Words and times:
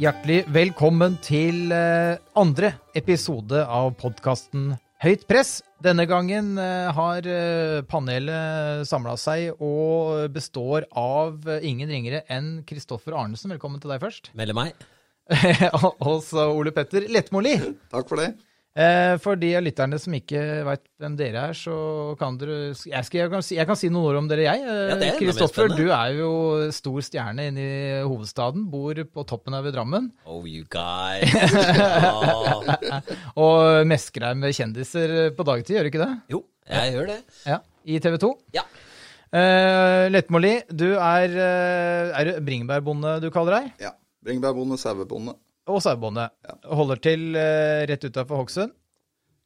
Hjertelig 0.00 0.46
velkommen 0.48 1.18
til 1.20 1.74
eh, 1.76 2.16
andre 2.40 2.70
episode 2.96 3.58
av 3.68 3.90
podkasten 4.00 4.70
Høyt 5.04 5.26
press. 5.28 5.58
Denne 5.84 6.06
gangen 6.08 6.54
eh, 6.56 6.88
har 6.96 7.28
eh, 7.28 7.82
panelet 7.84 8.88
samla 8.88 9.18
seg 9.20 9.60
og 9.60 10.32
består 10.32 10.86
av 10.96 11.44
ingen 11.60 11.92
ringere 11.92 12.22
enn 12.32 12.62
Kristoffer 12.64 13.12
Arnesen. 13.12 13.52
Velkommen 13.52 13.82
til 13.82 13.92
deg 13.92 14.00
først. 14.00 14.32
Melde 14.40 14.56
meg. 14.56 14.72
og 16.06 16.24
så 16.24 16.48
Ole 16.48 16.72
Petter 16.72 17.04
Lettmoli. 17.12 17.58
Takk 17.92 18.08
for 18.08 18.24
det. 18.24 18.32
Eh, 18.70 19.16
for 19.18 19.34
de 19.34 19.48
av 19.58 19.64
lytterne 19.66 19.98
som 19.98 20.14
ikke 20.14 20.40
veit 20.62 20.82
hvem 21.02 21.16
dere 21.18 21.40
er, 21.50 21.56
så 21.58 21.74
kan 22.20 22.36
dere 22.38 22.70
Jeg, 22.70 23.02
skal, 23.08 23.18
jeg, 23.18 23.30
kan, 23.32 23.42
si, 23.42 23.56
jeg 23.58 23.66
kan 23.66 23.78
si 23.78 23.88
noen 23.90 24.12
ord 24.12 24.18
om 24.20 24.28
dere, 24.30 24.44
jeg. 24.46 24.62
Ja, 24.62 24.76
er 24.94 25.00
mer 25.00 25.16
Kristoffer, 25.18 25.72
ja, 25.72 25.78
du 25.80 25.90
er 25.96 26.18
jo 26.20 26.30
stor 26.74 27.00
stjerne 27.02 27.48
inne 27.50 27.64
i 27.64 27.80
hovedstaden. 28.06 28.68
Bor 28.70 29.00
på 29.10 29.24
toppen 29.26 29.58
av 29.58 29.66
Drammen. 29.74 30.12
Oh, 30.22 30.46
you 30.46 30.62
guys. 30.70 31.34
Ja. 31.34 33.00
Og 33.42 33.88
mesker 33.90 34.28
deg 34.28 34.38
med 34.38 34.54
kjendiser 34.54 35.16
på 35.34 35.46
dagtid, 35.50 35.74
gjør 35.74 35.88
du 35.88 35.90
ikke 35.90 36.04
det? 36.04 36.12
Jo, 36.30 36.44
jeg 36.70 36.94
gjør 36.94 37.10
det. 37.10 37.18
Ja, 37.50 37.58
I 37.90 37.98
TV 38.06 38.20
2. 38.22 38.32
Ja. 38.54 38.66
Uh, 39.30 40.06
Lettmoli, 40.10 40.56
du 40.74 40.88
er, 40.94 41.34
eh, 41.38 42.14
er 42.18 42.32
bringebærbonde 42.42 43.18
du 43.22 43.28
kaller 43.34 43.60
deg? 43.60 43.74
Ja. 43.90 43.92
Bringebærbonde, 44.26 44.78
sauebonde. 44.78 45.34
Og 45.68 45.82
sauebonde. 45.84 46.28
Holder 46.64 47.00
til 47.04 47.32
uh, 47.36 47.82
rett 47.90 48.04
utafor 48.08 48.40
Hokksund? 48.44 48.72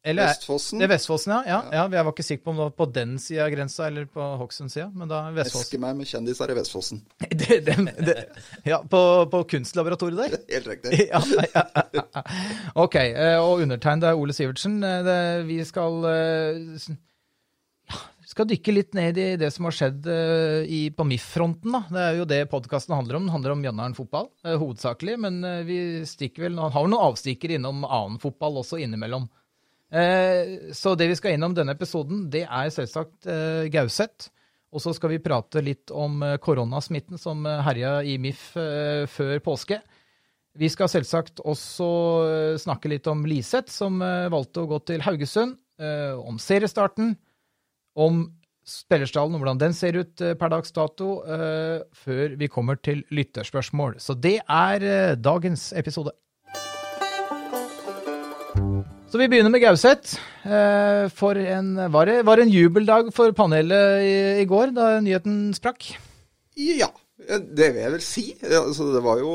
Eller 0.05 0.23
er- 0.27 0.35
Vestfossen. 0.35 0.79
Det 0.79 0.85
er 0.85 0.91
Vestfossen, 0.93 1.33
ja. 1.33 1.39
ja. 1.49 1.59
ja. 1.73 1.85
Jeg 1.97 2.05
var 2.05 2.13
ikke 2.13 2.23
sikker 2.27 2.45
på 2.45 2.53
om 2.53 2.59
det 2.59 2.65
var 2.67 2.73
på 2.77 2.87
den 2.93 3.15
sida 3.19 3.47
av 3.47 3.55
grensa 3.55 3.87
eller 3.89 4.05
på 4.13 4.27
Hokksund-sida, 4.43 4.91
men 4.93 5.09
da 5.09 5.23
Vestfossen. 5.33 5.65
Esker 5.65 5.81
meg 5.81 5.97
med 5.97 6.11
kjendiser 6.11 6.53
i 6.53 6.57
Vestfossen. 6.59 7.01
det, 7.41 7.61
det, 7.65 7.77
det, 8.05 8.17
ja, 8.69 8.83
på, 8.85 9.01
på 9.33 9.41
kunstlaboratoriet 9.55 10.21
der? 10.21 10.37
Helt 10.59 10.69
riktig. 10.75 11.07
ja, 11.09 11.23
ja. 11.55 12.25
Ok, 12.85 12.99
eh, 13.01 13.39
og 13.41 13.65
undertegnet 13.65 14.11
er 14.11 14.21
Ole 14.21 14.37
Sivertsen. 14.37 14.77
Eh, 14.85 15.41
vi 15.49 15.63
skal 15.65 16.05
skal 18.35 18.49
dykke 18.51 18.73
litt 18.75 18.97
ned 18.99 19.19
i 19.21 19.29
det 19.39 19.51
som 19.55 19.69
har 19.69 19.77
skjedd 19.77 20.09
eh, 20.11 20.65
i, 20.67 20.81
på 20.91 21.07
MIF-fronten. 21.07 21.77
Det 21.95 22.03
er 22.03 22.19
jo 22.19 22.27
det 22.29 22.41
podkasten 22.51 22.97
handler 22.97 23.19
om. 23.21 23.29
Den 23.29 23.35
handler 23.37 23.55
om 23.55 23.63
Mjøndalen 23.63 23.95
fotball, 23.95 24.29
eh, 24.43 24.57
hovedsakelig. 24.59 25.17
Men 25.23 25.39
eh, 25.47 25.63
vi 25.69 25.79
stikker 26.09 26.49
vel, 26.49 26.59
har 26.59 26.89
noen 26.89 27.13
avstikker 27.13 27.55
innom 27.55 27.85
annen 27.87 28.19
fotball 28.23 28.59
også 28.65 28.83
innimellom. 28.83 29.31
Så 30.75 30.97
det 30.99 31.07
vi 31.07 31.15
skal 31.15 31.37
innom 31.37 31.53
denne 31.55 31.77
episoden, 31.77 32.25
det 32.33 32.41
er 32.43 32.71
selvsagt 32.75 33.29
Gauseth. 33.71 34.27
Og 34.75 34.83
så 34.83 34.91
skal 34.97 35.13
vi 35.13 35.21
prate 35.23 35.61
litt 35.63 35.93
om 35.95 36.25
koronasmitten 36.43 37.21
som 37.21 37.45
herja 37.47 38.01
i 38.03 38.17
MIF 38.19 38.57
før 39.13 39.37
påske. 39.45 39.79
Vi 40.59 40.71
skal 40.73 40.91
selvsagt 40.91 41.45
også 41.47 41.87
snakke 42.65 42.91
litt 42.91 43.07
om 43.13 43.23
Liseth, 43.29 43.71
som 43.71 44.03
valgte 44.03 44.65
å 44.65 44.73
gå 44.73 44.81
til 44.91 45.05
Haugesund. 45.07 45.61
Om 45.79 46.43
seriestarten. 46.43 47.15
Om 47.95 48.25
spillerstallen 48.65 49.37
og 49.37 49.43
hvordan 49.43 49.61
den 49.61 49.75
ser 49.77 49.99
ut 50.01 50.21
eh, 50.25 50.33
per 50.41 50.51
dags 50.55 50.73
dato. 50.75 51.19
eh, 51.29 51.83
Før 51.95 52.37
vi 52.41 52.49
kommer 52.49 52.79
til 52.81 53.03
lytterspørsmål. 53.15 53.99
Så 54.01 54.17
det 54.17 54.39
er 54.49 54.87
eh, 54.89 55.15
dagens 55.21 55.73
episode. 55.77 56.15
Så 59.11 59.21
vi 59.21 59.29
begynner 59.31 59.53
med 59.53 59.63
Gauseth. 59.63 60.17
For 61.15 61.39
en, 61.39 61.69
var, 61.95 62.09
det, 62.11 62.17
var 62.27 62.37
det 62.37 62.49
en 62.49 62.53
jubeldag 62.53 63.13
for 63.15 63.31
panelet 63.37 64.03
i, 64.03 64.15
i 64.43 64.47
går, 64.51 64.73
da 64.75 64.89
nyheten 65.05 65.53
sprakk? 65.55 65.87
Ja, 66.59 66.89
det 67.31 67.69
vil 67.77 67.81
jeg 67.85 67.93
vel 67.95 68.03
si. 68.05 68.25
Altså, 68.43 68.89
det 68.93 69.05
var 69.07 69.23
jo 69.23 69.31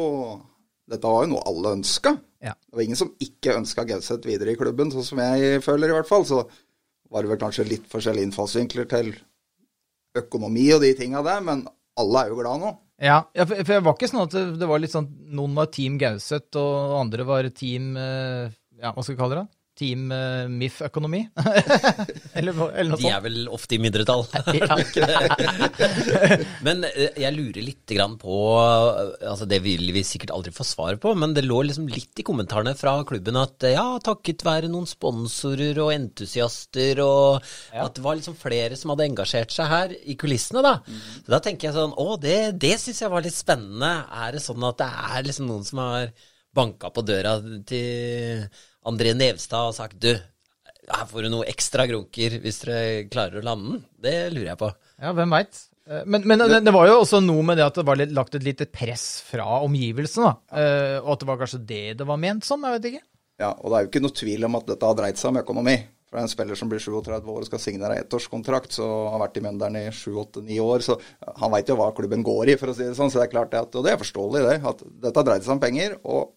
Dette 0.89 1.07
var 1.07 1.23
jo 1.23 1.31
noe 1.31 1.45
alle 1.47 1.71
ønska. 1.79 2.11
Ja. 2.43 2.53
Det 2.59 2.75
var 2.75 2.83
ingen 2.83 2.99
som 2.99 3.13
ikke 3.23 3.55
ønska 3.55 3.85
Gauseth 3.87 4.27
videre 4.27 4.51
i 4.51 4.59
klubben, 4.59 4.91
sånn 4.91 5.05
som 5.07 5.21
jeg 5.23 5.63
føler 5.63 5.93
i 5.93 5.95
hvert 5.95 6.09
fall. 6.11 6.27
Så 6.27 6.43
var 7.09 7.25
det 7.25 7.31
vel 7.31 7.41
kanskje 7.41 7.67
litt 7.67 7.89
forskjellige 7.89 8.29
innfallsvinkler 8.29 8.87
til 8.89 9.11
økonomi 10.19 10.67
og 10.75 10.83
de 10.83 10.93
tinga 10.97 11.23
der, 11.25 11.41
men 11.45 11.65
alle 11.99 12.23
er 12.23 12.31
jo 12.33 12.39
glad 12.39 12.63
nå. 12.63 12.73
Ja, 12.99 13.21
for 13.37 13.55
for 13.63 13.73
det 13.73 13.83
var 13.85 13.95
ikke 13.95 14.09
sånn 14.11 14.25
at 14.25 14.33
det, 14.35 14.43
det 14.59 14.67
var 14.67 14.81
litt 14.83 14.91
sånn 14.91 15.07
Noen 15.31 15.53
var 15.55 15.69
Team 15.71 15.95
Gauseth, 16.01 16.51
og 16.59 16.97
andre 16.99 17.23
var 17.27 17.47
Team 17.55 17.93
eh, 17.95 18.51
Ja, 18.79 18.91
hva 18.91 19.03
skal 19.03 19.15
vi 19.15 19.21
kalle 19.21 19.37
det? 19.39 19.58
Team 19.79 20.09
uh, 20.11 20.45
MIF-økonomi? 20.51 21.21
eller, 22.37 22.51
eller 22.51 22.91
noe 22.91 22.99
De 22.99 23.11
er 23.11 23.21
vel 23.23 23.47
ofte 23.51 23.77
i 23.77 23.81
mindretall. 23.81 24.25
Ja. 24.99 26.35
Men 26.65 26.83
eh, 26.87 27.15
jeg 27.19 27.35
lurer 27.35 27.63
litt 27.63 27.89
grann 27.93 28.15
på 28.19 28.35
eh, 28.59 29.29
altså 29.29 29.45
Det 29.49 29.59
vil 29.63 29.91
vi 29.95 30.03
sikkert 30.05 30.33
aldri 30.35 30.51
få 30.55 30.65
svar 30.67 30.97
på, 31.01 31.13
men 31.17 31.33
det 31.35 31.45
lå 31.45 31.61
liksom 31.67 31.87
litt 31.91 32.19
i 32.19 32.25
kommentarene 32.25 32.73
fra 32.77 32.97
klubben 33.07 33.37
at 33.39 33.65
eh, 33.67 33.75
ja, 33.77 33.85
takket 34.03 34.43
være 34.45 34.71
noen 34.71 34.87
sponsorer 34.89 35.79
og 35.83 35.93
entusiaster, 35.93 37.01
og 37.03 37.45
at 37.71 37.95
det 37.95 38.03
var 38.05 38.19
liksom 38.19 38.37
flere 38.39 38.77
som 38.79 38.93
hadde 38.93 39.07
engasjert 39.09 39.53
seg 39.55 39.69
her 39.71 39.93
i 39.99 40.17
kulissene, 40.19 40.63
da. 40.65 40.79
Så 41.21 41.31
da 41.31 41.41
tenker 41.43 41.69
jeg 41.69 41.77
sånn 41.77 41.95
Å, 41.99 42.17
det, 42.21 42.39
det 42.61 42.75
syns 42.81 43.03
jeg 43.03 43.13
var 43.13 43.25
litt 43.25 43.37
spennende. 43.37 43.91
Er 44.25 44.35
det 44.35 44.43
sånn 44.43 44.65
at 44.67 44.81
det 44.81 44.89
er 44.89 45.27
liksom 45.27 45.49
noen 45.49 45.65
som 45.67 45.81
har 45.83 46.11
banka 46.55 46.89
på 46.93 47.05
døra 47.05 47.37
til 47.69 48.47
André 48.89 49.15
Nevstad 49.17 49.69
har 49.69 49.75
sagt 49.77 49.99
du, 50.01 50.11
her 50.89 51.09
får 51.09 51.25
du 51.25 51.31
noe 51.33 51.49
ekstra 51.49 51.85
grunker 51.89 52.39
hvis 52.41 52.63
dere 52.63 53.09
klarer 53.11 53.41
å 53.41 53.45
lande 53.45 53.75
den? 53.75 53.83
Det 54.05 54.15
lurer 54.33 54.53
jeg 54.53 54.61
på. 54.61 54.71
ja, 55.01 55.13
hvem 55.17 55.35
veit? 55.37 55.65
Men, 56.05 56.21
men 56.29 56.41
det, 56.43 56.59
det 56.67 56.73
var 56.73 56.85
jo 56.85 56.99
også 57.01 57.17
noe 57.25 57.41
med 57.45 57.57
det 57.57 57.65
at 57.65 57.77
det 57.79 57.85
var 57.87 57.97
litt, 57.97 58.11
lagt 58.13 58.35
et 58.37 58.45
lite 58.45 58.67
press 58.69 59.23
fra 59.25 59.61
omgivelsene, 59.65 60.27
da. 60.29 60.59
Eh, 60.61 60.97
og 61.01 61.15
at 61.15 61.23
det 61.23 61.29
var 61.31 61.39
kanskje 61.39 61.61
det 61.71 61.85
det 61.97 62.05
var 62.05 62.19
ment 62.21 62.45
som, 62.45 62.61
jeg 62.61 62.77
vet 62.77 62.91
ikke. 62.91 63.05
Ja, 63.41 63.53
og 63.55 63.71
det 63.71 63.77
er 63.77 63.85
jo 63.85 63.89
ikke 63.89 64.03
noe 64.03 64.17
tvil 64.19 64.45
om 64.45 64.57
at 64.59 64.67
dette 64.69 64.85
har 64.85 64.99
dreid 64.99 65.17
seg 65.17 65.31
om 65.31 65.41
økonomi. 65.41 65.77
For 66.09 66.17
en 66.21 66.29
spiller 66.29 66.57
som 66.57 66.69
blir 66.69 66.81
37 66.81 67.29
år 67.29 67.43
og 67.43 67.45
skal 67.45 67.61
signere 67.61 67.99
ettårskontrakt, 68.01 68.73
så 68.79 68.85
har 69.13 69.21
vært 69.21 69.37
i 69.37 69.43
Mjøndalen 69.45 69.77
i 69.81 69.91
7-8-9 69.93 70.57
år, 70.65 70.85
så 70.85 70.97
han 71.41 71.53
veit 71.53 71.69
jo 71.69 71.77
hva 71.77 71.91
klubben 71.97 72.25
går 72.25 72.53
i, 72.53 72.57
for 72.57 72.71
å 72.71 72.75
si 72.77 72.87
det 72.87 72.97
sånn. 72.97 73.11
Så 73.13 73.21
det 73.21 73.27
er 73.27 73.33
klart 73.35 73.53
det 73.53 73.61
at, 73.61 73.77
og 73.77 73.85
det 73.85 73.93
er 73.93 74.01
forståelig, 74.01 74.41
det, 74.47 74.55
at 74.73 74.81
dette 75.05 75.21
har 75.21 75.27
dreid 75.27 75.45
seg 75.45 75.55
om 75.55 75.61
penger. 75.61 75.97
og 76.01 76.33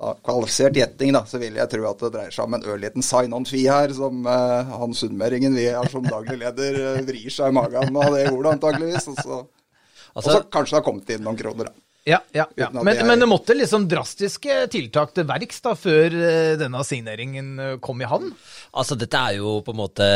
da, 0.00 0.12
kvalifisert 0.24 0.76
gjetting, 0.76 1.12
da, 1.14 1.24
så 1.28 1.40
vil 1.42 1.58
jeg 1.60 1.70
tro 1.70 1.86
at 1.90 2.04
det 2.04 2.12
dreier 2.14 2.34
seg 2.34 2.48
om 2.48 2.56
en 2.56 2.68
ørliten 2.74 3.04
sign-on-fi 3.06 3.64
her, 3.68 3.92
som 3.96 4.26
eh, 4.28 4.72
han 4.82 4.96
sunnmøringen 4.96 5.56
vi 5.58 5.68
er 5.70 5.90
som 5.92 6.06
daglig 6.06 6.38
leder 6.40 6.78
eh, 6.80 7.02
vrir 7.06 7.32
seg 7.32 7.52
i 7.52 7.56
magen 7.58 7.98
av 8.00 8.16
det 8.16 8.28
ordet, 8.32 8.56
antakeligvis. 8.56 9.10
Og 9.12 9.20
så 9.20 9.42
Altså, 10.12 10.42
kanskje 10.52 10.74
det 10.74 10.76
har 10.76 10.84
kommet 10.84 11.10
inn 11.14 11.22
noen 11.24 11.38
kroner, 11.38 11.70
da. 11.70 11.81
Ja, 12.04 12.18
ja, 12.34 12.48
ja. 12.58 12.66
Men, 12.74 12.96
jeg- 12.96 13.06
men 13.06 13.20
det 13.22 13.26
måtte 13.30 13.54
liksom 13.54 13.84
drastiske 13.86 14.56
tiltak 14.72 15.12
til 15.14 15.22
verks 15.28 15.60
da, 15.62 15.76
før 15.78 16.10
eh, 16.18 16.56
denne 16.58 16.80
signeringen 16.84 17.52
eh, 17.62 17.76
kom 17.84 18.00
i 18.02 18.08
havn? 18.10 18.32
altså 18.74 18.96
dette 18.98 19.20
er 19.20 19.36
jo 19.36 19.52
på 19.62 19.70
en 19.74 19.76
måte 19.78 20.06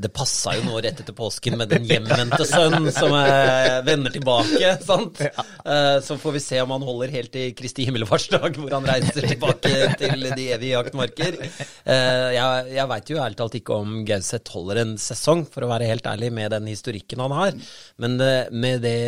Det 0.00 0.08
passa 0.14 0.54
jo 0.56 0.62
nå 0.68 0.78
rett 0.80 1.02
etter 1.02 1.12
påsken 1.18 1.58
med 1.60 1.68
den 1.74 1.84
hjemvendte 1.90 2.46
sønn 2.48 2.88
som 2.94 3.12
eh, 3.18 3.82
vender 3.84 4.14
tilbake, 4.14 4.72
sant? 4.86 5.20
Ja. 5.20 6.00
så 6.00 6.16
får 6.22 6.32
vi 6.38 6.44
se 6.46 6.60
om 6.64 6.72
han 6.78 6.86
holder 6.86 7.12
helt 7.12 7.32
til 7.34 7.52
Kristi 7.58 7.84
himmelfartsdag, 7.90 8.56
hvor 8.56 8.72
han 8.78 8.88
reiser 8.88 9.26
tilbake 9.34 9.74
til 10.00 10.28
de 10.32 10.48
evige 10.56 10.72
jaktmarker. 10.78 11.36
Eh, 11.84 12.28
jeg 12.38 12.72
jeg 12.78 12.88
veit 12.88 13.10
jo 13.12 13.20
ærlig 13.20 13.36
talt 13.42 13.58
ikke 13.60 13.76
om 13.84 13.98
Gauseth 14.08 14.54
holder 14.56 14.80
en 14.86 14.96
sesong, 15.00 15.44
for 15.50 15.66
å 15.66 15.70
være 15.74 15.88
helt 15.92 16.06
ærlig, 16.08 16.32
med 16.32 16.54
den 16.56 16.72
historikken 16.72 17.20
han 17.20 17.34
har. 17.36 17.58
Men 18.00 18.16
med 18.62 18.80
det 18.86 18.98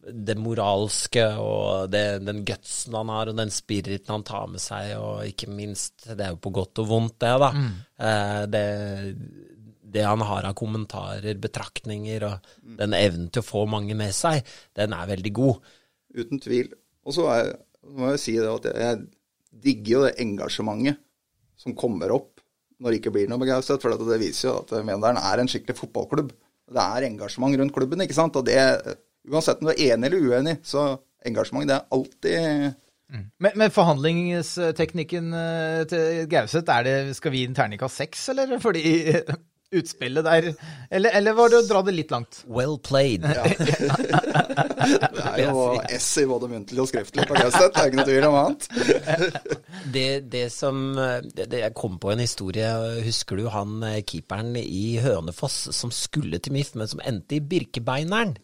det 0.00 0.36
moralske 0.40 1.22
og 1.36 1.90
det, 1.92 2.22
den 2.24 2.38
gutsen 2.48 2.94
han 2.96 3.10
har, 3.12 3.28
og 3.28 3.36
den 3.36 3.50
spiriten 3.52 4.14
han 4.14 4.24
tar 4.24 4.46
med 4.48 4.62
seg, 4.62 4.94
og 4.96 5.26
ikke 5.28 5.50
minst 5.52 6.06
Det 6.08 6.24
er 6.24 6.30
jo 6.32 6.38
på 6.40 6.52
godt 6.56 6.80
og 6.80 6.88
vondt, 6.88 7.18
det, 7.20 7.32
da. 7.42 7.50
Eh, 8.00 8.46
det, 8.48 8.64
det 9.90 10.04
han 10.06 10.22
har 10.24 10.46
av 10.48 10.54
kommentarer, 10.58 11.34
betraktninger, 11.42 12.24
og 12.30 12.76
den 12.80 12.94
evnen 12.96 13.28
til 13.34 13.42
å 13.42 13.48
få 13.50 13.66
mange 13.68 13.96
med 13.98 14.14
seg, 14.16 14.40
den 14.78 14.94
er 14.96 15.10
veldig 15.10 15.32
god. 15.36 15.60
Uten 16.16 16.40
tvil. 16.42 16.72
Og 17.04 17.14
så 17.16 17.26
er- 17.34 17.56
må 17.90 18.10
jeg 18.12 18.20
si 18.22 18.32
det 18.38 18.48
at 18.48 18.66
jeg 18.76 18.98
digger 19.64 19.92
jo 19.92 20.02
det 20.06 20.16
engasjementet 20.22 20.98
som 21.58 21.74
kommer 21.74 22.12
opp 22.14 22.40
når 22.80 22.90
det 22.92 22.98
ikke 23.00 23.12
blir 23.12 23.28
noe 23.28 23.40
begeistret, 23.40 23.82
For 23.82 23.92
det 23.92 24.20
viser 24.20 24.48
jo 24.48 24.58
at 24.62 24.70
Mjøndalen 24.84 25.18
er 25.20 25.40
en 25.42 25.48
skikkelig 25.48 25.76
fotballklubb. 25.76 26.30
Det 26.70 26.80
er 26.80 27.04
engasjement 27.08 27.56
rundt 27.58 27.74
klubben, 27.74 28.00
ikke 28.00 28.14
sant. 28.16 28.36
Og 28.36 28.44
det, 28.46 28.56
uansett 29.30 29.62
om 29.62 29.70
du 29.70 29.74
er 29.74 29.94
enig 29.94 30.10
eller 30.10 30.30
uenig, 30.30 30.56
så 30.66 30.92
engasjement 31.26 31.68
det 31.68 31.76
er 31.76 31.92
alltid 31.96 32.74
Men, 33.42 33.52
men 33.58 33.72
forhandlingsteknikken 33.74 35.32
eh, 35.34 35.84
til 35.90 36.26
Gauseth, 36.30 36.70
er 36.70 36.86
det, 36.86 36.96
skal 37.18 37.34
vi 37.34 37.42
gi 37.42 37.48
en 37.50 37.56
terningkast 37.58 38.02
seks, 38.04 38.28
eller? 38.34 38.58
Fordi 38.64 38.84
utspillet 39.70 40.24
der 40.24 40.48
Eller, 40.90 41.10
eller 41.14 41.34
var 41.38 41.50
det 41.50 41.60
å 41.60 41.66
dra 41.66 41.82
det 41.86 41.94
litt 41.94 42.10
langt? 42.10 42.40
Well 42.50 42.78
played. 42.82 43.22
Det 44.80 45.24
er 45.26 45.42
jo 45.44 45.64
S 46.00 46.08
i 46.22 46.24
både 46.26 46.48
muntlig 46.50 46.80
og 46.82 46.88
skriftlig 46.90 47.26
på 47.28 47.36
Gauseth, 47.36 47.70
det 47.74 47.82
er 47.82 47.90
ikke 47.90 48.00
noe 48.00 48.08
tvil 48.08 48.26
om 48.26 48.38
annet. 48.40 48.62
Det, 49.92 50.06
det 50.32 50.46
som 50.54 50.80
det, 50.96 51.46
det 51.52 51.60
Jeg 51.66 51.76
kom 51.78 51.98
på 52.00 52.10
en 52.14 52.22
historie. 52.22 52.70
Husker 53.04 53.38
du 53.38 53.50
han 53.52 53.82
eh, 53.86 54.00
keeperen 54.06 54.56
i 54.62 54.98
Hønefoss 55.04 55.68
som 55.76 55.92
skulle 55.94 56.40
til 56.42 56.56
MIF, 56.56 56.72
men 56.80 56.90
som 56.90 57.02
endte 57.04 57.38
i 57.38 57.44
Birkebeineren? 57.44 58.38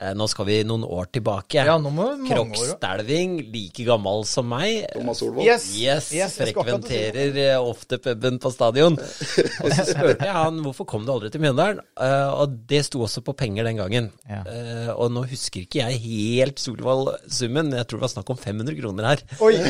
Eh, 0.00 0.14
Nå 0.16 0.24
skal 0.32 0.46
vi 0.48 0.54
noen 0.64 0.84
år 0.88 1.10
tilbake. 1.12 1.60
Ja, 1.60 1.74
nå 1.80 1.90
må 1.92 2.06
vi. 2.22 2.30
Krokstelving, 2.30 3.34
like 3.52 3.84
gammel 3.84 4.22
som 4.28 4.46
meg. 4.48 4.86
Thomas 4.94 5.20
Solvold. 5.20 5.44
Yes! 5.44 5.66
Yes, 5.76 6.08
Yes, 6.16 6.36
frekventerer 6.40 7.36
eh, 7.42 7.56
ofte 7.60 7.98
puben 8.00 8.38
på 8.40 8.52
stadion. 8.54 8.96
Og 9.64 9.74
så 9.76 9.84
spurte 9.90 10.24
jeg 10.24 10.32
han 10.36 10.62
hvorfor 10.64 10.88
kom 10.88 11.04
du 11.04 11.12
aldri 11.14 11.32
til 11.34 11.44
Mjøndalen, 11.44 11.82
Eh, 12.00 12.30
og 12.32 12.54
det 12.70 12.78
sto 12.86 13.02
også 13.04 13.20
på 13.26 13.34
penger 13.36 13.66
den 13.68 13.76
gangen. 13.76 14.06
Ja. 14.24 14.38
Eh, 14.48 14.88
og 14.94 15.10
nå 15.12 15.20
husker 15.28 15.66
ikke 15.66 15.82
jeg 15.82 15.98
helt 16.00 16.62
Solvold-summen, 16.62 17.68
men 17.68 17.76
jeg 17.76 17.88
tror 17.90 18.00
det 18.00 18.06
var 18.06 18.12
snakk 18.14 18.32
om 18.32 18.38
500 18.40 18.78
kroner 18.78 19.08
her. 19.10 19.24
Oi! 19.44 19.52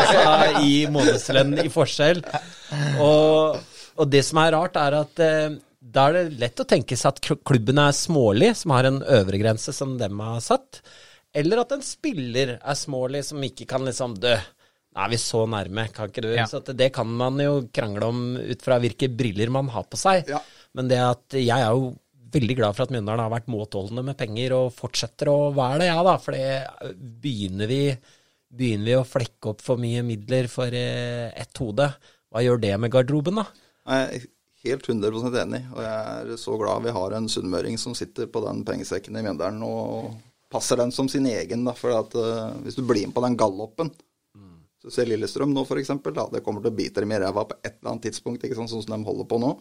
Altså, 0.00 0.20
altså 0.20 0.62
i 0.66 0.76
månedslønn 0.92 1.56
i 1.64 1.70
forskjell. 1.72 2.20
Og, 3.02 3.58
og 3.98 4.10
det 4.12 4.22
som 4.26 4.38
er 4.44 4.54
rart, 4.54 4.78
er 4.78 4.96
at 5.00 5.22
da 5.80 6.08
er 6.10 6.16
det 6.18 6.38
lett 6.40 6.60
å 6.60 6.66
tenke 6.68 6.96
seg 6.98 7.14
at 7.14 7.20
kl- 7.24 7.40
klubben 7.46 7.78
er 7.80 7.94
smålig, 7.96 8.52
som 8.60 8.74
har 8.76 8.84
en 8.88 9.00
øvre 9.00 9.40
grense 9.40 9.72
som 9.72 9.96
dem 10.00 10.20
har 10.20 10.40
satt. 10.44 10.82
Eller 11.32 11.62
at 11.62 11.72
en 11.72 11.84
spiller 11.84 12.56
er 12.58 12.76
smålig, 12.78 13.22
som 13.28 13.40
ikke 13.46 13.66
kan 13.70 13.86
liksom 13.86 14.18
dø. 14.20 14.34
Nei, 14.98 15.06
vi 15.12 15.16
er 15.16 15.22
så 15.22 15.44
nærme, 15.46 15.86
kan 15.94 16.10
ikke 16.10 16.24
du? 16.26 16.32
Ja. 16.34 16.44
Så 16.50 16.58
at 16.60 16.72
det 16.76 16.90
kan 16.96 17.08
man 17.08 17.38
jo 17.40 17.60
krangle 17.72 18.08
om 18.10 18.22
ut 18.36 18.64
fra 18.64 18.80
hvilke 18.82 19.08
briller 19.14 19.52
man 19.54 19.70
har 19.70 19.86
på 19.88 19.98
seg. 20.00 20.26
Ja. 20.28 20.40
Men 20.74 20.90
det 20.90 20.98
at 21.00 21.36
jeg 21.38 21.54
er 21.54 21.70
jo 21.70 21.92
veldig 22.34 22.56
glad 22.58 22.76
for 22.76 22.84
at 22.86 22.92
Mjøndalen 22.94 23.22
har 23.24 23.32
vært 23.32 23.48
måtholdende 23.50 24.04
med 24.06 24.18
penger 24.18 24.52
og 24.58 24.74
fortsetter 24.76 25.30
å 25.32 25.38
være 25.54 25.80
det, 25.84 25.88
ja 25.90 26.02
da. 26.06 26.16
For 26.22 26.34
det 26.36 26.98
begynner 27.22 27.70
vi, 27.70 27.80
begynner 28.50 28.90
vi 28.90 28.98
å 28.98 29.06
flekke 29.06 29.54
opp 29.54 29.64
for 29.64 29.80
mye 29.82 30.02
midler 30.06 30.50
for 30.50 30.74
eh, 30.74 31.30
ett 31.38 31.62
hode, 31.62 31.88
hva 32.30 32.44
gjør 32.44 32.60
det 32.62 32.76
med 32.82 32.92
garderoben, 32.94 33.40
da? 33.40 33.46
Er 33.90 34.20
helt 34.64 34.88
100 34.88 35.40
enig, 35.42 35.62
og 35.72 35.80
jeg 35.84 36.34
er 36.34 36.40
så 36.40 36.56
glad 36.60 36.84
vi 36.84 36.92
har 36.96 37.16
en 37.16 37.30
sunnmøring 37.32 37.78
som 37.80 37.94
sitter 37.96 38.28
på 38.28 38.42
den 38.44 38.64
pengesekken 38.68 39.16
i 39.16 39.24
Mjøndalen 39.24 39.62
og 39.64 40.10
passer 40.52 40.80
den 40.80 40.92
som 40.92 41.08
sin 41.08 41.28
egen. 41.30 41.64
Da, 41.64 41.72
for 41.78 41.94
at 41.96 42.16
uh, 42.18 42.56
Hvis 42.64 42.76
du 42.76 42.82
blir 42.84 43.06
med 43.06 43.16
på 43.16 43.24
den 43.24 43.38
gallopen 43.40 43.92
så 44.80 44.92
ser 44.94 45.10
Lillestrøm 45.10 45.52
nå 45.52 45.66
f.eks. 45.66 45.92
Det 46.00 46.42
kommer 46.44 46.64
til 46.64 46.72
å 46.72 46.76
bite 46.76 47.04
dem 47.04 47.12
i 47.12 47.20
ræva 47.20 47.44
på 47.48 47.58
et 47.60 47.74
eller 47.74 47.92
annet 47.92 48.06
tidspunkt, 48.08 48.44
ikke 48.44 48.56
sant, 48.56 48.72
sånn 48.72 48.84
som 48.84 48.94
de 48.94 49.08
holder 49.08 49.28
på 49.28 49.40
nå. 49.42 49.52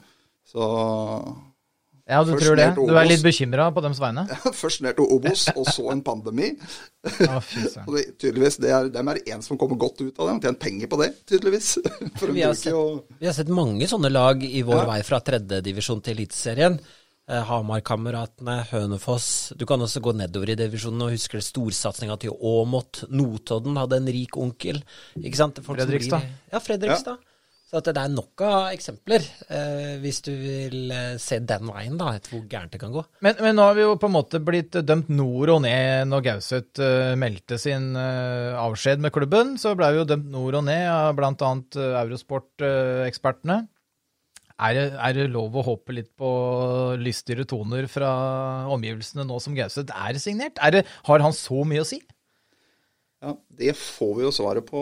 Så 0.47 0.63
Ja, 2.09 2.23
du 2.25 2.31
Først 2.33 2.47
tror 2.47 2.57
det? 2.57 2.67
Du 2.75 2.95
er 2.97 3.05
litt 3.05 3.21
bekymra 3.21 3.67
på 3.75 3.83
dems 3.85 3.99
vegne? 4.01 4.23
først 4.63 4.81
ned 4.81 4.95
til 4.97 5.11
Obos, 5.13 5.43
og 5.53 5.67
så 5.69 5.91
en 5.93 5.99
pandemi. 6.05 6.47
Og 7.85 7.91
det, 7.95 8.03
tydeligvis, 8.19 8.57
det 8.59 8.71
er, 8.75 8.89
dem 8.91 9.07
er 9.11 9.19
det 9.19 9.29
en 9.35 9.43
som 9.45 9.59
kommer 9.61 9.77
godt 9.79 10.01
ut 10.01 10.17
av 10.19 10.31
det. 10.31 10.39
Tjent 10.47 10.59
penger 10.63 10.89
på 10.91 10.97
det, 11.03 11.11
tydeligvis. 11.29 11.69
For 12.19 12.33
Vi 12.33 12.41
har, 12.43 12.57
sett, 12.57 12.73
og... 12.75 13.05
vi 13.21 13.29
har 13.29 13.37
sett 13.37 13.51
mange 13.53 13.87
sånne 13.91 14.09
lag 14.11 14.41
i 14.43 14.63
vår 14.67 14.81
Ja. 14.81 14.87
vei 14.95 14.97
fra 15.07 15.21
tredjedivisjon 15.29 16.01
til 16.03 16.17
Eliteserien. 16.17 16.79
Eh, 17.29 17.43
Hamar-kameratene, 17.45 18.55
Hønefoss. 18.71 19.29
Du 19.55 19.67
kan 19.69 19.81
også 19.85 20.01
gå 20.01 20.15
nedover 20.17 20.49
i 20.49 20.57
divisjonen 20.57 21.05
og 21.05 21.13
husker 21.13 21.43
storsatsinga 21.45 22.17
til 22.25 22.33
Åmot. 22.33 23.03
Notodden 23.13 23.77
hadde 23.77 23.99
en 24.01 24.09
rik 24.09 24.33
onkel. 24.41 24.81
Ikke 25.21 25.37
sant? 25.37 25.61
Folk 25.61 25.77
Fredrikstad. 25.77 26.25
blir- 26.25 26.55
Ja, 26.57 26.59
Fredrikstad. 26.65 27.21
Så 27.69 27.77
at 27.77 27.85
det 27.93 28.01
er 28.01 28.09
nok 28.09 28.41
av 28.41 28.71
eksempler, 28.73 29.25
eh, 29.53 29.99
hvis 30.01 30.23
du 30.25 30.31
vil 30.33 30.89
eh, 30.89 31.19
se 31.21 31.37
den 31.45 31.69
veien, 31.69 31.99
da, 31.99 32.15
etter 32.17 32.33
hvor 32.33 32.47
gærent 32.49 32.73
det 32.73 32.79
kan 32.81 32.95
gå. 32.95 33.03
Men, 33.21 33.37
men 33.45 33.53
nå 33.59 33.67
har 33.67 33.77
vi 33.77 33.83
jo 33.83 33.91
på 34.01 34.09
en 34.09 34.15
måte 34.15 34.41
blitt 34.41 34.73
dømt 34.89 35.11
nord 35.13 35.51
og 35.53 35.61
ned 35.67 36.09
når 36.09 36.23
Gauseth 36.25 36.81
uh, 36.81 37.13
meldte 37.21 37.59
sin 37.61 37.91
uh, 37.93 38.57
avskjed 38.57 39.05
med 39.05 39.13
klubben. 39.13 39.53
Så 39.61 39.75
ble 39.77 39.91
vi 39.93 40.01
jo 40.01 40.07
dømt 40.09 40.31
nord 40.33 40.57
og 40.57 40.65
ned 40.65 40.87
av 40.89 41.13
bl.a. 41.19 41.29
Uh, 41.29 41.93
Eurosport-ekspertene. 42.01 43.61
er, 44.57 44.73
det, 44.73 44.89
er 44.97 45.17
det 45.19 45.29
lov 45.37 45.61
å 45.61 45.67
håpe 45.69 45.93
litt 45.93 46.09
på 46.17 46.33
lystigere 46.97 47.45
toner 47.53 47.85
fra 47.85 48.09
omgivelsene 48.73 49.29
nå 49.29 49.37
som 49.45 49.53
Gauseth 49.53 49.93
er 49.93 50.17
signert? 50.17 50.57
Er 50.57 50.79
det, 50.79 50.87
har 51.05 51.21
han 51.21 51.37
så 51.37 51.61
mye 51.61 51.85
å 51.85 51.91
si? 51.93 52.01
Ja, 53.21 53.37
det 53.61 53.77
får 53.77 54.15
vi 54.17 54.25
jo 54.25 54.33
svaret 54.33 54.65
på 54.65 54.81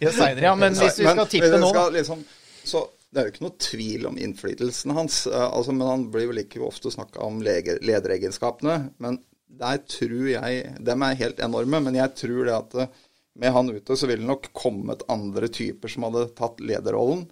Ja, 0.00 0.10
seinere, 0.12 0.44
ja, 0.48 0.54
men 0.58 0.74
hvis 0.76 0.98
vi 1.00 1.06
skal 1.06 1.28
tippe 1.30 1.58
nå, 1.60 1.70
Liksom, 1.94 2.24
så 2.66 2.86
det 3.14 3.20
er 3.20 3.28
jo 3.28 3.32
ikke 3.34 3.44
noe 3.44 3.62
tvil 3.62 4.06
om 4.10 4.16
innflytelsen 4.18 4.94
hans. 4.96 5.20
eh, 5.30 5.46
altså, 5.46 5.72
men 5.76 5.86
han 5.86 6.08
blir 6.12 6.28
vel 6.32 6.42
ikke 6.42 6.64
ofte 6.66 6.90
snakka 6.92 7.22
om 7.22 7.38
lege, 7.46 7.76
lederegenskapene. 7.84 8.78
Men 9.02 9.20
der 9.54 9.78
tror 9.86 10.26
jeg 10.32 10.64
Dem 10.82 11.04
er 11.06 11.20
helt 11.20 11.42
enorme, 11.44 11.80
men 11.84 11.98
jeg 11.98 12.14
tror 12.18 12.48
det 12.48 12.56
at 12.56 12.76
eh, 12.82 13.02
med 13.38 13.54
han 13.54 13.70
ute 13.70 13.96
så 13.98 14.06
ville 14.06 14.22
det 14.22 14.30
nok 14.30 14.50
kommet 14.54 15.02
andre 15.10 15.48
typer 15.50 15.90
som 15.90 16.06
hadde 16.06 16.28
tatt 16.38 16.60
lederrollen. 16.62 17.24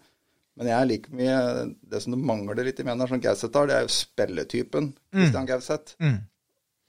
Men 0.58 0.69
jeg 0.69 0.76
er 0.76 0.88
like 0.90 1.14
mye 1.16 1.36
Det 1.88 2.02
som 2.02 2.12
det 2.12 2.20
mangler 2.28 2.58
litt 2.66 2.80
i 2.82 2.86
mener 2.86 3.08
som 3.08 3.22
Gauseth 3.22 3.56
har, 3.56 3.70
det 3.70 3.76
er 3.76 3.86
jo 3.86 3.94
spilletypen 3.94 4.92
Christian 5.14 5.48
Gauseth. 5.48 5.96
Mm. 6.02 6.19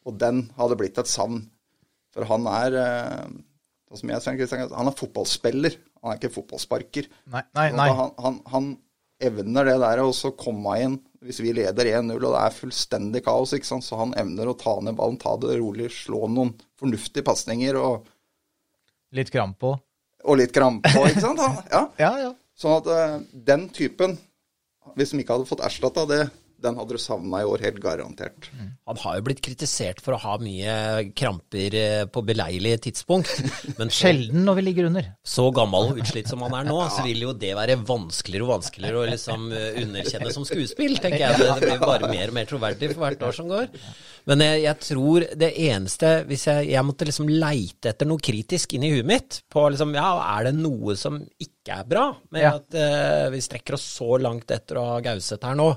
Og 0.09 0.17
den 0.19 0.41
hadde 0.57 0.77
blitt 0.81 0.99
et 0.99 1.09
savn. 1.09 1.45
For 2.13 2.27
han 2.29 2.49
er 2.51 2.77
eh, 2.81 3.27
som 3.99 4.11
jeg 4.11 4.23
ser 4.49 4.67
han 4.73 4.89
er 4.89 4.97
fotballspiller. 4.97 5.77
Han 6.03 6.13
er 6.13 6.19
ikke 6.19 6.33
fotballsparker. 6.33 7.09
Nei, 7.33 7.43
nei, 7.55 7.67
Sånn 7.69 7.79
nei. 7.79 7.89
Han, 7.99 8.11
han, 8.23 8.39
han 8.53 8.69
evner 9.23 9.69
det 9.69 9.77
der 9.83 10.01
å 10.03 10.11
så 10.15 10.33
komme 10.37 10.75
inn 10.83 10.97
hvis 11.23 11.39
vi 11.39 11.53
leder 11.55 11.87
1-0 11.87 12.17
og 12.17 12.33
det 12.33 12.41
er 12.41 12.55
fullstendig 12.57 13.21
kaos, 13.23 13.53
ikke 13.55 13.69
sant? 13.69 13.85
så 13.87 13.95
han 14.01 14.11
evner 14.19 14.49
å 14.51 14.57
ta 14.59 14.73
ned 14.83 14.97
ballen, 14.97 15.15
ta 15.21 15.37
det 15.39 15.55
rolig, 15.61 15.87
slå 15.95 16.25
noen 16.27 16.51
fornuftige 16.79 17.23
pasninger 17.23 17.79
og, 17.79 18.09
Litt 19.15 19.29
kramp 19.31 19.59
på. 19.61 19.71
og 20.25 20.39
litt 20.39 20.51
kramp 20.55 20.83
på, 20.83 21.05
ikke 21.07 21.23
sant? 21.23 21.39
Han, 21.39 21.59
ja. 21.75 21.83
Ja, 22.01 22.11
ja. 22.25 22.31
Sånn 22.59 22.75
at 22.81 22.89
uh, 22.89 23.21
den 23.31 23.69
typen, 23.73 24.17
hvis 24.97 25.13
de 25.13 25.21
ikke 25.23 25.37
hadde 25.37 25.47
fått 25.47 25.63
erstatta 25.63 26.03
det, 26.09 26.21
den 26.63 26.77
hadde 26.79 26.95
du 26.95 27.01
savna 27.01 27.41
i 27.43 27.47
år, 27.47 27.63
helt 27.65 27.79
garantert. 27.83 28.49
Han 28.87 28.99
har 29.03 29.17
jo 29.17 29.25
blitt 29.27 29.41
kritisert 29.43 30.01
for 30.03 30.15
å 30.15 30.21
ha 30.23 30.37
mye 30.41 30.75
kramper 31.17 31.77
eh, 31.79 32.03
på 32.11 32.23
beleilige 32.25 32.81
tidspunkt. 32.87 33.31
Men 33.79 33.91
så, 33.91 34.07
Sjelden 34.07 34.45
når 34.47 34.59
vi 34.59 34.65
ligger 34.69 34.89
under. 34.89 35.09
så 35.35 35.49
gammel 35.55 35.91
og 35.91 36.01
utslitt 36.03 36.31
som 36.31 36.43
han 36.45 36.57
er 36.61 36.69
nå, 36.69 36.79
så 36.95 37.05
vil 37.05 37.25
jo 37.27 37.35
det 37.37 37.53
være 37.59 37.79
vanskeligere 37.83 38.47
og 38.47 38.53
vanskeligere 38.57 39.03
å 39.03 39.07
liksom 39.11 39.47
eh, 39.53 39.81
underkjenne 39.83 40.33
som 40.35 40.47
skuespill, 40.47 40.97
tenker 41.03 41.25
jeg. 41.25 41.39
Det, 41.41 41.49
det 41.51 41.71
blir 41.71 41.83
bare 41.83 42.11
mer 42.11 42.33
og 42.33 42.37
mer 42.39 42.49
troverdig 42.49 42.93
for 42.93 43.05
hvert 43.05 43.27
år 43.29 43.39
som 43.39 43.51
går. 43.51 43.71
Men 44.29 44.45
jeg, 44.45 44.61
jeg 44.63 44.79
tror 44.87 45.25
det 45.35 45.49
eneste 45.65 46.09
Hvis 46.29 46.45
jeg, 46.47 46.69
jeg 46.71 46.87
måtte 46.87 47.03
liksom 47.03 47.27
leite 47.27 47.91
etter 47.91 48.07
noe 48.07 48.23
kritisk 48.23 48.77
inni 48.77 48.93
huet 48.93 49.09
mitt, 49.09 49.41
på 49.51 49.65
liksom 49.73 49.91
Ja, 49.97 50.13
er 50.37 50.47
det 50.47 50.55
noe 50.61 50.95
som 50.99 51.19
ikke 51.37 51.52
er 51.71 51.85
bra 51.87 52.09
med 52.31 52.41
Ja. 52.41 52.55
at 52.59 52.75
uh, 52.75 53.29
vi 53.31 53.39
strekker 53.39 53.73
oss 53.77 53.85
så 53.95 54.17
langt 54.19 54.51
etter 54.51 54.75
å 54.81 54.83
ha 54.91 54.99
Gauseth 54.99 55.45
her 55.47 55.55
nå? 55.55 55.69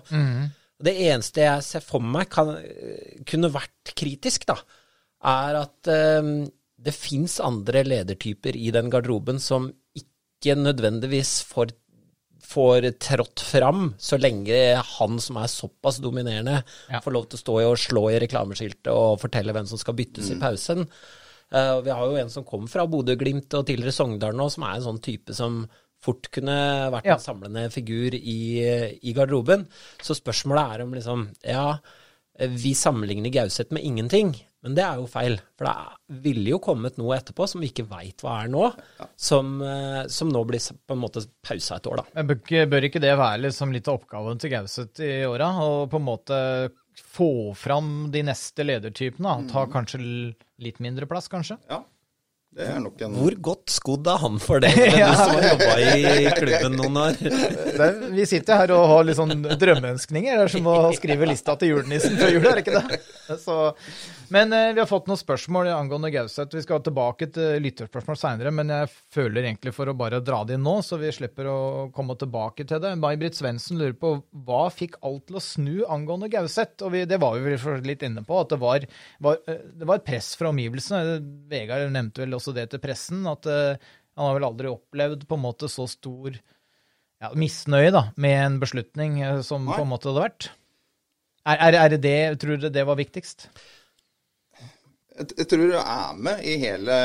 Det 0.82 0.92
eneste 1.06 1.40
jeg 1.40 1.62
ser 1.62 1.80
for 1.80 2.00
meg 2.04 2.28
kan, 2.28 2.50
kunne 3.24 3.48
vært 3.54 3.94
kritisk, 3.96 4.44
da, 4.50 4.58
er 5.24 5.54
at 5.62 5.88
eh, 5.88 6.26
det 6.76 6.92
fins 6.92 7.38
andre 7.40 7.80
ledertyper 7.86 8.56
i 8.60 8.68
den 8.74 8.90
garderoben 8.92 9.38
som 9.40 9.70
ikke 9.96 10.52
nødvendigvis 10.60 11.38
får, 11.48 11.72
får 12.44 12.90
trådt 13.00 13.40
fram, 13.40 13.94
så 13.96 14.18
lenge 14.20 14.76
han 14.98 15.16
som 15.18 15.38
er 15.40 15.48
såpass 15.48 15.96
dominerende, 16.04 16.58
Ja. 16.92 17.00
får 17.00 17.12
lov 17.16 17.28
til 17.30 17.38
å 17.38 17.44
stå 17.46 17.56
i 17.62 17.64
og 17.70 17.78
slå 17.80 18.04
i 18.12 18.20
reklameskiltet 18.20 18.92
og 18.92 19.16
fortelle 19.24 19.56
hvem 19.56 19.66
som 19.66 19.78
skal 19.80 19.94
byttes 19.96 20.28
i 20.30 20.36
pausen. 20.38 20.84
Eh, 21.54 21.80
vi 21.86 21.90
har 21.94 22.06
jo 22.10 22.16
en 22.18 22.30
som 22.32 22.44
kom 22.44 22.66
fra 22.70 22.86
Bodø-Glimt 22.90 23.54
og 23.54 23.66
tidligere 23.68 23.94
Sogndal 23.94 24.34
nå, 24.34 24.48
som 24.50 24.64
er 24.66 24.78
en 24.80 24.86
sånn 24.88 25.02
type 25.04 25.34
som 25.36 25.60
fort 26.02 26.28
kunne 26.34 26.56
vært 26.92 27.06
Ja. 27.06 27.14
en 27.14 27.22
samlende 27.22 27.68
figur 27.72 28.14
i, 28.14 28.98
i 29.02 29.12
garderoben. 29.16 29.66
Så 30.02 30.14
spørsmålet 30.18 30.74
er 30.74 30.82
om 30.84 30.92
liksom 30.94 31.28
Ja, 31.44 31.78
vi 32.38 32.74
sammenligner 32.76 33.32
Gauseth 33.32 33.72
med 33.72 33.82
ingenting, 33.82 34.34
men 34.62 34.74
det 34.76 34.82
er 34.84 34.96
jo 35.00 35.06
feil. 35.08 35.38
For 35.56 35.64
det 35.64 36.20
ville 36.26 36.50
jo 36.50 36.58
kommet 36.60 36.98
noe 36.98 37.16
etterpå 37.16 37.46
som 37.48 37.62
vi 37.62 37.70
ikke 37.70 37.86
veit 37.88 38.20
hva 38.20 38.42
er 38.44 38.50
nå, 38.52 38.66
som, 39.16 39.54
eh, 39.62 40.02
som 40.12 40.28
nå 40.28 40.42
blir 40.44 40.60
på 40.60 40.92
en 40.92 41.00
måte 41.00 41.24
pausa 41.42 41.76
et 41.78 41.86
år, 41.88 41.96
da. 42.02 42.04
Men 42.14 42.26
bør 42.28 42.42
ikke, 42.42 42.66
bør 42.68 42.88
ikke 42.90 43.00
det 43.00 43.14
være 43.16 43.40
liksom 43.46 43.72
litt 43.72 43.88
av 43.88 44.02
oppgaven 44.02 44.38
til 44.42 44.50
Gauseth 44.52 45.00
i 45.00 45.24
åra? 45.24 45.48
Å 45.64 45.88
på 45.88 45.96
en 45.96 46.04
måte 46.10 46.42
få 47.00 47.54
fram 47.54 48.10
de 48.12 48.22
neste 48.26 48.64
ledertypene? 48.64 49.36
Ta 49.52 49.66
kanskje 49.70 50.00
litt 50.62 50.80
mindre 50.82 51.08
plass, 51.10 51.28
kanskje? 51.32 51.58
Ja, 51.68 51.82
en 52.56 53.16
Hvor 53.16 53.34
godt 53.44 53.72
skodd 53.74 54.08
er 54.08 54.20
han 54.22 54.38
for 54.40 54.62
det, 54.64 54.70
du 54.72 54.96
som 55.18 55.32
har 55.34 55.44
jobba 55.50 55.74
i 55.82 56.30
klubben 56.38 56.76
noen 56.80 56.98
år? 57.02 57.18
Det, 57.20 57.88
vi 58.16 58.24
sitter 58.28 58.62
her 58.62 58.72
og 58.76 58.86
har 58.88 59.04
litt 59.04 59.18
sånn 59.18 59.34
drømmeønskninger. 59.44 60.38
Det 60.38 60.46
er 60.46 60.52
som 60.54 60.70
å 60.72 60.76
skrive 60.96 61.28
lista 61.28 61.56
til 61.60 61.74
julenissen 61.74 62.16
før 62.16 62.32
jul, 62.32 62.46
er 62.48 62.56
det 62.56 62.64
ikke 62.64 62.80
det? 62.80 63.00
Så, 63.42 63.56
men 64.32 64.54
eh, 64.56 64.70
vi 64.72 64.80
har 64.80 64.88
fått 64.88 65.08
noen 65.10 65.20
spørsmål 65.20 65.68
angående 65.74 66.10
Gauseth. 66.14 66.56
Vi 66.56 66.64
skal 66.64 66.80
tilbake 66.86 67.28
til 67.34 67.60
lytterspørsmål 67.64 68.18
seinere, 68.20 68.52
men 68.54 68.72
jeg 68.72 68.90
føler 69.14 69.44
egentlig 69.44 69.74
for 69.76 69.90
å 69.90 69.96
bare 69.98 70.22
dra 70.24 70.40
det 70.46 70.56
inn 70.56 70.64
nå, 70.66 70.78
så 70.86 70.98
vi 71.00 71.12
slipper 71.14 71.50
å 71.50 71.58
komme 71.94 72.16
tilbake 72.18 72.64
til 72.68 72.80
det. 72.82 72.94
May-Britt 73.02 73.38
Svendsen 73.38 73.80
lurer 73.80 73.96
på 74.00 74.14
hva 74.46 74.66
fikk 74.72 74.96
alt 75.06 75.26
til 75.28 75.38
å 75.40 75.44
snu 75.44 75.74
angående 75.92 76.30
Gauseth? 76.32 76.80
Og 76.86 76.94
vi, 76.94 77.04
det 77.08 77.20
var 77.22 77.36
vi 77.36 77.52
vel 77.52 77.84
litt 77.86 78.04
inne 78.06 78.24
på, 78.26 78.40
at 78.40 78.54
det 78.54 78.60
var, 78.62 78.88
var, 79.22 79.42
eh, 79.44 79.62
det 79.76 79.88
var 79.88 80.00
et 80.00 80.08
press 80.08 80.32
fra 80.38 80.54
omgivelsene. 80.54 81.20
Vegard 81.50 81.90
nevnte 81.92 82.24
vel 82.24 82.38
også 82.38 82.45
det 82.54 82.68
til 82.70 82.82
pressen, 82.82 83.24
at 83.30 83.48
uh, 83.50 83.78
han 84.16 84.28
har 84.28 84.36
vel 84.38 84.48
aldri 84.50 84.70
opplevd 84.70 85.24
på 85.26 85.38
en 85.38 85.44
måte 85.44 85.70
så 85.72 85.88
stor 85.90 86.36
ja, 86.36 87.32
misnøye 87.34 87.90
da, 87.94 88.06
med 88.20 88.36
en 88.44 88.60
beslutning 88.62 89.18
uh, 89.24 89.40
som 89.46 89.66
Nei. 89.66 89.74
på 89.74 89.86
en 89.86 89.90
måte 89.90 90.10
hadde 90.12 90.26
vært. 90.28 90.50
Er, 91.46 91.58
er, 91.68 91.80
er 91.80 91.94
det 91.94 92.02
det, 92.04 92.20
tror 92.42 92.60
du 92.60 92.68
det 92.70 92.86
var 92.86 92.98
viktigst? 92.98 93.48
jeg, 95.16 95.28
jeg 95.38 95.48
tror 95.50 95.70
du 95.70 95.76
er 95.80 96.18
med 96.28 96.42
i 96.46 96.56
hele 96.62 96.96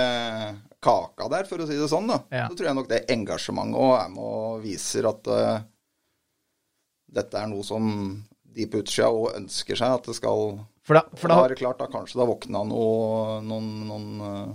kaka 0.81 1.27
der, 1.31 1.47
for 1.49 1.61
å 1.61 1.67
si 1.69 1.77
det 1.79 1.89
sånn. 1.91 2.09
da. 2.11 2.19
Ja. 2.33 2.47
Så 2.49 2.57
tror 2.59 2.71
jeg 2.71 2.79
nok 2.79 2.89
det 2.91 3.05
engasjementet 3.13 3.81
òg 3.81 3.93
er 3.99 4.11
med 4.13 4.25
og 4.25 4.65
viser 4.65 5.07
at 5.11 5.31
uh, 5.31 5.61
dette 7.11 7.39
er 7.39 7.51
noe 7.51 7.65
som 7.67 7.85
de 8.51 8.67
på 8.67 8.81
utsida 8.83 9.11
òg 9.11 9.37
ønsker 9.37 9.79
seg 9.79 9.95
at 9.99 10.09
det 10.09 10.17
skal 10.17 10.57
For 10.87 10.97
da, 10.97 11.05
for 11.15 11.31
da 11.31 11.39
da 11.39 11.47
er 11.47 11.59
klart, 11.59 11.79
da 11.79 11.87
kanskje 11.91 12.19
har 12.19 12.29
våkna 12.29 12.65
noe, 12.67 13.39
noen, 13.45 13.69
noen 13.87 14.07
eh, 14.27 14.33
ja. 14.41 14.49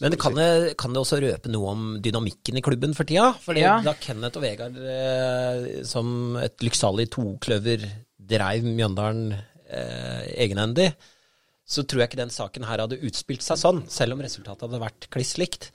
Men 0.00 0.16
kan 0.20 0.34
det, 0.38 0.76
kan 0.80 0.94
det 0.94 1.00
også 1.02 1.18
røpe 1.20 1.50
noe 1.52 1.72
om 1.74 1.82
dynamikken 2.00 2.56
i 2.56 2.62
klubben 2.64 2.94
for 2.96 3.04
tida? 3.08 3.34
Fordi 3.44 3.60
Ja. 3.66 3.74
da 3.84 3.92
Kenneth 4.00 4.40
og 4.40 4.44
Vegard 4.46 4.78
eh, 4.80 5.82
som 5.84 6.36
et 6.40 6.56
lykksalig 6.64 7.10
tokløver 7.12 7.84
dreiv 8.30 8.64
Mjøndalen 8.64 9.34
eh, 9.36 10.22
egenhendig, 10.46 10.92
så 11.70 11.84
tror 11.86 12.00
jeg 12.02 12.10
ikke 12.10 12.22
den 12.24 12.32
saken 12.34 12.64
her 12.66 12.80
hadde 12.82 12.98
utspilt 13.06 13.44
seg 13.44 13.60
sånn, 13.60 13.84
selv 13.92 14.16
om 14.16 14.24
resultatet 14.24 14.64
hadde 14.66 14.80
vært 14.82 15.06
kliss 15.12 15.36
likt. 15.38 15.68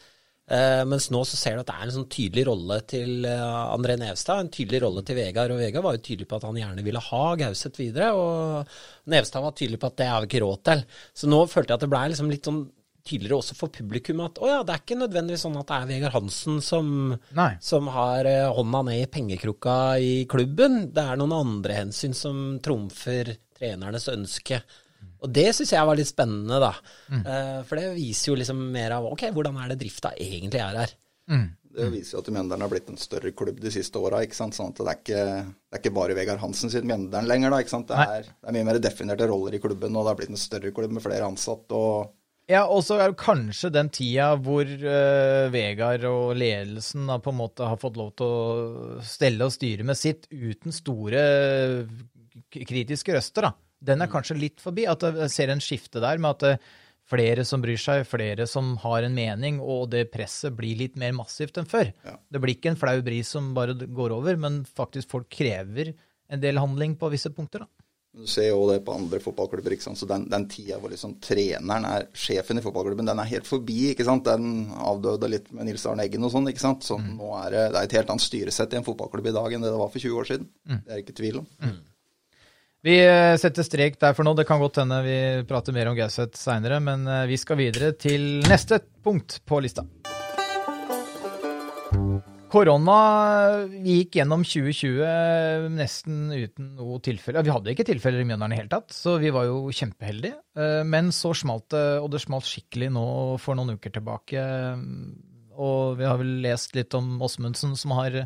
Eh, 0.45 0.83
mens 0.85 1.07
nå 1.09 1.23
så 1.25 1.37
ser 1.39 1.55
du 1.55 1.61
at 1.63 1.69
det 1.71 1.75
er 1.77 1.85
en 1.87 1.93
sånn 1.95 2.09
tydelig 2.11 2.43
rolle 2.49 2.75
til 2.85 3.25
eh, 3.25 3.53
André 3.73 3.95
Nevstad, 3.97 4.43
en 4.43 4.51
tydelig 4.53 4.81
rolle 4.83 5.01
til 5.07 5.17
Vegard. 5.17 5.53
Og 5.55 5.61
Vegard 5.63 5.85
var 5.87 5.95
jo 5.97 6.03
tydelig 6.05 6.27
på 6.29 6.37
at 6.37 6.43
han 6.49 6.59
gjerne 6.59 6.83
ville 6.85 7.01
ha 7.01 7.23
Gauseth 7.39 7.79
videre, 7.81 8.11
og 8.13 8.75
Nevstad 9.09 9.41
var 9.45 9.55
tydelig 9.57 9.79
på 9.81 9.89
at 9.89 9.97
det 10.01 10.09
har 10.11 10.21
vi 10.25 10.29
ikke 10.29 10.43
råd 10.45 10.61
til. 10.69 10.83
Så 11.17 11.29
nå 11.31 11.39
følte 11.49 11.73
jeg 11.73 11.79
at 11.79 11.85
det 11.87 11.91
blei 11.95 12.03
liksom 12.11 12.29
litt 12.33 12.49
sånn 12.49 12.65
tydeligere 13.05 13.37
også 13.39 13.57
for 13.57 13.73
publikum 13.73 14.23
at 14.25 14.39
å 14.41 14.49
ja, 14.49 14.61
det 14.65 14.73
er 14.73 14.81
ikke 14.83 14.97
nødvendigvis 14.99 15.45
sånn 15.45 15.57
at 15.59 15.69
det 15.69 15.77
er 15.77 15.89
Vegard 15.91 16.15
Hansen 16.15 16.61
som, 16.65 16.87
som 17.63 17.89
har 17.93 18.29
eh, 18.29 18.47
hånda 18.57 18.81
ned 18.89 19.03
i 19.03 19.11
pengekrukka 19.11 19.75
i 20.01 20.13
klubben. 20.31 20.87
Det 20.95 21.03
er 21.03 21.21
noen 21.21 21.35
andre 21.37 21.81
hensyn 21.83 22.17
som 22.17 22.57
trumfer 22.65 23.35
trenernes 23.55 24.09
ønske. 24.11 24.61
Og 25.25 25.31
det 25.33 25.51
syns 25.55 25.73
jeg 25.73 25.87
var 25.87 25.97
litt 25.97 26.09
spennende, 26.09 26.57
da. 26.61 26.73
Eh, 27.17 27.59
for 27.67 27.79
det 27.79 27.93
viser 27.95 28.31
jo 28.31 28.39
liksom 28.41 28.65
mer 28.73 28.97
av 28.97 29.07
ok, 29.11 29.29
hvordan 29.35 29.61
er 29.61 29.71
det 29.73 29.79
drifta 29.83 30.13
egentlig 30.17 30.61
er 30.61 30.81
her. 30.81 30.97
Mm. 31.31 31.45
Det 31.75 31.87
viser 31.91 32.15
jo 32.15 32.21
at 32.23 32.29
Mjøndalen 32.31 32.63
har 32.63 32.71
blitt 32.71 32.91
en 32.91 32.99
større 32.99 33.31
klubb 33.35 33.57
de 33.59 33.71
siste 33.73 33.99
åra. 33.99 34.21
Sånn 34.31 34.53
at 34.53 34.77
det 34.79 34.85
er, 34.85 34.99
ikke, 34.99 35.23
det 35.43 35.77
er 35.77 35.81
ikke 35.81 35.95
bare 35.97 36.15
Vegard 36.17 36.39
Hansen 36.43 36.71
sitt 36.71 36.87
Mjøndalen 36.87 37.27
lenger. 37.29 37.51
da, 37.51 37.61
ikke 37.63 37.73
sant? 37.73 37.89
Det 37.91 38.05
er, 38.15 38.29
det 38.29 38.51
er 38.51 38.55
mye 38.55 38.67
mer 38.69 38.79
definerte 38.83 39.27
roller 39.31 39.57
i 39.57 39.63
klubben, 39.63 39.95
og 39.95 40.05
det 40.05 40.13
har 40.13 40.21
blitt 40.21 40.31
en 40.31 40.39
større 40.39 40.71
klubb 40.75 40.95
med 40.95 41.03
flere 41.03 41.27
ansatte. 41.27 41.75
og 41.75 42.13
Ja, 42.51 42.67
og 42.69 42.83
så 42.85 42.99
er 43.01 43.09
det 43.09 43.21
kanskje 43.23 43.71
den 43.73 43.89
tida 43.93 44.27
hvor 44.37 44.69
uh, 44.69 45.47
Vegard 45.53 46.05
og 46.05 46.35
ledelsen 46.37 47.07
da, 47.09 47.17
på 47.17 47.33
en 47.33 47.39
måte 47.39 47.65
har 47.65 47.79
fått 47.81 47.97
lov 47.97 48.11
til 48.19 48.25
å 48.29 49.05
stelle 49.05 49.47
og 49.47 49.53
styre 49.55 49.85
med 49.87 49.97
sitt 49.97 50.27
uten 50.29 50.75
store 50.75 51.23
kritiske 52.53 53.15
røster, 53.15 53.47
da. 53.47 53.55
Den 53.85 54.01
er 54.01 54.11
kanskje 54.11 54.37
litt 54.37 54.61
forbi. 54.63 54.85
At 54.89 55.03
jeg 55.05 55.29
ser 55.33 55.51
en 55.53 55.63
skifte 55.63 56.01
der 56.03 56.21
med 56.21 56.37
at 56.37 56.45
eh, 56.47 56.73
flere 57.09 57.45
som 57.45 57.61
bryr 57.63 57.79
seg, 57.81 58.05
flere 58.09 58.47
som 58.49 58.75
har 58.81 59.05
en 59.05 59.17
mening, 59.17 59.59
og 59.61 59.89
det 59.93 60.07
presset 60.13 60.55
blir 60.57 60.77
litt 60.79 60.99
mer 61.01 61.13
massivt 61.17 61.59
enn 61.61 61.69
før. 61.69 61.91
Ja. 62.05 62.15
Det 62.29 62.41
blir 62.41 62.55
ikke 62.55 62.73
en 62.73 62.81
flau 62.81 62.97
bris 63.05 63.33
som 63.35 63.53
bare 63.57 63.75
går 63.77 64.15
over, 64.15 64.37
men 64.41 64.63
faktisk 64.65 65.13
folk 65.13 65.29
krever 65.33 65.93
en 66.33 66.41
del 66.41 66.61
handling 66.61 66.95
på 66.97 67.11
visse 67.13 67.29
punkter, 67.33 67.65
da. 67.65 67.84
Du 68.15 68.27
ser 68.31 68.47
jo 68.47 68.61
det 68.69 68.77
på 68.85 68.93
andre 68.95 69.19
fotballklubber. 69.19 69.73
ikke 69.75 69.83
sant? 69.83 69.99
Så 69.99 70.07
Den, 70.07 70.27
den 70.31 70.45
tida 70.51 70.77
hvor 70.79 70.91
liksom 70.93 71.17
treneren 71.23 71.85
er 71.89 72.05
sjefen 72.15 72.61
i 72.61 72.63
fotballklubben, 72.63 73.07
den 73.09 73.19
er 73.19 73.27
helt 73.27 73.47
forbi. 73.49 73.89
ikke 73.91 74.05
sant? 74.07 74.23
Den 74.27 74.69
avdøde 74.71 75.27
litt 75.31 75.51
med 75.51 75.67
Nils 75.67 75.83
Arne 75.89 76.05
Eggen 76.07 76.23
og 76.23 76.31
sånn. 76.31 76.47
ikke 76.51 76.63
sant? 76.63 76.85
Så 76.87 76.95
nå 77.01 77.33
er 77.41 77.51
det, 77.51 77.65
det 77.75 77.81
er 77.81 77.89
et 77.89 77.97
helt 77.99 78.13
annet 78.13 78.23
styresett 78.23 78.73
i 78.73 78.79
en 78.79 78.87
fotballklubb 78.87 79.27
i 79.27 79.35
dag 79.35 79.57
enn 79.57 79.67
det 79.67 79.73
det 79.73 79.81
var 79.83 79.91
for 79.91 79.99
20 79.99 80.21
år 80.21 80.29
siden. 80.31 80.47
Det 80.63 80.79
er 80.87 80.95
det 80.95 81.03
ikke 81.03 81.19
tvil 81.19 81.41
om. 81.43 81.49
Vi 82.85 82.99
eh, 83.01 83.33
setter 83.41 83.65
strek 83.65 83.99
der 83.99 84.13
for 84.13 84.27
nå. 84.27 84.35
Det 84.37 84.45
kan 84.45 84.61
godt 84.61 84.77
hende 84.77 84.99
vi 85.03 85.17
prater 85.49 85.73
mer 85.73 85.89
om 85.89 85.97
Gauseth 85.97 86.37
seinere, 86.37 86.77
men 86.79 87.07
eh, 87.09 87.23
vi 87.31 87.39
skal 87.41 87.57
videre 87.57 87.91
til 87.97 88.45
neste 88.45 88.79
punkt 89.03 89.39
på 89.49 89.59
lista. 89.65 89.83
Korona 92.51 92.95
gikk 93.83 94.19
gjennom 94.19 94.43
2020 94.45 95.73
nesten 95.75 96.29
uten 96.31 96.69
noe 96.77 96.99
tilfelle. 97.03 97.41
Vi 97.43 97.51
hadde 97.51 97.73
ikke 97.73 97.85
tilfeller 97.89 98.21
i 98.21 98.27
Mjøndalen 98.29 98.55
i 98.55 98.59
hele 98.61 98.71
tatt, 98.71 98.93
så 98.95 99.17
vi 99.21 99.31
var 99.33 99.47
jo 99.49 99.73
kjempeheldige. 99.73 100.37
Eh, 100.55 100.83
Men 100.87 101.11
så 101.15 101.33
smalt 101.35 101.67
det, 101.73 101.83
og 102.03 102.11
det 102.13 102.21
smalt 102.23 102.47
skikkelig 102.47 102.91
nå 102.95 103.05
for 103.41 103.57
noen 103.57 103.75
uker 103.75 103.95
tilbake. 103.97 104.45
Og 105.55 105.97
vi 105.99 106.07
har 106.07 106.19
vel 106.21 106.35
lest 106.45 106.75
litt 106.77 106.93
om 106.97 107.17
Åsmundsen 107.25 107.75
som 107.79 107.95
har 107.97 108.21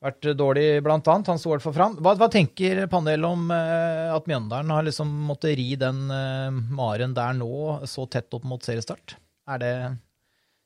vært 0.00 0.30
dårlig, 0.36 0.82
blant 0.84 1.08
annet. 1.12 1.28
Han 1.32 1.40
sto 1.40 1.52
i 1.56 1.60
fram. 1.60 1.98
Hva, 2.00 2.14
hva 2.20 2.28
tenker 2.32 2.86
panelet 2.92 3.28
om 3.28 3.50
eh, 3.54 4.12
at 4.14 4.28
Mjøndalen 4.30 4.72
har 4.76 4.86
liksom 4.86 5.10
måttet 5.28 5.56
ri 5.58 5.74
den 5.80 6.06
eh, 6.12 6.60
maren 6.76 7.16
der 7.16 7.34
nå, 7.40 7.50
så 7.88 8.06
tett 8.10 8.32
opp 8.36 8.46
mot 8.48 8.64
seriestart? 8.64 9.16
Er 9.50 9.60
det 9.64 9.74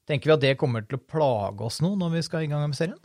Tenker 0.09 0.31
vi 0.31 0.35
at 0.37 0.45
det 0.45 0.59
kommer 0.61 0.85
til 0.85 0.99
å 0.99 1.07
plage 1.09 1.65
oss 1.65 1.81
nå 1.85 1.95
når 1.97 2.19
vi 2.19 2.23
skal 2.27 2.45
i 2.45 2.51
gang 2.51 2.65
med 2.69 2.77
serien? 2.77 3.01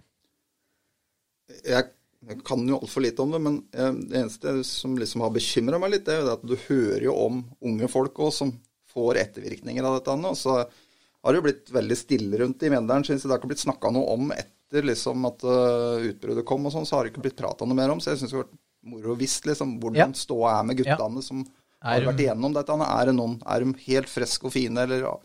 Jeg, 1.66 1.88
jeg 2.28 2.42
kan 2.46 2.66
jo 2.68 2.78
altfor 2.78 3.04
lite 3.06 3.24
om 3.24 3.32
det, 3.34 3.40
men 3.42 3.56
jeg, 3.72 3.96
det 4.12 4.20
eneste 4.20 4.56
som 4.68 4.98
liksom 5.00 5.24
har 5.26 5.34
bekymra 5.34 5.80
meg 5.82 5.96
litt, 5.96 6.06
det 6.08 6.18
er 6.18 6.22
jo 6.22 6.28
det 6.28 6.36
at 6.36 6.46
du 6.46 6.56
hører 6.68 7.06
jo 7.08 7.16
om 7.16 7.42
unge 7.66 7.90
folk 7.92 8.20
også 8.20 8.44
som 8.44 8.54
får 8.92 9.22
ettervirkninger 9.24 9.86
av 9.86 10.00
dette. 10.00 10.16
Og 10.30 10.38
så 10.38 10.60
har 10.60 11.34
det 11.34 11.40
jo 11.40 11.46
blitt 11.48 11.72
veldig 11.74 11.98
stille 11.98 12.42
rundt 12.42 12.64
i 12.66 12.72
Mjøndalen. 12.74 13.06
Synes 13.08 13.24
jeg 13.24 13.30
det 13.30 13.36
har 13.36 13.42
ikke 13.42 13.54
blitt 13.54 13.64
snakka 13.64 13.92
noe 13.96 14.16
om 14.16 14.34
etter 14.36 14.86
liksom 14.86 15.26
at 15.30 15.46
uh, 15.48 16.04
utbruddet 16.10 16.48
kom 16.48 16.68
og 16.68 16.74
sånn, 16.76 16.88
så 16.90 16.98
har 16.98 17.06
det 17.06 17.14
ikke 17.14 17.26
blitt 17.26 17.40
prata 17.40 17.68
noe 17.68 17.78
mer 17.78 17.94
om. 17.94 18.02
Så 18.04 18.14
jeg 18.14 18.22
syns 18.22 18.34
det 18.34 18.40
har 18.40 18.46
vært 18.46 18.60
moro 18.90 19.14
å 19.14 19.20
visst 19.20 19.48
liksom 19.50 19.78
hvordan 19.82 20.14
Ja. 20.14 20.20
ståa 20.20 20.54
er 20.60 20.68
med 20.70 20.80
guttene 20.80 21.24
som 21.26 21.42
Er 21.80 22.02
har 22.02 22.08
vært 22.12 22.22
igjennom 22.26 22.54
dette. 22.56 22.76
Er 22.86 23.10
det 23.10 23.16
noen, 23.16 23.40
er 23.46 23.64
de 23.64 23.74
helt 23.88 24.12
friske 24.12 24.50
og 24.50 24.54
fine, 24.54 24.78
eller 24.84 25.06
ja, 25.06 25.16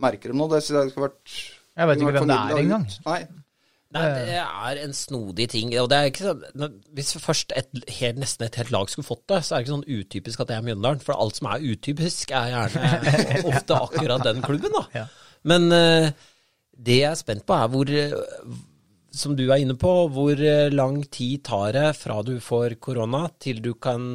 merker 0.00 0.32
dem 0.32 0.40
noe? 0.40 0.52
Det 0.54 0.62
skulle 0.64 0.88
vært 1.08 1.36
Jeg 1.76 1.88
vet 1.88 2.02
ikke 2.02 2.16
hvem 2.18 2.32
det 2.32 2.40
er 2.40 2.60
engang. 2.62 2.86
Nei, 3.06 3.22
Nei, 3.92 4.08
det 4.24 4.38
er 4.40 4.78
en 4.86 4.94
snodig 4.96 5.50
ting. 5.52 5.72
Og 5.82 5.90
det 5.92 5.98
er 5.98 6.08
ikke 6.08 6.30
sånn, 6.30 6.78
hvis 6.96 7.12
først 7.20 7.52
et, 7.58 7.68
helt, 7.98 8.20
nesten 8.22 8.46
et 8.46 8.56
helt 8.60 8.72
lag 8.72 8.88
skulle 8.88 9.04
fått 9.04 9.26
det, 9.28 9.42
så 9.44 9.54
er 9.54 9.60
det 9.60 9.66
ikke 9.66 9.74
sånn 9.74 10.00
utypisk 10.00 10.42
at 10.42 10.48
det 10.48 10.56
er 10.56 10.64
Mjøndalen. 10.64 11.02
For 11.04 11.16
alt 11.16 11.36
som 11.38 11.50
er 11.52 11.66
utypisk, 11.66 12.32
er 12.32 12.52
gjerne 12.54 12.92
ofte 13.52 13.76
akkurat 13.76 14.24
den 14.24 14.40
klubben, 14.44 14.72
da. 14.78 14.84
Ja. 14.96 15.06
Men 15.48 15.68
eh, 15.76 16.08
det 16.72 16.98
jeg 17.02 17.10
er 17.10 17.20
spent 17.20 17.44
på, 17.44 17.56
er 17.58 17.72
hvor 17.72 17.90
eh, 17.90 18.14
Som 19.12 19.36
du 19.36 19.44
er 19.50 19.60
inne 19.60 19.76
på, 19.76 19.92
hvor 20.14 20.40
eh, 20.40 20.72
lang 20.72 21.02
tid 21.12 21.44
tar 21.50 21.74
det 21.76 21.88
fra 21.98 22.22
du 22.24 22.38
får 22.40 22.78
korona 22.80 23.26
til 23.42 23.60
du 23.60 23.74
kan 23.74 24.08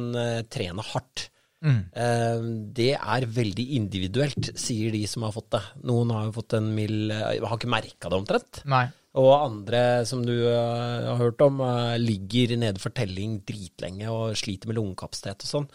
trene 0.50 0.90
hardt? 0.90 1.28
Mm. 1.64 1.80
Eh, 1.90 2.42
Det 2.78 2.92
er 2.94 3.26
veldig 3.26 3.64
individuelt, 3.78 4.50
sier 4.58 4.92
de 4.94 5.00
som 5.10 5.24
har 5.26 5.32
fått 5.34 5.50
det. 5.56 5.62
Noen 5.88 6.12
har 6.14 6.28
jo 6.28 6.36
fått 6.36 6.54
en 6.58 6.68
mild 6.76 7.10
eh, 7.10 7.40
Har 7.42 7.58
ikke 7.58 7.70
merka 7.72 8.08
det 8.12 8.18
omtrent. 8.20 8.60
Nei. 8.70 8.84
Og 9.18 9.30
andre, 9.34 9.80
som 10.06 10.22
du 10.22 10.34
eh, 10.36 11.06
har 11.08 11.18
hørt 11.18 11.40
om, 11.42 11.58
ligger 11.98 12.54
nede 12.60 12.78
for 12.78 12.94
telling 12.94 13.40
dritlenge 13.48 14.06
og 14.12 14.36
sliter 14.38 14.70
med 14.70 14.78
lungekapasitet 14.78 15.42
og 15.42 15.50
sånn. 15.50 15.66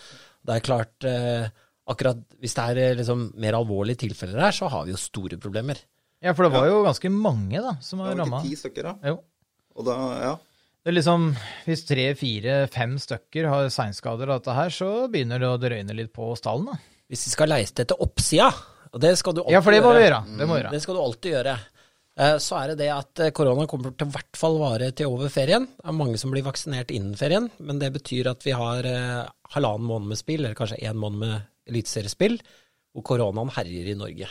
Det 0.43 0.55
er 0.57 0.63
klart, 0.63 1.05
akkurat 1.87 2.19
hvis 2.43 2.55
det 2.55 2.63
er 2.83 2.95
liksom 2.99 3.29
mer 3.39 3.55
alvorlige 3.55 4.01
tilfeller 4.05 4.41
her, 4.43 4.55
så 4.55 4.67
har 4.71 4.83
vi 4.87 4.91
jo 4.91 4.99
store 4.99 5.37
problemer. 5.39 5.79
Ja, 6.23 6.31
for 6.35 6.47
det 6.47 6.53
var 6.55 6.67
jo 6.69 6.81
ganske 6.85 7.09
mange 7.11 7.59
da, 7.63 7.75
som 7.83 7.99
det 7.99 8.09
var 8.11 8.19
ramma. 8.23 8.41
ti 8.43 8.55
stykker, 8.59 8.83
da. 8.91 9.11
Jo. 9.11 9.17
Og 9.75 9.87
da, 9.87 9.95
ja. 10.23 10.33
Det 10.83 10.91
er 10.91 10.97
liksom, 10.97 11.29
Hvis 11.63 11.85
tre, 11.87 12.09
fire, 12.19 12.55
fem 12.71 12.97
stykker 12.99 13.47
har 13.47 13.69
seinskader 13.71 14.27
av 14.33 14.41
dette 14.41 14.55
her, 14.57 14.69
så 14.75 14.89
begynner 15.11 15.39
det 15.39 15.47
å 15.51 15.59
drøyne 15.61 15.95
litt 15.95 16.11
på 16.15 16.33
stallen. 16.35 16.65
da. 16.73 16.79
Hvis 17.07 17.27
vi 17.29 17.31
skal 17.35 17.51
leite 17.53 17.85
etter 17.85 18.01
oppsida, 18.03 18.49
og 18.91 18.99
det 19.01 19.13
skal 19.17 19.33
du 19.37 19.41
alltid 19.43 19.55
Ja, 19.55 19.61
for 19.63 19.71
det 19.71 19.79
må 19.83 19.93
vi 19.95 20.01
gjøre. 20.03 20.19
gjøre. 20.25 20.37
Det 20.41 20.47
må 20.49 20.53
vi 20.57 20.61
gjøre. 20.61 20.71
Det 20.75 20.81
skal 20.83 20.95
du 20.95 21.01
alltid 21.01 21.31
gjøre. 21.37 21.55
Eh, 22.19 22.35
Så 22.37 22.57
er 22.59 22.67
det 22.67 22.77
det 22.83 22.89
at 22.93 23.19
eh, 23.25 23.31
korona 23.31 23.65
kommer 23.65 23.95
til 23.97 24.11
hvert 24.13 24.35
fall 24.37 24.59
vare 24.59 24.91
til 24.91 25.07
over 25.07 25.29
ferien. 25.33 25.65
Det 25.65 25.87
er 25.87 25.97
mange 25.97 26.17
som 26.19 26.31
blir 26.35 26.43
vaksinert 26.43 26.91
innen 26.91 27.15
ferien, 27.17 27.49
men 27.59 27.79
det 27.79 27.93
betyr 27.95 28.29
at 28.29 28.43
vi 28.43 28.51
har 28.51 28.83
eh, 28.85 29.23
halvannen 29.55 29.87
måned 29.87 30.07
med 30.11 30.17
spill, 30.19 30.43
eller 30.43 30.53
kanskje 30.59 30.81
én 30.83 30.99
måned 30.99 31.19
med 31.23 31.41
eliteseriespill, 31.71 32.37
hvor 32.93 33.03
koronaen 33.07 33.49
herjer 33.55 33.87
i 33.87 33.95
Norge. 33.95 34.27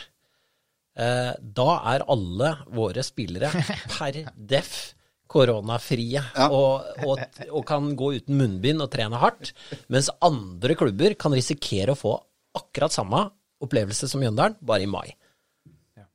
da 0.95 1.69
er 1.89 2.03
alle 2.07 2.49
våre 2.69 3.01
spillere 3.03 3.49
per 3.97 4.19
def 4.37 4.93
koronafrie 5.33 6.21
Ja. 6.21 6.47
og, 6.53 6.85
og, 7.05 7.23
og 7.49 7.65
kan 7.69 7.91
gå 7.99 8.13
uten 8.19 8.37
munnbind 8.39 8.83
og 8.85 8.91
trene 8.93 9.19
hardt, 9.21 9.51
mens 9.91 10.11
andre 10.23 10.77
klubber 10.79 11.17
kan 11.19 11.33
risikere 11.35 11.95
å 11.95 11.99
få 11.99 12.13
akkurat 12.57 12.93
samme 12.93 13.25
opplevelse 13.63 14.09
som 14.11 14.21
Mjøndalen, 14.21 14.57
bare 14.61 14.85
i 14.85 14.89
mai. 14.89 15.13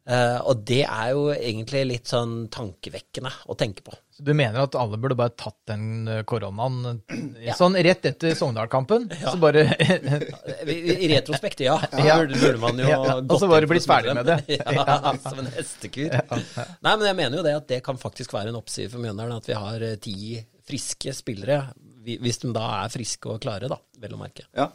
Eh, 0.08 0.38
og 0.48 0.62
det 0.64 0.84
er 0.86 1.08
jo 1.12 1.26
egentlig 1.34 1.82
litt 1.84 2.08
sånn 2.08 2.46
tankevekkende 2.52 3.28
å 3.52 3.56
tenke 3.60 3.82
på. 3.84 3.92
Så 4.16 4.24
du 4.24 4.30
mener 4.32 4.62
at 4.62 4.76
alle 4.80 4.96
burde 4.96 5.14
bare 5.18 5.34
tatt 5.36 5.58
den 5.68 6.08
eh, 6.08 6.22
koronaen 6.26 7.02
ja. 7.44 7.52
sånn 7.58 7.76
rett 7.76 8.06
etter 8.08 8.32
Sogndal-kampen? 8.38 9.04
Så 9.20 9.36
bare 9.42 9.66
I, 10.64 11.10
retrospekt, 11.12 11.60
ja. 11.66 11.76
Ja. 12.08 12.16
Burde, 12.22 12.38
burde 12.40 12.62
man 12.62 12.80
jo 12.80 12.88
Ja, 12.88 13.18
og 13.20 13.34
så 13.36 13.50
bare 13.50 13.68
blitt 13.68 13.84
ferdig 13.88 14.14
med 14.16 14.30
det. 14.30 14.38
Ja, 14.56 15.12
som 15.20 15.42
en 15.42 15.50
hestekur. 15.52 16.14
Nei, 16.16 16.94
men 16.94 17.04
jeg 17.10 17.18
mener 17.18 17.38
jo 17.40 17.44
det 17.44 17.56
at 17.58 17.68
det 17.68 17.82
kan 17.84 18.00
faktisk 18.00 18.32
være 18.32 18.54
en 18.54 18.58
oppside 18.62 18.88
for 18.92 19.04
Mjøndalen 19.04 19.36
at 19.36 19.50
vi 19.50 19.58
har 19.58 19.84
eh, 19.84 19.98
ti 20.00 20.38
friske 20.68 21.12
spillere, 21.16 21.60
hvis 22.08 22.40
de 22.42 22.54
da 22.56 22.64
er 22.78 22.92
friske 22.92 23.28
og 23.28 23.42
klare, 23.44 23.68
da, 23.68 23.76
vel 24.00 24.16
å 24.16 24.20
merke. 24.20 24.48
Ja. 24.56 24.70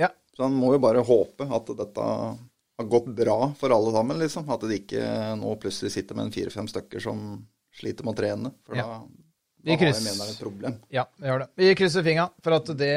Ja. 0.00 0.12
Så 0.36 0.44
han 0.44 0.56
må 0.56 0.74
jo 0.76 0.84
bare 0.84 1.04
håpe 1.04 1.48
at 1.48 1.72
dette 1.80 2.10
har 2.78 2.88
gått 2.92 3.06
bra 3.16 3.38
for 3.58 3.72
alle 3.72 3.92
sammen, 3.94 4.18
liksom. 4.20 4.48
At 4.52 4.60
de 4.68 4.76
ikke 4.80 5.02
nå 5.40 5.54
plutselig 5.62 5.94
sitter 5.94 6.18
med 6.18 6.28
en 6.28 6.34
fire-fem 6.34 6.68
stykker 6.68 7.00
som 7.00 7.22
sliter 7.76 8.04
med 8.04 8.14
å 8.14 8.20
trene. 8.20 8.50
For 8.66 8.76
Ja. 8.76 8.84
da, 8.84 8.98
da 9.72 9.76
kryss... 9.80 9.96
har 9.98 10.04
jeg 10.04 10.06
mener 10.12 10.32
et 10.32 10.40
problem. 10.42 10.78
Ja, 10.92 11.06
vi 11.16 11.28
gjør 11.30 11.44
det. 11.44 11.50
Vi 11.56 11.74
krysser 11.80 12.04
fingra 12.06 12.28
for 12.44 12.56
at 12.58 12.72
det 12.78 12.94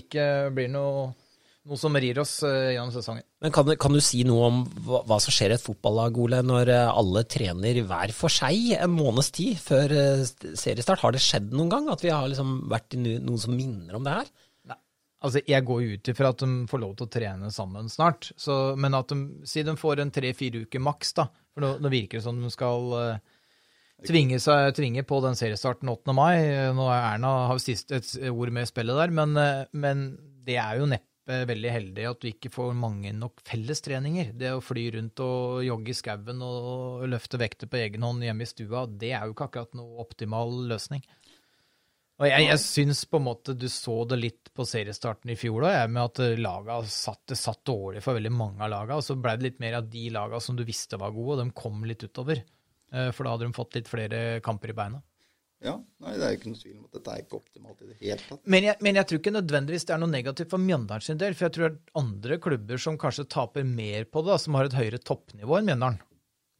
ikke 0.00 0.24
blir 0.56 0.70
noe, 0.72 1.10
noe 1.68 1.76
som 1.80 1.96
rir 2.00 2.18
oss 2.22 2.38
eh, 2.48 2.72
gjennom 2.74 2.92
sesongen. 2.94 3.22
Men 3.44 3.52
kan, 3.54 3.68
du- 3.68 3.76
kan 3.76 3.92
du 3.92 4.00
si 4.02 4.22
noe 4.26 4.48
om 4.48 4.62
hva, 4.88 5.02
hva 5.06 5.18
som 5.20 5.30
skjer 5.36 5.52
i 5.52 5.58
et 5.58 5.62
fotballag, 5.64 6.16
Ole, 6.24 6.40
når 6.42 6.72
eh, 6.72 6.88
alle 6.90 7.22
trener 7.28 7.82
hver 7.84 8.12
for 8.16 8.32
seg 8.32 8.72
en 8.80 8.96
måneds 8.96 9.28
tid 9.36 9.60
før 9.60 9.92
eh, 9.92 10.24
seriestart? 10.56 11.04
Har 11.04 11.12
det 11.14 11.20
skjedd 11.22 11.52
noen 11.52 11.68
gang 11.76 11.92
at 11.92 12.00
vi 12.04 12.10
har 12.14 12.26
liksom 12.32 12.62
vært 12.72 12.96
i 12.96 13.02
no- 13.04 13.20
noen 13.28 13.44
som 13.44 13.54
minner 13.56 14.00
om 14.00 14.08
det 14.08 14.16
her? 14.22 14.32
Altså, 15.18 15.42
Jeg 15.46 15.66
går 15.66 15.80
jo 15.82 15.96
ut 15.96 16.10
ifra 16.12 16.30
at 16.30 16.44
de 16.44 16.68
får 16.70 16.82
lov 16.82 16.92
til 16.98 17.08
å 17.08 17.10
trene 17.10 17.50
sammen 17.54 17.90
snart. 17.90 18.30
Så, 18.38 18.76
men 18.78 18.94
at 18.94 19.10
de, 19.10 19.42
si 19.48 19.64
de 19.66 19.74
får 19.78 20.04
en 20.04 20.14
tre-fire 20.14 20.62
uker 20.66 20.82
maks, 20.84 21.12
da. 21.18 21.26
For 21.54 21.64
nå, 21.64 21.74
nå 21.82 21.90
virker 21.92 22.20
det 22.20 22.26
som 22.28 22.38
de 22.38 22.50
skal 22.54 22.94
uh, 22.94 23.42
tvinge, 24.06 24.38
seg, 24.42 24.70
tvinge 24.78 25.02
på 25.08 25.18
den 25.24 25.38
seriestarten 25.38 25.90
8. 25.90 26.14
mai. 26.14 26.36
Nå 26.76 26.86
er 26.86 27.02
Erna 27.16 27.34
har 27.50 27.62
siste 27.62 27.98
et 27.98 28.14
ord 28.30 28.54
med 28.54 28.68
i 28.68 28.70
spillet 28.70 29.02
der, 29.02 29.14
men, 29.18 29.34
uh, 29.34 29.66
men 29.74 30.10
det 30.46 30.60
er 30.62 30.78
jo 30.78 30.90
neppe 30.90 31.06
veldig 31.28 31.72
heldig 31.74 32.04
at 32.08 32.22
du 32.22 32.30
ikke 32.30 32.48
får 32.54 32.70
mange 32.78 33.10
nok 33.12 33.42
fellestreninger. 33.44 34.30
Det 34.38 34.54
å 34.54 34.62
fly 34.64 34.86
rundt 34.94 35.20
og 35.20 35.58
jogge 35.66 35.92
i 35.92 35.98
skauen 35.98 36.40
og 36.46 37.04
løfte 37.10 37.40
vekter 37.42 37.68
på 37.68 37.82
egen 37.82 38.06
hånd 38.06 38.24
hjemme 38.24 38.46
i 38.46 38.48
stua, 38.48 38.86
det 38.88 39.12
er 39.12 39.26
jo 39.26 39.34
ikke 39.34 39.50
akkurat 39.50 39.76
noe 39.76 40.00
optimal 40.06 40.54
løsning. 40.70 41.02
Og 42.18 42.26
jeg, 42.26 42.46
jeg 42.48 42.58
syns 42.58 43.04
på 43.06 43.20
en 43.20 43.26
måte 43.28 43.54
du 43.54 43.68
så 43.70 44.00
det 44.10 44.16
litt 44.18 44.48
på 44.58 44.64
seriestarten 44.66 45.30
i 45.30 45.36
fjor 45.38 45.62
da, 45.68 45.84
med 45.86 46.02
at 46.02 46.18
laga 46.42 46.80
satt, 46.90 47.20
det 47.30 47.36
satt 47.38 47.60
dårlig 47.68 48.00
for 48.02 48.18
veldig 48.18 48.32
mange 48.34 48.64
av 48.66 48.72
laga, 48.72 48.96
og 48.98 49.04
så 49.06 49.14
ble 49.14 49.36
det 49.38 49.46
litt 49.52 49.60
mer 49.62 49.76
av 49.78 49.86
de 49.92 50.08
laga 50.10 50.40
som 50.42 50.56
du 50.58 50.64
visste 50.66 50.98
var 50.98 51.12
gode, 51.14 51.36
og 51.36 51.44
de 51.44 51.54
kom 51.54 51.84
litt 51.86 52.02
utover. 52.02 52.40
Eh, 52.90 53.10
For 53.14 53.22
da 53.28 53.36
hadde 53.36 53.46
de 53.46 53.54
fått 53.54 53.78
litt 53.78 53.86
flere 53.92 54.40
kamper 54.42 54.72
i 54.72 54.76
beina. 54.80 54.98
Ja, 55.62 55.72
nei, 56.02 56.12
det 56.18 56.22
er 56.26 56.32
jo 56.34 56.38
ikke 56.38 56.50
noe 56.52 56.58
tvil 56.62 56.74
om 56.78 56.84
at 56.88 56.96
dette 56.98 57.12
er 57.14 57.22
ikke 57.24 57.38
optimalt 57.38 57.80
i 57.82 57.86
det 57.92 57.96
hele 58.02 58.18
tatt. 58.28 58.40
Men 58.54 58.66
jeg, 58.68 58.76
men 58.86 58.98
jeg 59.00 59.08
tror 59.10 59.18
ikke 59.22 59.32
nødvendigvis 59.34 59.86
det 59.88 59.94
er 59.96 60.02
noe 60.02 60.12
negativt 60.12 60.52
for 60.52 60.62
Mjøndalen 60.62 61.02
sin 61.06 61.18
del, 61.18 61.34
for 61.38 61.46
jeg 61.48 61.54
tror 61.56 61.64
det 61.64 61.70
er 61.78 62.02
andre 62.02 62.38
klubber 62.44 62.82
som 62.82 62.98
kanskje 63.02 63.24
taper 63.34 63.66
mer 63.66 64.06
på 64.10 64.22
det, 64.22 64.30
da, 64.34 64.36
som 64.42 64.54
har 64.58 64.68
et 64.70 64.76
høyere 64.78 65.00
toppnivå 65.02 65.58
enn 65.58 65.70
Mjøndalen. 65.70 65.98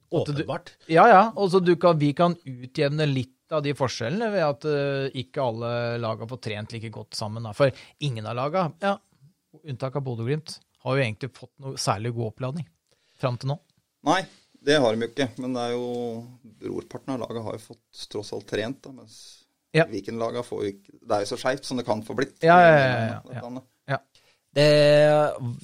Du- 0.08 0.22
Åpenbart. 0.22 0.72
Ja, 0.88 1.04
ja. 1.10 1.20
Og 1.36 1.50
så 1.52 1.60
du 1.62 1.74
kan, 1.76 1.98
vi 2.00 2.10
kan 2.16 2.34
utjevne 2.46 3.06
litt 3.10 3.34
av 3.56 3.62
de 3.64 3.74
forskjellene 3.76 4.30
ved 4.32 4.44
at 4.44 4.66
uh, 4.68 5.06
ikke 5.18 5.44
alle 5.44 5.70
lag 6.02 6.24
har 6.24 6.30
fått 6.30 6.44
trent 6.48 6.74
like 6.74 6.90
godt 6.94 7.16
sammen. 7.18 7.46
Da. 7.48 7.54
For 7.56 7.72
ingen 8.04 8.26
av 8.28 8.36
laga, 8.38 8.66
ja, 8.84 8.96
unntak 9.64 9.96
av 9.98 10.04
Bodø-Glimt, 10.06 10.58
har 10.84 10.96
jo 10.98 11.02
egentlig 11.04 11.32
fått 11.36 11.52
noe 11.62 11.80
særlig 11.80 12.12
god 12.16 12.32
oppladning 12.32 12.68
fram 13.18 13.38
til 13.40 13.50
nå. 13.52 13.58
Nei, 14.06 14.20
det 14.64 14.76
har 14.78 14.94
de 14.94 15.02
jo 15.06 15.10
ikke. 15.10 15.26
Men 15.42 15.56
det 15.56 15.64
er 15.64 15.74
jo 15.74 15.88
brorparten 16.62 17.16
av 17.16 17.22
laget 17.24 17.46
har 17.48 17.58
jo 17.58 17.64
fått 17.72 18.04
tross 18.12 18.32
alt 18.36 18.48
trent, 18.50 18.80
da, 18.84 18.94
mens 19.00 19.18
Ja. 19.76 19.84
Viken-laga 19.84 20.40
får 20.46 20.62
jo 20.64 20.68
ikke 20.72 20.94
Det 20.96 21.12
er 21.12 21.24
jo 21.26 21.28
så 21.28 21.36
skeivt 21.36 21.66
som 21.68 21.76
det 21.76 21.84
kan 21.84 22.00
få 22.00 22.14
blitt. 22.16 22.38
Ja, 22.40 22.54
ja, 22.56 22.70
ja, 22.72 22.86
ja, 22.88 23.08
ja. 23.12 23.42
Dette, 23.42 23.64
Ja. 23.92 23.98
Det 24.58 24.68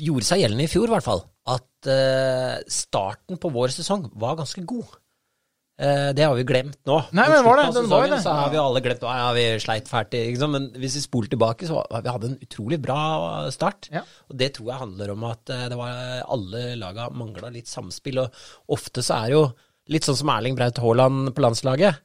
gjorde 0.04 0.26
seg 0.28 0.42
gjeldende 0.42 0.66
i 0.66 0.70
fjor, 0.70 0.90
i 0.90 0.92
hvert 0.92 1.06
fall, 1.06 1.22
at 1.50 1.88
eh, 1.88 2.59
starten 2.68 3.40
på 3.40 3.50
vår 3.54 3.72
sesong 3.74 4.11
var 4.20 4.37
ganske 4.38 4.61
god. 4.68 4.92
Eh, 5.74 6.12
det 6.14 6.22
har 6.22 6.37
vi 6.38 6.44
glemt 6.46 6.78
nå. 6.87 7.00
Nei, 7.18 7.24
men 7.32 7.42
var 7.42 7.58
det? 7.58 7.66
Den 7.74 7.88
var 7.90 8.06
det. 8.06 8.20
Så 8.22 8.34
har 8.37 8.50
vi 8.52 8.60
alle 8.62 8.82
glemt 8.84 9.02
ja, 9.02 9.30
vi 9.34 9.44
sleit 9.62 9.90
fælt. 9.90 10.14
Men 10.46 10.68
hvis 10.78 10.98
vi 11.00 11.02
spoler 11.02 11.32
tilbake, 11.32 11.66
så 11.66 11.82
vi 11.90 12.14
hadde 12.14 12.30
en 12.30 12.38
utrolig 12.46 12.78
bra 12.82 12.98
start. 13.54 13.90
Ja. 13.94 14.04
Og 14.30 14.38
det 14.38 14.52
tror 14.54 14.70
jeg 14.70 14.82
handler 14.84 15.14
om 15.16 15.26
at 15.30 15.50
eh, 15.50 15.66
det 15.72 15.78
var 15.80 16.24
alle 16.37 16.64
laga 16.78 17.10
mangla 17.10 17.50
litt 17.54 17.70
samspill. 17.70 18.22
Og 18.22 18.76
ofte 18.78 19.02
så 19.02 19.18
er 19.18 19.32
det 19.32 19.38
jo 19.38 19.46
litt 19.94 20.06
sånn 20.06 20.20
som 20.20 20.30
Erling 20.32 20.56
Braut 20.58 20.78
Haaland 20.80 21.34
på 21.34 21.44
landslaget. 21.44 21.98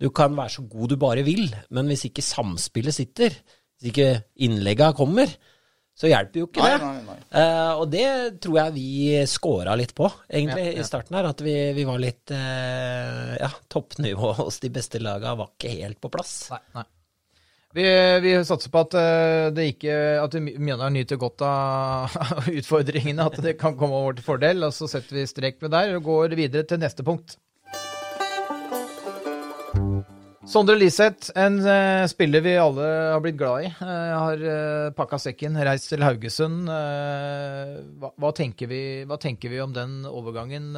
Du 0.00 0.08
kan 0.16 0.32
være 0.32 0.56
så 0.56 0.64
god 0.64 0.94
du 0.94 0.96
bare 1.00 1.24
vil, 1.26 1.50
men 1.76 1.90
hvis 1.92 2.06
ikke 2.08 2.24
samspillet 2.24 2.96
sitter, 2.96 3.36
hvis 3.76 3.92
ikke 3.92 4.08
innlegga 4.46 4.94
kommer, 4.96 5.28
så 6.00 6.08
hjelper 6.08 6.40
jo 6.40 6.46
ikke 6.48 6.62
Nei, 6.64 6.70
det. 6.72 6.86
nei, 6.86 7.00
nei. 7.10 7.16
Uh, 7.28 7.72
og 7.82 7.90
det 7.92 8.04
tror 8.40 8.54
jeg 8.56 8.72
vi 8.78 8.86
scora 9.28 9.74
litt 9.76 9.92
på, 9.98 10.08
egentlig, 10.30 10.70
Ja, 10.70 10.76
ja. 10.78 10.80
i 10.80 10.86
starten 10.88 11.18
her. 11.18 11.28
At 11.28 11.42
vi, 11.44 11.56
vi 11.76 11.84
var 11.84 12.00
litt 12.00 12.32
uh, 12.32 13.34
Ja, 13.36 13.50
toppnivået 13.68 14.40
hos 14.46 14.62
de 14.64 14.70
beste 14.72 15.02
laga 15.02 15.34
var 15.36 15.52
ikke 15.52 15.74
helt 15.76 16.00
på 16.00 16.08
plass. 16.14 16.32
Nei, 16.54 16.62
nei. 16.78 16.86
Vi, 17.76 17.84
vi 18.24 18.32
satser 18.42 18.72
på 18.74 18.80
at 18.82 18.94
eh, 18.98 19.44
det 19.54 19.66
ikke 19.76 19.92
at 20.24 20.32
Mjøndalen 20.42 20.96
nyter 20.98 21.20
godt 21.22 21.44
av 21.46 22.16
utfordringene, 22.58 23.28
at 23.28 23.36
det 23.44 23.52
kan 23.60 23.76
komme 23.78 23.94
over 24.00 24.16
til 24.18 24.26
fordel. 24.26 24.64
Og 24.66 24.74
så 24.74 24.88
setter 24.90 25.20
vi 25.20 25.28
strek 25.30 25.60
ved 25.62 25.70
der 25.76 25.92
og 26.00 26.08
går 26.08 26.34
videre 26.40 26.66
til 26.66 26.80
neste 26.82 27.06
punkt. 27.06 27.36
Sondre 30.50 30.74
Liseth, 30.74 31.28
en 31.38 31.60
uh, 31.62 32.08
spiller 32.10 32.42
vi 32.42 32.56
alle 32.58 32.86
har 33.14 33.20
blitt 33.22 33.38
glad 33.38 33.68
i, 33.68 33.70
Uh, 33.80 33.86
har 33.86 34.40
uh, 34.42 34.90
pakka 34.96 35.20
sekken, 35.22 35.54
reist 35.62 35.86
til 35.92 36.02
Haugesund. 36.02 36.66
Eh, 36.66 37.76
hva, 38.00 38.10
hva, 38.18 38.32
tenker 38.36 38.68
vi, 38.70 38.80
hva 39.06 39.16
tenker 39.20 39.52
vi 39.52 39.60
om 39.62 39.72
den 39.74 40.00
overgangen, 40.08 40.72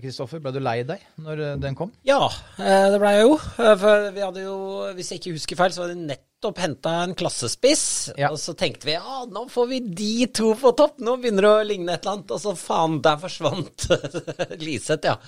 Kristoffer? 0.00 0.40
Ble 0.42 0.54
du 0.54 0.60
lei 0.62 0.80
deg 0.88 1.04
når 1.20 1.44
eh, 1.44 1.58
den 1.60 1.76
kom? 1.78 1.92
Ja, 2.06 2.22
eh, 2.56 2.88
det 2.92 3.00
blei 3.02 3.14
jeg 3.18 3.28
jo. 3.28 3.36
Eh, 3.60 3.76
For 3.80 4.08
vi 4.16 4.24
hadde 4.24 4.44
jo, 4.44 4.58
hvis 4.96 5.12
jeg 5.12 5.22
ikke 5.22 5.36
husker 5.36 5.60
feil, 5.60 5.74
så 5.74 5.84
hadde 5.84 5.96
vi 5.96 6.08
nettopp 6.10 6.60
henta 6.62 6.96
en 7.04 7.14
klassespiss. 7.18 7.86
Ja. 8.20 8.32
Og 8.32 8.40
så 8.42 8.56
tenkte 8.58 8.88
vi 8.88 8.96
ja, 8.96 9.22
nå 9.30 9.46
får 9.52 9.70
vi 9.70 9.80
de 10.02 10.12
to 10.40 10.54
på 10.60 10.74
topp, 10.78 11.00
nå 11.04 11.18
begynner 11.20 11.46
det 11.46 11.52
å 11.52 11.70
ligne 11.72 11.96
et 11.96 12.04
eller 12.04 12.18
annet. 12.18 12.36
Og 12.36 12.42
så 12.42 12.56
faen, 12.58 13.00
der 13.04 13.20
forsvant 13.22 13.88
Liseth, 14.64 15.12
ja. 15.12 15.18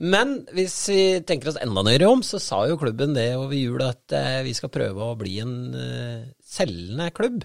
Men 0.00 0.38
hvis 0.56 0.76
vi 0.88 1.02
tenker 1.28 1.50
oss 1.50 1.58
enda 1.60 1.84
nøyere 1.84 2.08
om, 2.08 2.22
så 2.24 2.40
sa 2.40 2.62
jo 2.68 2.78
klubben 2.80 3.12
det 3.16 3.34
over 3.36 3.52
jul 3.56 3.82
at 3.84 4.14
eh, 4.16 4.40
vi 4.46 4.54
skal 4.56 4.72
prøve 4.72 5.10
å 5.10 5.16
bli 5.20 5.36
en 5.42 5.56
eh, 5.76 6.28
selgende 6.40 7.10
klubb. 7.16 7.44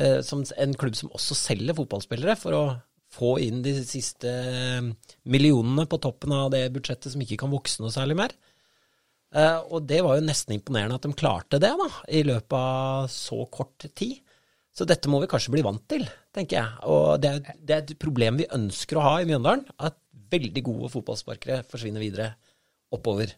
Eh, 0.00 0.20
en 0.24 0.76
klubb 0.80 0.96
som 0.96 1.12
også 1.12 1.36
selger 1.36 1.76
fotballspillere, 1.76 2.36
for 2.40 2.56
å 2.56 2.64
få 3.16 3.36
inn 3.44 3.62
de 3.64 3.74
siste 3.86 4.30
millionene 5.28 5.86
på 5.88 6.00
toppen 6.02 6.34
av 6.36 6.50
det 6.52 6.66
budsjettet 6.74 7.12
som 7.12 7.22
ikke 7.22 7.38
kan 7.44 7.52
vokse 7.52 7.84
noe 7.84 7.92
særlig 7.94 8.18
mer. 8.18 8.36
Eh, 9.36 9.58
og 9.68 9.84
det 9.88 10.00
var 10.04 10.18
jo 10.18 10.26
nesten 10.26 10.56
imponerende 10.56 10.96
at 10.96 11.06
de 11.06 11.16
klarte 11.16 11.60
det 11.62 11.72
da, 11.76 11.90
i 12.08 12.22
løpet 12.26 12.56
av 12.56 13.10
så 13.12 13.42
kort 13.52 13.88
tid. 13.92 14.22
Så 14.76 14.84
dette 14.88 15.08
må 15.08 15.22
vi 15.22 15.28
kanskje 15.30 15.54
bli 15.54 15.64
vant 15.64 15.84
til, 15.88 16.04
tenker 16.36 16.58
jeg. 16.58 16.80
Og 16.92 17.20
det 17.20 17.30
er, 17.32 17.54
det 17.56 17.76
er 17.76 17.84
et 17.84 17.94
problem 18.00 18.40
vi 18.42 18.50
ønsker 18.52 18.98
å 18.98 19.06
ha 19.06 19.14
i 19.20 19.28
Mjøndalen, 19.28 19.64
at 19.80 19.96
veldig 20.32 20.62
gode 20.66 20.92
fotballsparkere 20.92 21.62
forsvinner 21.70 22.02
videre 22.02 22.32
oppover 22.94 23.32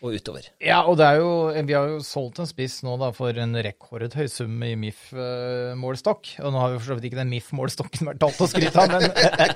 og 0.00 0.14
utover. 0.16 0.46
Ja, 0.64 0.78
og 0.88 0.94
det 0.96 1.04
er 1.04 1.18
jo, 1.20 1.30
vi 1.68 1.74
har 1.76 1.90
jo 1.92 1.98
solgt 2.00 2.38
en 2.40 2.48
spiss 2.48 2.78
nå 2.86 2.94
da 2.96 3.10
for 3.12 3.36
en 3.36 3.52
rekordhøy 3.60 4.30
sum 4.32 4.54
i 4.64 4.70
MIF-målstokk. 4.80 6.30
Og 6.40 6.54
nå 6.54 6.62
har 6.62 6.72
jo 6.72 6.78
for 6.80 6.88
så 6.88 6.96
vidt 6.96 7.10
ikke 7.10 7.18
den 7.18 7.28
MIF-målstokken 7.34 8.08
vært 8.08 8.24
alt 8.24 8.40
å 8.40 8.48
skryte 8.48 8.80
av, 8.80 8.94
men, 8.94 9.04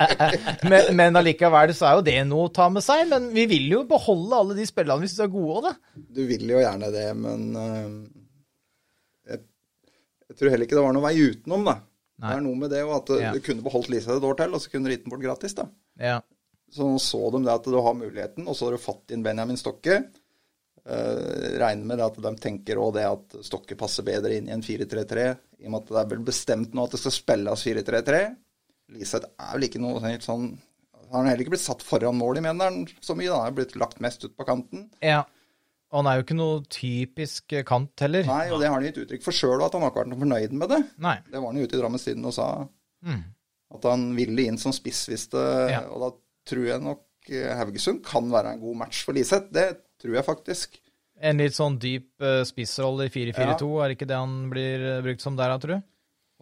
men, 0.74 0.90
men 1.00 1.16
allikevel 1.22 1.72
så 1.77 1.88
er 1.88 1.96
jo 1.96 2.05
det 2.11 2.16
noe 2.29 2.50
å 2.50 2.53
ta 2.61 2.66
med 2.72 2.85
seg. 2.85 3.07
Men 3.09 3.31
vi 3.33 3.46
vil 3.55 3.70
jo 3.72 3.81
beholde 3.88 4.37
alle 4.42 4.59
de 4.59 4.66
spillerne 4.68 5.07
hvis 5.07 5.16
de 5.16 5.24
er 5.24 5.33
gode 5.33 5.57
òg, 5.62 5.70
da. 5.70 6.05
Du 6.18 6.22
vil 6.29 6.44
jo 6.53 6.61
gjerne 6.61 6.92
det, 6.92 7.07
men 7.24 7.48
eh, 7.62 7.88
jeg, 9.33 9.42
jeg 10.29 10.38
tror 10.42 10.53
heller 10.53 10.68
ikke 10.68 10.77
det 10.77 10.85
var 10.90 10.96
noen 10.98 11.09
vei 11.09 11.16
utenom, 11.24 11.64
da. 11.72 11.79
Nei. 12.20 12.29
Det 12.29 12.37
er 12.37 12.44
noe 12.44 12.61
med 12.66 12.70
det, 12.77 12.85
og 12.87 12.94
at 13.00 13.16
Ja. 13.24 13.33
du 13.35 13.40
kunne 13.48 13.64
beholdt 13.64 13.88
Lisa 13.90 14.12
et 14.14 14.29
år 14.29 14.37
til, 14.38 14.53
og 14.55 14.61
så 14.62 14.70
kunne 14.70 14.87
du 14.87 14.94
gitt 14.94 15.09
den 15.09 15.16
bort 15.16 15.24
gratis, 15.24 15.57
da. 15.57 15.64
Ja. 15.98 16.20
Så 16.74 16.90
nå 16.90 16.98
så 17.02 17.22
de 17.30 17.44
det 17.44 17.54
at 17.54 17.70
du 17.70 17.78
har 17.78 17.96
muligheten, 17.96 18.46
og 18.50 18.58
så 18.58 18.66
har 18.66 18.74
du 18.74 18.82
fått 18.82 19.14
inn 19.14 19.22
Benjamin 19.22 19.58
Stokke. 19.60 20.00
Eh, 20.84 21.44
regner 21.62 21.87
med 21.87 22.00
det 22.00 22.08
at 22.10 22.18
de 22.26 22.32
tenker 22.42 22.80
òg 22.82 22.96
det 22.98 23.06
at 23.08 23.37
Stokke 23.46 23.78
passer 23.78 24.06
bedre 24.06 24.34
inn 24.37 24.50
i 24.50 24.56
en 24.56 24.64
4-3-3, 24.64 25.28
i 25.62 25.68
og 25.68 25.72
med 25.72 25.84
at 25.84 25.92
det 25.94 26.00
er 26.02 26.10
vel 26.10 26.24
bestemt 26.26 26.74
nå 26.74 26.84
at 26.84 26.96
det 26.96 27.00
skal 27.04 27.14
spilles 27.14 27.66
4-3-3. 27.70 28.22
Liseth 28.94 29.30
er 29.30 29.54
vel 29.54 29.68
ikke 29.70 29.80
noe 29.80 30.02
helt 30.04 30.26
sånn 30.26 30.50
har 31.14 31.22
han 31.22 31.30
heller 31.30 31.44
ikke 31.44 31.54
blitt 31.54 31.62
satt 31.62 31.82
foran 31.84 32.18
mål 32.18 32.40
i 32.40 32.42
Mjøndalen 32.44 32.87
så 33.04 33.14
mye. 33.14 33.30
Han 33.30 33.46
har 33.46 33.54
blitt 33.54 33.76
lagt 33.78 34.00
mest 34.02 34.24
ut 34.26 34.34
på 34.37 34.46
kanten. 34.48 34.88
Ja. 35.04 35.22
Og 35.92 36.00
han 36.00 36.08
er 36.10 36.18
jo 36.18 36.24
ikke 36.24 36.37
noe 36.38 36.62
typisk 36.74 37.54
kant 37.68 38.02
heller. 38.02 38.26
Nei, 38.26 38.48
og 38.50 38.58
det 38.58 38.66
har 38.66 38.80
han 38.80 38.87
gitt 38.88 38.98
uttrykk 39.04 39.22
for 39.22 39.37
sjøl, 39.37 39.62
at 39.62 39.76
han 39.76 39.84
har 39.84 39.92
ikke 39.92 40.02
vært 40.02 40.10
noe 40.10 40.22
fornøyd 40.24 40.56
med 40.58 40.72
det. 40.74 40.80
Nei. 41.04 41.14
Det 41.28 41.38
var 41.38 41.52
han 41.52 41.60
jo 41.60 41.68
ute 41.68 41.76
i 41.76 41.82
Drammens 41.82 42.06
Tidende 42.08 42.32
og 42.32 42.34
sa. 42.34 42.48
Mm. 43.06 43.20
At 43.78 43.87
han 43.92 44.08
ville 44.16 44.48
inn 44.48 44.58
som 44.58 44.74
spiss 44.74 45.04
hvis 45.10 45.28
det 45.34 45.44
Ja. 45.70 45.84
Og 45.94 46.02
da 46.02 46.10
tror 46.48 46.66
jeg 46.68 46.83
nok 46.85 47.30
eh, 47.33 47.50
Haugesund 47.59 48.02
kan 48.07 48.26
være 48.33 48.54
en 48.57 48.61
god 48.64 48.76
match 48.85 49.04
for 49.07 49.16
Liseth. 49.16 49.50
Det 49.54 49.68
tror 50.02 50.18
jeg 50.18 50.26
faktisk. 50.26 50.78
En 51.24 51.38
litt 51.40 51.54
sånn 51.57 51.76
dyp 51.80 52.11
uh, 52.20 52.42
spissrolle 52.44 53.07
i 53.07 53.12
4-4-2, 53.14 53.68
er 53.80 53.88
det 53.92 53.96
ikke 53.96 54.09
det 54.11 54.18
han 54.18 54.33
blir 54.50 54.83
eh, 54.90 55.02
brukt 55.07 55.22
som 55.24 55.37
der, 55.38 55.54
tror 55.62 55.76
du? 55.78 55.85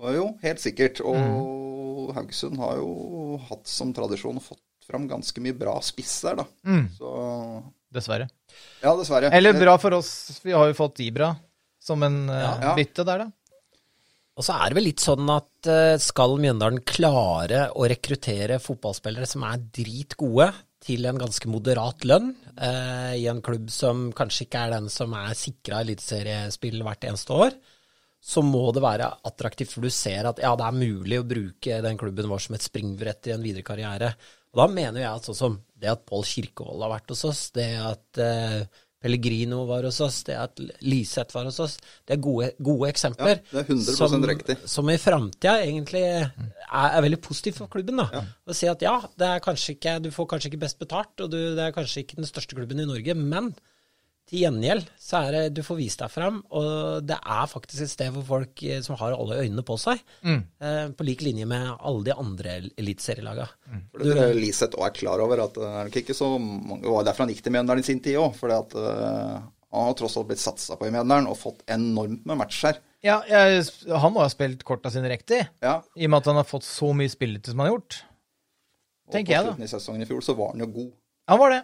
Og 0.03 0.15
jo, 0.17 0.25
helt 0.43 0.63
sikkert. 0.63 1.03
Og 1.05 1.19
Mm. 1.23 2.17
Haugesund 2.17 2.59
har 2.59 2.81
jo 2.81 3.37
hatt 3.47 3.69
som 3.71 3.93
tradisjon 3.95 4.41
fått 4.43 4.59
fram 4.89 5.05
ganske 5.07 5.39
mye 5.45 5.55
bra 5.55 5.77
spiss 5.85 6.17
der, 6.25 6.41
da. 6.41 6.45
Mm. 6.67 6.89
Så 6.97 7.11
Dessverre. 7.95 8.27
ja, 8.83 8.95
dessverre. 8.99 9.31
Eller 9.37 9.55
bra 9.55 9.77
for 9.79 9.95
oss, 10.01 10.41
vi 10.43 10.51
har 10.57 10.67
jo 10.67 10.75
fått 10.75 10.99
Ibra 11.05 11.29
som 11.79 12.03
en 12.03 12.25
ja, 12.27 12.51
Ja. 12.65 12.73
bytte 12.75 13.05
der, 13.07 13.23
da. 13.23 13.31
Og 14.33 14.47
så 14.47 14.57
er 14.57 14.71
det 14.71 14.79
vel 14.79 14.87
litt 14.89 15.03
sånn 15.03 15.29
at 15.33 15.69
eh, 15.69 15.99
skal 16.01 16.39
Mjøndalen 16.41 16.81
klare 16.89 17.67
å 17.77 17.89
rekruttere 17.91 18.61
fotballspillere 18.63 19.29
som 19.29 19.45
er 19.45 19.61
dritgode 19.77 20.49
til 20.83 21.05
en 21.07 21.21
ganske 21.21 21.51
moderat 21.53 22.07
lønn, 22.09 22.33
eh, 22.57 23.13
i 23.21 23.29
en 23.31 23.43
klubb 23.45 23.69
som 23.71 24.09
kanskje 24.17 24.47
ikke 24.47 24.65
er 24.65 24.75
den 24.79 24.89
som 24.91 25.13
er 25.19 25.37
sikra 25.39 25.83
eliteseriespill 25.85 26.81
hvert 26.83 27.07
eneste 27.11 27.37
år, 27.45 27.59
så 28.23 28.43
må 28.47 28.65
det 28.75 28.83
være 28.85 29.09
attraktivt, 29.29 29.75
for 29.75 29.85
du 29.85 29.93
ser 29.93 30.29
at 30.31 30.41
ja, 30.43 30.55
det 30.59 30.65
er 30.67 30.81
mulig 30.81 31.19
å 31.21 31.27
bruke 31.27 31.81
den 31.85 31.99
klubben 32.01 32.31
vår 32.31 32.45
som 32.47 32.57
et 32.57 32.65
springbrett 32.65 33.29
i 33.29 33.35
en 33.35 33.45
videre 33.45 33.67
karriere. 33.67 34.13
Og 34.55 34.63
da 34.63 34.69
mener 34.71 35.03
jeg 35.03 35.11
at 35.11 35.29
sånn 35.29 35.39
som 35.39 35.59
det 35.83 35.91
at 35.91 36.05
Pål 36.07 36.25
Kirkevold 36.29 36.85
har 36.87 36.93
vært 36.95 37.13
hos 37.13 37.25
oss, 37.29 37.45
det 37.57 37.71
at 37.83 38.23
eh, 38.23 38.63
Pellegrino 39.03 39.65
var 39.69 39.87
hos 39.89 40.01
oss, 40.05 40.21
det 40.29 40.37
at 40.39 40.63
Liseth 40.87 41.35
var 41.35 41.49
hos 41.49 41.59
oss, 41.63 41.77
det 42.07 42.17
er 42.17 42.23
gode, 42.23 42.53
gode 42.63 42.91
eksempler. 42.93 43.41
Ja, 43.43 43.59
det 43.59 43.65
er 43.65 43.75
100% 43.75 43.99
som, 43.99 44.29
riktig. 44.31 44.59
Som 44.71 44.93
i 44.93 44.99
framtida 45.03 45.57
egentlig 45.65 46.05
er, 46.07 46.31
er 46.71 47.03
veldig 47.05 47.21
positivt 47.25 47.59
for 47.63 47.73
klubben. 47.73 47.99
da. 47.99 48.25
Å 48.47 48.57
si 48.57 48.71
at 48.71 48.85
ja, 48.85 48.95
det 49.19 49.29
er 49.29 49.45
kanskje 49.45 49.77
ikke, 49.77 49.99
du 50.05 50.13
får 50.15 50.31
kanskje 50.35 50.53
ikke 50.53 50.63
best 50.65 50.81
betalt, 50.83 51.15
og 51.19 51.35
du, 51.35 51.41
det 51.57 51.67
er 51.67 51.77
kanskje 51.77 52.07
ikke 52.07 52.21
den 52.21 52.31
største 52.31 52.59
klubben 52.59 52.83
i 52.83 52.89
Norge, 52.89 53.19
men 53.19 53.53
til 54.33 54.41
gjengjeld 54.47 54.87
så 54.99 55.21
er 55.27 55.35
det 55.37 55.43
du 55.59 55.61
får 55.67 55.77
vist 55.79 56.01
deg 56.03 56.11
fram, 56.11 56.39
og 56.57 57.05
det 57.07 57.19
er 57.21 57.47
faktisk 57.53 57.85
et 57.85 57.93
sted 57.93 58.11
hvor 58.15 58.25
folk 58.31 58.63
eh, 58.65 58.81
som 58.83 58.97
har 58.99 59.13
alle 59.15 59.39
øynene 59.45 59.63
på 59.69 59.77
seg, 59.79 60.01
eh, 60.25 60.87
på 60.97 61.05
lik 61.07 61.21
linje 61.27 61.45
med 61.47 61.69
alle 61.79 62.05
de 62.09 62.15
andre 62.17 62.57
el- 62.63 62.71
eliteserielaga. 62.81 63.47
For 63.93 64.03
det 64.03 64.13
tror 64.17 64.23
jeg 64.31 64.39
Liseth 64.41 64.79
òg 64.81 64.87
er 64.89 64.97
klar 64.97 65.21
over. 65.25 65.45
at 65.45 65.55
det 65.61 65.69
er 65.69 65.85
nok 65.91 65.99
ikke 66.03 66.17
så 66.17 66.31
mange, 66.41 66.81
Det 66.83 66.91
var 66.97 67.05
derfor 67.05 67.27
han 67.27 67.35
gikk 67.35 67.43
til 67.45 67.53
Mjøndalen 67.53 67.85
i 67.85 67.91
sin 67.93 68.01
tid 68.01 68.17
òg. 68.17 68.35
For 68.41 68.49
han 68.49 69.87
har 69.87 69.95
tross 69.97 70.17
alt 70.21 70.29
blitt 70.29 70.43
satsa 70.43 70.77
på 70.77 70.87
i 70.89 70.93
Mjøndalen 70.93 71.29
og 71.31 71.39
fått 71.41 71.63
enormt 71.73 72.25
med 72.29 72.37
matcher. 72.41 72.81
Ja, 73.03 73.21
jeg, 73.27 73.65
han 73.89 74.13
må 74.15 74.21
ha 74.23 74.29
spilt 74.31 74.63
korta 74.65 74.91
sine 74.95 75.09
riktig, 75.11 75.41
Ja, 75.65 75.81
i 75.99 76.05
og 76.07 76.11
med 76.13 76.21
at 76.23 76.27
han 76.31 76.37
har 76.39 76.47
fått 76.47 76.63
så 76.69 76.93
mye 76.95 77.11
spilletid 77.11 77.51
som 77.53 77.59
han 77.63 77.69
har 77.71 77.77
gjort. 77.77 77.97
og 79.09 79.13
Tenker 79.17 79.33
jeg, 79.35 79.43
på 79.43 79.49
slutten 79.53 79.65
i 79.67 79.73
sesongen 79.73 80.03
i 80.05 80.07
fjor 80.07 80.23
så 80.23 80.37
var 80.39 80.53
han 80.53 80.63
jo 80.63 80.69
god. 80.71 80.93
Han 81.33 81.39
var 81.41 81.51
det. 81.57 81.63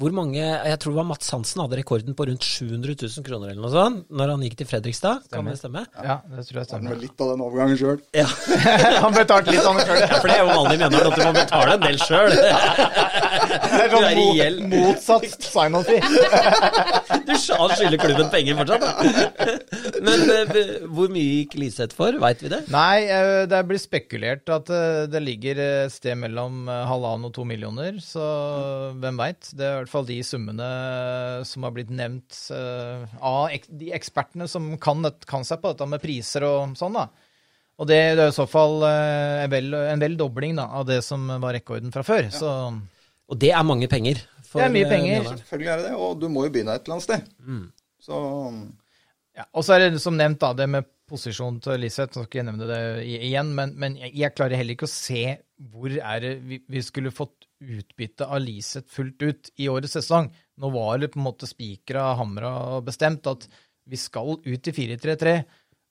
Hvor 0.00 0.14
mange 0.16 0.40
Jeg 0.40 0.78
tror 0.82 0.94
det 0.94 0.98
var 1.00 1.08
Mats 1.10 1.30
Hansen 1.34 1.62
hadde 1.62 1.78
rekorden 1.80 2.16
på 2.16 2.26
rundt 2.28 2.44
700 2.46 2.96
000 3.02 3.26
kroner 3.26 3.52
eller 3.52 3.62
noe 3.62 3.72
sånt, 3.72 4.06
når 4.10 4.32
han 4.34 4.44
gikk 4.46 4.58
til 4.60 4.68
Fredrikstad. 4.70 5.26
Kan 5.32 5.48
det 5.50 5.56
stemme? 5.60 5.84
Ja, 6.02 6.18
det 6.30 6.46
tror 6.48 6.60
jeg 6.60 6.64
Han 6.64 6.70
stemmer. 6.70 6.94
Han 6.94 7.02
litt 7.04 7.24
av 7.24 7.32
den 7.32 7.44
overgangen 7.46 7.80
sjøl. 7.80 8.00
Ja. 8.16 8.26
han 9.04 9.16
betalte 9.16 9.54
litt 9.54 9.66
av 9.66 9.78
den 9.78 9.88
sjøl. 9.88 10.04
For 10.22 10.30
det 10.30 10.38
er 10.38 10.44
jo 10.44 10.52
vanlig 10.52 10.80
Mjøndalen 10.82 11.12
at 11.12 11.20
du 11.20 11.24
må 11.26 11.34
betale 11.36 11.76
en 11.76 11.86
del 11.86 12.00
sjøl. 12.02 12.36
Det 13.46 13.82
er 13.84 13.92
sånn 13.92 14.06
i 14.06 14.14
mo- 14.16 14.34
gjeld. 14.36 14.62
motsatt 14.70 15.44
sign-on-fee. 15.46 16.00
Du 17.26 17.32
han 17.36 17.72
skylder 17.76 18.00
klubben 18.00 18.30
penger 18.32 18.56
fortsatt, 18.58 18.84
da. 18.84 19.52
Men 20.06 20.24
eh, 20.32 20.70
hvor 20.90 21.10
mye 21.12 21.40
gikk 21.42 21.56
Liseth 21.60 21.96
for, 21.96 22.16
veit 22.22 22.42
vi 22.42 22.50
det? 22.52 22.62
Nei, 22.72 23.04
eh, 23.10 23.44
det 23.50 23.60
blir 23.68 23.80
spekulert 23.82 24.48
at 24.54 24.70
eh, 24.72 25.02
det 25.10 25.22
ligger 25.24 25.60
et 25.62 25.94
sted 25.94 26.18
mellom 26.20 26.64
halvannen 26.68 27.28
og 27.28 27.34
to 27.36 27.46
millioner, 27.48 28.00
så 28.02 28.24
hvem 28.98 29.20
veit. 29.20 29.50
Det 29.56 29.65
er 29.66 29.74
i 29.74 29.80
hvert 29.82 29.92
fall 29.92 30.08
de 30.08 30.16
summene 30.26 30.66
som 31.48 31.66
har 31.66 31.74
blitt 31.76 31.92
nevnt 31.94 32.38
eh, 32.54 33.16
av 33.20 33.52
ek 33.54 33.68
de 33.68 33.92
ekspertene 33.96 34.48
som 34.50 34.72
kan, 34.82 35.04
kan 35.28 35.46
seg 35.46 35.62
på 35.62 35.72
dette 35.72 35.88
med 35.90 36.02
priser 36.02 36.46
og 36.48 36.76
sånn, 36.78 36.98
da. 36.98 37.08
Og 37.76 37.88
det, 37.90 37.98
det 38.16 38.24
er 38.24 38.32
i 38.32 38.36
så 38.36 38.46
fall 38.48 38.80
eh, 38.88 39.44
en 39.44 39.52
vel, 39.52 39.74
en 39.76 40.00
vel 40.00 40.16
dobling 40.16 40.56
da, 40.56 40.70
av 40.78 40.86
det 40.88 41.02
som 41.04 41.28
var 41.42 41.56
rekorden 41.58 41.92
fra 41.92 42.04
før. 42.06 42.30
Så 42.32 42.50
Og 43.28 43.40
det 43.42 43.52
er 43.52 43.66
mange 43.68 43.88
penger. 43.92 44.22
for, 44.40 44.62
Det 44.62 44.68
er 44.70 44.74
mye 44.78 44.86
eh, 44.86 44.92
penger. 44.94 45.14
Mjøndalen. 45.18 45.40
Selvfølgelig 45.42 45.72
er 45.72 45.82
det 45.82 45.88
det, 45.90 45.94
og 46.06 46.20
du 46.22 46.28
må 46.32 46.46
jo 46.46 46.54
begynne 46.54 46.76
et 46.78 46.86
eller 46.86 46.96
annet 46.96 47.08
sted. 47.08 47.32
Mm. 47.44 47.64
Så 48.06 48.20
Ja, 49.36 49.44
og 49.52 49.66
så 49.66 49.76
er 49.76 49.90
det 49.90 50.00
som 50.00 50.16
nevnt 50.16 50.40
da, 50.40 50.54
det 50.56 50.64
med 50.72 50.88
posisjonen 51.06 51.60
til 51.62 51.82
Liseth, 51.84 52.16
nå 52.16 52.24
skal 52.24 52.40
jeg 52.40 52.46
nevne 52.48 52.66
det 52.70 52.80
igjen, 53.04 53.52
men, 53.54 53.74
men 53.78 53.98
jeg, 54.00 54.14
jeg 54.16 54.34
klarer 54.34 54.58
heller 54.58 54.74
ikke 54.74 54.88
å 54.88 54.94
se 54.94 55.36
hvor 55.70 55.92
er 55.92 56.22
det 56.24 56.32
vi, 56.48 56.58
vi 56.72 56.82
skulle 56.82 57.12
fått 57.14 57.35
utbytte 57.60 58.26
av 58.26 58.40
Liseth 58.44 58.90
fullt 58.92 59.22
ut 59.22 59.50
i 59.56 59.68
årets 59.72 59.96
sesong. 59.96 60.28
Nå 60.60 60.70
var 60.74 60.98
det 61.00 61.12
på 61.12 61.20
en 61.20 61.26
måte 61.28 61.48
spikra, 61.48 62.14
hamra 62.18 62.50
og 62.76 62.84
bestemt 62.88 63.26
at 63.30 63.46
vi 63.86 63.98
skal 64.00 64.36
ut 64.44 64.68
i 64.68 64.74
4-3-3, 64.74 65.36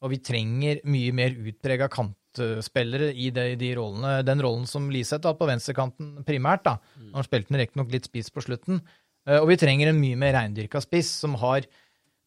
og 0.04 0.12
vi 0.12 0.19
trenger 0.19 0.82
mye 0.91 1.13
mer 1.15 1.32
utprega 1.47 1.88
kantspillere 1.89 3.13
i 3.15 3.30
de, 3.34 3.45
de 3.60 3.71
rollene, 3.78 4.19
den 4.28 4.43
rollen 4.43 4.67
som 4.69 4.89
Liseth 4.91 5.25
har 5.25 5.38
på 5.39 5.47
venstrekanten 5.49 6.19
primært. 6.28 6.65
da. 6.67 6.75
Han 7.15 7.25
spilte 7.25 7.54
den 7.54 7.62
riktignok 7.63 7.93
litt 7.95 8.10
spiss 8.10 8.30
på 8.36 8.43
slutten. 8.43 8.82
Eh, 9.25 9.39
Og 9.39 9.47
vi 9.54 9.58
trenger 9.62 9.89
en 9.89 10.01
mye 10.01 10.19
mer 10.19 10.36
reindyrka 10.38 10.82
spiss 10.84 11.10
som 11.23 11.38
har 11.41 11.65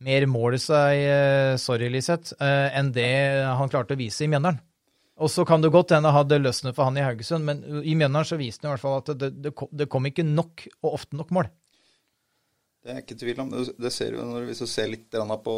mer 0.01 0.27
mål 0.31 0.55
i 0.57 0.63
seg, 0.63 1.03
eh, 1.05 1.57
sorry 1.61 1.91
Liseth, 1.93 2.33
eh, 2.41 2.71
enn 2.79 2.91
det 2.95 3.45
han 3.45 3.69
klarte 3.71 3.95
å 3.95 4.01
vise 4.01 4.25
i 4.25 4.31
Mjøndalen. 4.31 4.61
Og 5.19 5.31
så 5.33 5.45
kan 5.49 5.63
det 5.65 5.73
godt 5.75 5.91
hende 5.97 6.13
hadde 6.15 6.39
løsnet 6.39 6.77
for 6.77 6.87
han 6.87 6.99
i 7.01 7.03
Haugesund, 7.03 7.45
men 7.45 7.63
i 7.83 7.97
Mjøndalen 7.99 8.29
så 8.29 8.39
viste 8.39 8.63
det 8.63 8.69
i 8.69 8.73
hvert 8.77 8.85
fall 8.85 9.01
at 9.01 9.11
det, 9.19 9.31
det, 9.43 9.55
kom, 9.59 9.71
det 9.75 9.89
kom 9.91 10.07
ikke 10.07 10.25
nok, 10.27 10.63
og 10.85 10.93
ofte 10.95 11.19
nok 11.19 11.33
mål. 11.35 11.49
det 12.85 12.93
er 12.93 13.01
jeg 13.01 13.05
ikke 13.09 13.19
tvil 13.25 13.41
om. 13.43 13.51
Det, 13.51 13.65
det 13.83 13.93
ser 13.93 14.15
jo, 14.15 14.25
når, 14.29 14.47
Hvis 14.51 14.63
du 14.63 14.69
ser 14.71 14.93
litt 14.93 15.11
på 15.11 15.57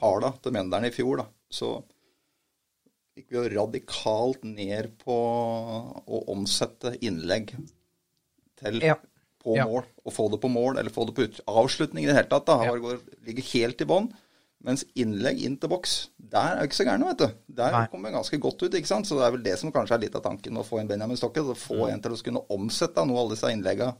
tallene 0.00 0.32
til 0.42 0.56
Mjøndalen 0.56 0.88
i 0.90 0.94
fjor, 0.94 1.22
da, 1.22 1.28
så 1.52 1.70
gikk 3.16 3.28
vi 3.30 3.38
jo 3.38 3.46
radikalt 3.60 4.42
ned 4.48 4.90
på 5.04 5.14
å 6.02 6.22
omsette 6.32 6.94
innlegg 7.04 7.52
til 8.62 8.82
Ja. 8.82 8.96
på 9.42 9.56
Ja. 9.58 9.66
mål. 9.66 9.84
Å 10.06 10.10
få 10.14 10.28
det 10.32 10.40
på 10.42 10.50
mål, 10.50 10.78
eller 10.78 10.90
få 10.90 11.06
det 11.06 11.14
på 11.14 11.24
ut, 11.28 11.40
avslutning 11.46 12.04
i 12.04 12.10
det 12.10 12.14
hele 12.18 12.30
tatt. 12.30 12.46
da, 12.46 12.58
Ja. 12.64 12.74
Går, 12.74 12.98
ligger 13.26 13.42
helt 13.52 13.80
i 13.80 13.84
bånn. 13.84 14.10
Mens 14.62 14.84
innlegg 14.94 15.40
inn 15.42 15.56
til 15.58 15.68
boks, 15.72 15.92
der 16.32 16.52
er 16.56 16.60
jo 16.62 16.68
ikke 16.70 16.76
så 16.78 16.84
gærne, 16.86 17.06
vet 17.10 17.18
du. 17.18 17.28
Der 17.58 17.72
Nei. 17.74 17.86
kommer 17.90 18.10
vi 18.12 18.14
ganske 18.14 18.38
godt 18.38 18.62
ut, 18.62 18.74
ikke 18.78 18.86
sant. 18.86 19.08
Så 19.08 19.16
det 19.18 19.24
er 19.26 19.32
vel 19.34 19.42
det 19.42 19.56
som 19.58 19.72
kanskje 19.74 19.96
er 19.96 20.02
litt 20.04 20.14
av 20.14 20.22
tanken 20.22 20.54
med 20.54 20.62
å 20.62 20.68
få 20.68 20.78
inn 20.80 20.86
Benjamin 20.90 21.18
Stokke. 21.18 21.42
Å 21.42 21.56
få 21.58 21.88
en 21.90 22.00
til 22.04 22.12
å 22.14 22.20
kunne 22.22 22.44
omsette 22.54 23.02
noe 23.06 23.16
av 23.18 23.24
alle 23.24 23.34
disse 23.34 23.50
innleggene. 23.50 23.96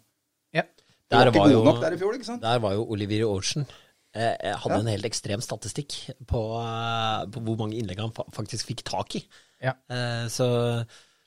Ja. 0.55 0.63
De 0.63 1.17
Der 1.19 1.31
var 1.35 1.51
jo- 1.51 1.65
nok 1.65 1.81
der 1.83 1.93
i 1.93 1.99
fjor, 1.99 2.15
ikke 2.15 2.25
sant. 2.31 2.41
Der 2.43 2.59
var 2.63 2.73
jo 2.75 2.87
Olivier 2.89 3.27
Ocean. 3.27 3.67
Eh, 4.15 4.37
eh, 4.39 4.55
hadde 4.55 4.75
Ja. 4.75 4.81
en 4.81 4.87
helt 4.87 5.05
ekstrem 5.05 5.41
statistikk 5.41 6.11
på, 6.27 6.41
eh, 6.63 7.27
på 7.27 7.41
hvor 7.43 7.57
mange 7.59 7.75
innlegg 7.81 7.99
han 7.99 8.13
faktisk 8.13 8.67
fikk 8.71 8.85
tak 8.85 9.17
i. 9.17 9.25
Ja. 9.61 9.73
Eh, 9.91 10.29
så, 10.29 10.87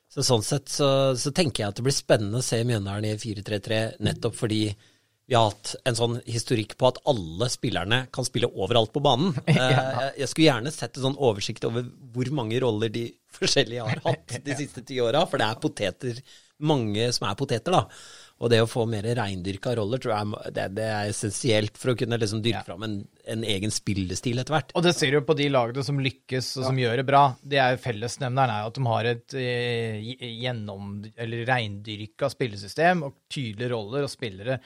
så 0.10 0.21
sånn 0.24 0.43
sett 0.43 0.67
så, 0.69 1.13
så 1.17 1.32
tenker 1.34 1.63
jeg 1.63 1.67
at 1.69 1.76
det 1.76 1.84
blir 1.84 1.91
spennende 1.93 2.38
å 2.39 2.43
se 2.43 2.63
Mjøndalen 2.63 3.06
i 3.06 3.15
4-3-3, 3.17 4.00
nettopp 4.00 4.36
fordi 4.36 4.76
vi 5.28 5.36
har 5.38 5.48
hatt 5.50 5.72
en 5.90 5.98
sånn 5.98 6.20
historikk 6.30 6.76
på 6.78 6.90
at 6.92 7.00
alle 7.10 7.48
spillerne 7.50 8.04
kan 8.14 8.28
spille 8.28 8.50
overalt 8.54 8.94
på 8.94 9.02
banen. 9.06 9.34
ja. 9.48 9.70
jeg, 9.72 10.12
jeg 10.22 10.32
skulle 10.32 10.50
gjerne 10.52 10.74
sett 10.76 11.00
en 11.00 11.08
sånn 11.10 11.18
oversikt 11.30 11.66
over 11.66 11.88
hvor 12.14 12.30
mange 12.42 12.60
roller 12.62 12.94
de 12.94 13.08
forskjellige 13.40 13.88
har 13.90 14.04
hatt 14.06 14.38
de 14.46 14.58
siste 14.62 14.86
ti 14.86 15.02
åra, 15.04 15.26
for 15.30 15.42
det 15.42 15.50
er 15.50 15.64
poteter, 15.64 16.22
mange 16.66 17.10
som 17.16 17.26
er 17.28 17.36
poteter, 17.40 17.74
da. 17.76 17.88
Og 18.44 18.50
det 18.52 18.58
å 18.60 18.68
få 18.68 18.84
mer 18.92 19.06
reindyrka 19.16 19.72
roller 19.80 20.00
tror 20.04 20.12
jeg 20.12 20.54
det, 20.58 20.64
det 20.76 20.86
er 20.92 21.08
essensielt 21.08 21.78
for 21.80 21.94
å 21.94 21.96
kunne 21.96 22.18
liksom 22.20 22.42
dyrke 22.44 22.60
Ja. 22.60 22.64
fram 22.68 22.84
en, 22.84 22.96
en 23.32 23.46
egen 23.48 23.72
spillestil 23.72 24.42
etter 24.42 24.58
hvert. 24.58 24.74
Og 24.76 24.84
det 24.84 24.92
ser 24.98 25.14
du 25.14 25.22
jo 25.22 25.26
på 25.28 25.38
de 25.40 25.48
lagene 25.54 25.86
som 25.88 26.02
lykkes 26.04 26.50
og 26.60 26.66
som 26.68 26.82
gjør 26.82 27.00
det 27.00 27.06
bra. 27.08 27.22
Det 27.40 27.62
er 27.64 27.80
Fellesnevneren 27.80 28.52
er 28.58 28.68
at 28.68 28.76
de 28.76 28.84
har 28.92 29.10
et 29.14 29.38
eh, 29.40 30.10
gjennom, 30.44 30.98
eller 31.16 31.46
reindyrka 31.48 32.28
spillesystem 32.34 33.06
og 33.08 33.22
tydelige 33.32 33.72
roller, 33.72 34.04
og 34.04 34.12
spillere 34.12 34.60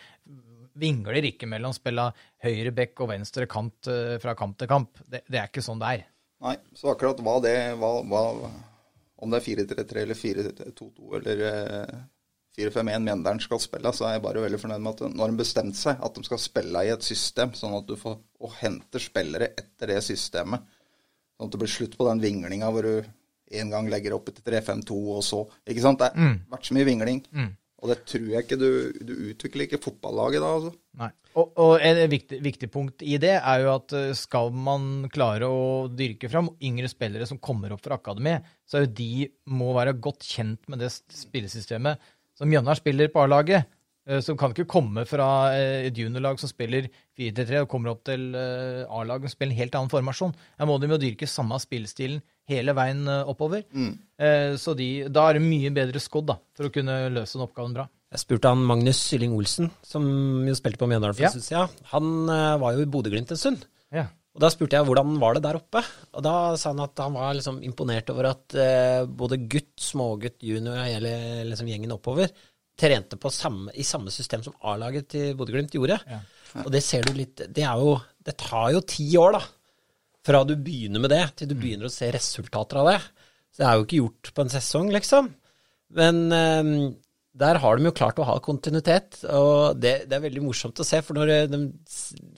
vingler 0.79 1.25
ikke 1.29 1.49
mellom 1.49 1.73
spilla 1.75 2.09
høyre 2.43 2.71
bekk 2.75 3.03
og 3.05 3.11
venstre 3.13 3.47
kant 3.49 3.89
eh, 3.91 4.15
fra 4.21 4.35
kamp 4.39 4.57
til 4.59 4.69
kamp. 4.71 5.01
Det, 5.05 5.23
det 5.27 5.41
er 5.41 5.51
ikke 5.51 5.65
sånn 5.65 5.81
det 5.81 5.91
er. 5.97 6.07
Nei, 6.45 6.55
så 6.77 6.93
akkurat 6.93 7.19
hva 7.23 7.35
det 7.43 7.55
hva, 7.79 7.91
hva, 8.07 8.21
Om 9.19 9.33
det 9.33 9.41
er 9.41 9.47
4-3-3 9.65 10.05
eller 10.05 10.19
4-2-2 10.19 11.19
eller 11.19 11.45
eh, 11.49 11.99
4-5-1 12.59 13.05
Mjendalen 13.05 13.39
skal 13.43 13.61
spille, 13.63 13.91
så 13.95 14.07
er 14.07 14.17
jeg 14.17 14.23
bare 14.25 14.43
veldig 14.43 14.59
fornøyd 14.59 14.83
med 14.83 15.03
at 15.05 15.15
når 15.15 15.31
de 15.31 15.39
bestemte 15.39 15.79
seg 15.79 16.01
at 16.03 16.15
de 16.15 16.25
skal 16.27 16.41
spille 16.41 16.83
i 16.83 16.91
et 16.91 17.05
system, 17.05 17.53
sånn 17.55 17.77
at 17.77 17.87
du 17.87 17.95
får 17.99 18.17
og 18.39 18.55
henter 18.59 19.03
spillere 19.03 19.51
etter 19.59 19.93
det 19.93 20.01
systemet. 20.03 20.63
Sånn 21.37 21.47
at 21.47 21.55
det 21.55 21.61
blir 21.61 21.71
slutt 21.71 21.95
på 21.99 22.07
den 22.07 22.23
vinglinga 22.23 22.71
hvor 22.73 22.87
du 22.87 23.07
en 23.59 23.71
gang 23.73 23.87
legger 23.89 24.13
opp 24.15 24.29
etter 24.29 24.45
3-5-2 24.59 24.97
og 25.15 25.23
så 25.25 25.39
Ikke 25.65 25.81
sant? 25.81 26.01
Det 26.03 26.11
har 26.13 26.35
vært 26.51 26.67
så 26.67 26.75
mye 26.77 26.87
vingling. 26.87 27.23
Og 27.79 27.91
det 27.91 28.01
tror 28.09 28.27
jeg 28.27 28.43
ikke 28.43 28.59
du, 28.59 28.69
du 29.07 29.13
utvikler 29.31 29.65
ikke 29.65 29.81
fotballaget 29.81 30.43
da, 30.43 30.51
altså. 30.57 30.73
Nei. 30.99 31.09
Og, 31.37 31.51
og 31.61 31.73
et 31.85 31.99
viktig, 32.11 32.39
viktig 32.43 32.69
punkt 32.73 33.03
i 33.05 33.19
det 33.21 33.35
er 33.37 33.63
jo 33.63 33.71
at 33.75 33.93
eh, 33.95 34.11
skal 34.17 34.49
man 34.51 35.07
klare 35.13 35.47
å 35.47 35.87
dyrke 35.87 36.29
fram 36.31 36.49
yngre 36.65 36.89
spillere 36.91 37.27
som 37.29 37.39
kommer 37.39 37.75
opp 37.75 37.83
fra 37.85 37.99
akademiet, 37.99 38.47
så 38.67 38.79
er 38.79 38.87
jo 38.87 38.95
de 38.97 39.27
må 39.53 39.71
være 39.77 39.95
godt 40.01 40.25
kjent 40.27 40.65
med 40.71 40.81
det 40.83 40.91
spillesystemet 40.91 42.01
som 42.39 42.49
Mjøndalen 42.49 42.79
spiller 42.79 43.11
på 43.13 43.21
A-laget. 43.23 43.69
Eh, 44.09 44.19
som 44.25 44.39
kan 44.39 44.55
ikke 44.55 44.67
komme 44.73 45.05
fra 45.07 45.29
eh, 45.53 45.85
et 45.87 46.01
juniorlag 46.01 46.41
som 46.41 46.51
spiller 46.51 46.89
4-3 47.19 47.63
og 47.63 47.71
kommer 47.71 47.93
opp 47.93 48.03
til 48.09 48.33
A-laget 48.33 49.29
og 49.29 49.35
spiller 49.35 49.53
en 49.53 49.61
helt 49.61 49.79
annen 49.79 49.93
formasjon. 49.93 50.35
Her 50.59 50.67
må 50.67 50.79
de 50.81 50.91
jo 50.91 50.99
dyrke 50.99 51.29
samme 51.29 51.61
spillestilen 51.61 52.19
hele 52.49 52.73
veien 52.77 53.05
oppover. 53.07 53.63
Mm. 53.71 53.93
Så 54.59 54.73
de, 54.75 54.87
da 55.07 55.29
er 55.29 55.37
det 55.37 55.45
mye 55.45 55.69
bedre 55.71 56.01
skodd 56.03 56.27
da, 56.31 56.35
for 56.57 56.67
å 56.67 56.73
kunne 56.73 56.95
løse 57.13 57.37
den 57.37 57.45
oppgaven 57.45 57.75
bra. 57.77 57.85
Jeg 58.09 58.23
spurte 58.23 58.49
han 58.49 58.63
Magnus 58.65 58.99
Sylling 59.05 59.35
Olsen, 59.37 59.69
som 59.85 60.05
jo 60.47 60.55
spilte 60.57 60.81
på 60.81 60.87
Mjøndalen 60.89 61.13
for 61.13 61.27
en 61.27 61.35
stund 61.35 61.45
siden. 61.45 61.83
Han 61.91 62.07
uh, 62.25 62.57
var 62.61 62.73
jo 62.73 62.81
i 62.81 62.89
Bodø-Glimt 62.89 63.29
en 63.35 63.39
stund. 63.39 63.67
Ja. 63.93 64.07
Og 64.33 64.41
Da 64.43 64.49
spurte 64.53 64.77
jeg 64.77 64.85
hvordan 64.87 65.17
var 65.21 65.37
det 65.37 65.43
der 65.45 65.59
oppe. 65.59 65.83
Og 66.17 66.23
Da 66.25 66.33
sa 66.57 66.71
han 66.73 66.81
at 66.85 67.01
han 67.01 67.13
var 67.17 67.35
liksom 67.37 67.61
imponert 67.65 68.09
over 68.13 68.31
at 68.31 68.55
eh, 68.57 69.01
både 69.03 69.39
gutt, 69.49 69.73
smågutt, 69.81 70.37
junior 70.45 70.77
og 70.77 70.85
hele 70.85 71.13
liksom, 71.49 71.69
gjengen 71.69 71.95
oppover 71.95 72.29
trente 72.79 73.17
på 73.19 73.31
samme, 73.33 73.73
i 73.75 73.83
samme 73.83 74.13
system 74.13 74.45
som 74.45 74.55
A-laget 74.69 75.09
til 75.11 75.33
Bodø-Glimt 75.35 75.73
gjorde. 75.75 75.97
Ja. 76.07 76.21
Og 76.63 76.69
det 76.73 76.81
ser 76.81 77.03
du 77.05 77.11
litt 77.13 77.43
Det 77.53 77.61
er 77.61 77.77
jo 77.77 77.91
Det 78.25 78.33
tar 78.39 78.71
jo 78.73 78.79
ti 78.87 79.05
år, 79.19 79.35
da. 79.35 79.41
Fra 80.25 80.43
du 80.47 80.55
begynner 80.59 81.03
med 81.03 81.13
det, 81.13 81.23
til 81.39 81.51
du 81.51 81.55
mm. 81.55 81.61
begynner 81.61 81.89
å 81.89 81.93
se 81.93 82.09
resultater 82.11 82.81
av 82.81 82.89
det. 82.91 82.97
Så 83.53 83.61
det 83.61 83.67
er 83.69 83.77
jo 83.77 83.85
ikke 83.85 84.01
gjort 84.01 84.33
på 84.35 84.45
en 84.45 84.51
sesong, 84.53 84.89
liksom. 84.93 85.29
Men 85.95 86.25
um, 86.29 86.73
der 87.39 87.59
har 87.61 87.77
de 87.77 87.85
jo 87.87 87.93
klart 87.95 88.17
å 88.19 88.25
ha 88.27 88.35
kontinuitet, 88.43 89.21
og 89.31 89.77
det, 89.79 89.93
det, 90.09 90.17
er 90.17 90.23
veldig 90.25 90.41
morsomt 90.43 90.79
å 90.81 90.85
se. 90.85 90.99
For 91.05 91.15
når 91.15 91.47
de 91.51 91.59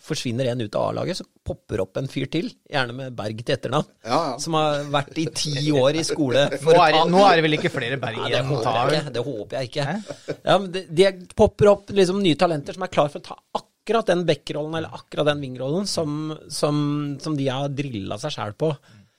forsvinner 0.04 0.52
en 0.52 0.62
ut 0.62 0.78
av 0.78 0.90
A-laget, 0.90 1.22
så 1.22 1.26
popper 1.48 1.82
opp 1.84 1.98
en 1.98 2.10
fyr 2.12 2.28
til, 2.32 2.52
gjerne 2.70 2.96
med 2.98 3.16
Berg 3.18 3.42
til 3.42 3.56
etternavn, 3.56 3.90
ja, 4.06 4.20
ja. 4.30 4.36
som 4.42 4.60
har 4.60 4.86
vært 4.94 5.18
i 5.24 5.26
ti 5.34 5.56
år 5.74 5.98
i 5.98 6.06
skole. 6.08 6.46
Nå 6.68 6.76
er, 6.76 7.00
ta... 7.00 7.04
nå, 7.10 7.24
er, 7.26 7.40
det 7.40 7.48
vel 7.48 7.58
ikke 7.58 7.74
flere 7.74 7.98
Berg 8.02 8.22
igjen? 8.28 8.52
Det, 8.52 9.02
det 9.16 9.26
håper 9.26 9.58
jeg 9.58 9.72
ikke. 9.72 9.90
Ja, 10.38 10.60
de, 10.78 10.86
de, 11.02 11.10
popper 11.40 11.74
opp 11.74 11.92
liksom 11.96 12.22
nye 12.22 12.38
talenter 12.40 12.78
som 12.78 12.86
er 12.86 12.94
klar 12.94 13.10
for 13.10 13.24
å 13.24 13.30
ta 13.32 13.40
akkurat 13.40 13.70
den 13.86 14.26
backrollen 14.26 14.76
eller 14.78 14.94
akkurat 14.94 15.26
den 15.32 15.42
vingrollen 15.42 15.88
som, 15.88 16.36
som, 16.50 17.18
som 17.20 17.38
de 17.38 17.48
har 17.50 17.70
drilla 17.70 18.18
seg 18.22 18.36
sjæl 18.36 18.54
på. 18.54 18.72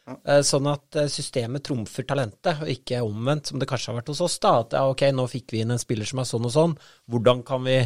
Eh, 0.03 0.40
sånn 0.42 0.66
at 0.66 0.98
eh, 0.98 1.11
systemet 1.11 1.62
trumfer 1.66 2.07
talentet, 2.07 2.62
og 2.64 2.70
ikke 2.70 3.03
omvendt, 3.07 3.51
som 3.51 3.61
det 3.61 3.68
kanskje 3.70 3.92
har 3.92 4.01
vært 4.01 4.11
hos 4.11 4.22
oss. 4.25 4.38
da, 4.42 4.57
At 4.64 4.75
ja, 4.75 4.87
ok, 4.90 5.05
nå 5.14 5.27
fikk 5.31 5.55
vi 5.55 5.62
inn 5.62 5.75
en 5.75 5.83
spiller 5.83 6.09
som 6.09 6.22
er 6.22 6.29
sånn 6.29 6.48
og 6.48 6.55
sånn. 6.55 6.75
Hvordan 7.11 7.44
kan 7.46 7.62
vi 7.66 7.77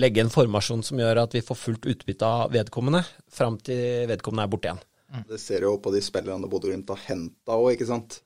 legge 0.00 0.22
en 0.24 0.32
formasjon 0.32 0.84
som 0.86 1.00
gjør 1.00 1.24
at 1.24 1.34
vi 1.36 1.44
får 1.44 1.58
fullt 1.58 1.90
utbytte 1.92 2.26
av 2.26 2.54
vedkommende, 2.54 3.02
fram 3.28 3.58
til 3.60 4.08
vedkommende 4.08 4.46
er 4.46 4.52
borte 4.54 4.70
igjen? 4.70 4.82
Det 5.28 5.40
ser 5.42 5.66
jo 5.66 5.74
på 5.82 5.92
de 5.92 6.00
spillerne 6.06 6.48
Bodø-Glimt 6.48 6.90
har 6.94 7.00
henta 7.08 7.56
òg, 7.58 7.72
ikke 7.74 7.88
sant. 7.88 8.20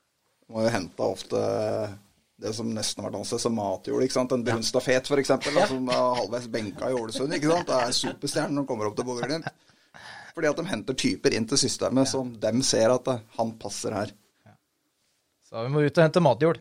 De 0.45 0.55
har 0.55 0.67
jo 0.67 0.75
henta 0.75 1.07
ofte 1.09 1.41
det 2.43 2.53
som 2.57 2.71
nesten 2.75 3.03
har 3.03 3.11
vært 3.11 3.21
ansett 3.21 3.43
som 3.43 3.55
matjord. 3.55 4.03
ikke 4.03 4.17
sant? 4.17 4.33
En 4.35 4.43
Brunstafet, 4.47 5.07
f.eks., 5.07 5.31
ja. 5.31 5.67
som 5.71 5.87
er 5.93 6.03
halvveis 6.19 6.49
benka 6.51 6.91
i 6.91 6.97
Ålesund. 6.99 7.37
ikke 7.37 7.53
sant? 7.53 7.71
Det 7.71 7.79
er 7.79 7.97
superstjernen 8.01 8.61
de 8.61 8.67
kommer 8.69 8.91
opp 8.91 8.99
til 8.99 9.07
Bodø-Glimt. 9.07 9.49
Fordi 10.35 10.51
at 10.51 10.59
de 10.59 10.67
henter 10.67 10.99
typer 10.99 11.37
inn 11.39 11.47
til 11.47 11.61
systemet 11.63 12.11
som 12.11 12.33
dem 12.43 12.63
ser 12.67 12.91
at 12.91 13.11
eh, 13.13 13.23
han 13.39 13.55
passer 13.61 13.95
her. 13.95 14.11
Så 15.47 15.63
vi 15.63 15.71
må 15.71 15.85
ut 15.85 15.95
og 15.95 16.03
hente 16.03 16.23
matjord. 16.25 16.59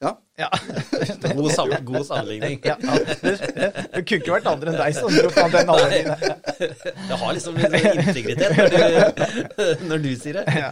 Ja. 0.00 0.12
ja. 0.40 0.48
god, 1.36 1.50
sam 1.52 1.72
god 1.84 2.06
sammenligning. 2.06 2.60
Ja, 2.64 2.76
det 2.80 4.04
kunne 4.08 4.20
ikke 4.20 4.32
vært 4.32 4.46
andre 4.48 4.72
enn 4.72 4.78
deg 4.80 4.96
som 4.96 5.12
dro 5.12 5.28
fram 5.34 5.52
den 5.52 5.68
sammenligningen. 5.68 6.38
Det 7.10 7.18
har 7.20 7.34
liksom 7.36 7.58
litt 7.58 7.74
sånn 7.74 8.00
integritet 8.04 8.56
når 8.56 8.72
du, 8.72 9.84
når 9.90 10.02
du 10.04 10.08
sier 10.20 10.40
det. 10.40 10.56
Ja. 10.56 10.70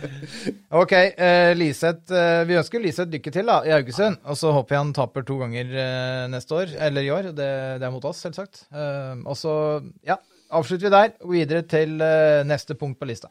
Ok, 0.81 0.95
uh, 1.21 1.53
Liseth. 1.59 2.09
Uh, 2.13 2.47
vi 2.49 2.57
ønsker 2.61 2.85
Liseth 2.85 3.13
lykke 3.13 3.35
til 3.35 3.53
da, 3.53 3.61
i 3.69 3.75
Haugesund. 3.75 4.21
Og 4.29 4.41
så 4.41 4.53
håper 4.57 4.77
jeg 4.77 4.85
han 4.87 4.97
taper 4.97 5.29
to 5.29 5.39
ganger 5.43 5.77
uh, 5.77 6.25
neste 6.33 6.59
år, 6.63 6.75
eller 6.89 7.05
i 7.05 7.13
år. 7.13 7.31
Det, 7.37 7.53
det 7.81 7.89
er 7.89 7.95
mot 7.95 8.09
oss, 8.09 8.25
selvsagt. 8.25 8.65
Uh, 8.73 9.21
og 9.29 9.37
så, 9.37 9.55
ja 10.09 10.17
avslutter 10.51 10.89
vi 10.89 10.95
der 10.95 11.11
og 11.21 11.33
videre 11.33 11.63
til 11.63 12.01
uh, 12.01 12.47
neste 12.49 12.75
punkt 12.75 12.99
på 13.01 13.05
lista. 13.05 13.29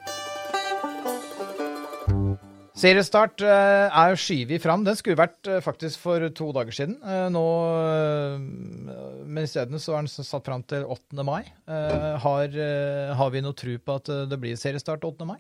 Seriestart 2.77 3.41
uh, 3.41 3.89
er 3.89 4.19
skyvet 4.21 4.61
fram. 4.61 4.83
Den 4.85 4.97
skulle 4.99 5.17
vært 5.17 5.49
uh, 5.49 5.57
faktisk 5.65 6.01
for 6.03 6.21
to 6.37 6.51
dager 6.53 6.75
siden. 6.75 6.97
nå, 7.33 7.43
Men 9.25 9.47
isteden 9.47 9.81
så 9.81 9.95
er 9.97 10.05
den 10.05 10.11
satt 10.13 10.45
fram 10.45 10.61
til 10.69 10.85
8. 10.85 11.25
mai. 11.25 11.41
Har, 11.67 12.53
har, 13.17 13.33
vi 13.33 13.41
noe 13.41 13.57
tro 13.57 13.73
på 13.81 13.97
at 13.97 14.11
det 14.29 14.39
blir 14.41 14.59
seriestart 14.59 15.03
8. 15.09 15.25
mai? 15.25 15.39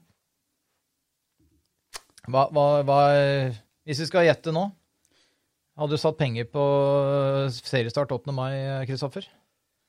Hva, 2.27 2.47
hva, 2.51 2.65
hva, 2.83 3.01
hvis 3.87 4.01
vi 4.03 4.09
skal 4.09 4.27
gjette 4.27 4.51
nå? 4.51 4.65
Hadde 5.77 5.93
du 5.93 6.01
satt 6.01 6.17
penger 6.17 6.49
på 6.49 6.63
seriestart 7.53 8.11
8. 8.17 8.33
mai, 8.35 8.51
Kristoffer? 8.89 9.29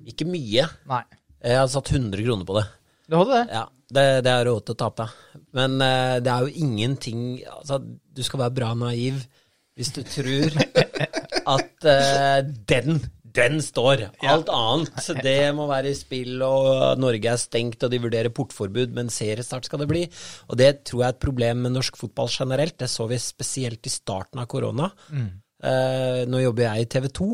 Ikke 0.04 0.28
mye. 0.28 0.68
Nei. 0.90 1.02
Jeg 1.40 1.58
hadde 1.62 1.72
satt 1.72 1.90
100 1.96 2.22
kroner 2.26 2.46
på 2.46 2.60
det. 2.60 2.68
Du 3.08 3.16
hadde 3.16 3.34
det? 3.34 3.44
Ja, 3.56 3.64
det, 3.88 4.06
det 4.26 4.32
er 4.32 4.48
råd 4.50 4.64
til 4.66 4.76
å 4.76 4.80
tape. 4.84 5.08
Men 5.56 5.78
uh, 5.80 6.16
det 6.22 6.32
er 6.32 6.46
jo 6.46 6.64
ingenting 6.66 7.22
altså, 7.48 7.80
Du 7.80 8.20
skal 8.26 8.44
være 8.44 8.56
bra 8.60 8.72
naiv 8.76 9.22
hvis 9.78 9.92
du 9.94 10.00
tror 10.02 10.56
at 11.54 11.86
uh, 11.86 12.40
den 12.68 12.98
den 13.38 13.60
står. 13.62 14.08
Alt 14.26 14.48
annet, 14.52 15.08
det 15.22 15.52
må 15.56 15.68
være 15.70 15.92
i 15.92 15.96
spill, 15.96 16.40
og 16.42 16.98
Norge 17.00 17.32
er 17.32 17.40
stengt, 17.40 17.84
og 17.84 17.92
de 17.92 18.00
vurderer 18.02 18.34
portforbud, 18.34 18.94
men 18.96 19.12
seriestart 19.12 19.68
skal 19.68 19.82
det 19.82 19.90
bli. 19.90 20.04
Og 20.48 20.58
det 20.60 20.70
tror 20.88 21.04
jeg 21.04 21.12
er 21.12 21.16
et 21.16 21.22
problem 21.22 21.62
med 21.66 21.76
norsk 21.76 22.00
fotball 22.00 22.30
generelt. 22.32 22.78
Det 22.80 22.90
så 22.90 23.08
vi 23.10 23.20
spesielt 23.22 23.86
i 23.86 23.92
starten 23.92 24.42
av 24.42 24.48
korona. 24.50 24.90
Mm. 25.12 25.28
Uh, 25.58 26.24
nå 26.30 26.42
jobber 26.44 26.68
jeg 26.68 26.86
i 26.86 26.90
TV 26.96 27.08
2. 27.20 27.30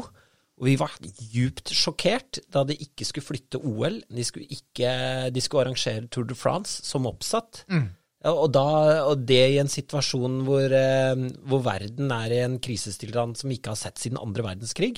Og 0.64 0.70
vi 0.70 0.78
var 0.80 0.94
djupt 1.04 1.74
sjokkert 1.76 2.38
da 2.48 2.62
de 2.64 2.78
ikke 2.80 3.04
skulle 3.04 3.26
flytte 3.26 3.58
OL. 3.60 3.98
De 4.08 4.24
skulle, 4.24 4.48
ikke, 4.48 4.94
de 5.28 5.42
skulle 5.44 5.66
arrangere 5.66 6.08
Tour 6.08 6.24
de 6.24 6.36
France 6.38 6.80
som 6.88 7.04
oppsatt. 7.10 7.66
Mm. 7.68 7.90
Og, 8.30 8.46
da, 8.48 8.68
og, 9.04 9.26
det 9.28 9.42
i 9.52 9.58
en 9.60 9.68
situasjon 9.68 10.38
hvor, 10.46 10.72
eh, 10.72 11.26
hvor, 11.44 11.60
verden 11.66 12.08
er 12.16 12.32
i 12.32 12.40
en 12.46 12.56
krisestilstand 12.64 13.36
som 13.36 13.52
vi 13.52 13.58
ikke 13.58 13.74
har 13.74 13.82
sett 13.82 14.00
siden 14.00 14.22
andre 14.22 14.46
verdenskrig. 14.46 14.94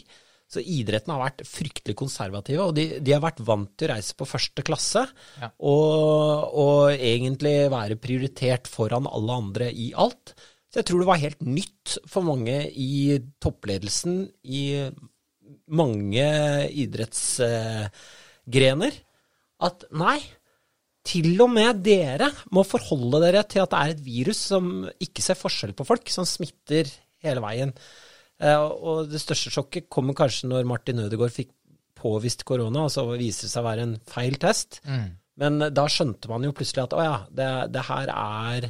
Så 0.47 0.63
idretten 0.63 1.11
har 1.11 1.25
vært 1.25 1.43
fryktelig 1.51 1.97
konservative, 1.99 2.69
og 2.69 2.77
de, 2.79 3.01
de 3.03 3.15
har 3.17 3.25
vært 3.25 3.43
vant 3.43 3.73
til 3.75 3.89
å 3.89 3.97
reise 3.97 4.15
på 4.15 4.29
første 4.31 4.63
klasse. 4.63 5.03
Ja. 5.43 5.51
Og, 5.59 6.55
og, 6.55 6.93
egentlig 6.95 7.57
være 7.75 7.99
prioritert 7.99 8.71
foran 8.71 9.11
alle 9.11 9.41
andre 9.43 9.73
i 9.75 9.91
alt. 9.99 10.37
Så 10.71 10.85
jeg 10.85 10.93
tror 10.93 11.03
det 11.03 11.11
var 11.11 11.25
helt 11.25 11.43
nytt 11.43 11.97
for 12.07 12.31
mange 12.31 12.61
i 12.71 13.19
toppledelsen 13.43 14.29
i 14.47 14.63
mange 15.67 16.27
idrettsgrener 16.71 18.95
at 19.67 19.85
nei, 19.97 20.21
til 21.07 21.41
og 21.43 21.51
med 21.55 21.81
dere 21.87 22.29
må 22.55 22.63
forholde 22.67 23.21
dere 23.23 23.43
til 23.47 23.63
at 23.63 23.71
det 23.73 23.79
er 23.79 23.91
et 23.95 24.05
virus 24.05 24.41
som 24.51 24.65
ikke 25.03 25.23
ser 25.25 25.39
forskjell 25.39 25.75
på 25.79 25.87
folk, 25.87 26.11
som 26.13 26.27
smitter 26.29 26.85
hele 27.25 27.41
veien. 27.45 27.73
Eh, 28.43 28.59
og 28.59 29.11
det 29.11 29.21
største 29.23 29.51
sjokket 29.55 29.91
kommer 29.93 30.15
kanskje 30.19 30.49
når 30.51 30.69
Martin 30.69 31.03
Ødegaard 31.05 31.35
fikk 31.35 31.53
påvist 31.97 32.45
korona, 32.47 32.81
og 32.87 32.93
så 32.93 33.01
viser 33.15 33.43
det 33.47 33.53
seg 33.55 33.63
å 33.63 33.69
være 33.71 33.83
en 33.87 33.97
feil 34.11 34.37
test. 34.43 34.71
Mm. 34.85 35.09
Men 35.41 35.53
da 35.77 35.85
skjønte 35.93 36.27
man 36.33 36.45
jo 36.45 36.57
plutselig 36.57 36.83
at 36.85 36.97
å 36.97 37.05
ja, 37.05 37.17
det, 37.39 37.49
det 37.73 37.83
her 37.89 38.07
er 38.13 38.63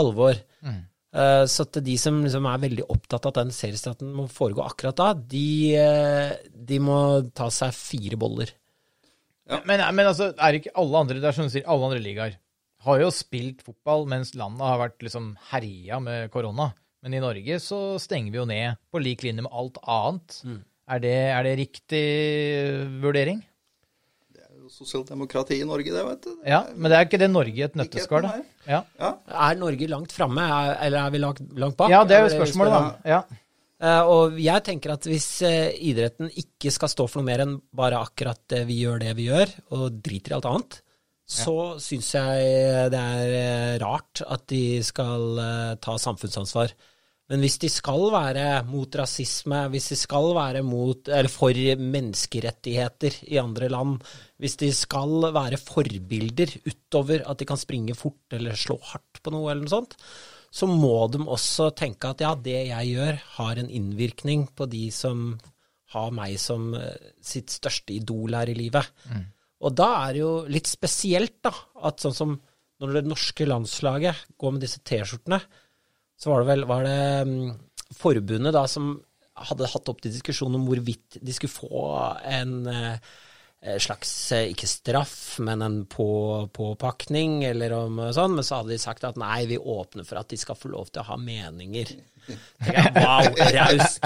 alvor. 0.00 0.34
Mm. 0.64 0.80
Uh, 1.10 1.42
så 1.50 1.64
at 1.66 1.80
de 1.82 1.96
som 1.98 2.20
liksom 2.22 2.46
er 2.46 2.60
veldig 2.62 2.84
opptatt 2.92 3.24
av 3.26 3.32
at 3.32 3.40
den 3.40 3.54
seriestarten 3.54 4.12
må 4.14 4.28
foregå 4.30 4.62
akkurat 4.62 4.98
da, 5.00 5.08
de, 5.32 5.48
uh, 5.74 6.36
de 6.54 6.78
må 6.82 6.98
ta 7.34 7.48
seg 7.54 7.74
fire 7.74 8.18
boller. 8.20 8.52
Ja. 9.50 9.58
Men, 9.66 9.82
men, 9.96 10.06
altså, 10.06 10.30
er 10.38 10.60
ikke 10.60 10.76
alle 10.78 11.02
andre 11.02 11.18
det 11.18 11.26
er 11.26 11.34
som 11.34 11.48
du 11.48 11.52
sier, 11.52 11.66
alle 11.66 11.88
andre 11.88 12.02
ligaer 12.04 12.38
har 12.86 13.00
jo 13.02 13.10
spilt 13.12 13.64
fotball 13.64 14.06
mens 14.08 14.32
landet 14.38 14.64
har 14.64 14.78
vært 14.80 15.02
liksom 15.04 15.34
herja 15.50 15.98
med 16.00 16.30
korona. 16.32 16.70
Men 17.04 17.16
i 17.16 17.22
Norge 17.22 17.58
så 17.62 17.98
stenger 18.00 18.32
vi 18.32 18.40
jo 18.40 18.48
ned 18.48 18.80
på 18.92 19.02
lik 19.02 19.24
linje 19.24 19.44
med 19.44 19.52
alt 19.56 19.80
annet. 19.82 20.38
Mm. 20.44 20.58
Er, 20.90 21.02
det, 21.02 21.16
er 21.34 21.46
det 21.46 21.58
riktig 21.60 22.04
vurdering? 23.02 23.42
Sosialdemokrati 24.80 25.60
i 25.60 25.66
Norge, 25.68 25.92
det, 25.92 26.06
vet 26.06 26.24
du. 26.24 26.32
Ja, 26.48 26.64
Men 26.74 26.92
det 26.92 26.98
er 26.98 27.06
ikke 27.08 27.20
det 27.20 27.30
Norge 27.30 27.60
i 27.60 27.66
et 27.66 27.76
nøtteskall, 27.78 28.24
da? 28.24 28.40
Ja. 28.64 28.80
Ja. 29.00 29.12
Er 29.28 29.60
Norge 29.60 29.88
langt 29.90 30.14
framme, 30.16 30.46
eller 30.80 31.04
er 31.04 31.14
vi 31.14 31.20
langt, 31.22 31.44
langt, 31.58 31.76
bak? 31.78 31.92
Ja, 31.92 32.02
det 32.08 32.16
er 32.16 32.26
jo 32.26 32.34
spørsmålet, 32.38 32.76
da. 32.76 33.14
Ja. 33.16 33.46
Uh, 33.80 34.02
og 34.12 34.36
jeg 34.36 34.60
tenker 34.66 34.92
at 34.92 35.06
hvis 35.08 35.26
uh, 35.40 35.70
idretten 35.88 36.28
ikke 36.36 36.72
skal 36.74 36.90
stå 36.92 37.06
for 37.08 37.22
noe 37.22 37.30
mer 37.30 37.40
enn 37.46 37.54
bare 37.72 38.02
akkurat 38.04 38.52
uh, 38.52 38.66
vi 38.68 38.82
gjør 38.82 39.00
det 39.00 39.14
vi 39.16 39.30
gjør, 39.30 39.54
og 39.72 40.02
driter 40.04 40.34
i 40.34 40.36
alt 40.36 40.48
annet, 40.50 40.76
så 41.30 41.54
ja. 41.56 41.78
syns 41.80 42.10
jeg 42.18 42.90
det 42.92 43.00
er 43.00 43.32
uh, 43.32 43.78
rart 43.80 44.20
at 44.26 44.44
de 44.52 44.64
skal 44.84 45.40
ta 45.80 45.96
samfunnsansvar. 46.02 46.76
Men 47.30 47.44
hvis 47.44 47.60
de 47.62 47.68
skal 47.70 48.08
være 48.10 48.46
mot 48.66 48.96
rasisme, 48.98 49.60
hvis 49.70 49.92
de 49.92 49.98
skal 50.00 50.32
være 50.34 50.64
mot, 50.66 51.06
eller 51.06 51.30
for 51.30 51.54
menneskerettigheter 51.78 53.20
i 53.30 53.38
andre 53.38 53.68
land, 53.70 54.00
hvis 54.42 54.58
de 54.58 54.72
skal 54.74 55.28
være 55.36 55.60
forbilder 55.62 56.56
utover 56.66 57.22
at 57.30 57.38
de 57.38 57.46
kan 57.46 57.60
springe 57.60 57.94
fort 57.94 58.34
eller 58.34 58.58
slå 58.58 58.80
hardt 58.90 59.22
på 59.22 59.34
noe 59.34 59.52
eller 59.52 59.62
noe 59.62 59.74
sånt, 59.76 59.94
så 60.50 60.66
må 60.66 61.06
de 61.14 61.22
også 61.22 61.70
tenke 61.78 62.10
at 62.10 62.24
ja, 62.24 62.34
det 62.34 62.58
jeg 62.72 62.94
gjør, 62.96 63.22
har 63.38 63.62
en 63.62 63.70
innvirkning 63.70 64.48
på 64.58 64.66
de 64.70 64.88
som 64.94 65.36
har 65.94 66.10
meg 66.14 66.36
som 66.42 66.72
eh, 66.78 67.14
sitt 67.22 67.50
største 67.54 67.94
idol 67.94 68.34
her 68.34 68.50
i 68.50 68.58
livet. 68.58 68.90
Mm. 69.10 69.24
Og 69.66 69.74
da 69.76 69.88
er 70.02 70.14
det 70.16 70.22
jo 70.22 70.34
litt 70.50 70.70
spesielt, 70.70 71.38
da, 71.46 71.52
at 71.86 72.02
sånn 72.02 72.16
som 72.16 72.36
når 72.80 72.96
det 72.96 73.08
norske 73.10 73.46
landslaget 73.46 74.26
går 74.40 74.54
med 74.56 74.64
disse 74.64 74.80
T-skjortene, 74.86 75.40
så 76.20 76.32
var 76.32 76.42
det 76.42 76.50
vel 76.50 76.66
var 76.68 76.84
det 76.84 77.00
um, 77.24 77.34
forbundet 77.96 78.54
da 78.54 78.66
som 78.68 78.92
hadde 79.40 79.70
hatt 79.72 79.88
opp 79.88 80.02
til 80.04 80.12
diskusjon 80.12 80.54
om 80.58 80.66
hvorvidt 80.68 81.16
de 81.24 81.32
skulle 81.32 81.52
få 81.52 81.84
en 82.28 82.54
uh, 82.68 83.12
slags, 83.80 84.12
eh, 84.32 84.50
ikke 84.52 84.68
straff, 84.68 85.38
men 85.44 85.64
en 85.64 85.78
på, 85.88 86.08
påpakning, 86.56 87.42
eller 87.44 87.74
om 87.76 87.98
sånn, 88.16 88.36
men 88.38 88.46
så 88.46 88.60
hadde 88.60 88.72
de 88.72 88.80
sagt 88.80 89.04
at 89.04 89.20
nei, 89.20 89.44
vi 89.50 89.58
åpner 89.60 90.06
for 90.08 90.20
at 90.20 90.32
de 90.32 90.38
skal 90.40 90.56
få 90.56 90.72
lov 90.72 90.88
til 90.88 91.02
å 91.02 91.10
ha 91.10 91.18
meninger. 91.20 91.92
Wow, 92.94 93.30
raust. 93.54 94.04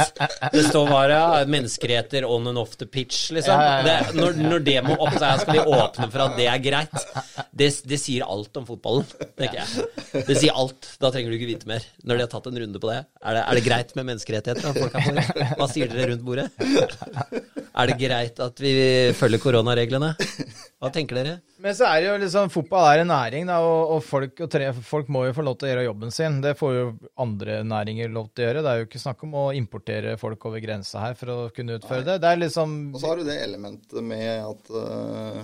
Det 0.53 0.63
står 0.69 0.89
bare 0.89 1.17
ja, 1.19 2.27
on 2.29 2.47
and 2.47 2.59
off 2.59 2.77
the 2.77 2.87
pitch, 2.87 3.31
liksom. 3.35 3.61
Det, 3.85 3.97
når, 4.15 4.39
når, 4.39 4.65
det 4.67 4.77
må 4.87 4.97
opp, 4.97 5.17
så 5.19 5.33
skal 5.41 5.59
vi 5.59 5.65
åpne 5.65 6.09
for 6.13 6.25
at 6.27 6.37
det 6.39 6.47
er 6.51 6.63
greit. 6.63 6.95
Det, 7.51 7.71
det, 7.89 7.99
sier 8.01 8.27
alt 8.27 8.57
om 8.61 8.67
fotballen, 8.69 9.07
tenker 9.39 9.61
jeg. 9.63 9.89
Det 10.29 10.39
sier 10.39 10.55
alt. 10.55 10.93
Da 11.03 11.11
trenger 11.15 11.33
du 11.33 11.39
ikke 11.39 11.51
vite 11.51 11.71
mer. 11.71 11.87
Når 12.05 12.21
de 12.21 12.27
har 12.27 12.33
tatt 12.33 12.49
en 12.51 12.61
runde 12.65 12.83
på 12.83 12.93
det. 12.93 13.01
Er 13.25 13.39
det, 13.39 13.43
er 13.45 13.59
det 13.59 13.65
greit 13.67 13.95
med 13.99 14.09
menneskerettigheter? 14.13 15.59
Hva 15.59 15.71
sier 15.71 15.91
dere 15.91 16.13
rundt 16.13 16.27
bordet? 16.27 16.49
Er 17.75 17.91
det 17.91 17.99
greit 17.99 18.39
at 18.43 18.61
vi 18.63 18.75
følger 19.19 19.43
koronareglene? 19.43 20.15
Hva 20.85 20.91
tenker 20.93 21.17
dere? 21.17 21.35
Men 21.65 21.73
så 21.77 21.87
er 21.89 22.03
det 22.03 22.09
jo 22.11 22.17
liksom, 22.21 22.51
Fotball 22.53 22.87
er 22.91 23.03
en 23.03 23.09
næring, 23.09 23.47
da, 23.49 23.57
og, 23.65 23.95
og 23.95 24.03
folk, 24.05 24.43
og 24.45 24.51
tre, 24.53 24.67
folk, 24.85 25.09
må 25.15 25.23
jo 25.25 25.37
få 25.37 25.45
lov 25.47 25.57
til 25.57 25.69
å 25.69 25.73
gjøre 25.73 25.87
jobben 25.87 26.13
sin. 26.13 26.37
Det 26.45 26.53
får 26.59 26.75
jo 26.77 26.85
andre 27.25 27.63
næringer 27.65 28.13
lov 28.13 28.29
til 28.33 28.45
å 28.45 28.49
gjøre. 28.51 28.65
Det 28.67 28.73
er 28.73 28.83
jo 28.83 28.89
ikke 28.91 29.01
snakk 29.01 29.25
om 29.25 29.39
å 29.41 29.45
importere 29.57 30.17
folk 30.21 30.45
over 30.51 30.61
grensa 30.61 31.01
her 31.07 31.17
for 31.17 31.33
å 31.33 31.39
kunne 31.57 31.79
utføre 31.81 32.03
Nei. 32.03 32.09
det. 32.11 32.19
Det 32.21 32.33
er 32.35 32.43
liksom 32.43 32.77
Og 32.93 33.01
så 33.01 33.11
har 33.11 33.23
du 33.23 33.25
det 33.31 33.39
elementet 33.47 34.05
med 34.05 34.29
at 34.45 34.71
uh, 34.77 35.41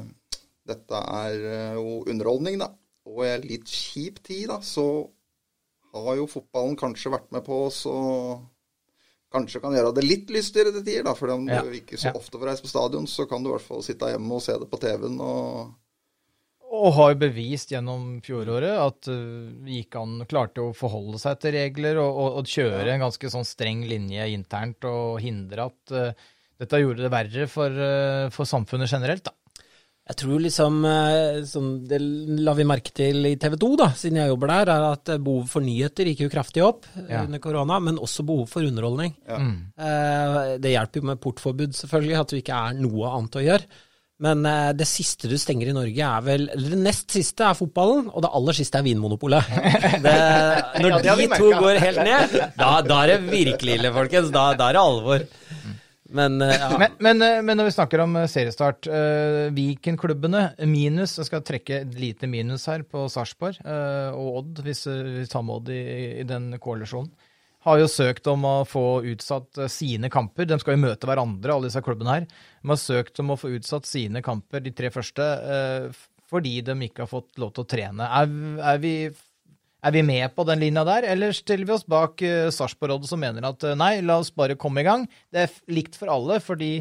dette 0.69 1.03
er 1.25 1.49
uh, 1.49 1.81
jo 1.81 1.97
underholdning, 2.05 2.61
da. 2.61 2.69
Og 3.09 3.25
i 3.25 3.33
en 3.33 3.49
litt 3.49 3.73
kjip 3.73 4.21
tid, 4.27 4.51
da, 4.53 4.61
så 4.61 4.87
har 5.97 6.21
jo 6.21 6.29
fotballen 6.31 6.77
kanskje 6.79 7.17
vært 7.17 7.33
med 7.35 7.43
på 7.49 7.65
oss 7.71 7.83
og 7.89 8.45
kanskje 9.31 9.63
kan 9.63 9.75
gjøre 9.77 9.93
det 9.97 10.07
litt 10.07 10.33
lystigere 10.35 10.73
til 10.75 10.85
tider, 10.87 11.05
da. 11.07 11.15
For 11.19 11.35
om 11.35 11.47
ja. 11.51 11.63
du 11.63 11.77
ikke 11.79 11.99
så 12.01 12.15
ofte 12.17 12.39
får 12.39 12.51
reise 12.51 12.65
på 12.65 12.73
stadion, 12.73 13.07
så 13.11 13.29
kan 13.31 13.45
du 13.45 13.51
i 13.51 13.55
hvert 13.55 13.67
fall 13.67 13.85
sitte 13.87 14.11
hjemme 14.11 14.39
og 14.39 14.43
se 14.45 14.57
det 14.59 14.69
på 14.71 14.81
TV-en 14.83 15.23
og 15.25 15.71
og 16.71 16.93
har 16.95 17.17
bevist 17.19 17.73
gjennom 17.73 18.21
fjoråret 18.23 18.77
at 18.79 19.09
uh, 19.11 19.51
gikk 19.67 19.97
han 19.99 20.21
klarte 20.31 20.63
å 20.63 20.75
forholde 20.77 21.19
seg 21.19 21.41
til 21.43 21.57
regler 21.57 21.99
og, 21.99 22.11
og, 22.15 22.37
og 22.39 22.51
kjøre 22.51 22.93
en 22.93 23.03
ganske 23.03 23.31
sånn 23.33 23.49
streng 23.49 23.83
linje 23.91 24.29
internt 24.31 24.87
og 24.87 25.19
hindre 25.25 25.67
at 25.67 25.95
uh, 25.97 26.29
dette 26.63 26.79
gjorde 26.79 27.03
det 27.03 27.11
verre 27.11 27.49
for, 27.51 27.75
uh, 27.75 28.31
for, 28.31 28.47
samfunnet 28.47 28.93
generelt. 28.93 29.27
da. 29.27 29.35
Jeg 30.11 30.19
tror 30.25 30.41
liksom, 30.43 30.81
som 31.47 31.67
det 31.87 32.01
la 32.43 32.55
vi 32.59 32.67
merke 32.67 32.91
til 32.97 33.29
i 33.29 33.37
TV 33.39 33.55
2, 33.63 33.69
da, 33.79 33.87
siden 33.95 34.19
jeg 34.19 34.33
jobber 34.33 34.51
der, 34.51 34.73
er 34.75 34.87
at 34.89 35.13
behovet 35.23 35.53
for 35.53 35.63
nyheter 35.63 36.11
gikk 36.11 36.25
jo 36.25 36.31
kraftig 36.33 36.65
opp 36.67 36.89
ja. 36.97 37.21
under 37.23 37.39
korona, 37.43 37.77
men 37.79 38.01
også 38.03 38.25
behov 38.27 38.49
for 38.51 38.67
underholdning. 38.67 39.15
Ja. 39.29 39.39
Mm. 39.39 39.55
Det 40.65 40.73
hjelper 40.73 40.99
jo 40.99 41.11
med 41.13 41.23
portforbud, 41.23 41.79
selvfølgelig, 41.79 42.19
at 42.19 42.35
det 42.35 42.43
ikke 42.43 42.59
er 42.59 42.83
noe 42.83 43.13
annet 43.15 43.39
å 43.39 43.45
gjøre. 43.45 43.81
Men 44.21 44.45
det 44.77 44.85
siste 44.89 45.31
du 45.31 45.37
stenger 45.41 45.71
i 45.71 45.75
Norge, 45.77 46.09
er 46.11 46.25
vel 46.27 46.43
Eller 46.53 46.75
det 46.75 46.81
nest 46.83 47.15
siste 47.15 47.47
er 47.47 47.57
fotballen, 47.57 48.11
og 48.11 48.21
det 48.21 48.33
aller 48.37 48.59
siste 48.59 48.77
er 48.77 48.85
Vinmonopolet. 48.85 49.47
Det, 50.05 50.17
når 50.83 51.07
ja, 51.07 51.15
de 51.17 51.29
to 51.33 51.55
går 51.55 51.81
helt 51.87 52.03
ned, 52.05 52.35
da, 52.59 52.69
da, 52.85 52.99
er 53.05 53.15
det 53.15 53.31
virkelig 53.31 53.79
ille, 53.79 53.95
folkens. 53.95 54.35
Da, 54.35 54.51
da 54.59 54.69
er 54.69 54.77
det 54.77 54.83
alvor. 54.83 55.25
Men, 56.11 56.37
uh, 56.43 56.51
ja. 56.51 56.69
men, 56.81 56.99
men, 56.99 57.23
uh, 57.23 57.39
men, 57.47 57.59
når 57.61 57.71
vi 57.71 57.75
snakker 57.77 58.03
om 58.03 58.19
seriestart, 58.31 58.89
uh, 58.91 59.47
Viken-klubbene 59.55 60.45
minus 60.67 61.17
Jeg 61.21 61.29
skal 61.29 61.45
trekke 61.47 61.83
et 61.85 61.97
lite 61.99 62.27
minus 62.31 62.67
her 62.71 62.83
på 62.83 63.07
Sarpsborg 63.13 63.61
og 63.63 64.39
Odd, 64.43 64.63
hvis 64.67 64.87
vi 64.91 65.27
tar 65.31 65.45
med 65.47 65.61
Odd 65.61 65.75
i, 65.75 65.83
i 66.23 66.27
den 66.29 66.53
koalisjonen 66.63 67.13
har 67.67 67.81
jo 67.81 67.89
søkt 67.93 68.29
om 68.31 68.45
å 68.49 68.55
få 68.69 69.03
utsatt 69.13 69.61
eh, 69.61 69.71
sine 69.73 70.11
kamper. 70.13 70.49
De 70.49 70.59
skal 70.61 70.77
jo 70.77 70.85
møte 70.87 71.09
hverandre, 71.09 71.53
alle 71.53 71.69
disse 71.69 71.83
klubbene 71.85 72.15
her. 72.15 72.29
De 72.63 72.73
har 72.73 72.81
søkt 72.81 73.21
om 73.21 73.35
å 73.35 73.39
få 73.41 73.53
utsatt 73.59 73.89
sine 73.89 74.23
kamper, 74.25 74.65
de 74.65 74.73
tre 74.77 74.91
første, 74.93 75.27
uh, 75.45 76.07
fordi 76.31 76.61
de 76.65 76.77
ikke 76.87 77.05
har 77.05 77.11
fått 77.11 77.41
lov 77.43 77.53
til 77.57 77.65
å 77.65 77.69
trene. 77.69 78.07
Er, 78.07 78.33
er, 78.73 78.81
vi, 78.83 78.95
er 79.81 79.95
vi, 79.95 80.03
med 80.07 80.35
på 80.37 80.47
den 80.49 80.63
linja 80.63 80.85
der, 80.89 81.07
eller 81.15 81.37
stiller 81.37 81.69
vi 81.69 81.77
oss 81.77 81.87
bak 81.89 82.23
uh, 82.25 82.49
Sarpsborg 82.55 83.07
som 83.09 83.23
mener 83.23 83.47
at 83.49 83.69
nei, 83.81 83.93
la 84.05 84.19
oss 84.23 84.33
bare 84.35 84.59
komme 84.61 84.85
i 84.85 84.89
gang? 84.89 85.07
Det 85.33 85.47
er 85.47 85.55
likt 85.73 85.99
for 86.01 86.13
alle, 86.13 86.41
fordi 86.45 86.73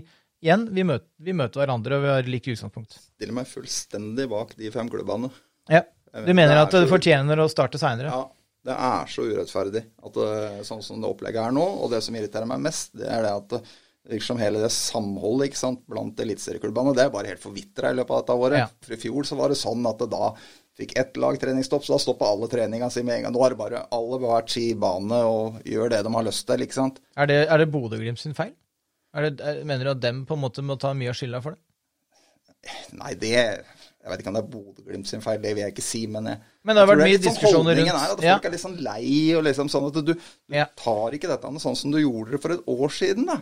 igjen, 0.43 0.67
vi 0.75 0.85
møter, 0.88 1.07
vi 1.19 1.35
møter 1.35 1.63
hverandre, 1.63 1.99
og 1.99 2.05
vi 2.05 2.12
har 2.13 2.31
like 2.31 2.55
utgangspunkt. 2.55 2.99
Stiller 3.15 3.35
meg 3.39 3.47
fullstendig 3.51 4.27
bak 4.31 4.55
de 4.59 4.71
fem 4.73 4.91
klubbene. 4.91 5.31
Ja. 5.71 5.85
Du 6.09 6.31
mener 6.33 6.57
at 6.57 6.73
det 6.73 6.88
fortjener 6.89 7.38
å 7.43 7.49
starte 7.51 7.81
seinere? 7.81 8.09
Ja. 8.09 8.27
Det 8.69 8.75
er 8.75 9.07
så 9.07 9.23
urettferdig. 9.23 9.81
At 10.03 10.17
uh, 10.19 10.57
sånn 10.67 10.81
som 10.83 10.99
det 10.99 11.07
opplegget 11.07 11.45
er 11.47 11.53
nå, 11.55 11.63
og 11.79 11.93
det 11.93 12.01
som 12.03 12.15
irriterer 12.17 12.49
meg 12.49 12.59
mest, 12.65 12.91
det 12.99 13.07
er 13.07 13.23
det 13.23 13.31
at 13.31 13.53
det 13.53 13.62
liksom 14.09 14.39
hele 14.41 14.62
det 14.63 14.71
samholdet 14.73 15.49
ikke 15.49 15.59
sant, 15.59 15.81
blant 15.89 16.19
eliteserieklubbene, 16.19 16.95
det 16.97 17.05
er 17.05 17.13
bare 17.13 17.31
helt 17.31 17.43
forvitra 17.43 17.91
i 17.93 17.97
løpet 17.99 18.15
av 18.15 18.23
dette 18.23 18.38
året. 18.45 18.62
Ja. 18.63 18.67
For 18.85 18.95
I 18.95 18.99
fjor 18.99 19.27
så 19.29 19.38
var 19.39 19.53
det 19.53 19.59
sånn 19.59 19.85
at 19.89 20.01
det 20.01 20.09
da 20.12 20.31
fikk 20.79 20.95
ett 20.99 21.17
lag 21.19 21.37
treningsstopp, 21.41 21.85
så 21.85 21.95
da 21.95 22.01
stoppa 22.01 22.29
alle 22.31 22.49
treninga 22.51 22.89
si 22.93 23.03
med 23.03 23.19
en 23.19 23.27
gang. 23.27 23.35
Nå 23.35 23.43
er 23.45 23.55
det 23.55 23.59
bare 23.59 23.83
alle 23.95 24.19
på 24.21 24.31
hvert 24.31 24.53
si 24.53 24.65
bane 24.79 25.21
og 25.27 25.59
gjør 25.67 25.93
det 25.93 26.03
de 26.07 26.13
har 26.15 26.27
lyst 26.27 26.47
til, 26.49 26.65
ikke 26.65 26.79
sant. 26.79 27.01
Er 27.19 27.31
det, 27.31 27.41
er 27.47 27.61
det 27.61 27.71
Bodø-Glimt 27.73 28.21
sin 28.21 28.37
feil? 28.37 28.55
Det, 29.15 29.33
er, 29.41 29.63
mener 29.65 29.89
du 29.89 29.95
at 29.95 30.05
dem 30.05 30.23
på 30.29 30.37
en 30.37 30.43
måte 30.43 30.63
må 30.65 30.77
ta 30.79 30.93
mye 30.97 31.11
av 31.11 31.17
skylda 31.17 31.41
for 31.43 31.57
det? 31.57 31.63
Nei, 32.99 33.13
det 33.19 33.35
jeg 33.99 34.11
vet 34.13 34.21
ikke 34.21 34.31
om 34.31 34.37
det 34.37 34.41
er 34.41 34.51
Bodø-Glimt 34.53 35.09
sin 35.09 35.23
feil, 35.23 35.39
det 35.43 35.51
vil 35.53 35.65
jeg 35.65 35.73
ikke 35.73 35.83
si, 35.83 36.05
men 36.11 36.29
jeg, 36.31 36.39
Men 36.63 36.77
det 36.77 36.83
har 36.83 36.89
vært 36.89 37.01
mye 37.03 37.17
sånn 37.17 37.25
diskusjoner 37.25 37.79
rundt 37.79 37.91
er 37.91 37.97
at 37.99 38.23
Folk 38.23 38.47
er 38.47 38.53
litt 38.53 38.63
sånn 38.63 38.77
lei 38.85 39.07
og 39.35 39.43
liksom 39.45 39.71
sånn 39.71 39.87
at 39.89 39.97
du, 39.99 40.13
du 40.13 40.55
ja. 40.55 40.65
tar 40.79 41.17
ikke 41.17 41.31
dette 41.31 41.51
sånn 41.65 41.77
som 41.77 41.93
du 41.93 41.99
gjorde 41.99 42.35
det 42.37 42.41
for 42.43 42.55
et 42.55 42.71
år 42.71 42.95
siden, 42.95 43.27
da. 43.27 43.41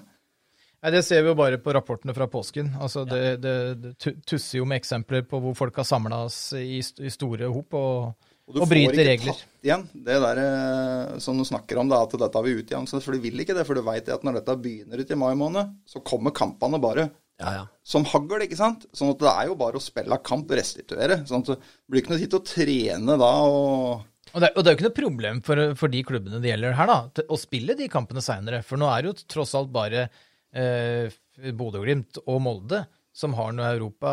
Nei, 0.83 0.93
Det 0.93 1.03
ser 1.05 1.23
vi 1.25 1.31
jo 1.31 1.37
bare 1.37 1.57
på 1.61 1.73
rapportene 1.73 2.13
fra 2.13 2.27
påsken. 2.29 2.69
Altså, 2.79 3.03
det, 3.09 3.37
det, 3.41 3.57
det 3.81 4.15
tusser 4.29 4.59
jo 4.59 4.67
med 4.69 4.81
eksempler 4.81 5.25
på 5.27 5.39
hvor 5.41 5.55
folk 5.57 5.77
har 5.81 5.87
samla 5.89 6.25
i, 6.59 6.79
i, 6.79 7.11
store 7.13 7.49
hop 7.49 7.77
og, 7.77 8.27
og, 8.45 8.59
og 8.61 8.69
bryter 8.69 9.01
regler. 9.09 9.33
Og 9.33 9.39
du 9.39 9.41
får 9.41 9.41
ikke 9.41 9.45
tatt 9.47 9.67
igjen 9.67 9.85
det 10.07 10.17
der 10.23 10.41
eh, 10.43 11.15
som 11.23 11.39
du 11.39 11.45
snakker 11.49 11.81
om, 11.81 11.89
da, 11.89 12.03
at 12.05 12.13
dette 12.13 12.37
har 12.37 12.45
vi 12.45 12.57
utjevnet. 12.61 12.93
For 13.05 13.17
du 13.17 13.25
vil 13.25 13.41
ikke 13.41 13.57
det, 13.57 13.65
for 13.67 13.79
du 13.79 13.85
veit 13.87 14.11
at 14.13 14.27
når 14.27 14.41
dette 14.41 14.59
begynner 14.67 15.01
ut 15.01 15.15
i 15.15 15.21
mai 15.23 15.31
måned, 15.39 15.79
så 15.89 16.03
kommer 16.05 16.35
kampene 16.37 16.81
bare 16.83 17.09
ja, 17.41 17.55
ja. 17.55 17.63
som 17.85 18.05
hagl, 18.13 18.37
ikke 18.45 18.59
sant? 18.59 18.85
Sånn 18.93 19.15
at 19.15 19.21
det 19.21 19.33
er 19.33 19.49
jo 19.49 19.57
bare 19.57 19.81
å 19.81 19.83
spille 19.83 20.21
kamp 20.25 20.53
og 20.53 20.61
restituere. 20.61 21.23
Sånn 21.29 21.41
at 21.45 21.55
det 21.55 21.59
blir 21.89 22.05
ikke 22.05 22.13
noe 22.13 22.21
tid 22.21 22.31
til 22.35 22.41
å 22.41 22.47
trene 22.53 23.17
da 23.17 23.33
og 23.47 24.05
og 24.35 24.43
det, 24.43 24.49
og 24.53 24.63
det, 24.63 24.69
er 24.69 24.73
jo 24.73 24.77
ikke 24.77 24.85
noe 24.85 24.97
problem 24.97 25.37
for, 25.45 25.59
for, 25.79 25.89
de 25.89 26.01
klubbene 26.05 26.41
det 26.43 26.51
gjelder 26.51 26.75
her, 26.77 26.89
da, 26.89 27.23
å 27.31 27.37
spille 27.39 27.77
de 27.79 27.87
kampene 27.89 28.21
seinere. 28.21 28.59
For 28.65 28.77
nå 28.77 28.89
er 28.91 29.01
det 29.01 29.09
jo 29.09 29.27
tross 29.33 29.53
alt 29.57 29.71
bare 29.73 30.09
eh, 30.55 31.17
Bodø-Glimt 31.57 32.21
og 32.25 32.39
Molde 32.45 32.83
som 33.17 33.33
har 33.37 33.53
noe 33.55 33.71
Europa, 33.73 34.11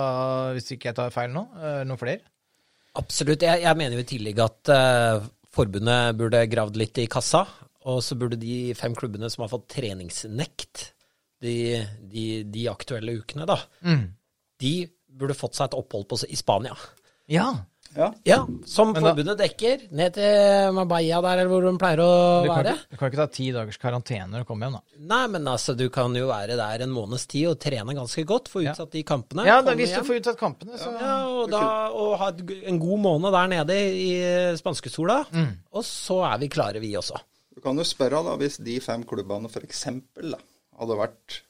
hvis 0.57 0.73
ikke 0.75 0.91
jeg 0.91 0.97
tar 0.97 1.13
feil 1.13 1.35
nå. 1.35 1.45
Eh, 1.61 1.83
noen 1.85 2.01
flere? 2.01 2.25
Absolutt. 2.97 3.45
Jeg, 3.45 3.65
jeg, 3.67 3.77
mener 3.77 3.99
jo 3.99 4.05
i 4.05 4.09
tillegg 4.09 4.41
at 4.41 4.73
eh, 4.73 5.27
forbundet 5.55 6.17
burde 6.19 6.45
gravd 6.51 6.81
litt 6.81 7.03
i 7.03 7.09
kassa. 7.11 7.45
Og 7.91 8.01
så 8.01 8.17
burde 8.17 8.41
de 8.41 8.73
fem 8.79 8.95
klubbene 8.97 9.29
som 9.29 9.45
har 9.45 9.53
fått 9.53 9.69
treningsnekt, 9.75 10.87
de, 11.45 11.83
de, 12.01 12.25
de 12.49 12.63
aktuelle 12.71 13.19
ukene, 13.21 13.45
da, 13.45 13.59
mm. 13.85 14.05
de 14.63 14.71
burde 15.13 15.37
fått 15.37 15.59
seg 15.59 15.69
et 15.69 15.77
opphold 15.77 16.07
på, 16.09 16.17
i 16.25 16.39
Spania. 16.41 16.73
Ja. 17.29 17.51
Ja. 17.95 18.09
ja 18.27 18.39
som 18.67 18.93
da, 18.95 19.03
forbundet 19.05 19.39
dekker. 19.39 19.85
Ned 19.95 20.17
til 20.17 20.75
Mabaya 20.77 21.21
der, 21.25 21.43
eller 21.43 21.53
hvor 21.53 21.67
de 21.67 21.73
pleier 21.81 22.03
å 22.03 22.11
du 22.45 22.51
være. 22.51 22.75
du 22.91 22.97
kan 22.99 23.11
ikke 23.11 23.21
ta 23.21 23.29
ti 23.33 23.49
dagers 23.55 23.79
karantene 23.83 24.27
når 24.33 24.45
du 24.45 24.49
kommer 24.49 24.69
hjem, 24.69 24.79
da? 24.79 25.05
Nei, 25.15 25.23
men 25.37 25.51
altså, 25.51 25.77
du 25.79 25.87
kan 25.95 26.15
jo 26.19 26.27
være 26.31 26.59
der 26.59 26.87
en 26.87 26.95
måneds 26.95 27.29
tid 27.31 27.53
og 27.53 27.59
trene 27.63 27.97
ganske 27.97 28.27
godt. 28.29 28.51
Få 28.53 28.65
utsatt 28.65 28.89
ja. 28.89 28.93
de 28.97 29.05
kampene. 29.07 29.47
Ja, 29.49 29.61
da, 29.65 29.77
hvis 29.79 29.95
hjem. 29.95 30.03
du 30.03 30.11
får 30.11 30.23
utsatt 30.23 30.41
kampene, 30.41 30.81
så 30.81 30.95
Ja, 30.95 31.15
og, 31.29 31.47
da, 31.53 31.63
og 31.95 32.17
ha 32.23 32.33
en 32.71 32.83
god 32.83 33.05
måned 33.07 33.35
der 33.35 33.55
nede 33.55 33.79
i 33.79 34.11
spanskesola. 34.59 35.23
Mm. 35.35 35.55
Og 35.75 35.87
så 35.87 36.21
er 36.33 36.43
vi 36.43 36.51
klare, 36.53 36.83
vi 36.83 36.95
også. 36.99 37.21
Du 37.55 37.63
kan 37.63 37.79
jo 37.79 37.87
spørre, 37.87 38.25
da, 38.27 38.35
hvis 38.41 38.59
de 38.67 38.81
fem 38.83 39.05
klubbene 39.07 39.51
for 39.53 39.67
eksempel, 39.67 40.35
da 40.35 40.43
hadde 40.81 40.99
vært 40.99 41.43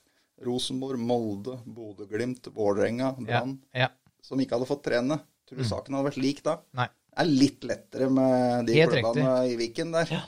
Rosenborg, 0.44 1.00
Molde, 1.00 1.58
Bodø-Glimt, 1.64 2.50
Vålerenga, 2.54 3.14
Brann, 3.16 3.58
ja, 3.72 3.86
ja. 3.86 3.92
Som 4.24 4.40
ikke 4.40 4.56
hadde 4.56 4.68
fått 4.68 4.84
trene. 4.88 5.18
Tror 5.44 5.60
du 5.60 5.64
mm. 5.64 5.70
saken 5.70 5.96
hadde 5.96 6.08
vært 6.08 6.22
lik 6.24 6.44
da? 6.46 6.58
Nei. 6.78 6.88
Det 7.14 7.22
er 7.22 7.30
litt 7.30 7.66
lettere 7.68 8.06
med 8.10 8.64
de 8.66 8.86
klubbene 8.90 9.34
i 9.46 9.58
Viken 9.60 9.92
der. 9.94 10.14
Ja. 10.16 10.22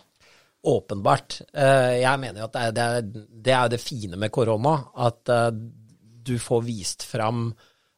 åpenbart. 0.66 1.40
Eh, 1.55 2.03
Jeg 2.03 2.20
mener 2.22 2.42
jo 2.42 2.47
at 2.47 2.55
det 2.55 2.84
er 2.84 3.03
det, 3.07 3.55
er, 3.55 3.68
det 3.70 3.80
fine 3.82 4.18
med 4.18 4.30
korona, 4.34 4.76
at 4.94 5.32
eh, 5.32 5.51
du 6.26 6.36
får 6.42 6.62
vist 6.66 7.07
fram 7.07 7.49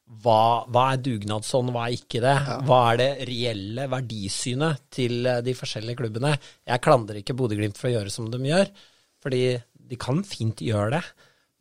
hva, 0.08 0.64
hva 0.72 0.84
er 0.94 1.02
dugnadsånd, 1.04 1.72
hva 1.72 1.86
er 1.88 1.96
ikke 1.98 2.22
det? 2.24 2.36
Hva 2.64 2.78
er 2.92 3.00
det 3.00 3.08
reelle 3.28 3.88
verdisynet 3.92 4.86
til 4.94 5.26
eh, 5.28 5.42
de 5.44 5.56
forskjellige 5.56 6.00
klubbene? 6.00 6.32
Jeg 6.64 6.84
klandrer 6.84 7.20
ikke 7.20 7.36
Bodø-Glimt 7.36 7.80
for 7.80 7.90
å 7.90 7.96
gjøre 7.98 8.12
som 8.12 8.30
de 8.32 8.40
gjør, 8.40 8.72
fordi 9.20 9.42
de 9.88 10.00
kan 10.00 10.22
fint 10.24 10.64
gjøre 10.64 10.96
det. 10.96 11.04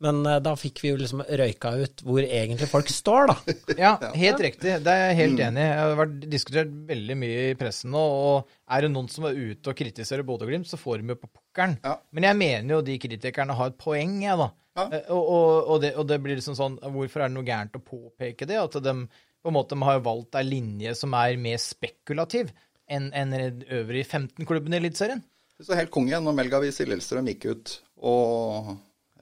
Men 0.04 0.20
eh, 0.30 0.38
da 0.44 0.52
fikk 0.58 0.78
vi 0.84 0.92
jo 0.92 0.98
liksom 1.00 1.24
røyka 1.26 1.72
ut 1.80 2.02
hvor 2.06 2.22
egentlig 2.22 2.68
folk 2.70 2.90
står, 2.92 3.32
da. 3.32 3.36
Ja, 3.84 3.92
helt 4.14 4.42
riktig. 4.44 4.76
Det 4.84 4.92
er 4.94 5.08
jeg 5.08 5.18
helt 5.18 5.42
enig 5.48 5.64
i. 5.64 5.70
Det 5.72 5.80
har 5.80 5.96
vært 5.98 6.16
diskutert 6.30 6.70
veldig 6.92 7.16
mye 7.18 7.40
i 7.48 7.56
pressen 7.58 7.90
nå. 7.94 8.02
Og 8.28 8.52
er 8.70 8.86
det 8.86 8.92
noen 8.94 9.10
som 9.10 9.26
er 9.26 9.38
ute 9.38 9.72
og 9.72 9.78
kritiserer 9.80 10.26
Bodø-Glimt, 10.28 10.70
så 10.70 10.78
får 10.78 11.02
de 11.02 11.14
jo 11.14 11.18
på 11.18 11.30
pukkelen. 11.32 11.78
Ja. 11.82 11.96
Men 12.14 12.28
jeg 12.28 12.38
mener 12.44 12.76
jo 12.76 12.82
de 12.86 12.98
kritikerne 13.02 13.56
har 13.58 13.72
et 13.72 13.80
poeng, 13.82 14.20
jeg, 14.22 14.38
da. 14.38 14.50
Ja. 14.78 14.86
Eh, 15.00 15.08
Og, 15.10 15.22
og, 15.34 15.48
og, 15.74 15.80
det, 15.82 15.94
og 15.98 16.06
det 16.06 16.20
blir 16.22 16.38
liksom 16.38 16.54
sånn 16.54 16.76
Hvorfor 16.78 17.24
er 17.24 17.32
det 17.32 17.34
noe 17.34 17.46
gærent 17.48 17.74
å 17.74 17.82
påpeke 17.82 18.46
det? 18.46 18.60
At 18.62 18.78
de 18.84 18.94
på 19.42 19.50
en 19.50 19.54
måte 19.56 19.74
har 19.82 20.02
valgt 20.06 20.38
ei 20.38 20.44
linje 20.46 20.94
som 20.98 21.14
er 21.18 21.34
mer 21.42 21.58
spekulativ 21.62 22.52
enn 22.88 23.10
en 23.16 23.34
øvrig 23.34 23.74
øvrige 23.74 24.06
15-klubben 24.08 24.72
i 24.74 24.78
Eliteserien. 24.78 25.20
Det 25.58 25.66
står 25.66 25.80
helt 25.82 25.92
konge 25.92 26.18
når 26.22 26.36
Melgavis 26.38 26.78
i 26.80 26.86
Lillestrøm 26.86 27.26
gikk 27.32 27.48
ut 27.50 27.72
og 28.06 28.76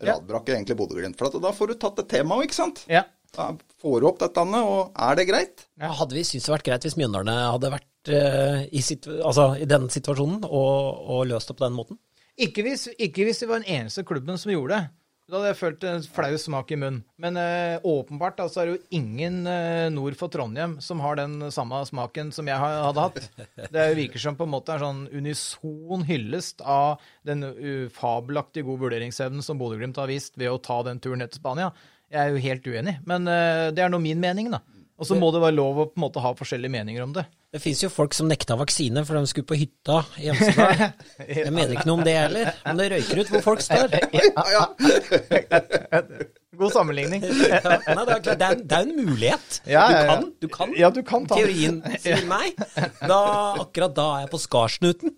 radbraker 0.04 0.56
egentlig 0.56 0.76
Bodø-Glimt. 0.78 1.18
For 1.18 1.30
at 1.30 1.38
da 1.42 1.52
får 1.56 1.72
du 1.72 1.78
tatt 1.80 2.02
et 2.02 2.10
tema 2.10 2.36
òg, 2.36 2.46
ikke 2.48 2.58
sant? 2.58 2.82
Ja. 2.90 3.04
Da 3.36 3.50
får 3.82 4.00
du 4.00 4.08
opp 4.08 4.20
dette, 4.22 4.42
og 4.42 4.96
er 5.06 5.18
det 5.18 5.26
greit? 5.28 5.66
Ja, 5.80 5.92
Hadde 5.98 6.16
vi 6.16 6.24
syntes 6.24 6.48
det 6.48 6.54
vært 6.54 6.68
greit 6.68 6.86
hvis 6.86 6.96
Mjøndalene 6.98 7.36
hadde 7.52 7.72
vært 7.74 8.12
eh, 8.12 8.60
i, 8.70 8.82
situ 8.84 9.10
altså, 9.18 9.50
i 9.60 9.68
den 9.68 9.88
situasjonen 9.92 10.46
og, 10.46 11.02
og 11.16 11.26
løst 11.32 11.52
det 11.52 11.58
på 11.58 11.66
den 11.66 11.76
måten? 11.76 12.00
Ikke 12.36 12.64
hvis, 12.64 12.86
ikke 12.92 13.26
hvis 13.26 13.42
det 13.42 13.48
var 13.50 13.62
den 13.62 13.80
eneste 13.80 14.04
klubben 14.08 14.40
som 14.40 14.52
gjorde 14.52 14.76
det. 14.76 14.88
Da 15.26 15.40
hadde 15.40 15.48
jeg 15.50 15.58
følt 15.58 15.84
en 15.90 16.04
flau 16.14 16.36
smak 16.38 16.68
i 16.70 16.76
munnen. 16.78 17.00
Men 17.18 17.38
eh, 17.40 17.82
åpenbart 17.82 18.38
altså, 18.44 18.60
er 18.62 18.68
det 18.68 18.76
jo 18.76 18.98
ingen 19.00 19.40
eh, 19.50 19.88
nord 19.90 20.14
for 20.20 20.30
Trondheim 20.30 20.76
som 20.84 21.02
har 21.02 21.18
den 21.18 21.48
samme 21.50 21.80
smaken 21.88 22.30
som 22.34 22.46
jeg 22.46 22.60
hadde 22.62 23.06
hatt. 23.08 23.18
Det 23.58 23.82
er 23.82 23.98
virker 23.98 24.22
som 24.22 24.38
på 24.38 24.46
en 24.46 24.54
måte 24.54 24.76
en 24.76 24.84
sånn 24.84 25.02
unison 25.10 26.06
hyllest 26.06 26.62
av 26.62 27.02
den 27.26 27.42
fabelaktig 27.90 28.62
gode 28.68 28.84
vurderingsevnen 28.86 29.42
som 29.42 29.58
Bodø-Glimt 29.58 29.98
har 29.98 30.12
vist 30.12 30.38
ved 30.38 30.52
å 30.52 30.62
ta 30.62 30.78
den 30.86 31.02
turen 31.02 31.24
ned 31.24 31.34
til 31.34 31.42
Spania. 31.42 31.72
Jeg 32.06 32.22
er 32.22 32.30
jo 32.30 32.42
helt 32.46 32.66
uenig, 32.70 32.96
men 33.08 33.26
eh, 33.26 33.68
det 33.74 33.82
er 33.82 33.90
nå 33.90 33.98
min 34.02 34.22
mening, 34.22 34.52
da. 34.54 34.62
Og 34.96 35.08
så 35.08 35.16
må 35.18 35.28
det 35.34 35.42
være 35.42 35.58
lov 35.58 35.80
å 35.82 35.88
på 35.90 35.98
en 35.98 36.06
måte 36.06 36.22
ha 36.24 36.30
forskjellige 36.36 36.72
meninger 36.72 37.02
om 37.04 37.12
det. 37.18 37.26
Det 37.56 37.62
fins 37.64 37.78
jo 37.80 37.88
folk 37.88 38.12
som 38.12 38.26
nekta 38.28 38.52
vaksine 38.60 39.00
for 39.08 39.16
de 39.16 39.28
skulle 39.30 39.48
på 39.48 39.56
hytta 39.56 40.02
i 40.20 40.26
Hemsedal. 40.28 40.90
Jeg 41.38 41.52
mener 41.54 41.70
ikke 41.72 41.86
noe 41.88 42.02
om 42.02 42.02
det 42.04 42.12
heller, 42.12 42.50
men 42.66 42.80
det 42.82 42.88
røyker 42.92 43.20
ut 43.22 43.30
hvor 43.32 43.44
folk 43.46 43.62
står. 43.64 43.94
Ja. 44.56 44.66
God 46.56 46.74
sammenligning. 46.74 47.24
Ja, 47.46 47.62
nei, 47.64 48.04
det, 48.04 48.18
er 48.18 48.20
klart, 48.26 48.26
det, 48.26 48.50
er, 48.50 48.60
det 48.60 48.76
er 48.76 48.84
en 48.84 49.06
mulighet. 49.06 49.56
Ja. 49.72 49.86
Du 49.88 49.96
kan, 50.10 50.28
du 50.44 50.48
kan. 50.52 50.74
Ja, 50.76 50.90
du 50.92 51.00
kan 51.06 51.24
ta. 51.24 51.38
Teorien 51.40 51.80
sier 52.02 52.20
nei. 52.28 52.50
Da, 53.00 53.22
akkurat 53.64 53.96
da 53.96 54.06
er 54.18 54.26
jeg 54.26 54.32
på 54.34 54.42
skarsnuten. 54.44 55.16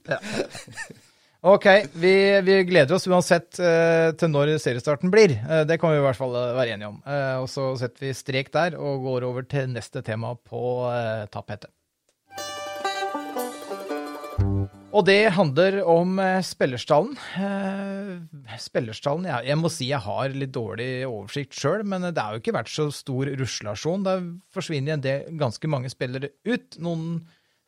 Ok, 1.49 1.67
vi, 1.99 2.13
vi 2.47 2.61
gleder 2.67 2.95
oss 2.95 3.07
uansett 3.11 3.59
eh, 3.63 4.11
til 4.19 4.31
når 4.31 4.57
seriestarten 4.63 5.11
blir. 5.11 5.35
Eh, 5.39 5.65
det 5.71 5.79
kan 5.79 5.95
vi 5.95 6.01
i 6.01 6.03
hvert 6.07 6.19
fall 6.19 6.35
eh, 6.39 6.55
være 6.55 6.75
enige 6.75 6.91
om. 6.91 7.03
Og 7.43 7.51
så 7.51 7.73
setter 7.83 8.09
vi 8.09 8.15
strek 8.15 8.55
der 8.55 8.79
og 8.79 9.07
går 9.07 9.27
over 9.27 9.47
til 9.47 9.71
neste 9.75 10.03
tema 10.07 10.35
på 10.39 10.63
tapetet. 11.35 11.71
Og 14.89 15.05
det 15.05 15.29
handler 15.37 15.77
om 15.87 16.17
eh, 16.23 16.41
spillerstallen. 16.43 17.13
Eh, 17.39 18.57
spillerstallen, 18.59 19.29
ja, 19.29 19.37
jeg 19.45 19.59
må 19.61 19.71
si 19.71 19.91
jeg 19.91 20.01
har 20.03 20.33
litt 20.33 20.55
dårlig 20.57 21.05
oversikt 21.07 21.55
sjøl, 21.55 21.85
men 21.87 22.09
det 22.09 22.19
har 22.19 22.35
jo 22.35 22.41
ikke 22.43 22.57
vært 22.57 22.73
så 22.73 22.89
stor 22.95 23.29
ruslasjon. 23.39 24.07
Det 24.07 24.17
forsvinner 24.55 24.97
en 24.97 25.05
del, 25.05 25.29
ganske 25.39 25.71
mange 25.71 25.93
spillere 25.93 26.33
ut. 26.49 26.81
Noen 26.83 27.21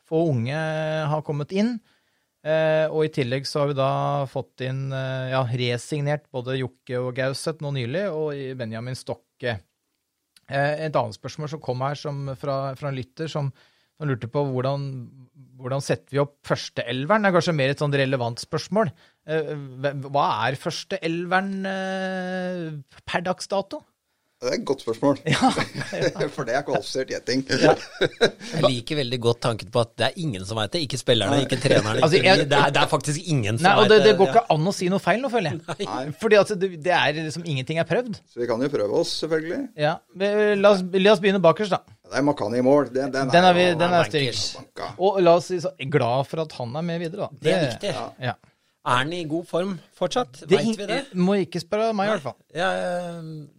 få 0.09 0.25
unge 0.33 0.63
har 1.13 1.23
kommet 1.27 1.53
inn. 1.53 1.75
Eh, 2.41 2.87
og 2.89 3.05
i 3.05 3.13
tillegg 3.13 3.45
så 3.45 3.61
har 3.61 3.71
vi 3.71 3.77
da 3.77 3.91
fått 4.27 4.65
inn 4.65 4.87
ja, 4.89 5.43
resignert 5.45 6.25
både 6.33 6.57
Jokke 6.57 6.99
og 6.99 7.13
Gauseth 7.21 7.61
nå 7.61 7.75
nylig, 7.77 8.07
og 8.09 8.57
Benjamin 8.57 8.97
Stokke. 8.97 9.59
Et 10.51 10.89
annet 10.91 11.15
spørsmål 11.15 11.53
som 11.53 11.61
kom 11.63 11.85
her 11.85 11.95
som, 11.95 12.25
fra, 12.35 12.73
fra 12.75 12.89
en 12.89 12.97
lytter, 12.97 13.29
som, 13.31 13.53
som 14.01 14.09
lurte 14.09 14.29
på 14.33 14.41
hvordan, 14.49 14.87
hvordan 15.61 15.83
setter 15.85 16.15
vi 16.15 16.21
opp 16.23 16.39
førsteelveren? 16.49 17.21
Det 17.21 17.29
er 17.29 17.37
kanskje 17.37 17.53
mer 17.59 17.75
et 17.75 17.83
sånn 17.83 17.93
relevant 18.01 18.41
spørsmål. 18.41 18.89
Eh, 19.29 19.53
hva- 20.09 20.31
er 20.49 20.57
førsteelveren 20.57 21.53
eh, 21.69 22.67
per 23.05 23.21
dags 23.29 23.47
dato? 23.51 23.83
Det 24.41 24.49
er 24.49 24.55
et 24.57 24.63
godt 24.65 24.81
spørsmål. 24.81 25.19
For 26.33 26.47
det 26.49 26.55
er 26.57 26.63
kvalifisert 26.65 27.11
gjetting. 27.13 27.43
Jeg 27.51 28.63
liker 28.65 28.97
veldig 29.03 29.19
godt 29.21 29.43
tanken 29.45 29.69
på 29.69 29.83
at 29.83 29.91
det 30.01 30.07
er 30.07 30.17
ingen 30.23 30.41
som 30.49 30.57
veit 30.57 30.73
det. 30.73 30.81
Ikke 30.87 30.97
spillerne, 30.97 31.43
ikke 31.45 31.59
trenerne. 31.61 32.01
Altså, 32.01 32.17
jeg- 32.17 32.47
det, 32.49 32.57
er, 32.57 32.73
det 32.73 32.81
er 32.81 32.89
faktisk 32.89 33.21
ingen 33.29 33.61
som 33.61 33.69
veit 33.83 33.93
det, 33.93 33.99
det 34.07 34.15
går 34.17 34.31
ja. 34.31 34.41
ikke 34.41 34.57
an 34.57 34.65
å 34.65 34.73
si 34.73 34.89
noe 34.89 35.03
feil 35.03 35.21
nå, 35.21 35.29
føler 35.29 35.53
jeg. 35.59 35.85
Nei. 35.85 36.01
Fordi 36.25 36.41
at 36.41 36.55
det, 36.57 36.71
det 36.89 36.95
er 36.97 37.21
liksom 37.21 37.45
ingenting 37.45 37.77
er 37.77 37.85
prøvd. 37.93 38.17
Så 38.33 38.41
vi 38.41 38.49
kan 38.49 38.65
jo 38.65 38.71
prøve 38.73 39.03
oss, 39.03 39.13
selvfølgelig. 39.21 39.61
Ja, 39.85 39.99
men 40.17 40.57
La 40.65 40.73
oss, 40.73 40.81
la 40.89 41.13
oss 41.13 41.21
begynne 41.21 41.43
bakerst, 41.45 41.77
da. 41.77 42.00
Det 42.11 42.19
er 42.19 42.27
Makani 42.27 42.59
i 42.59 42.63
mål. 42.65 42.89
Den, 42.91 43.11
den, 43.13 43.31
Den 43.31 43.45
er, 43.47 43.55
vi, 43.55 43.65
den 43.79 43.93
er 43.95 44.07
stygg. 44.09 44.39
Og 44.99 45.21
la 45.23 45.37
oss 45.39 45.47
si 45.51 45.61
så, 45.63 45.71
glad 45.91 46.27
for 46.27 46.43
at 46.43 46.55
han 46.59 46.75
er 46.75 46.83
med 46.83 47.03
videre, 47.05 47.29
da. 47.29 47.43
Det 47.45 47.53
er 47.55 47.67
viktig. 47.69 47.93
Ja. 48.19 48.35
Er 48.81 49.03
han 49.03 49.11
i 49.13 49.19
god 49.29 49.45
form 49.45 49.75
fortsatt? 49.93 50.39
Det 50.41 50.57
Veit 50.57 50.79
vi 50.79 50.85
det? 50.89 51.01
må 51.13 51.35
ikke 51.43 51.59
spørre 51.61 51.91
meg, 51.93 52.07
i 52.07 52.13
hvert 52.15 52.23
fall. 52.23 52.37
Ja, 52.57 52.69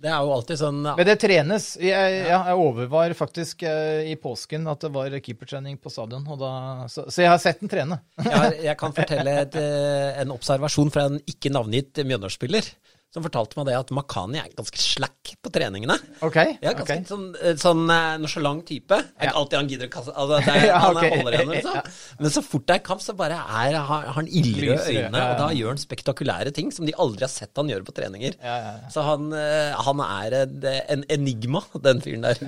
det 0.03 0.11
er 0.11 0.25
jo 0.27 0.33
alltid 0.35 0.59
sånn 0.59 0.81
Men 0.83 1.07
det 1.07 1.15
trenes. 1.23 1.69
Jeg, 1.79 2.17
ja, 2.27 2.41
jeg 2.49 2.59
overvar 2.59 3.15
faktisk 3.15 3.63
eh, 3.71 4.11
i 4.11 4.17
påsken 4.19 4.67
at 4.73 4.83
det 4.83 4.91
var 4.97 5.15
keepertrening 5.23 5.79
på 5.79 5.93
stadion. 5.95 6.27
Og 6.27 6.43
da, 6.43 6.51
så, 6.91 7.07
så 7.07 7.23
jeg 7.23 7.31
har 7.31 7.39
sett 7.43 7.63
den 7.63 7.71
trene. 7.71 8.01
jeg, 8.19 8.35
har, 8.35 8.59
jeg 8.69 8.77
kan 8.83 8.97
fortelle 8.99 9.37
et, 9.45 9.61
eh, 9.63 10.21
en 10.25 10.35
observasjon 10.35 10.91
fra 10.91 11.07
en 11.13 11.23
ikke 11.23 11.55
navngitt 11.55 12.03
Mjøndalsspiller. 12.03 12.73
Som 13.13 13.25
fortalte 13.27 13.59
meg 13.59 13.67
det 13.69 13.75
at 13.77 13.91
Makani 13.93 14.39
er 14.41 14.53
ganske 14.57 14.81
slack 14.81 15.35
på 15.45 15.51
treningene. 15.53 15.99
OK? 16.25 16.39
Ja, 16.65 16.73
ganske 16.79 16.95
ok. 16.97 17.03
sånn, 17.11 17.27
eh, 17.37 17.59
sånn 17.61 17.83
eh, 17.93 18.63
type. 18.65 18.89
Det 18.89 18.97
er 18.97 19.27
ikke 19.27 19.29
Ja. 19.29 19.35
alltid 19.37 19.59
han 19.59 19.69
gidder 19.69 19.91
å 19.91 19.93
kaste 19.93 20.15
altså, 20.17 20.39
det 20.47 20.55
er, 20.55 20.67
Ja, 20.71 20.79
Han 20.87 20.97
er 20.97 21.05
ok. 21.11 21.17
holder 21.19 21.37
igjen, 21.37 21.53
liksom. 21.53 21.93
Men 22.25 22.31
så 22.31 22.43
fort 22.47 22.67
det 22.67 22.75
er 22.79 22.85
kamp, 22.89 23.05
så 23.05 23.13
bare 23.19 23.37
er, 23.37 23.77
har 23.91 24.09
han 24.17 24.27
ildrøde 24.27 24.81
øyne, 24.89 25.13
ja, 25.13 25.13
ja. 25.13 25.29
og 25.29 25.39
da 25.43 25.51
gjør 25.59 25.75
han 25.75 25.83
spektakulære 25.85 26.55
ting 26.57 26.73
som 26.73 26.89
de 26.89 26.97
aldri 26.97 27.27
har 27.29 27.35
sett 27.35 27.53
han 27.61 27.69
gjøre 27.69 27.85
på 27.85 27.93
treninger. 28.01 28.39
Ja, 28.41 28.57
ja, 28.65 28.75
ja. 28.81 28.89
Så 28.97 29.05
han, 29.05 29.29
eh, 29.37 29.77
han 29.77 30.01
er 30.09 30.39
en, 30.47 30.59
en 30.97 31.05
enigma, 31.13 31.61
den 31.85 32.01
fyren 32.01 32.25
der. 32.31 32.41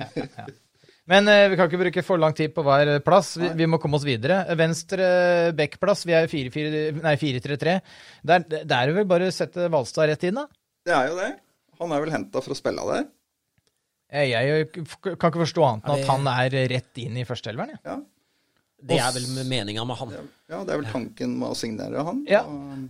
Men 1.11 1.29
eh, 1.29 1.45
vi 1.51 1.57
kan 1.59 1.69
ikke 1.69 1.81
bruke 1.83 2.03
for 2.05 2.21
lang 2.21 2.33
tid 2.37 2.53
på 2.55 2.63
hver 2.65 2.95
plass. 3.05 3.35
Vi, 3.37 3.51
vi 3.59 3.67
må 3.69 3.77
komme 3.81 3.99
oss 3.99 4.05
videre. 4.07 4.39
Venstre 4.57 5.07
backplass, 5.57 6.05
vi 6.09 6.15
er 6.17 6.29
4-4 6.31 7.03
nei, 7.03 7.15
4-3-3. 7.21 7.75
Der, 8.25 8.47
der 8.55 8.77
er 8.79 8.89
det 8.89 8.95
vel 8.97 9.09
bare 9.09 9.29
å 9.29 9.35
sette 9.35 9.69
Valstad 9.73 10.09
rett 10.09 10.25
inn, 10.25 10.39
da? 10.41 10.47
Det 10.85 10.95
er 10.97 11.11
jo 11.11 11.19
det. 11.19 11.29
Han 11.81 11.93
er 11.93 12.01
vel 12.01 12.13
henta 12.15 12.41
for 12.41 12.55
å 12.55 12.57
spille 12.57 12.87
der. 12.89 13.05
Jeg, 14.15 14.31
jeg 14.31 14.67
kan 15.19 15.29
ikke 15.29 15.43
forstå 15.43 15.63
annet 15.65 15.87
enn 15.89 15.95
at 15.97 16.09
han 16.09 16.27
er 16.31 16.57
rett 16.71 17.01
inn 17.01 17.17
i 17.19 17.25
førsteelveren. 17.27 17.77
Ja. 17.85 17.99
Ja. 18.85 18.87
Det 18.91 18.97
er 18.99 19.13
vel 19.15 19.45
meninga 19.49 19.83
med 19.87 19.95
han. 19.97 20.09
ja, 20.51 20.57
det 20.67 20.73
er 20.75 20.77
vel 20.81 20.89
tanken 20.91 21.31
med 21.39 21.47
å 21.49 21.55
signere 21.57 22.03
han. 22.05 22.19
Ja. 22.29 22.41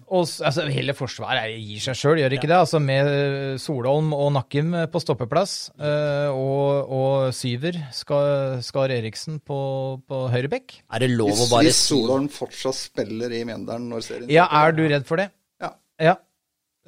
Og, 0.10 0.26
altså, 0.44 0.66
hele 0.74 0.96
forsvaret 0.98 1.46
er- 1.46 1.54
gir 1.62 1.80
seg 1.80 1.96
sjøl, 1.96 2.18
gjør 2.20 2.34
ikke 2.36 2.42
ikke 2.42 2.50
det? 2.52 2.58
Altså 2.58 2.82
Med 2.84 3.08
eh, 3.08 3.58
Solholm 3.62 4.10
og 4.18 4.34
Nakkim 4.36 4.74
på 4.92 5.00
stoppeplass, 5.00 5.70
eh, 5.80 6.28
og, 6.34 6.90
og 6.92 7.30
Syver, 7.38 7.78
Skar, 7.96 8.60
Skar 8.66 8.90
Eriksen 8.92 9.38
på, 9.40 10.02
på 10.10 10.20
høyrebekk. 10.34 10.82
Er 10.92 11.06
det 11.06 11.12
lov 11.14 11.32
å 11.32 11.48
bare 11.54 11.70
hvis 11.70 11.80
Solholm 11.86 12.28
fortsatt 12.34 12.76
spiller 12.82 13.32
i 13.32 13.46
Mjøndalen 13.48 13.88
når 13.94 14.04
serien 14.10 14.34
Ja, 14.34 14.50
er 14.66 14.76
du 14.76 14.84
redd 14.90 15.06
for 15.08 15.22
det? 15.22 15.30
Ja. 15.64 15.72
Ja. 16.02 16.18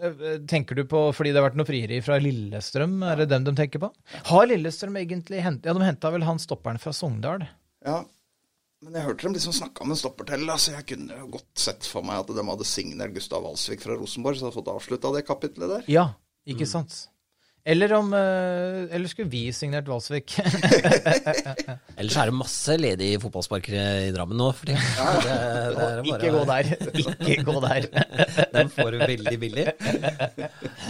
Eh, 0.01 0.41
Tenker 0.49 0.75
du 0.75 0.83
på 0.89 1.05
fordi 1.15 1.31
det 1.31 1.39
har 1.39 1.47
vært 1.51 1.61
noe 1.61 1.69
frieri 1.69 2.01
fra 2.03 2.19
Lillestrøm? 2.19 2.99
Er 3.07 3.23
det 3.23 3.29
dem 3.31 3.45
de 3.47 3.55
tenker 3.61 3.79
på? 3.87 3.93
Har 4.33 4.49
Lillestrøm 4.51 4.99
egentlig 4.99 5.45
hent, 5.45 5.63
Ja, 5.69 5.77
de 5.77 5.85
henta 5.87 6.11
vel 6.11 6.27
han 6.27 6.41
stopperen 6.43 6.81
fra 6.81 6.91
Sogndal? 6.97 7.47
Ja, 7.85 8.01
men 8.85 8.93
jeg 8.97 9.07
hørte 9.07 9.25
dem 9.25 9.35
liksom 9.35 9.55
snakke 9.57 9.83
om 9.83 9.91
en 9.93 9.99
stopper 9.99 10.27
til, 10.29 10.45
altså 10.45 10.71
så 10.71 10.77
jeg 10.77 10.87
kunne 10.91 11.19
jo 11.23 11.29
godt 11.33 11.61
sett 11.63 11.87
for 11.89 12.05
meg 12.05 12.21
at 12.21 12.33
de 12.37 12.45
hadde 12.51 12.67
signert 12.69 13.15
Gustav 13.15 13.45
Walsvik 13.45 13.81
fra 13.83 13.97
Rosenborg, 13.97 14.37
så 14.37 14.47
hadde 14.47 14.57
fått 14.59 14.73
avslutta 14.73 15.13
det 15.15 15.23
kapitlet 15.27 15.73
der. 15.73 15.87
Ja, 15.91 16.07
ikke 16.47 16.67
sant? 16.69 17.07
Eller 17.67 17.91
om 17.97 18.13
eh, 18.15 18.85
Eller 18.95 19.09
skulle 19.11 19.27
vi 19.27 19.41
signert 19.51 19.89
Valsvik? 19.91 20.37
Ellers 21.97 22.15
er 22.21 22.29
det 22.29 22.35
masse 22.37 22.75
ledige 22.79 23.19
fotballsparkere 23.23 23.85
i 24.07 24.11
Drammen 24.15 24.37
nå 24.39 24.47
for 24.55 24.69
tida. 24.69 24.79
Det- 25.25 25.25
det 25.27 25.87
er 25.87 26.03
bare- 26.05 26.05
Ikke 26.11 26.31
gå 26.31 26.43
der. 26.47 26.69
Ikke 27.27 27.43
gå 27.47 27.55
der. 27.65 27.87
Den 28.53 28.69
får 28.71 28.91
du 28.91 28.97
veldig 29.01 29.35
billig. 29.41 29.65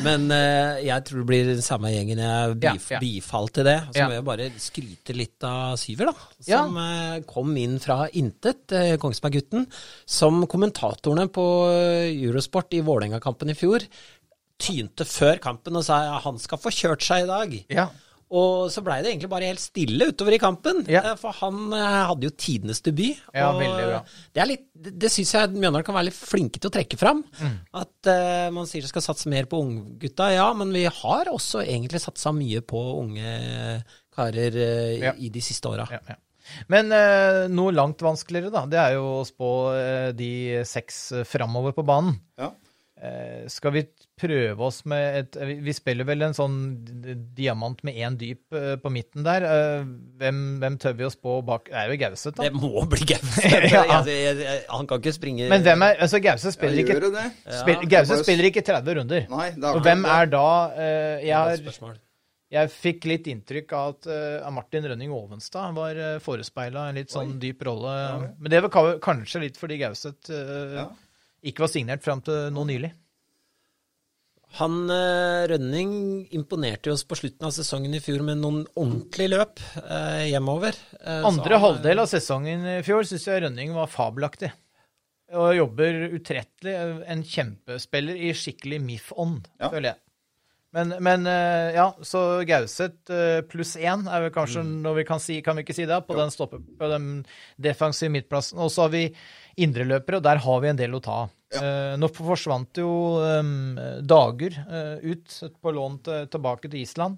Men 0.05 0.27
eh, 0.31 0.83
jeg 0.85 1.05
tror 1.07 1.23
det 1.23 1.27
blir 1.31 1.49
den 1.53 1.63
samme 1.65 1.91
gjengen. 1.93 2.21
Jeg 2.21 2.59
bif, 2.61 2.89
Ja, 2.91 2.97
ja. 2.97 2.99
bifalt 3.01 3.53
til 3.57 3.63
det. 3.71 3.77
Så 3.93 3.97
Ja. 4.03 4.07
må 4.11 4.17
jeg 4.19 4.25
bare 4.29 4.49
skryte 4.61 5.15
litt 5.17 5.43
av 5.47 5.77
Syver, 5.81 6.11
da. 6.11 6.27
Som 6.45 6.77
eh, 6.77 7.19
kom 7.25 7.55
inn 7.57 7.79
fra 7.83 8.07
intet, 8.13 8.69
Kongsberg-gutten. 9.01 9.65
Som 10.05 10.45
kommentatorene 10.47 11.27
på 11.33 11.47
Eurosport 12.13 12.73
i 12.77 12.81
Vålerenga-kampen 12.85 13.49
i 13.49 13.57
fjor 13.57 13.79
tynte 14.61 15.05
før 15.05 15.39
kampen 15.43 15.77
og 15.79 15.85
sa 15.85 16.01
ja, 16.07 16.17
han 16.23 16.37
skal 16.41 16.59
få 16.61 16.73
kjørt 16.73 17.05
seg 17.05 17.25
i 17.25 17.29
dag. 17.29 17.55
Ja. 17.73 17.87
Og 18.27 18.67
så 18.73 18.81
blei 18.83 18.97
det 18.99 19.13
egentlig 19.13 19.29
bare 19.31 19.47
helt 19.47 19.61
stille 19.63 20.09
utover 20.09 20.35
i 20.35 20.39
kampen. 20.41 20.81
Ja. 20.91 20.99
eh, 21.13 21.15
For 21.15 21.31
han 21.39 21.71
eh, 21.71 21.99
hadde 22.09 22.27
jo 22.27 22.33
tidenes 22.35 22.81
debut. 22.83 23.21
Ja, 23.31 23.53
og 23.53 23.61
veldig 23.61 23.85
bra. 23.87 24.01
Det, 24.35 24.41
er 24.43 24.49
litt, 24.49 24.65
det, 24.75 24.91
det 24.99 25.11
syns 25.13 25.31
jeg 25.37 25.53
Mjøndalen 25.53 25.85
kan 25.87 25.95
være 25.95 26.09
litt 26.09 26.17
flinke 26.19 26.59
til 26.59 26.67
å 26.67 26.73
trekke 26.75 26.99
fram. 26.99 27.21
Mm. 27.39 27.53
At 27.79 28.09
uh, 28.11 28.49
man 28.57 28.67
sier 28.67 28.83
det 28.83 28.91
skal 28.91 29.05
satse 29.05 29.31
mer 29.31 29.47
på 29.47 29.61
unggutta. 29.63 30.27
Ja, 30.35 30.49
men 30.59 30.75
vi 30.75 30.83
har 30.91 31.31
også 31.31 31.63
egentlig 31.63 32.03
satsa 32.03 32.33
mye 32.35 32.59
på 32.67 32.81
unge 33.05 33.31
karer 34.17 34.59
uh, 34.59 34.97
Ja. 35.07 35.15
i 35.15 35.29
de 35.31 35.45
siste 35.47 35.71
åra. 35.71 35.87
Ja, 35.95 36.01
ja. 36.11 36.19
Men 36.71 36.91
eh, 36.95 37.45
noe 37.51 37.73
langt 37.75 37.99
vanskeligere, 37.99 38.47
da. 38.53 38.61
Det 38.71 38.77
er 38.79 38.93
jo 38.95 39.07
å 39.17 39.25
spå 39.27 39.47
eh, 39.75 40.11
de 40.15 40.29
seks 40.67 41.01
framover 41.27 41.73
på 41.75 41.83
banen. 41.83 42.13
Ja. 42.39 42.53
Eh, 43.03 43.41
skal 43.51 43.73
vi 43.75 43.81
prøve 44.17 44.65
oss 44.65 44.79
med 44.89 45.17
et 45.19 45.35
vi- 45.61 45.73
spiller 45.77 46.07
vel 46.07 46.25
en 46.25 46.33
sånn 46.33 46.55
diamant 47.37 47.83
med 47.85 47.95
én 48.01 48.15
dyp 48.17 48.55
eh, 48.57 48.75
på 48.81 48.89
midten 48.93 49.23
der. 49.25 49.45
Eh, 49.45 49.83
hvem, 50.17 50.39
hvem 50.63 50.77
tør 50.81 50.95
vi 50.97 51.05
oss 51.05 51.15
på 51.15 51.35
bak? 51.45 51.69
Det 51.69 51.77
er 51.77 51.91
jo 51.93 51.99
Gauseth, 52.01 52.41
Det 52.41 52.49
må 52.55 52.83
bli 52.89 53.05
Gauseth. 53.13 53.69
Ja. 53.77 53.83
Altså, 53.99 54.15
Han 54.73 54.87
kan 54.89 54.99
ikke 55.01 55.13
springe 55.13 55.47
Men 55.51 55.63
hvem 55.65 55.85
er 55.85 56.01
altså 56.07 56.19
Gauseth 56.23 56.55
spiller 56.57 56.81
Ja, 56.81 56.97
ikke 57.77 57.91
Ja, 57.93 58.03
spiller 58.23 58.49
ikke 58.49 58.65
30 58.65 58.99
runder. 59.01 59.29
Nei, 59.29 59.47
det 59.55 59.71
Og 59.75 59.81
hvem 59.85 60.05
er 60.09 60.29
da 60.33 60.45
eh, 60.73 61.25
jeg, 61.27 61.37
har, 61.37 61.97
jeg 62.57 62.71
fikk 62.73 63.07
litt 63.11 63.27
inntrykk 63.29 63.73
av 63.75 63.89
at 63.95 64.07
uh, 64.09 64.51
Martin 64.55 64.85
Rønning 64.87 65.11
Ovenstad 65.13 65.75
var 65.75 65.97
uh, 65.99 66.13
forespeila 66.23 66.87
en 66.89 66.95
litt 66.97 67.11
sånn 67.13 67.35
dyp 67.41 67.65
rolle. 67.67 67.93
Men 68.39 68.53
det 68.53 68.61
var 68.65 68.97
kanskje 69.03 69.43
litt 69.43 69.59
fordi 69.59 69.77
Gauseth 69.81 70.31
uh, 70.31 70.77
Ja. 70.79 70.85
ikke 71.51 71.65
var 71.67 71.73
signert 71.73 72.05
fram 72.07 72.23
til 72.25 72.47
nå 72.55 72.63
nylig. 72.69 72.93
Han 74.55 74.89
eh, 74.89 75.43
Rønning 75.51 75.91
imponerte 76.33 76.89
oss 76.93 77.03
på 77.05 77.17
slutten 77.19 77.45
av 77.45 77.51
sesongen 77.51 77.93
i 77.93 77.99
fjor 78.01 78.23
med 78.25 78.39
noen 78.41 78.61
ordentlige 78.79 79.29
løp 79.35 79.59
eh, 79.83 80.23
hjemover. 80.31 80.77
Eh, 81.03 81.25
Andre 81.27 81.59
han- 81.59 81.65
halvdel 81.65 81.99
av 81.99 82.07
sesongen 82.09 82.63
i 82.77 82.81
fjor 82.87 83.03
syns 83.05 83.27
jeg 83.27 83.43
Rønning 83.43 83.73
var 83.75 83.91
fabelaktig. 83.91 84.53
Og 85.35 85.51
jobber 85.57 86.07
utrettelig. 86.15 86.73
En 87.11 87.21
kjempespiller 87.27 88.15
i 88.15 88.31
skikkelig 88.33 88.79
MIF-ånd, 88.81 89.49
Ja. 89.59 89.69
føler 89.69 89.89
jeg. 89.91 89.99
Men, 90.77 90.93
men 91.01 91.25
eh, 91.25 91.73
ja, 91.73 91.87
så 92.05 92.21
Gauseth 92.45 93.13
eh, 93.13 93.39
pluss 93.49 93.73
én 93.79 94.05
er 94.05 94.27
vel 94.27 94.33
kanskje 94.33 94.61
Mm. 94.61 94.75
når 94.83 94.95
vi 94.99 95.05
kan 95.07 95.21
si, 95.21 95.39
kan 95.41 95.57
vi 95.57 95.63
ikke 95.65 95.75
si 95.77 95.85
det, 95.89 95.97
på 96.05 96.17
den, 96.17 96.31
stoppe, 96.33 96.59
på 96.59 96.89
den 96.91 97.07
defensive 97.57 98.11
midtplassen. 98.13 98.59
Og 98.61 98.69
så 98.73 98.85
har 98.85 98.93
vi 98.93 99.03
indreløpere, 99.57 100.19
og 100.19 100.25
der 100.25 100.41
har 100.43 100.61
vi 100.61 100.69
en 100.69 100.79
del 100.79 100.97
å 100.97 101.01
ta 101.01 101.17
av. 101.23 101.33
Eh, 101.57 101.95
nå 101.97 102.09
forsvant 102.11 102.81
jo 102.81 102.89
um, 103.23 103.77
Dager 104.03 104.57
uh, 104.67 104.97
ut 104.99 105.37
på 105.63 105.73
lån 105.73 106.01
til, 106.05 106.27
tilbake 106.33 106.67
til 106.67 106.81
Island. 106.81 107.17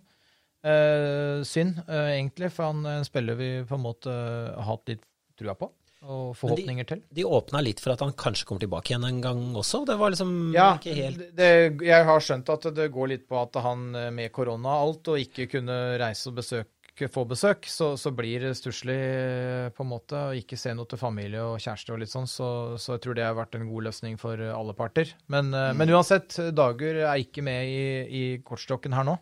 Uh, 0.59 1.41
synd, 1.47 1.81
uh, 1.87 2.11
egentlig, 2.13 2.51
for 2.53 2.69
han 2.69 2.85
er 2.85 3.07
spiller 3.07 3.39
vi 3.39 3.51
på 3.67 3.79
en 3.79 3.85
måte 3.87 4.13
har 4.13 4.67
hatt 4.69 4.91
litt 4.91 5.03
trua 5.39 5.55
på. 5.57 5.71
Og 5.99 6.31
forhåpninger 6.39 6.87
til. 6.87 7.01
De 7.11 7.25
åpna 7.27 7.59
litt 7.59 7.81
for 7.83 7.91
at 7.91 8.01
han 8.05 8.13
kanskje 8.15 8.47
kommer 8.47 8.63
tilbake 8.63 8.93
igjen 8.93 9.03
en 9.03 9.19
gang 9.23 9.39
også. 9.59 9.83
Det 9.87 9.97
var 9.99 10.13
liksom 10.13 10.33
Ja, 10.55 10.71
ikke 10.77 10.95
helt 10.95 11.23
det, 11.35 11.51
jeg 11.83 12.05
har 12.07 12.23
skjønt 12.23 12.51
at 12.53 12.67
det 12.75 12.87
går 12.93 13.11
litt 13.11 13.25
på 13.27 13.35
at 13.41 13.59
han 13.65 13.89
eh, 13.99 14.11
med 14.15 14.31
korona 14.31 14.77
og 14.77 14.85
alt, 14.85 15.09
og 15.11 15.23
ikke 15.25 15.49
kunne 15.57 15.75
reise 15.99 16.31
og 16.31 16.37
besøke, 16.39 17.09
få 17.11 17.25
besøk, 17.27 17.67
så, 17.67 17.91
så 17.99 18.13
blir 18.15 18.47
det 18.47 18.53
stusslig 18.59 18.95
eh, 18.95 19.67
på 19.75 19.83
en 19.83 19.91
måte, 19.91 20.23
og 20.29 20.39
ikke 20.39 20.59
se 20.59 20.71
noe 20.75 20.87
til 20.87 21.01
familie 21.01 21.43
og 21.43 21.59
kjæreste 21.59 21.95
og 21.95 21.99
litt 21.99 22.13
sånn, 22.15 22.31
så, 22.31 22.49
så 22.79 22.95
jeg 22.95 23.03
tror 23.03 23.19
det 23.19 23.27
har 23.27 23.35
vært 23.35 23.59
en 23.59 23.67
god 23.67 23.89
løsning 23.89 24.15
for 24.21 24.39
eh, 24.39 24.55
alle 24.55 24.77
parter. 24.79 25.11
Men, 25.27 25.51
mm. 25.51 25.83
men 25.83 25.93
uansett, 25.97 26.39
Dager 26.55 27.03
er 27.09 27.25
ikke 27.25 27.43
med 27.43 27.67
i, 27.67 27.83
i 28.07 28.23
kortstokken 28.39 28.95
her 28.95 29.07
nå. 29.07 29.19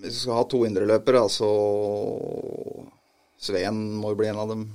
Hvis 0.00 0.16
vi 0.16 0.24
skal 0.24 0.40
ha 0.40 0.48
to 0.48 0.64
indreløpere, 0.64 1.24
altså 1.28 1.52
Sveen 3.40 3.84
må 4.00 4.12
jo 4.12 4.20
bli 4.24 4.32
en 4.32 4.40
av 4.40 4.52
dem. 4.52 4.66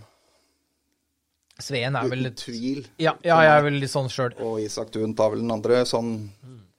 Sveen 1.64 1.98
er 1.98 2.10
vel 2.12 2.28
Uten 2.28 2.38
tvil. 2.42 2.86
Ja, 3.02 3.16
ja 3.26 3.40
jeg 3.46 3.56
er 3.58 3.66
vel 3.68 3.80
litt 3.82 3.94
sånn 3.94 4.10
sjøl. 4.12 4.36
Og 4.44 4.60
Isak 4.64 4.94
Thun 4.94 5.16
tar 5.18 5.34
vel 5.34 5.44
den 5.44 5.54
andre, 5.54 5.84
sånn 5.90 6.16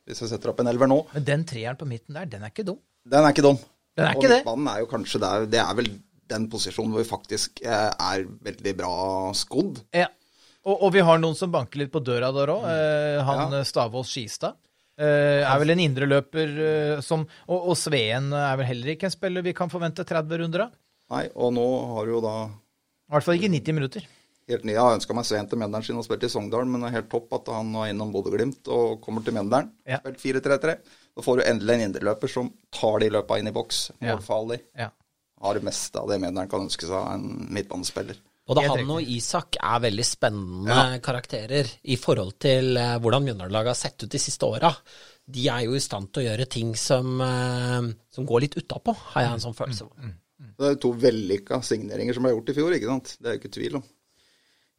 hvis 0.09 0.23
vi 0.25 0.31
setter 0.33 0.51
opp 0.53 0.63
en 0.63 0.71
elver 0.71 0.91
nå. 0.91 1.03
Men 1.13 1.27
den 1.27 1.45
treeren 1.49 1.79
på 1.79 1.89
midten 1.89 2.17
der, 2.19 2.27
den 2.31 2.43
er 2.43 2.53
ikke 2.53 2.67
dum. 2.67 2.81
Den 3.09 3.23
er 3.23 3.35
ikke 3.35 3.45
dum. 3.47 3.61
Den 3.97 4.09
er 4.09 4.17
og 4.17 4.23
ikke 4.23 4.33
det. 4.33 4.41
midtbanen 4.41 4.73
er 4.73 4.81
jo 4.81 4.89
kanskje 4.89 5.21
der 5.21 5.47
Det 5.53 5.61
er 5.61 5.77
vel 5.77 5.91
den 6.33 6.49
posisjonen 6.49 6.95
hvor 6.95 7.03
vi 7.03 7.09
faktisk 7.11 7.61
eh, 7.67 7.91
er 7.93 8.27
veldig 8.47 8.75
bra 8.79 8.97
skodd. 9.37 9.83
Ja. 9.95 10.09
Og, 10.63 10.77
og 10.87 10.93
vi 10.95 11.03
har 11.05 11.19
noen 11.21 11.37
som 11.37 11.51
banker 11.53 11.83
litt 11.83 11.93
på 11.93 12.03
døra 12.05 12.31
der 12.35 12.53
òg. 12.55 12.67
han 13.27 13.43
Ja. 13.43 13.59
eh, 13.61 13.67
Stavås 13.69 14.13
Skistad. 14.13 14.59
Uh, 15.01 15.41
er 15.41 15.57
vel 15.57 15.73
en 15.73 15.81
indreløper 15.81 16.51
uh, 16.53 16.99
som 17.01 17.23
og, 17.25 17.71
og 17.73 17.77
Sveen 17.81 18.27
er 18.37 18.59
vel 18.61 18.67
heller 18.69 18.91
ikke 18.93 19.07
en 19.09 19.15
spiller 19.15 19.43
vi 19.43 19.55
kan 19.57 19.71
forvente 19.73 20.05
30 20.05 20.43
runder 20.43 20.67
av. 20.67 20.75
Nei, 21.15 21.23
og 21.33 21.55
nå 21.57 21.65
har 21.95 22.07
du 22.07 22.13
jo 22.13 22.21
da 22.23 22.35
I 22.45 23.15
hvert 23.15 23.25
fall 23.25 23.39
ikke 23.41 23.51
90 23.55 23.79
minutter. 23.79 24.05
Helt 24.51 24.65
ny 24.67 24.75
Jeg 24.75 24.83
har 24.83 24.97
ønska 24.97 25.15
meg 25.17 25.27
Sveen 25.29 25.49
til 25.51 25.61
Mjøndalen 25.61 25.87
sin 25.87 26.01
og 26.01 26.07
spilte 26.07 26.29
i 26.29 26.33
Sogndal, 26.33 26.67
men 26.69 26.83
det 26.83 26.91
er 26.91 26.99
helt 27.01 27.13
topp 27.13 27.37
at 27.39 27.53
han 27.55 27.71
var 27.77 27.91
innom 27.93 28.11
Bodø-Glimt 28.15 28.71
og 28.73 28.99
kommer 29.05 29.25
til 29.25 29.37
Mjøndalen. 29.37 29.71
Ja. 29.89 30.01
Spilt 30.03 30.43
4-3-3. 30.43 30.75
Da 31.13 31.25
får 31.27 31.39
du 31.39 31.45
endelig 31.47 31.77
en 31.77 31.87
indreløper 31.89 32.33
som 32.33 32.51
tar 32.75 33.03
de 33.03 33.13
løpa 33.13 33.39
inn 33.39 33.51
i 33.51 33.55
boks. 33.55 33.85
Ja. 34.01 34.17
Målfarlig. 34.17 34.63
Ja. 34.79 34.91
Har 35.43 35.59
det 35.59 35.65
meste 35.67 36.03
av 36.03 36.11
det 36.11 36.21
Mjøndalen 36.23 36.51
kan 36.51 36.67
ønske 36.67 36.89
seg 36.89 36.99
av 36.99 37.15
en 37.17 37.49
midtbanespiller. 37.55 38.21
Både 38.49 38.65
han 38.67 38.91
og 38.91 39.07
Isak 39.07 39.57
er 39.63 39.83
veldig 39.85 40.05
spennende 40.05 40.99
karakterer 41.05 41.69
i 41.95 41.97
forhold 42.01 42.35
til 42.43 42.77
eh, 42.77 42.97
hvordan 42.99 43.23
Mjøndalen-laget 43.29 43.71
har 43.71 43.79
sett 43.79 44.03
ut 44.03 44.11
de 44.11 44.21
siste 44.21 44.49
åra. 44.49 44.73
De 45.33 45.45
er 45.47 45.69
jo 45.69 45.77
i 45.79 45.83
stand 45.83 46.11
til 46.11 46.25
å 46.25 46.27
gjøre 46.27 46.49
ting 46.51 46.73
som, 46.79 47.21
eh, 47.23 47.93
som 48.11 48.27
går 48.27 48.47
litt 48.47 48.59
utapå, 48.59 48.97
har 49.15 49.29
jeg 49.29 49.37
en 49.37 49.45
sånn 49.47 49.57
følelse 49.57 49.87
av. 49.87 50.11
Det 50.59 50.69
er 50.73 50.79
to 50.83 50.91
vellykka 50.99 51.61
signeringer 51.63 52.17
som 52.17 52.27
ble 52.27 52.35
gjort 52.35 52.51
i 52.51 52.57
fjor, 52.57 52.75
ikke 52.75 52.91
sant. 52.91 53.15
Det 53.21 53.31
er 53.31 53.37
jo 53.37 53.41
ikke 53.43 53.55
tvil 53.57 53.79
om. 53.79 53.85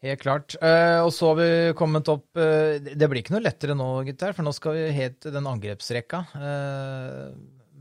Helt 0.03 0.19
klart. 0.19 0.57
Uh, 0.59 0.99
og 1.05 1.11
så 1.15 1.31
har 1.31 1.37
vi 1.39 1.49
kommet 1.79 2.09
opp 2.11 2.25
uh, 2.35 2.75
Det 2.75 3.07
blir 3.07 3.21
ikke 3.21 3.37
noe 3.37 3.45
lettere 3.45 3.75
nå, 3.77 3.87
gutter, 4.09 4.33
for 4.35 4.43
nå 4.43 4.51
skal 4.55 4.75
vi 4.75 4.87
helt 4.97 5.21
til 5.23 5.35
den 5.35 5.47
angrepsrekka. 5.47 6.25
Uh, 6.35 7.29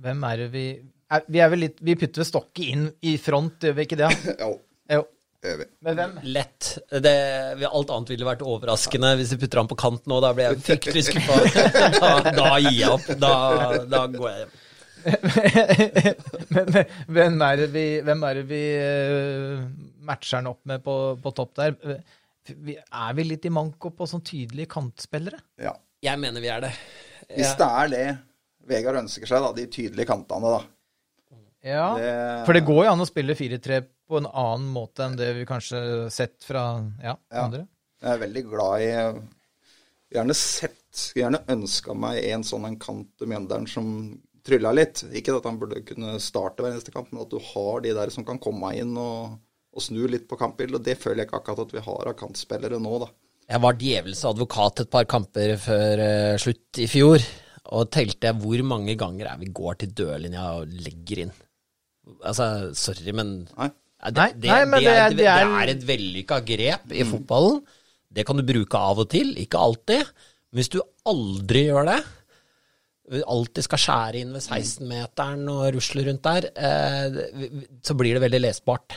hvem 0.03 0.23
er 0.29 0.45
det 0.45 0.53
vi 0.53 0.67
er, 0.79 1.25
Vi 1.27 1.43
er 1.43 1.51
vel 1.51 1.65
litt 1.67 1.83
Vi 1.83 1.97
putter 1.99 2.23
vel 2.23 2.29
stokket 2.29 2.69
inn 2.69 2.87
i 3.11 3.17
front, 3.19 3.67
gjør 3.67 3.75
vi 3.79 3.89
ikke 3.89 3.99
det? 4.05 4.13
jo. 4.45 4.55
Jo. 4.93 5.03
vi. 5.43 5.69
Hvem? 5.83 6.19
Lett. 6.39 6.73
Det, 7.03 7.17
alt 7.67 7.95
annet 7.97 8.15
ville 8.15 8.29
vært 8.29 8.47
overraskende 8.47 9.17
hvis 9.19 9.35
vi 9.35 9.43
putter 9.43 9.65
han 9.65 9.71
på 9.71 9.81
kant 9.83 10.07
nå. 10.07 10.23
Da 10.23 10.31
blir 10.37 10.53
jeg 10.53 10.63
fryktelig 10.69 11.09
skuffa. 11.11 11.41
Da, 12.03 12.13
da 12.39 12.53
gir 12.63 12.77
jeg 12.85 12.93
opp. 12.93 13.11
Da, 13.19 13.33
da 13.91 14.07
går 14.15 14.29
jeg 14.31 14.45
hjem. 14.45 14.61
Men, 16.53 16.73
hvem 17.13 17.39
er 17.47 17.57
det 17.63 17.69
vi, 17.75 17.85
hvem 18.07 18.25
er 18.29 18.41
det 18.41 18.45
vi 18.51 18.61
eh, 18.79 19.63
matcher 20.07 20.39
han 20.41 20.51
opp 20.53 20.61
med 20.69 20.83
på, 20.85 20.97
på 21.23 21.33
topp 21.37 21.55
der? 21.59 21.77
Vi, 22.53 22.75
er 22.77 23.15
vi 23.19 23.25
litt 23.29 23.47
i 23.47 23.53
manko 23.55 23.93
på 23.95 24.07
sånn 24.11 24.25
tydelige 24.27 24.71
kantspillere? 24.73 25.39
Ja. 25.63 25.75
Jeg 26.03 26.19
mener 26.19 26.43
vi 26.43 26.51
er 26.51 26.65
det. 26.65 26.73
Hvis 27.31 27.53
det 27.61 27.69
er 27.69 27.91
det 27.93 28.07
Vegard 28.71 28.99
ønsker 29.03 29.27
seg, 29.27 29.43
da, 29.43 29.51
de 29.57 29.65
tydelige 29.71 30.07
kantene, 30.11 30.51
da. 30.57 31.39
Ja. 31.67 31.87
Det- 31.99 32.45
For 32.47 32.55
det 32.59 32.65
går 32.67 32.85
jo 32.87 32.93
an 32.93 33.03
å 33.03 33.07
spille 33.09 33.35
4-3 33.39 33.81
på 34.11 34.19
en 34.21 34.27
annen 34.29 34.69
måte 34.75 35.07
enn 35.07 35.17
det 35.19 35.31
vi 35.39 35.47
kanskje 35.49 35.79
har 35.79 36.11
sett 36.15 36.43
fra 36.47 36.63
ja, 37.03 37.15
Ja. 37.31 37.45
andre. 37.47 37.65
Jeg 38.03 38.11
er 38.17 38.23
veldig 38.27 38.43
glad 38.51 38.83
i 38.83 38.89
Gjerne 40.13 40.35
sett 40.37 40.79
Gjerne 41.17 41.39
ønska 41.55 41.95
meg 41.97 42.19
en 42.35 42.43
sånn 42.45 42.67
en 42.69 42.75
kant 42.83 43.09
til 43.17 43.31
Mjøndalen 43.31 43.67
som 43.71 43.87
trylla 44.47 44.73
litt. 44.75 45.05
Ikke 45.15 45.37
at 45.39 45.47
han 45.49 45.59
burde 45.61 45.83
kunne 45.87 46.17
starte 46.23 46.63
hver 46.65 46.75
eneste 46.75 46.95
kamp, 46.95 47.11
men 47.13 47.23
at 47.25 47.31
du 47.33 47.39
har 47.53 47.83
de 47.85 47.93
der 47.97 48.13
som 48.15 48.25
kan 48.29 48.41
komme 48.43 48.73
inn 48.79 48.97
og, 48.99 49.37
og 49.73 49.85
snu 49.85 50.05
litt 50.11 50.27
på 50.31 50.39
kampbildet. 50.41 50.81
Og 50.81 50.87
det 50.87 50.99
føler 51.01 51.23
jeg 51.23 51.31
ikke 51.31 51.41
akkurat 51.43 51.65
at 51.67 51.77
vi 51.77 51.85
har 51.87 52.11
av 52.13 52.19
kantspillere 52.21 52.81
nå, 52.83 52.97
da. 53.05 53.11
Jeg 53.53 53.61
var 53.65 53.75
djevelens 53.77 54.25
advokat 54.29 54.85
et 54.85 54.91
par 54.93 55.05
kamper 55.11 55.57
før 55.61 56.01
uh, 56.03 56.37
slutt 56.41 56.79
i 56.81 56.87
fjor, 56.89 57.25
og 57.75 57.89
telte 57.95 58.31
hvor 58.39 58.63
mange 58.67 58.95
ganger 58.99 59.29
er 59.33 59.41
vi 59.43 59.51
går 59.55 59.81
til 59.83 59.91
dørlinja 59.99 60.45
og 60.61 60.71
legger 60.87 61.25
inn. 61.27 61.33
Altså, 62.27 62.47
sorry, 62.79 63.13
men 63.15 63.33
Nei. 63.57 63.71
Det, 64.03 64.25
det, 64.43 64.49
nei, 64.51 64.63
men 64.67 64.83
det, 64.83 64.91
er, 64.91 65.13
det 65.15 65.27
er- 65.31 65.45
det, 65.47 65.59
er- 65.61 65.71
et 65.77 65.85
vellykka 65.87 66.41
grep 66.43 66.91
i 66.99 67.05
fotballen. 67.07 67.61
Det 68.13 68.25
kan 68.27 68.37
du 68.37 68.43
bruke 68.49 68.75
av 68.91 68.99
og 68.99 69.07
til, 69.13 69.31
ikke 69.39 69.61
alltid. 69.63 70.09
Men 70.51 70.59
hvis 70.59 70.73
du 70.75 70.81
aldri 71.09 71.63
gjør 71.69 71.87
det, 71.87 72.01
alltid 73.11 73.67
skal 73.67 73.81
skjære 73.83 74.21
inn 74.23 74.35
ved 74.35 74.45
16-meteren 74.45 75.49
og 75.53 75.65
rusle 75.75 76.05
rundt 76.07 76.25
der, 76.25 76.49
eh, 76.55 77.19
så 77.85 77.97
blir 77.99 78.17
det 78.17 78.25
veldig 78.25 78.43
lesbart. 78.45 78.97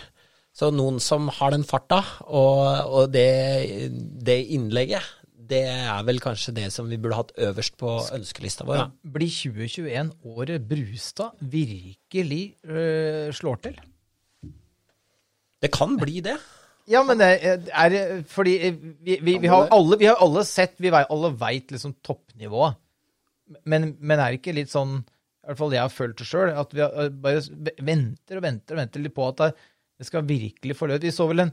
Så 0.55 0.69
noen 0.71 1.01
som 1.03 1.27
har 1.35 1.51
den 1.51 1.65
farta 1.67 1.99
og, 2.29 2.61
og 2.87 3.11
det, 3.11 3.89
det 4.23 4.37
innlegget, 4.55 5.03
det 5.45 5.61
er 5.67 6.05
vel 6.07 6.21
kanskje 6.23 6.55
det 6.55 6.69
som 6.73 6.87
vi 6.89 6.97
burde 7.01 7.19
hatt 7.19 7.33
øverst 7.37 7.75
på 7.77 7.97
ønskelista 8.15 8.65
vår. 8.65 8.79
Ja. 8.79 8.85
Blir 9.17 9.29
2021 9.29 10.13
året 10.31 10.69
Brustad 10.69 11.35
virkelig 11.41 12.55
øh, 12.63 13.33
slår 13.35 13.59
til? 13.67 13.81
Det 15.61 15.71
kan 15.73 15.97
bli 15.99 16.21
det. 16.25 16.37
Ja, 16.89 17.01
men 17.03 17.17
det 17.17 17.29
er, 17.41 18.21
fordi 18.29 18.55
vi, 19.01 19.17
vi, 19.21 19.37
vi, 19.41 19.49
har 19.49 19.67
alle, 19.73 19.97
vi, 19.97 20.05
har 20.05 20.19
alle, 20.21 20.43
sett 20.45 20.75
Vi 20.77 20.91
alle 20.93 21.31
veit 21.39 21.71
liksom 21.73 21.95
toppnivået. 22.05 22.77
Men, 23.65 23.93
men, 23.99 24.19
er 24.19 24.33
det 24.33 24.39
ikke 24.39 24.55
litt 24.57 24.71
sånn 24.71 24.97
I 25.03 25.51
hvert 25.51 25.59
fall 25.59 25.75
jeg 25.75 25.83
har 25.83 25.93
følt 25.93 26.17
det 26.17 26.25
sjøl, 26.25 26.51
at 26.57 26.73
vi 26.73 26.85
bare 27.21 27.43
venter 27.85 28.39
og 28.39 28.45
venter 28.45 28.75
og 28.77 28.81
venter 28.81 29.03
litt 29.03 29.15
på 29.15 29.27
at 29.29 29.43
det, 29.45 30.07
skal 30.07 30.25
virkelig 30.27 30.75
få 30.75 30.89
løp. 30.89 31.03
Vi 31.05 31.13
så 31.13 31.27
vel 31.29 31.45
en, 31.45 31.51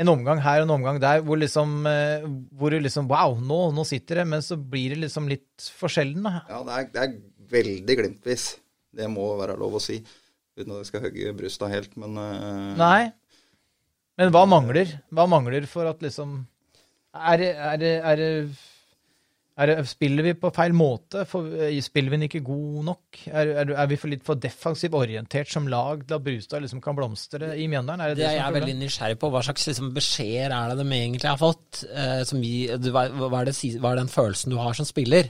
en, 0.00 0.10
omgang 0.10 0.40
her 0.42 0.62
og 0.62 0.66
en 0.66 0.74
omgang 0.78 0.98
der 1.02 1.20
hvor 1.22 1.38
liksom, 1.38 1.84
eh, 1.86 2.24
hvor 2.58 2.74
liksom 2.74 3.10
Wow, 3.12 3.36
nå, 3.38 3.60
nå, 3.76 3.84
sitter 3.86 4.22
det. 4.22 4.26
Men 4.32 4.42
så 4.42 4.56
blir 4.56 4.94
det 4.94 5.04
liksom 5.04 5.28
litt 5.30 5.68
for 5.76 5.92
sjelden. 5.92 6.24
Da. 6.26 6.42
Ja, 6.48 6.64
det 6.66 6.78
er, 6.78 6.88
det 6.94 7.04
er 7.04 7.14
veldig 7.52 7.98
glimtvis. 8.00 8.48
Det 8.92 9.08
må 9.12 9.28
være 9.38 9.58
lov 9.60 9.78
å 9.78 9.84
si. 9.84 10.00
Uten 10.56 10.74
at 10.74 10.82
jeg 10.82 10.90
skal 10.90 11.04
hogge 11.06 11.36
brystet 11.36 11.72
helt, 11.72 11.94
men 12.00 12.18
uh... 12.20 12.72
Nei. 12.80 13.12
Men 14.20 14.32
hva 14.34 14.42
mangler? 14.48 14.90
Hva 15.12 15.24
mangler 15.30 15.64
for 15.70 15.88
at 15.88 16.02
liksom 16.04 16.42
Er 17.12 17.40
det, 17.80 17.94
er 19.52 19.68
det, 19.68 19.72
er 19.74 19.82
det 19.82 19.84
er, 19.84 19.88
spiller 19.90 20.24
vi 20.24 20.32
på 20.40 20.50
feil 20.56 20.72
måte? 20.72 21.26
For, 21.28 21.48
eh, 21.60 21.76
spiller 21.84 22.14
vi 22.14 22.18
den 22.18 22.26
ikke 22.28 22.40
god 22.46 22.84
nok? 22.86 23.18
Er, 23.28 23.50
er, 23.62 23.72
er 23.82 23.90
vi 23.90 23.98
for 24.00 24.08
litt 24.08 24.24
for 24.24 24.40
defensivt 24.40 24.96
orientert 24.96 25.50
som 25.52 25.68
lag 25.68 26.06
til 26.06 26.16
at 26.16 26.24
Brustad 26.24 26.64
liksom 26.64 26.80
kan 26.84 26.96
blomstre 26.96 27.50
i 27.60 27.66
Mjøndalen? 27.68 28.00
Er 28.00 28.12
det, 28.12 28.22
det, 28.22 28.30
det 28.30 28.38
jeg 28.38 28.46
er 28.46 28.56
veldig 28.56 28.76
nysgjerrig 28.80 29.18
på. 29.20 29.30
Hva 29.34 29.44
slags 29.44 29.68
liksom, 29.68 29.92
beskjeder 29.96 30.56
er 30.56 30.72
det 30.72 30.78
de 30.80 30.96
egentlig 30.96 31.28
har 31.28 31.40
fått? 31.40 31.82
Eh, 31.92 32.32
vi, 32.40 32.54
hva, 32.88 33.04
hva, 33.12 33.42
er 33.42 33.52
hva, 33.52 33.92
er 33.92 34.00
den 34.00 34.14
følelsen 34.14 34.56
du 34.56 34.58
har 34.62 34.78
som 34.78 34.88
spiller? 34.88 35.28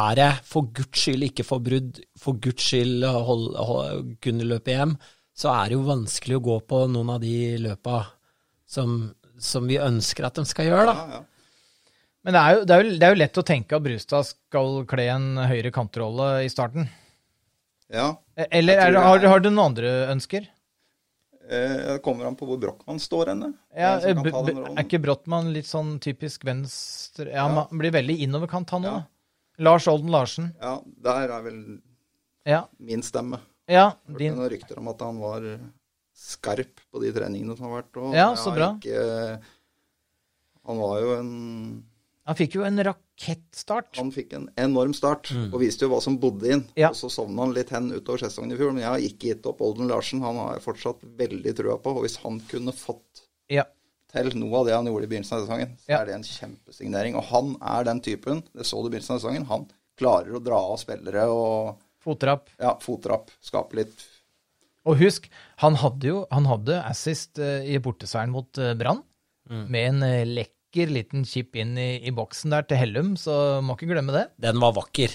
Er 0.00 0.18
det 0.18 0.30
for 0.50 0.66
guds 0.74 1.06
skyld 1.06 1.30
ikke 1.30 1.46
få 1.46 1.62
brudd, 1.62 2.02
for 2.18 2.42
guds 2.42 2.66
skyld 2.66 3.06
hold, 3.06 3.48
hold, 3.54 4.12
kunne 4.22 4.50
løpe 4.50 4.74
hjem, 4.74 4.98
så 5.30 5.54
er 5.54 5.70
det 5.70 5.78
jo 5.78 5.86
vanskelig 5.86 6.38
å 6.38 6.46
gå 6.50 6.60
på 6.66 6.84
noen 6.90 7.14
av 7.14 7.22
de 7.22 7.34
løpa 7.62 8.02
som, 8.70 9.02
som 9.38 9.66
vi 9.70 9.78
ønsker 9.82 10.26
at 10.26 10.42
de 10.42 10.50
skal 10.50 10.72
gjøre. 10.72 10.90
da. 10.90 10.94
Ja, 10.98 11.20
ja. 11.20 11.26
Men 12.26 12.36
det 12.36 12.40
er, 12.40 12.54
jo, 12.54 12.64
det, 12.68 12.74
er 12.74 12.82
jo, 12.84 12.94
det 13.00 13.06
er, 13.06 13.12
jo, 13.14 13.20
lett 13.22 13.38
å 13.40 13.46
tenke 13.48 13.76
at 13.76 13.84
Brustad 13.84 14.26
skal 14.28 14.82
kle 14.88 15.06
en 15.08 15.28
høyere 15.40 15.72
kantrolle 15.72 16.30
i 16.44 16.50
starten. 16.52 16.88
Ja. 17.90 18.12
Eller 18.50 18.80
er, 18.80 18.98
har, 19.00 19.24
har, 19.24 19.40
du 19.40 19.48
noen 19.48 19.70
andre 19.70 19.92
ønsker? 20.12 20.44
Eh, 21.50 21.76
det 21.88 21.96
kommer 22.04 22.28
an 22.28 22.36
på 22.38 22.46
hvor 22.46 22.60
Brochmann 22.60 23.00
står 23.02 23.32
henne. 23.32 23.54
Ja, 23.74 23.96
er 23.98 24.84
ikke 24.84 25.00
Brochmann 25.02 25.50
litt 25.54 25.66
sånn 25.66 25.96
typisk 26.02 26.44
venstre 26.46 27.32
Ja, 27.32 27.48
ja. 27.48 27.64
blir 27.72 27.96
veldig 27.96 28.20
innoverkant, 28.26 28.76
han 28.76 28.86
òg. 28.86 29.00
Ja. 29.00 29.64
Lars 29.66 29.88
Olden 29.90 30.12
Larsen. 30.12 30.52
Ja, 30.60 30.78
der 31.04 31.34
er 31.34 31.42
vel 31.44 31.58
ja. 32.48 32.62
min 32.78 33.02
stemme. 33.04 33.40
Ja, 33.70 33.90
din... 34.06 34.36
Noen 34.36 34.52
rykter 34.52 34.78
om 34.80 34.92
at 34.92 35.02
han 35.04 35.18
var 35.20 35.44
skarp 36.16 36.80
på 36.90 37.02
de 37.02 37.10
treningene 37.16 37.56
som 37.56 37.68
har 37.68 37.80
vært. 37.80 37.98
Og 38.00 38.16
ja, 38.16 38.30
så 38.38 38.54
bra. 38.54 38.72
Ikke, 38.78 39.40
han 40.68 40.80
var 40.80 40.96
jo 41.02 41.12
en 41.18 41.30
han 42.30 42.38
fikk 42.38 42.52
jo 42.60 42.62
en 42.62 42.78
rakettstart. 42.86 43.96
Han 43.98 44.12
fikk 44.14 44.36
en 44.38 44.44
enorm 44.60 44.92
start, 44.94 45.32
mm. 45.34 45.48
og 45.50 45.64
viste 45.64 45.82
jo 45.82 45.90
hva 45.90 45.98
som 46.04 46.14
bodde 46.22 46.52
inn. 46.54 46.60
Ja. 46.78 46.92
Og 46.92 46.98
så 47.00 47.10
sovna 47.10 47.42
han 47.42 47.54
litt 47.56 47.72
hen 47.74 47.88
utover 47.90 48.22
sesongen 48.22 48.54
i 48.54 48.58
fjor. 48.60 48.70
Men 48.70 48.84
jeg 48.84 48.92
har 48.92 49.06
ikke 49.08 49.32
gitt 49.32 49.48
opp 49.50 49.64
Olden 49.66 49.90
Larsen. 49.90 50.22
Han 50.22 50.38
har 50.38 50.52
jeg 50.54 50.62
fortsatt 50.68 51.02
veldig 51.18 51.54
trua 51.58 51.74
på. 51.82 51.96
Og 51.98 52.06
hvis 52.06 52.20
han 52.22 52.38
kunne 52.52 52.74
fått 52.76 53.24
ja. 53.50 53.64
til 54.14 54.30
noe 54.38 54.60
av 54.60 54.70
det 54.70 54.76
han 54.76 54.90
gjorde 54.92 55.08
i 55.08 55.10
begynnelsen 55.10 55.40
av 55.40 55.42
sesongen, 55.48 55.72
så 55.82 55.90
ja. 55.90 55.98
er 55.98 56.06
det 56.06 56.14
en 56.20 56.28
kjempesignering. 56.28 57.18
Og 57.18 57.26
han 57.32 57.50
er 57.72 57.90
den 57.90 58.04
typen, 58.06 58.44
det 58.54 58.68
så 58.70 58.78
du 58.78 58.86
i 58.86 58.94
begynnelsen 58.94 59.16
av 59.16 59.24
sesongen, 59.24 59.48
han 59.50 59.66
klarer 59.98 60.38
å 60.38 60.44
dra 60.44 60.62
av 60.70 60.78
spillere 60.78 61.26
og 61.34 61.74
Fottrapp. 62.00 62.46
Ja, 62.62 62.76
fottrapp. 62.80 63.34
Skape 63.44 63.76
litt 63.76 64.06
Og 64.88 64.96
husk, 65.02 65.26
han 65.60 65.76
hadde 65.82 66.08
jo 66.08 66.22
han 66.30 66.46
hadde 66.48 66.78
assist 66.86 67.42
uh, 67.42 67.58
i 67.60 67.76
borteseieren 67.82 68.32
mot 68.32 68.62
uh, 68.62 68.70
Brann, 68.78 69.02
mm. 69.50 69.66
med 69.66 69.88
en 69.90 70.06
uh, 70.06 70.22
lekk 70.38 70.54
vakker 70.70 70.90
liten 70.94 71.24
chip 71.26 71.56
inn 71.56 71.76
i, 71.78 71.98
i, 72.06 72.10
boksen 72.14 72.52
der 72.54 72.62
til 72.62 72.78
Hellum, 72.78 73.16
så 73.18 73.60
må 73.60 73.74
ikke 73.74 73.88
glemme 73.90 74.12
det. 74.14 74.30
Den 74.38 74.60
var 74.60 74.72
vakker. 74.72 75.10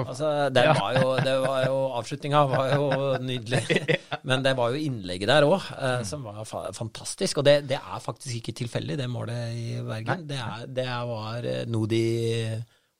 Altså, 0.00 0.48
det, 0.48 0.64
var 0.64 0.94
jo, 0.96 1.16
det 1.20 1.34
var 1.42 1.66
jo 1.66 1.76
Avslutninga 1.98 2.44
var 2.48 2.72
jo 2.72 2.86
nydelig. 3.20 3.98
Men 4.28 4.42
det 4.42 4.54
var 4.56 4.72
jo 4.72 4.80
innlegget 4.80 5.28
der 5.28 5.44
òg 5.44 5.60
eh, 5.76 6.00
som 6.08 6.24
var 6.24 6.40
fa 6.48 6.72
fantastisk. 6.72 7.42
Og 7.42 7.44
det, 7.44 7.68
det, 7.68 7.76
er 7.76 8.00
faktisk 8.00 8.38
ikke 8.40 8.56
tilfeldig, 8.64 8.96
det 8.96 9.10
målet 9.10 9.52
i 9.52 9.76
Bergen. 9.84 10.24
Det, 10.28 10.40
er, 10.40 10.64
det 10.72 10.88
var 10.88 11.44
eh, 11.44 11.64
noe 11.68 11.90
de 11.90 12.04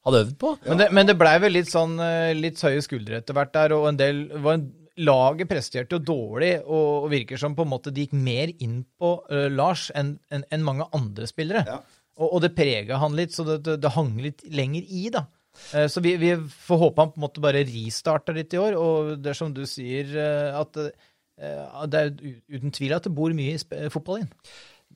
hadde 0.05 0.25
øvd 0.27 0.39
på. 0.39 0.55
Ja. 0.61 0.69
Men 0.69 0.83
det, 0.83 0.93
men 0.93 1.09
det 1.09 1.19
blei 1.19 1.39
vel 1.41 1.57
litt 1.57 1.73
sånn 1.73 1.97
eh, 2.05 2.35
litt 2.37 2.61
høye 2.61 2.85
skuldre 2.85 3.23
etter 3.23 3.37
hvert 3.37 3.55
der, 3.57 3.79
og 3.79 3.89
en 3.95 4.01
del 4.01 4.27
var 4.45 4.59
en 4.61 4.73
laget 5.01 5.51
presterte 5.51 5.97
jo 5.97 6.03
dårlig, 6.03 6.53
og, 6.65 7.09
virker 7.11 7.41
som 7.41 7.57
på 7.57 7.65
en 7.65 7.73
måte 7.73 7.91
de 7.91 8.05
gikk 8.05 8.15
mer 8.15 8.53
inn 8.63 8.83
på 8.99 9.17
uh, 9.27 9.49
Lars 9.51 9.89
enn 9.97 10.17
en, 10.31 10.45
en 10.55 10.67
mange 10.67 10.87
andre 10.95 11.27
spillere. 11.31 11.65
Ja. 11.67 11.81
Og, 12.15 12.29
og, 12.29 12.37
det 12.45 12.53
prega 12.55 13.01
han 13.03 13.17
litt, 13.19 13.35
så 13.35 13.47
det, 13.47 13.59
det, 13.67 13.79
det, 13.83 13.95
hang 13.97 14.13
litt 14.23 14.45
lenger 14.55 14.85
i, 14.87 15.09
da. 15.15 15.25
Uh, 15.73 15.87
så 15.91 16.03
vi, 16.05 16.15
vi, 16.21 16.35
får 16.67 16.81
håpe 16.83 17.03
han 17.03 17.15
på 17.15 17.21
en 17.21 17.27
måte 17.27 17.43
bare 17.43 17.65
restarter 17.67 18.37
litt 18.39 18.55
i 18.55 18.63
år, 18.63 18.79
og 18.79 19.17
det 19.23 19.33
er 19.33 19.39
som 19.39 19.55
du 19.55 19.65
sier, 19.71 20.15
uh, 20.15 20.61
at 20.63 20.79
det 21.91 21.99
er 21.99 22.13
uten 22.55 22.71
tvil 22.71 22.93
at 22.95 23.09
det 23.09 23.11
bor 23.15 23.33
mye 23.35 23.57
i 23.59 23.89
fotball 23.91 24.21
inn. 24.23 24.29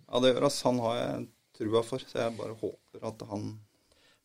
Ja, 0.06 0.20
det 0.22 0.30
gjør 0.30 0.44
oss. 0.46 0.60
Han 0.68 0.78
har 0.84 1.00
jeg 1.00 1.24
trua 1.58 1.82
for, 1.82 2.04
så 2.06 2.20
jeg 2.22 2.36
bare 2.38 2.54
håper 2.60 3.08
at 3.10 3.24
han 3.32 3.48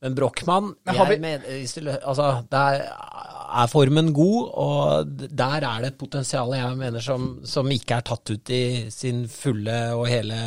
men 0.04 0.16
Brochmann 0.18 0.74
altså, 0.86 2.26
Der 2.52 2.82
er 2.84 3.68
formen 3.72 4.12
god, 4.14 4.50
og 4.54 5.14
der 5.32 5.64
er 5.64 5.84
det 5.84 5.94
et 5.94 6.00
potensial 6.02 6.52
jeg 6.58 6.80
mener 6.80 7.04
som, 7.04 7.38
som, 7.48 7.70
ikke 7.72 8.02
er 8.02 8.08
tatt 8.10 8.34
ut 8.34 8.52
i 8.52 8.64
sin 8.92 9.28
fulle 9.32 9.78
og 9.96 10.10
hele 10.12 10.40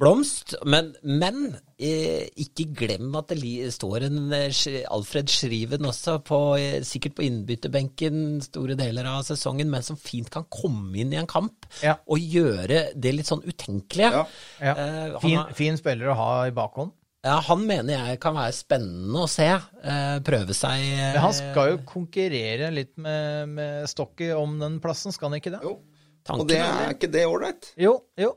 blomst. 0.00 0.54
Men, 0.68 0.92
men 1.02 1.56
eh, 1.80 2.26
ikke 2.42 2.68
glem 2.76 3.14
at 3.18 3.32
det 3.32 3.70
står 3.74 4.06
en 4.08 4.34
eh, 4.36 4.82
Alfred 4.92 5.32
Schriven 5.32 5.88
også, 5.88 6.18
på, 6.26 6.40
eh, 6.60 6.78
sikkert 6.86 7.16
på 7.18 7.26
innbytterbenken 7.26 8.42
store 8.44 8.76
deler 8.78 9.08
av 9.10 9.24
sesongen, 9.28 9.70
men 9.72 9.86
som 9.86 9.98
fint 10.00 10.30
kan 10.32 10.46
komme 10.52 10.94
inn 11.00 11.14
i 11.14 11.20
en 11.20 11.30
kamp 11.30 11.68
ja. 11.84 11.96
og 12.06 12.20
gjøre 12.20 12.90
det 12.94 13.16
litt 13.16 13.30
sånn 13.30 13.44
utenkelige. 13.46 14.12
Ja. 14.12 14.24
Ja. 14.60 14.76
Eh, 14.76 15.18
fin, 15.24 15.40
har, 15.40 15.56
fin 15.56 15.80
spiller 15.80 16.12
å 16.12 16.20
ha 16.20 16.30
i 16.50 16.54
bakhånd. 16.56 16.94
Ja, 17.26 17.40
Han 17.48 17.64
mener 17.66 17.96
jeg 17.96 18.20
kan 18.22 18.36
være 18.36 18.54
spennende 18.54 19.24
å 19.24 19.30
se. 19.30 19.48
Eh, 19.50 20.16
prøve 20.26 20.54
seg 20.54 20.78
eh, 20.78 21.12
Men 21.16 21.22
Han 21.24 21.34
skal 21.34 21.72
jo 21.72 21.80
konkurrere 21.88 22.70
litt 22.74 22.94
med, 23.02 23.50
med 23.56 23.90
Stokke 23.90 24.30
om 24.36 24.58
den 24.60 24.78
plassen, 24.84 25.14
skal 25.14 25.32
han 25.32 25.40
ikke 25.40 25.56
det? 25.56 25.62
Jo. 25.66 25.78
Tanken 26.26 26.42
og 26.42 26.50
det 26.50 26.58
er 26.58 26.92
ikke 26.94 27.10
det 27.10 27.22
ålreit? 27.26 27.70
Jo, 27.78 28.00
jo. 28.18 28.32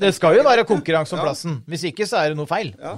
Det, 0.00 0.12
skal 0.16 0.38
jo 0.38 0.44
være 0.46 0.64
konkurranse 0.68 1.16
om 1.16 1.24
plassen. 1.24 1.58
Hvis 1.70 1.84
ikke, 1.90 2.06
så 2.08 2.22
er 2.22 2.32
det 2.32 2.38
noe 2.38 2.50
feil. 2.50 2.72
Ja. 2.80 2.96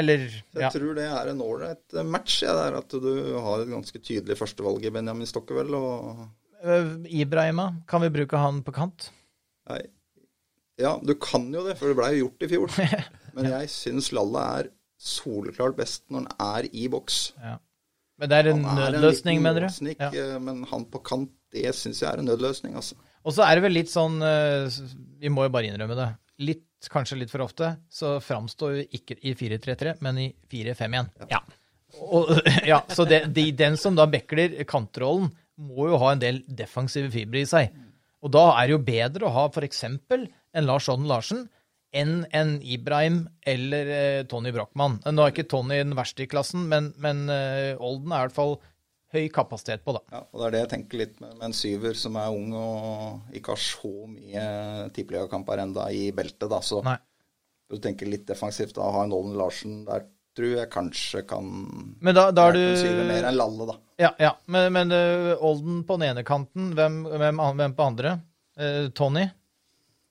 Eller 0.00 0.26
ja. 0.28 0.66
Jeg 0.68 0.74
tror 0.76 0.98
det 0.98 1.06
er 1.08 1.30
en 1.32 1.40
ålreit 1.42 1.96
match, 2.06 2.42
ja, 2.44 2.52
det 2.54 2.66
er 2.68 2.76
at 2.78 2.92
du 2.94 3.14
har 3.42 3.62
et 3.62 3.72
ganske 3.72 3.98
tydelig 3.98 4.36
førstevalg 4.38 4.84
i 4.86 4.92
Benjamin 4.94 5.26
Stokke, 5.26 5.56
vel, 5.56 5.74
og 5.74 6.20
uh, 6.62 6.92
Ibrahima, 7.10 7.72
kan 7.90 8.04
vi 8.04 8.12
bruke 8.14 8.38
han 8.38 8.60
på 8.66 8.74
kant? 8.76 9.08
Nei. 9.70 9.82
Ja, 10.80 10.94
du 11.02 11.12
kan 11.20 11.48
jo 11.52 11.64
det, 11.66 11.74
for 11.76 11.90
det 11.90 11.98
blei 11.98 12.12
jo 12.14 12.28
gjort 12.28 12.46
i 12.46 12.50
fjor. 12.54 12.76
Men 13.36 13.50
jeg 13.50 13.72
syns 13.72 14.12
Lalla 14.16 14.46
er 14.60 14.70
soleklart 15.00 15.76
best 15.78 16.06
når 16.12 16.24
han 16.24 16.62
er 16.62 16.70
i 16.76 16.86
boks. 16.92 17.18
Ja. 17.40 17.58
Men 18.20 18.30
det 18.30 18.38
er 18.38 18.50
en 18.52 18.64
nødløsning, 18.64 19.42
mener 19.42 19.66
du? 19.66 19.92
Ja. 19.96 20.10
Eh, 20.12 20.34
men 20.44 20.58
han 20.68 20.82
på 20.92 21.00
kant, 21.00 21.30
det 21.54 21.70
syns 21.72 22.02
jeg 22.02 22.10
er 22.10 22.20
en 22.20 22.28
nødløsning, 22.28 22.74
altså. 22.76 22.98
Og 23.26 23.36
så 23.36 23.44
er 23.44 23.58
det 23.58 23.64
vel 23.66 23.76
litt 23.76 23.90
sånn 23.92 24.20
eh, 24.24 24.80
Vi 25.20 25.32
må 25.32 25.46
jo 25.46 25.52
bare 25.52 25.68
innrømme 25.68 25.96
det. 25.98 26.08
Litt, 26.46 26.66
kanskje 26.92 27.18
litt 27.20 27.32
for 27.32 27.44
ofte, 27.44 27.74
så 27.92 28.14
framstår 28.24 28.78
vi 28.78 28.86
ikke 28.96 29.18
i 29.28 29.34
4-3-3, 29.36 29.98
men 30.00 30.22
i 30.22 30.28
4-5-1. 30.48 31.10
Ja. 31.28 31.42
Og, 32.00 32.30
ja, 32.70 32.80
så 32.88 33.04
det, 33.08 33.26
de, 33.36 33.50
den 33.52 33.76
som 33.80 33.98
da 33.98 34.08
bekler 34.08 34.56
kantrollen, 34.68 35.28
må 35.60 35.90
jo 35.90 35.98
ha 36.00 36.14
en 36.14 36.22
del 36.22 36.40
defensive 36.48 37.10
fibre 37.12 37.42
i 37.42 37.48
seg. 37.48 37.74
Og 38.24 38.32
da 38.32 38.46
er 38.54 38.68
det 38.68 38.72
jo 38.72 38.84
bedre 38.86 39.28
å 39.28 39.34
ha 39.34 39.46
f.eks. 39.50 39.84
en 39.84 40.64
Lars 40.64 40.88
Odden 40.88 41.08
Larsen 41.10 41.42
enn 41.96 42.22
en 42.36 42.54
Ibrahim 42.62 43.24
eller 43.48 43.92
eh, 43.92 44.22
Tony 44.30 44.52
Brochmann. 44.54 45.00
Nå 45.04 45.24
er 45.24 45.34
ikke 45.34 45.48
Tony 45.50 45.80
den 45.80 45.96
verste 45.98 46.24
i 46.24 46.30
klassen, 46.30 46.68
men, 46.70 46.92
men 47.02 47.24
eh, 47.32 47.74
Olden 47.76 48.12
er 48.12 48.22
i 48.22 48.28
hvert 48.28 48.36
fall 48.36 48.56
høy 49.14 49.26
kapasitet 49.34 49.82
på, 49.84 49.94
da. 49.96 50.02
Ja, 50.12 50.22
og 50.22 50.40
det 50.40 50.46
er 50.46 50.54
det 50.54 50.62
jeg 50.62 50.72
tenker 50.74 51.02
litt 51.02 51.18
med, 51.22 51.34
med 51.38 51.48
en 51.48 51.56
syver 51.56 51.98
som 51.98 52.16
er 52.20 52.34
ung 52.34 52.54
og 52.56 53.36
ikke 53.36 53.54
har 53.56 53.62
så 53.62 53.92
mye 54.06 54.44
tippeligakamper 54.96 55.64
enda 55.64 55.88
i 55.94 56.08
beltet, 56.14 56.48
da. 56.50 56.60
Så 56.62 56.80
Nei. 56.86 56.96
du 57.70 57.78
tenker 57.82 58.10
litt 58.10 58.28
defensivt 58.28 58.76
da, 58.78 58.86
ha 58.94 59.04
en 59.06 59.16
Olden 59.16 59.38
Larsen 59.40 59.84
der 59.88 60.06
tror 60.36 60.52
jeg 60.54 60.70
kanskje 60.70 61.24
kan 61.26 61.46
Men 61.98 62.14
da, 62.14 62.28
da 62.30 62.46
er 62.48 62.56
du 62.56 63.00
mer 63.08 63.26
enn 63.26 63.38
Lalle, 63.38 63.66
da. 63.72 63.76
Ja, 64.00 64.12
ja. 64.22 64.30
Men, 64.46 64.70
men 64.72 64.94
uh, 64.94 65.34
Olden 65.44 65.82
på 65.86 65.98
den 65.98 66.12
ene 66.12 66.24
kanten, 66.26 66.70
hvem, 66.78 67.02
hvem, 67.10 67.42
hvem 67.58 67.76
på 67.76 67.88
andre? 67.90 68.14
Uh, 68.60 68.88
Tony? 68.96 69.26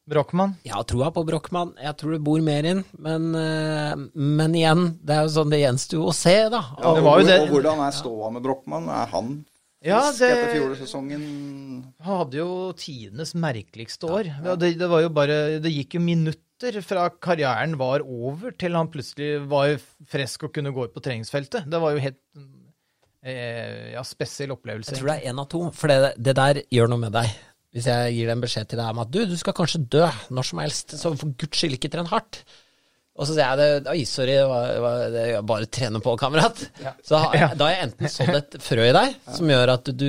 Brochmann? 0.10 0.56
Jeg 0.66 0.74
har 0.74 0.84
troa 0.90 1.12
på 1.14 1.24
Brochmann. 1.28 1.76
Jeg 1.80 1.96
tror 2.02 2.16
det 2.16 2.22
bor 2.26 2.42
mer 2.42 2.66
inn. 2.66 2.82
Men, 2.98 3.30
eh, 3.38 3.94
men 4.18 4.56
igjen, 4.58 4.84
det 5.06 5.16
er 5.16 5.28
jo 5.28 5.34
sånn 5.38 5.54
det 5.54 5.62
gjenstår 5.62 6.00
jo 6.02 6.10
å 6.10 6.16
se, 6.18 6.36
da. 6.50 6.64
Ja, 6.82 6.94
det 6.98 7.04
var 7.06 7.20
jo 7.22 7.26
og, 7.26 7.30
det- 7.30 7.40
og 7.44 7.54
hvordan 7.54 7.86
er 7.88 7.92
ståa 8.00 8.32
med 8.34 8.44
Brochmann? 8.44 8.90
Er 8.90 9.06
han 9.14 9.46
Ja, 9.86 10.02
det- 10.12 10.30
etter 10.34 10.54
fjorårssesongen? 10.58 11.22
Han 12.04 12.18
hadde 12.26 12.34
jo 12.42 12.74
tidenes 12.74 13.34
merkeligste 13.34 14.10
år. 14.10 14.26
Ja, 14.44 14.56
Det, 14.56 14.78
det 14.78 14.90
var 14.90 15.02
jo 15.06 15.10
bare 15.10 15.60
Det 15.62 15.72
gikk 15.72 15.94
jo 15.96 16.00
minutter 16.02 16.82
fra 16.84 17.10
karrieren 17.10 17.78
var 17.78 18.02
over, 18.04 18.52
til 18.52 18.74
han 18.76 18.90
plutselig 18.92 19.48
var 19.48 19.78
frisk 20.06 20.44
og 20.44 20.54
kunne 20.54 20.74
gå 20.76 20.84
ut 20.90 20.94
på 20.94 21.00
treningsfeltet. 21.02 21.70
Det 21.70 21.80
var 21.80 21.92
jo 21.96 22.00
helt 22.04 22.20
eh, 23.24 23.92
ja, 23.94 24.02
spesiell 24.04 24.52
opplevelse. 24.56 24.92
Jeg 24.96 25.00
tror 25.02 25.12
det 25.14 25.24
er 25.24 25.32
én 25.34 25.40
av 25.42 25.48
to. 25.52 25.62
For 25.76 25.88
det, 25.92 26.14
det 26.22 26.36
der 26.40 26.62
gjør 26.72 26.90
noe 26.92 27.00
med 27.06 27.16
deg. 27.16 27.32
Hvis 27.76 27.86
jeg 27.86 28.16
gir 28.16 28.26
deg 28.30 28.34
en 28.34 28.42
beskjed 28.42 28.70
til 28.72 28.80
deg 28.82 28.90
om 28.96 29.02
at 29.04 29.12
du, 29.14 29.20
du 29.30 29.36
skal 29.38 29.54
kanskje 29.58 29.84
dø 29.94 30.08
når 30.34 30.48
som 30.48 30.62
helst, 30.64 30.96
så 30.98 31.12
for 31.14 31.36
guds 31.38 31.60
skyld 31.60 31.76
ikke 31.78 31.92
tren 31.94 32.10
hardt. 32.10 32.40
Og 33.20 33.28
så 33.28 33.36
sier 33.36 33.52
jeg 33.52 33.60
det, 33.60 33.92
oi, 33.92 34.06
sorry, 34.08 34.38
det 35.14 35.24
er 35.36 35.44
bare 35.46 35.68
trene 35.68 36.00
på, 36.02 36.14
kamerat. 36.18 36.62
Så 37.06 37.20
har, 37.20 37.36
Ja. 37.36 37.50
da 37.54 37.68
har 37.68 37.76
jeg 37.76 37.90
enten 37.90 38.14
sådd 38.14 38.38
et 38.40 38.58
frø 38.64 38.86
i 38.88 38.96
deg 38.96 39.18
som 39.36 39.52
gjør 39.52 39.74
at 39.76 39.92
du, 39.92 40.08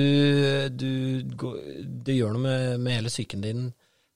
du, 0.71 0.91
du 1.21 2.11
gjør 2.15 2.37
noe 2.37 2.45
med, 2.45 2.79
med 2.87 2.97
hele 2.97 3.11
psyken 3.11 3.43
din 3.43 3.67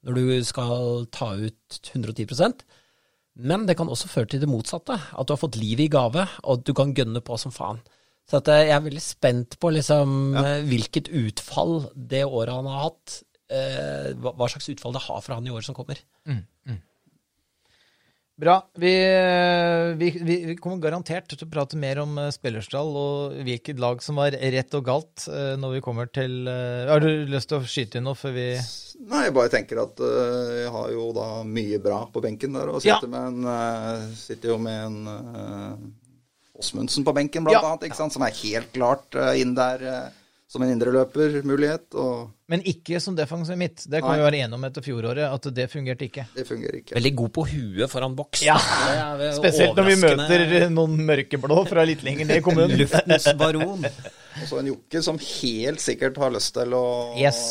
når 0.06 0.18
du 0.20 0.26
skal 0.48 1.06
ta 1.14 1.34
ut 1.36 1.80
110% 1.92 2.64
men 3.36 3.66
det 3.68 3.76
kan 3.76 3.90
også 3.92 4.08
føre 4.08 4.30
til 4.32 4.40
det 4.40 4.48
motsatte. 4.48 4.96
At 4.96 5.28
du 5.28 5.34
har 5.34 5.40
fått 5.42 5.58
livet 5.60 5.90
i 5.90 5.92
gave, 5.92 6.22
og 6.44 6.52
at 6.54 6.62
du 6.64 6.72
kan 6.78 6.94
gønne 6.96 7.20
på 7.20 7.36
som 7.42 7.52
faen. 7.52 7.82
Så 8.30 8.40
at 8.40 8.48
eh, 8.48 8.62
jeg 8.70 8.76
er 8.78 8.86
veldig 8.86 9.04
spent 9.04 9.58
på 9.60 9.72
liksom, 9.76 10.14
ja. 10.38 10.44
hvilket 10.64 11.10
utfall 11.12 11.90
det 11.96 12.22
året 12.26 12.56
han 12.56 12.70
har 12.72 12.86
hatt, 12.86 13.18
eh, 13.50 14.12
hva, 14.20 14.32
hva 14.36 14.48
slags 14.52 14.70
utfall 14.74 14.94
det 14.98 15.06
har 15.08 15.22
for 15.22 15.36
han 15.38 15.48
i 15.48 15.52
året 15.54 15.66
som 15.68 15.76
kommer. 15.78 16.02
Bra. 18.36 18.58
Vi, 18.76 18.90
vi, 19.96 20.10
vi, 20.28 20.36
vi 20.50 20.56
kommer 20.60 20.82
garantert 20.84 21.30
til 21.32 21.46
å 21.46 21.48
prate 21.48 21.78
mer 21.80 22.02
om 22.02 22.18
eh, 22.20 22.34
spillerstall 22.36 22.90
og 23.00 23.38
hvilket 23.48 23.80
lag 23.80 24.02
som 24.04 24.18
var 24.20 24.36
rett 24.36 24.76
og 24.76 24.84
galt 24.90 25.24
eh, 25.32 25.54
når 25.56 25.78
vi 25.78 25.84
kommer 25.86 26.10
til 26.12 26.42
eh, 26.52 26.84
Har 26.90 27.00
du 27.00 27.24
lyst 27.32 27.48
til 27.48 27.62
å 27.62 27.70
skyte 27.70 28.02
inn 28.02 28.04
noe 28.10 28.20
før 28.20 28.36
vi 28.36 28.50
Nei, 29.08 29.22
jeg 29.30 29.36
bare 29.38 29.54
tenker 29.54 29.80
at 29.86 30.04
jeg 30.04 30.68
har 30.76 30.92
jo 30.92 31.06
da 31.16 31.30
mye 31.48 31.80
bra 31.84 32.02
på 32.12 32.22
benken 32.24 32.56
der. 32.60 32.74
Og 32.76 32.84
Ja. 32.84 32.98
sitter, 32.98 33.12
med 33.12 33.48
en, 33.48 34.14
sitter 34.20 34.52
jo 34.54 34.60
med 34.60 34.84
en 34.84 35.90
Åsmundsen 36.56 37.04
på 37.08 37.12
benken, 37.16 37.44
blant 37.44 37.56
Ja. 37.60 37.64
annet, 37.72 37.88
ikke 37.90 37.98
sant? 38.00 38.16
som 38.16 38.24
er 38.28 38.36
helt 38.36 38.72
klart 38.76 39.16
inn 39.40 39.52
der 39.56 39.84
som 40.48 40.62
en 40.62 40.70
indreløpermulighet. 40.76 41.96
Og 41.98 42.30
Men 42.52 42.62
ikke 42.70 43.00
som 43.02 43.16
defensiv 43.18 43.58
midt. 43.58 43.86
Det 43.90 44.02
kan 44.04 44.12
Nei. 44.12 44.18
vi 44.20 44.26
være 44.28 44.40
enige 44.44 44.58
om 44.60 44.66
etter 44.68 44.86
fjoråret, 44.86 45.26
at 45.26 45.48
det 45.58 45.66
fungerte 45.72 46.06
ikke. 46.06 46.26
det 46.36 46.46
fungerer 46.48 46.78
ikke. 46.82 46.96
Veldig 47.00 47.14
god 47.22 47.32
på 47.40 47.46
huet 47.50 47.90
foran 47.92 48.16
boks. 48.16 48.44
Ja. 48.46 48.58
Spesielt 49.38 49.76
når 49.80 49.90
vi 49.90 49.96
møter 50.04 50.68
noen 50.74 51.00
mørkeblå 51.08 51.62
fra 51.70 51.86
litt 51.90 52.04
lenger 52.06 52.30
ned 52.30 52.42
i 52.44 52.46
kommunen. 52.46 52.78
Luftens 52.84 53.28
baron. 53.40 53.86
Og 53.86 54.48
så 54.50 54.60
en 54.62 54.70
Jokke 54.74 55.02
som 55.02 55.18
helt 55.22 55.82
sikkert 55.82 56.18
har 56.22 56.34
lyst 56.36 56.54
til 56.58 56.76
å 56.78 56.86
Yes. 57.18 57.42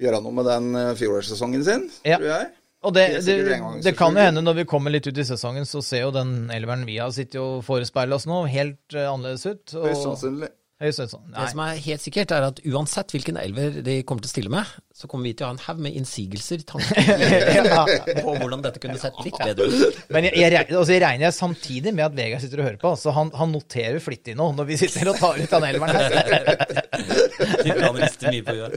gjøre 0.00 0.20
noe 0.24 0.32
med 0.36 0.46
den 0.48 0.70
øh, 0.76 0.94
fjorårssesongen 0.98 1.64
sin, 1.66 1.90
Ja. 2.04 2.18
tror 2.20 2.32
jeg. 2.32 2.48
Og 2.86 2.92
det, 2.94 3.04
det, 3.26 3.36
det 3.82 3.92
kan 3.98 4.14
jo 4.14 4.20
hende 4.22 4.42
når 4.44 4.60
vi 4.60 4.64
kommer 4.68 4.92
litt 4.94 5.06
ut 5.08 5.16
i 5.18 5.24
sesongen, 5.26 5.64
så 5.66 5.80
ser 5.82 6.04
jo 6.04 6.10
den 6.14 6.50
elveren 6.54 6.84
vi 6.86 6.98
har 7.00 7.10
sittet 7.10 7.40
og 7.40 7.64
forespeilet 7.66 8.14
oss 8.14 8.26
nå, 8.30 8.44
helt 8.52 8.94
eh, 8.94 9.08
annerledes 9.10 9.46
ut. 9.48 9.64
Og, 9.74 9.88
Høyst 9.88 10.04
sannsynlig. 10.04 10.50
Sannsynlig. 10.76 11.32
Det 11.32 11.44
som 11.54 11.60
er 11.64 11.78
helt 11.86 12.02
sikkert, 12.04 12.32
er 12.36 12.44
at 12.50 12.58
uansett 12.68 13.12
hvilken 13.14 13.38
elver 13.40 13.78
de 13.80 13.94
kommer 14.04 14.20
til 14.20 14.28
å 14.28 14.32
stille 14.34 14.50
med, 14.52 14.72
så 14.92 15.08
kommer 15.08 15.24
vi 15.24 15.32
til 15.38 15.46
å 15.46 15.48
ha 15.48 15.54
en 15.54 15.60
haug 15.64 15.78
med 15.86 15.94
innsigelser 15.96 16.60
tanker, 16.68 17.00
Ja. 17.70 17.86
på 18.20 18.34
hvordan 18.36 18.60
dette 18.64 18.82
kunne 18.82 18.98
sett 19.00 19.16
litt 19.24 19.38
bedre 19.40 19.70
ut. 19.72 19.96
Men 20.12 20.28
jeg, 20.28 20.36
jeg, 20.42 20.52
regner- 20.52 20.76
altså 20.82 20.92
jeg 20.92 21.02
regner 21.06 21.32
samtidig 21.32 21.94
med 21.96 22.04
at 22.10 22.18
Vegard 22.18 22.44
sitter 22.44 22.60
og 22.60 22.68
hører 22.68 22.80
på, 22.84 22.92
så 23.00 23.14
han, 23.16 23.32
han 23.40 23.54
noterer 23.56 23.96
flittig 24.04 24.36
nå 24.36 24.50
når 24.58 24.68
vi 24.68 24.78
sitter 24.84 25.12
og 25.14 25.18
tar 25.22 25.40
ut 25.40 25.56
den 25.56 25.66
elveren 25.70 25.96
her. 25.96 26.12
Han 27.86 27.96
rister 28.02 28.32
mye 28.36 28.44
på 28.46 28.56
huet. 28.60 28.76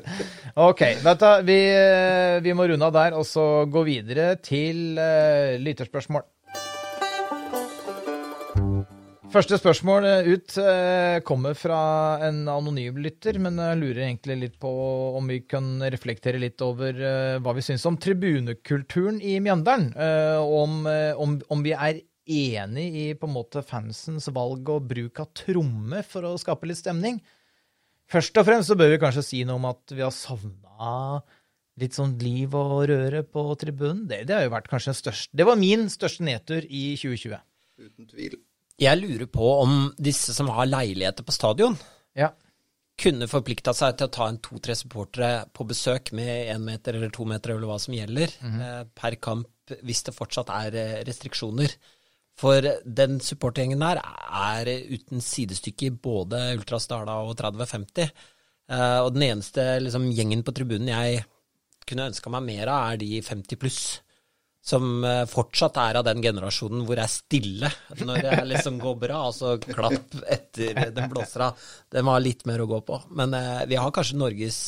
Ok, 0.70 0.86
vet 1.04 1.24
du, 1.28 1.30
vi, 1.52 1.60
eh, 1.76 2.40
vi 2.48 2.56
må 2.56 2.68
runde 2.72 2.88
av 2.88 2.96
der, 2.96 3.20
og 3.20 3.28
så 3.28 3.46
gå 3.72 3.84
videre 3.88 4.32
til 4.44 4.96
uh, 5.00 5.58
lytterspørsmål. 5.68 6.24
Første 9.30 9.60
spørsmål 9.60 10.06
eh, 10.10 10.28
ut 10.34 10.56
eh, 10.58 11.20
kommer 11.22 11.54
fra 11.54 11.80
en 12.26 12.48
anonym 12.50 12.98
lytter, 13.04 13.38
men 13.38 13.60
jeg 13.62 13.78
lurer 13.78 14.00
egentlig 14.08 14.38
litt 14.42 14.56
på 14.62 14.72
om 15.20 15.30
vi 15.30 15.44
kan 15.46 15.68
reflektere 15.86 16.42
litt 16.42 16.58
over 16.66 16.98
eh, 16.98 17.36
hva 17.38 17.54
vi 17.54 17.62
syns 17.62 17.86
om 17.86 18.00
tribunekulturen 18.02 19.20
i 19.22 19.36
Mjøndalen. 19.46 19.92
eh, 19.94 20.42
om, 20.42 20.82
eh, 20.90 21.14
om, 21.14 21.38
om 21.54 21.62
vi 21.62 21.76
er 21.78 22.02
enig 22.26 22.88
i 23.04 23.06
på 23.14 23.30
en 23.30 23.36
måte 23.36 23.62
fansens 23.66 24.32
valg 24.34 24.74
og 24.74 24.90
bruk 24.90 25.22
av 25.22 25.30
tromme 25.38 26.02
for 26.10 26.26
å 26.26 26.34
skape 26.42 26.66
litt 26.66 26.82
stemning. 26.82 27.22
Først 28.10 28.42
og 28.42 28.50
fremst 28.50 28.74
så 28.74 28.80
bør 28.82 28.96
vi 28.96 29.02
kanskje 29.06 29.28
si 29.30 29.46
noe 29.46 29.62
om 29.62 29.70
at 29.70 29.94
vi 29.94 30.02
har 30.02 30.14
savna 30.16 31.22
litt 31.80 31.94
sånn 31.94 32.18
liv 32.18 32.58
og 32.58 32.88
røre 32.90 33.22
på 33.30 33.46
tribunen. 33.62 34.08
Det, 34.10 34.24
det 34.26 34.40
har 34.40 34.50
jo 34.50 34.58
vært 34.58 34.74
kanskje 34.74 34.96
den 34.96 35.02
største 35.06 35.38
Det 35.38 35.46
var 35.46 35.62
min 35.62 35.86
største 35.94 36.26
nedtur 36.26 36.66
i 36.66 36.86
2020. 36.98 37.44
Uten 37.86 38.10
tvil. 38.10 38.40
Jeg 38.80 39.00
lurer 39.02 39.28
på 39.28 39.48
om 39.62 39.74
disse 40.00 40.34
som 40.36 40.48
har 40.56 40.70
leiligheter 40.70 41.26
på 41.28 41.36
stadion, 41.36 41.78
Ja. 42.16 42.32
kunne 43.00 43.28
forplikta 43.28 43.74
seg 43.76 43.98
til 43.98 44.08
å 44.08 44.12
ta 44.12 44.28
en 44.28 44.38
to-tre 44.44 44.76
supportere 44.76 45.46
på 45.54 45.66
besøk 45.68 46.12
med 46.14 46.50
én 46.56 46.64
meter 46.64 46.96
eller 46.96 47.10
to 47.10 47.26
meter, 47.26 47.52
eller 47.52 47.68
hva 47.68 47.80
som 47.80 47.94
gjelder, 47.94 48.34
eh, 48.44 48.84
per 48.96 49.16
kamp, 49.16 49.48
hvis 49.84 50.04
det 50.04 50.16
fortsatt 50.16 50.50
er 50.50 50.76
eh, 50.76 51.04
restriksjoner. 51.04 51.76
For 52.40 52.62
den 52.62 53.20
supportergjengen 53.20 53.80
der 53.80 54.00
er 54.00 54.66
uten 54.90 55.20
sidestykke 55.20 55.88
i 55.88 55.90
både 55.90 56.56
Ultras 56.58 56.88
Dala 56.88 57.20
og 57.28 57.36
3050. 57.38 58.12
Eh, 58.70 59.00
og 59.04 59.14
den 59.14 59.24
eneste 59.24 59.80
liksom, 59.82 60.12
gjengen 60.16 60.44
på 60.44 60.54
tribunen 60.56 60.88
jeg 60.88 61.26
kunne 61.86 62.08
ønska 62.12 62.30
meg 62.30 62.44
mer 62.44 62.68
av, 62.68 62.94
er 62.94 62.98
de 63.02 63.22
50 63.22 63.58
pluss. 63.60 64.00
Som 64.70 65.04
eh, 65.08 65.24
fortsatt 65.30 65.80
er 65.82 65.98
av 65.98 66.06
den 66.06 66.22
generasjonen 66.22 66.84
hvor 66.86 67.00
det 67.00 67.06
er 67.08 67.12
stille 67.14 67.72
når 68.04 68.22
det 68.26 68.36
liksom 68.52 68.78
går 68.82 69.00
bra, 69.02 69.24
og 69.30 69.34
så 69.34 69.56
klapp 69.64 70.20
etter 70.30 70.92
den 70.94 71.10
blåser 71.10 71.48
av. 71.48 71.68
Den 71.90 72.06
var 72.06 72.22
litt 72.22 72.46
mer 72.50 72.62
å 72.62 72.70
gå 72.70 72.82
på. 72.86 73.00
Men 73.18 73.34
eh, 73.38 73.66
vi 73.72 73.80
har 73.80 73.94
kanskje 73.96 74.20
Norges, 74.20 74.60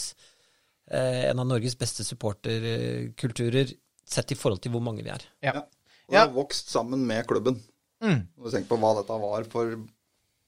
eh, 0.89 1.27
en 1.29 1.43
av 1.43 1.49
Norges 1.51 1.77
beste 1.77 2.05
supporterkulturer 2.07 3.75
sett 4.11 4.33
i 4.33 4.39
forhold 4.39 4.63
til 4.63 4.73
hvor 4.73 4.83
mange 4.83 5.05
vi 5.05 5.13
er. 5.13 5.25
Ja. 5.45 5.61
Og 6.07 6.15
det 6.15 6.23
har 6.23 6.33
vokst 6.33 6.71
sammen 6.73 7.05
med 7.07 7.27
klubben. 7.29 7.61
Mm. 8.01 8.25
Når 8.35 8.45
du 8.47 8.55
tenker 8.55 8.71
på 8.73 8.79
hva 8.81 8.95
dette 8.97 9.17
var 9.21 9.45
for 9.51 9.75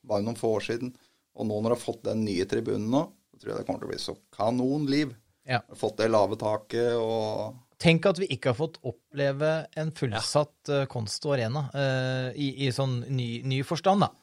bare 0.03 0.25
noen 0.25 0.39
få 0.39 0.55
år 0.57 0.65
siden, 0.65 0.95
og 1.37 1.47
nå 1.47 1.59
når 1.59 1.71
du 1.71 1.75
har 1.77 1.83
fått 1.83 2.01
den 2.09 2.25
nye 2.25 2.47
tribunen 2.49 2.89
nå, 2.91 3.03
så 3.31 3.39
tror 3.39 3.53
jeg 3.53 3.61
det 3.61 3.67
kommer 3.67 3.83
til 3.83 3.89
å 3.89 3.93
bli 3.93 4.01
så 4.01 4.15
kanonliv. 4.35 5.13
Ja. 5.47 5.61
Fått 5.77 5.99
det 5.99 6.09
lave 6.11 6.37
taket 6.39 6.97
og 6.97 7.62
Tenk 7.83 8.05
at 8.07 8.19
vi 8.21 8.29
ikke 8.31 8.53
har 8.53 8.57
fått 8.57 8.79
oppleve 8.87 9.53
en 9.79 9.91
fullsatt 9.95 10.71
ja. 10.71 10.83
Konsto 10.91 11.33
Arena 11.35 11.67
uh, 11.75 12.29
i, 12.31 12.53
i 12.63 12.71
sånn 12.71 13.01
ny, 13.11 13.29
ny 13.43 13.61
forstand, 13.67 14.05
da. 14.05 14.13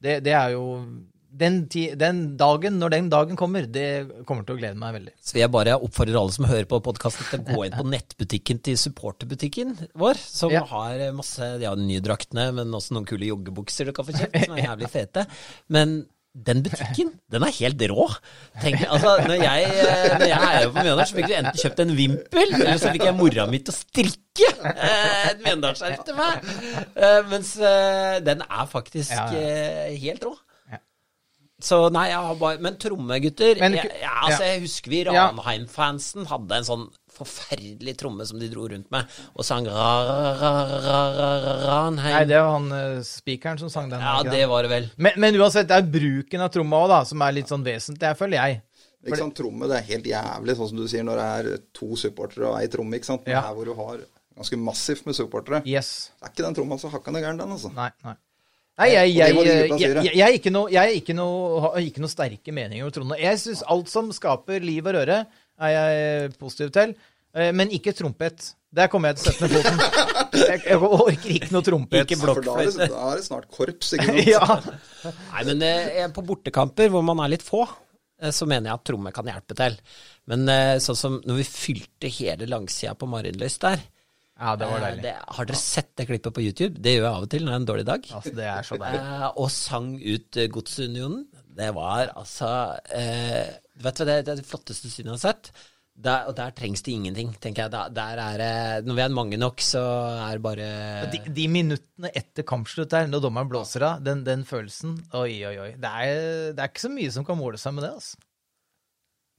Det, 0.00 0.20
det 0.24 0.32
er 0.32 0.54
jo 0.54 0.64
den, 1.30 1.60
ti, 1.70 1.82
den 1.94 2.22
dagen, 2.40 2.78
når 2.80 2.94
den 2.94 3.10
dagen 3.12 3.38
kommer, 3.38 3.66
det 3.70 4.24
kommer 4.26 4.46
til 4.46 4.56
å 4.56 4.60
glede 4.60 4.78
meg 4.80 4.96
veldig. 4.96 5.12
Så 5.22 5.36
vil 5.36 5.44
jeg 5.44 5.52
bare 5.54 5.76
oppfordrer 5.78 6.18
alle 6.18 6.34
som 6.34 6.48
hører 6.50 6.66
på 6.70 6.80
podkasten 6.88 7.28
til 7.28 7.42
å 7.44 7.58
gå 7.58 7.66
inn 7.68 7.76
på 7.76 7.84
nettbutikken 7.94 8.62
til 8.66 8.78
supporterbutikken 8.80 9.76
vår, 10.00 10.18
som 10.18 10.50
Ja. 10.54 10.64
har 10.72 11.04
masse 11.14 11.52
De 11.60 11.68
har 11.68 11.78
nye 11.78 12.02
draktene, 12.02 12.48
men 12.56 12.74
også 12.74 12.96
noen 12.96 13.06
kule 13.08 13.28
joggebukser 13.30 13.90
du 13.90 13.94
kan 13.96 14.08
få 14.08 14.16
kjøpt, 14.16 14.40
som 14.48 14.56
er 14.56 14.64
jævlig 14.70 14.90
fete. 14.90 15.26
Men 15.70 16.00
den 16.34 16.62
butikken, 16.62 17.08
den 17.32 17.42
er 17.42 17.54
helt 17.56 17.80
rå. 17.90 18.06
Tenk, 18.62 18.84
altså, 18.86 19.16
når 19.26 19.40
jeg, 19.42 19.70
når 20.20 20.26
jeg 20.30 20.50
er 20.50 20.60
jo 20.62 20.68
på 20.70 20.84
Mjøndalen, 20.84 21.08
så 21.08 21.16
fikk 21.16 21.26
du 21.26 21.34
enten 21.34 21.62
kjøpt 21.62 21.82
en 21.82 21.96
vimpel, 21.98 22.54
eller 22.54 22.78
så 22.78 22.92
fikk 22.94 23.06
jeg 23.08 23.16
mora 23.18 23.46
mi 23.50 23.58
til 23.64 23.74
å 23.74 23.78
strikke 23.78 24.52
eh, 24.70 25.24
et 25.32 25.42
Mjøndalsskjerf 25.42 26.04
til 26.06 26.20
meg. 26.20 26.46
Eh, 26.94 27.18
mens 27.32 27.50
eh, 27.58 28.20
den 28.26 28.46
er 28.46 28.70
faktisk 28.70 29.34
helt 29.34 30.28
rå. 30.28 30.36
Så 31.60 31.80
nei, 31.92 32.06
jeg 32.08 32.24
har 32.24 32.38
bare 32.40 32.62
Men 32.64 32.78
tromme, 32.80 33.18
gutter. 33.20 33.58
Jeg, 33.60 33.90
ja, 34.00 34.14
altså, 34.24 34.46
jeg 34.46 34.62
husker 34.62 34.94
vi. 34.94 35.02
Ranheim-fansen 35.10 36.30
hadde 36.30 36.60
en 36.60 36.68
sånn 36.70 36.86
forferdelig 37.20 37.94
tromme 38.00 38.26
som 38.28 38.40
de 38.40 38.48
dro 38.52 38.66
rundt 38.72 38.90
med, 38.92 39.18
og 39.34 39.46
sang 39.46 39.68
ra, 39.68 39.90
ra, 40.08 40.16
ra, 40.40 40.52
ra, 40.80 41.28
ra, 41.44 41.54
Ranheim. 41.66 42.16
Nei, 42.16 42.24
det 42.30 42.40
var 42.40 42.56
han 42.56 42.72
uh, 42.72 43.04
spikeren 43.06 43.60
som 43.60 43.72
sang 43.72 43.92
den. 43.92 44.02
ja, 44.02 44.16
det 44.26 44.42
var 44.50 44.66
det 44.66 44.72
vel. 44.72 44.90
men, 44.96 45.16
men 45.20 45.38
uansett, 45.40 45.68
det 45.70 45.78
er 45.78 45.92
bruken 45.98 46.46
av 46.46 46.52
tromma 46.54 46.82
òg, 46.84 46.90
da, 46.94 47.04
som 47.08 47.26
er 47.26 47.36
litt 47.38 47.52
sånn 47.52 47.66
vesentlig, 47.66 48.10
jeg 48.10 48.20
føler 48.20 48.40
jeg. 48.40 48.62
Ikke 49.00 49.16
sant, 49.22 49.36
Tromme, 49.38 49.68
det 49.70 49.78
er 49.78 49.86
helt 49.94 50.08
jævlig, 50.10 50.56
sånn 50.58 50.72
som 50.74 50.80
du 50.80 50.88
sier, 50.90 51.04
når 51.08 51.20
det 51.20 51.28
er 51.36 51.62
to 51.76 51.94
supportere 51.96 52.50
og 52.50 52.58
ei 52.58 52.68
tromme. 52.68 52.98
ikke 52.98 53.08
sant? 53.08 53.28
Ja. 53.30 53.46
Her 53.46 53.56
hvor 53.56 53.68
du 53.70 53.72
har 53.78 54.02
ganske 54.36 54.58
massivt 54.60 55.06
med 55.08 55.16
supportere. 55.16 55.62
Yes. 55.68 56.10
Det 56.18 56.28
er 56.28 56.34
ikke 56.34 56.44
den 56.44 56.58
tromma 56.58 56.76
så 56.80 56.90
hakkande 56.92 57.22
gæren, 57.24 57.40
den, 57.40 57.54
altså. 57.56 57.72
Nei, 57.76 57.88
nei. 58.04 58.18
Nei, 58.80 58.88
jeg, 58.94 59.10
jeg, 59.12 59.34
jeg, 59.36 59.70
jeg, 59.76 60.12
jeg, 60.16 60.36
er 60.40 60.52
noe, 61.18 61.80
ikke 61.84 62.00
noe 62.00 62.08
sterke 62.08 62.52
meninger 62.54 62.86
om 62.86 62.92
Trond. 62.94 63.12
Jeg 63.20 63.40
syns 63.42 63.60
alt 63.68 63.90
som 63.92 64.08
skaper 64.16 64.64
liv 64.64 64.86
og 64.88 64.96
røre, 64.96 65.18
er 65.60 65.74
jeg 65.74 66.32
positiv 66.40 66.72
til. 66.74 66.94
Eh, 67.34 67.52
Men 67.56 67.70
ikke 67.76 67.94
trompet. 67.96 68.54
Der 68.70 68.86
kommer 68.86 69.10
jeg 69.10 69.18
til 69.18 69.30
å 69.30 69.34
sette 69.34 69.48
ned 69.50 69.64
foten. 69.66 70.10
Jeg, 70.40 70.60
jeg 70.62 70.78
orker 70.78 71.30
ikke 71.34 71.52
noe 71.56 71.66
trompet. 71.66 72.04
Ikke 72.04 72.18
For 72.20 72.38
da 72.46 72.52
er, 72.62 72.68
det, 72.70 72.86
da 72.92 73.06
er 73.10 73.18
det 73.18 73.24
snart 73.26 73.48
korps, 73.50 73.94
ikke 73.96 74.06
sant? 74.06 74.28
Ja. 74.30 75.12
Nei, 75.32 75.46
men 75.48 75.64
eh, 75.66 76.04
på 76.14 76.22
bortekamper 76.28 76.92
hvor 76.94 77.02
man 77.06 77.22
er 77.24 77.32
litt 77.34 77.42
få, 77.42 77.64
eh, 78.22 78.30
så 78.34 78.46
mener 78.46 78.70
jeg 78.70 78.78
at 78.78 78.84
tromme 78.86 79.10
kan 79.16 79.26
hjelpe 79.26 79.56
til. 79.58 79.78
Men 80.30 80.46
eh, 80.54 80.76
sånn 80.84 80.98
som 81.00 81.16
når 81.26 81.40
vi 81.42 81.48
fylte 81.50 82.12
hele 82.20 82.46
langsida 82.50 82.94
på 82.98 83.10
Marienlyst 83.10 83.66
der 83.66 83.82
ja, 84.40 84.54
det 84.56 84.70
var 84.70 84.78
eh, 84.78 84.84
deilig. 84.86 85.02
det, 85.04 85.14
Har 85.36 85.48
dere 85.50 85.58
sett 85.60 85.90
det 86.00 86.06
klippet 86.08 86.32
på 86.32 86.40
YouTube? 86.46 86.78
Det 86.80 86.94
gjør 86.94 87.02
jeg 87.04 87.10
av 87.10 87.26
og 87.26 87.32
til 87.34 87.42
når 87.44 87.50
det 87.50 87.56
er 87.58 87.60
en 87.60 87.68
dårlig 87.68 87.88
dag. 87.90 88.06
Altså, 88.20 88.32
det 88.38 88.46
er 88.48 88.68
så 88.70 88.78
deilig. 88.80 89.00
Eh, 89.02 89.26
og 89.34 89.50
sang 89.52 89.90
ut 89.98 90.38
eh, 90.40 90.48
Godsunionen. 90.54 91.26
Det 91.60 91.66
var 91.76 92.14
altså 92.16 92.48
eh, 92.96 93.50
Vet 93.80 93.98
du 93.98 94.02
hva, 94.04 94.08
det, 94.10 94.16
det 94.26 94.32
er 94.34 94.40
det 94.40 94.48
flotteste 94.48 94.90
synet 94.90 95.12
jeg 95.12 95.16
har 95.16 95.22
sett. 95.28 95.52
Der, 96.00 96.30
og 96.30 96.36
der 96.38 96.54
trengs 96.56 96.80
det 96.86 96.94
ingenting, 96.94 97.34
tenker 97.42 97.66
jeg. 97.66 97.72
Der, 97.74 97.90
der 97.92 98.20
er 98.22 98.40
det 98.40 98.86
Når 98.86 98.96
vi 98.96 99.02
er 99.04 99.12
mange 99.12 99.36
nok, 99.40 99.60
så 99.60 99.82
er 100.22 100.38
det 100.38 100.44
bare 100.46 100.68
De, 101.12 101.20
de 101.36 101.44
minuttene 101.50 102.12
etter 102.16 102.46
kampslutt 102.46 102.92
der, 102.94 103.10
når 103.10 103.26
dommeren 103.26 103.50
blåser 103.50 103.84
av, 103.84 104.00
den, 104.06 104.22
den 104.24 104.46
følelsen 104.48 104.96
Oi, 105.18 105.42
oi, 105.44 105.54
oi. 105.66 105.70
Det 105.76 105.90
er, 105.90 106.24
det 106.54 106.62
er 106.62 106.72
ikke 106.72 106.86
så 106.86 106.92
mye 106.94 107.12
som 107.12 107.26
kan 107.26 107.36
måle 107.40 107.60
seg 107.60 107.76
med 107.76 107.84
det, 107.84 107.92
altså. 107.98 108.20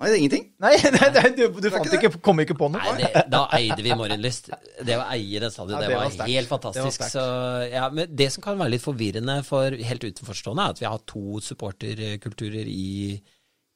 Nei, 0.02 0.08
det 0.10 0.14
er 0.16 0.22
ingenting. 0.24 0.46
Nei, 0.64 0.72
nei, 0.96 1.10
nei 1.14 1.30
du, 1.38 1.44
du 1.62 1.68
fant 1.70 1.86
ikke 1.86 2.08
ikke, 2.10 2.22
kom 2.26 2.42
ikke 2.42 2.56
på 2.58 2.72
noe? 2.74 2.82
Nei, 2.82 3.04
det, 3.04 3.26
da 3.30 3.44
eide 3.54 3.84
vi 3.86 3.92
Morgenlyst. 3.94 4.50
Det 4.82 4.96
å 4.98 5.04
eie 5.14 5.42
den 5.44 5.54
stadion, 5.54 5.76
Ja, 5.78 5.82
det, 5.84 5.92
det 5.92 6.00
var, 6.00 6.08
var 6.08 6.32
helt 6.32 6.32
Det 6.32 6.40
var 6.42 6.50
fantastisk. 6.56 7.04
Så, 7.14 7.26
ja, 7.70 7.84
men 7.94 8.16
det 8.18 8.32
som 8.34 8.46
kan 8.46 8.58
være 8.58 8.74
litt 8.74 8.86
forvirrende 8.86 9.36
for 9.46 9.78
helt 9.90 10.08
utenforstående, 10.08 10.66
er 10.66 10.74
at 10.74 10.82
vi 10.82 10.90
har 10.90 11.06
to 11.10 11.42
supporterkulturer 11.46 12.72
i, 12.74 12.90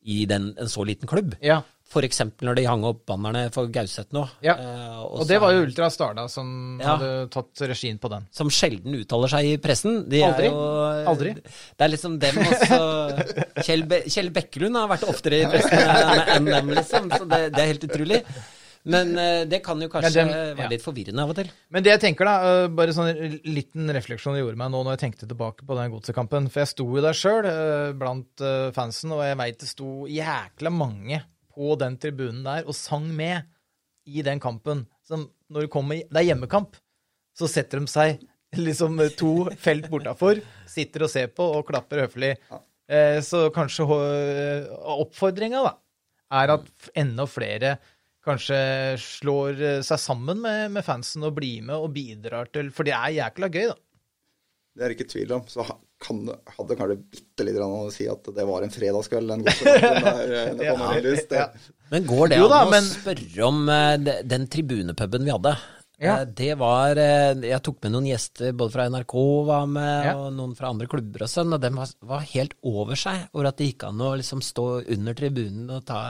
i 0.05 0.25
den, 0.29 0.51
en 0.59 0.69
så 0.71 0.85
liten 0.87 1.09
klubb. 1.09 1.35
Ja. 1.41 1.61
Eksempel 1.95 2.49
når 2.49 2.57
de 2.57 2.63
hang 2.67 2.81
opp 2.83 3.05
bannerne 3.07 3.45
for 3.55 3.69
Gauseth 3.71 4.11
nå. 4.11 4.25
Ja. 4.43 4.55
Eh, 4.59 4.97
Og 5.15 5.21
det 5.29 5.37
var 5.39 5.53
jo 5.55 5.61
Ultra 5.63 5.87
Starda 5.93 6.25
som 6.27 6.77
Ja. 6.81 6.97
hadde 6.97 7.29
tatt 7.31 7.61
regien 7.69 7.97
på 8.01 8.09
den. 8.11 8.25
som 8.35 8.49
sjelden 8.49 8.97
uttaler 8.99 9.29
seg 9.31 9.45
i 9.45 9.57
pressen. 9.63 10.01
De 10.09 10.19
Aldri. 10.25 10.49
Er 10.49 10.51
jo, 10.51 11.07
Aldri. 11.13 11.33
Det 11.39 11.85
er 11.85 11.93
liksom 11.93 12.19
dem 12.19 12.35
også. 12.35 12.79
Kjell, 13.65 13.85
Be 13.87 14.01
Kjell 14.11 14.29
Bekkelund 14.35 14.75
har 14.75 14.89
vært 14.91 15.07
oftere 15.07 15.39
i 15.39 15.47
pressen 15.47 15.87
enn 16.35 16.45
dem, 16.51 16.73
liksom. 16.75 17.07
Så 17.15 17.23
det, 17.31 17.41
det 17.55 17.63
er 17.63 17.71
helt 17.71 17.87
utrolig. 17.87 18.21
Men 18.85 19.15
eh, 19.17 19.43
det 19.49 19.61
kan 19.65 19.79
jo 19.81 19.87
kanskje 19.89 20.11
ja, 20.13 20.25
den, 20.27 20.57
være 20.59 20.73
litt 20.75 20.83
forvirrende 20.85 21.23
av 21.23 21.31
og 21.33 21.37
til. 21.39 21.49
Men 21.73 21.85
det 21.85 21.91
jeg 21.95 22.01
tenker, 22.03 22.29
da, 22.29 22.35
øh, 22.65 22.67
bare 22.77 22.93
sånn 22.93 23.09
en 23.09 23.37
liten 23.47 23.89
refleksjon 23.97 24.37
jeg 24.37 24.45
gjorde 24.45 24.59
meg 24.61 24.69
nå 24.73 24.83
når 24.85 24.95
jeg 24.95 25.03
tenkte 25.05 25.29
tilbake 25.29 25.65
på 25.65 25.77
den 25.79 25.93
godsekampen. 25.93 26.49
For 26.53 26.61
jeg 26.61 26.71
sto 26.73 26.85
jo 26.85 27.03
der 27.05 27.17
sjøl 27.17 27.47
blant 27.97 28.43
øh, 28.45 28.69
fansen, 28.75 29.15
og 29.15 29.23
jeg 29.25 29.39
veit 29.41 29.57
det 29.63 29.69
sto 29.71 29.89
jækla 30.11 30.73
mange 30.73 31.23
på 31.55 31.73
den 31.81 31.97
tribunen 32.01 32.45
der 32.45 32.67
og 32.69 32.77
sang 32.77 33.07
med 33.15 33.49
i 34.05 34.21
den 34.25 34.41
kampen. 34.43 34.85
Som 35.05 35.29
når 35.49 35.65
det 35.65 35.73
kommer 35.73 36.01
Det 36.05 36.21
er 36.21 36.29
hjemmekamp, 36.29 36.77
så 37.35 37.49
setter 37.49 37.81
de 37.81 37.89
seg 37.89 38.21
liksom 38.55 39.01
to 39.17 39.49
felt 39.59 39.89
bortafor, 39.91 40.39
sitter 40.69 41.07
og 41.07 41.11
ser 41.11 41.33
på 41.33 41.47
og 41.57 41.65
klapper 41.67 42.05
høflig. 42.05 42.35
Eh, 42.85 43.17
Så 43.25 43.47
kanskje 43.55 43.87
oppfordringa, 44.93 45.65
da, 45.65 45.73
er 46.37 46.53
at 46.55 46.91
enda 46.97 47.25
flere 47.29 47.75
kanskje 48.25 48.59
slår 49.01 49.61
eh, 49.61 49.79
seg 49.85 50.01
sammen 50.01 50.41
med, 50.43 50.71
med 50.75 50.85
fansen 50.85 51.23
og 51.27 51.35
blir 51.37 51.61
med 51.65 51.75
og 51.77 51.91
bidrar 51.95 52.49
til 52.53 52.71
For 52.75 52.87
det 52.87 52.95
er 52.97 53.13
jækla 53.21 53.49
gøy, 53.53 53.67
da. 53.71 53.77
Det 54.75 54.83
er 54.83 54.91
det 54.91 54.97
ikke 54.97 55.11
tvil 55.13 55.31
om. 55.37 55.43
Så 55.47 55.63
kan, 56.03 56.17
hadde 56.57 56.75
kanskje 56.75 56.97
bitte 56.99 57.45
litt 57.47 57.59
å 57.63 57.85
si 57.95 58.09
at 58.11 58.27
det 58.35 58.43
var 58.49 58.65
en 58.65 58.73
fredagskveld, 58.73 59.31
den 59.31 59.45
godsekampen 59.45 60.09
der 60.09 60.33
eh. 60.41 60.65
Ja. 60.67 61.45
Men 61.93 62.09
går 62.09 62.33
det 62.33 62.41
an 62.43 62.51
å 62.57 62.65
men- 62.73 62.89
spørre 62.91 63.47
om 63.47 63.63
eh, 63.71 63.95
den 64.27 64.49
tribunepuben 64.51 65.23
vi 65.23 65.31
hadde? 65.37 65.55
Ja. 66.03 66.17
Det 66.27 66.57
var 66.59 66.97
Jeg 66.99 67.61
tok 67.63 67.77
med 67.85 67.93
noen 67.93 68.09
gjester 68.09 68.51
både 68.51 68.73
fra 68.73 68.89
NRK 68.91 69.13
var 69.47 69.69
med, 69.71 70.09
Ja. 70.09 70.17
og 70.19 70.33
noen 70.35 70.51
fra 70.59 70.73
andre 70.73 70.89
klubber 70.91 71.23
og 71.23 71.31
sånn, 71.31 71.55
og 71.55 71.61
de 71.63 71.69
var, 71.71 71.93
var 72.03 72.25
helt 72.33 72.57
over 72.67 72.99
seg 72.99 73.29
over 73.31 73.47
at 73.47 73.61
det 73.61 73.69
gikk 73.69 73.85
an 73.87 74.03
å 74.03 74.09
liksom 74.19 74.43
stå 74.43 74.65
under 74.91 75.15
tribunen 75.15 75.71
og 75.77 75.85
ta 75.87 76.01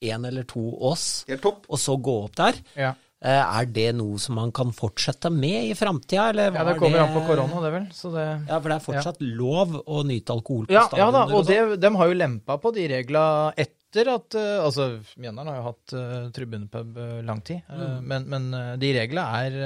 én 0.00 0.26
eller 0.26 0.48
to 0.48 0.62
ås, 0.90 1.24
og 1.28 1.78
så 1.78 1.96
gå 2.00 2.16
opp 2.24 2.36
der. 2.40 2.60
Ja, 2.78 2.94
Eh, 3.20 3.60
Er 3.60 3.66
det 3.68 3.90
noe 3.98 4.16
som 4.16 4.38
man 4.38 4.48
kan 4.52 4.70
fortsette 4.72 5.28
med 5.32 5.66
i 5.68 5.74
framtida, 5.76 6.30
eller 6.30 6.54
ja 6.56 6.62
det 6.64 6.78
kommer 6.80 7.02
an 7.02 7.12
på 7.12 7.20
korona, 7.28 7.58
det 7.60 7.72
vel. 7.74 7.88
Så 7.92 8.12
det 8.14 8.24
Ja, 8.48 8.56
for 8.56 8.68
det 8.72 8.76
er 8.78 8.86
fortsatt 8.86 9.20
lov 9.20 9.74
å 9.84 10.00
nyte 10.08 10.32
alkohol 10.32 10.64
på 10.64 10.72
Ja, 10.72 10.86
stadioner 10.88 11.04
ja 11.04 11.10
da, 11.12 11.24
og 11.26 11.34
og 11.36 11.44
sånn. 11.44 11.74
det, 11.74 11.80
de 11.84 11.90
har 12.00 12.08
jo 12.08 12.16
lempa 12.16 12.56
på 12.56 12.72
de 12.72 12.86
regla 12.88 13.24
etter 13.52 14.08
at 14.14 14.38
uh, 14.38 14.64
Altså, 14.64 14.86
Mjøndalen 15.20 15.52
har 15.52 15.58
jo 15.60 15.66
hatt 15.68 15.94
uh, 15.98 16.30
tribunepub 16.32 16.96
lang 17.26 17.42
tid, 17.44 17.60
mm. 17.68 18.00
men, 18.08 18.24
men 18.32 18.48
de 18.80 18.92
regla 18.96 19.26
er 19.44 19.60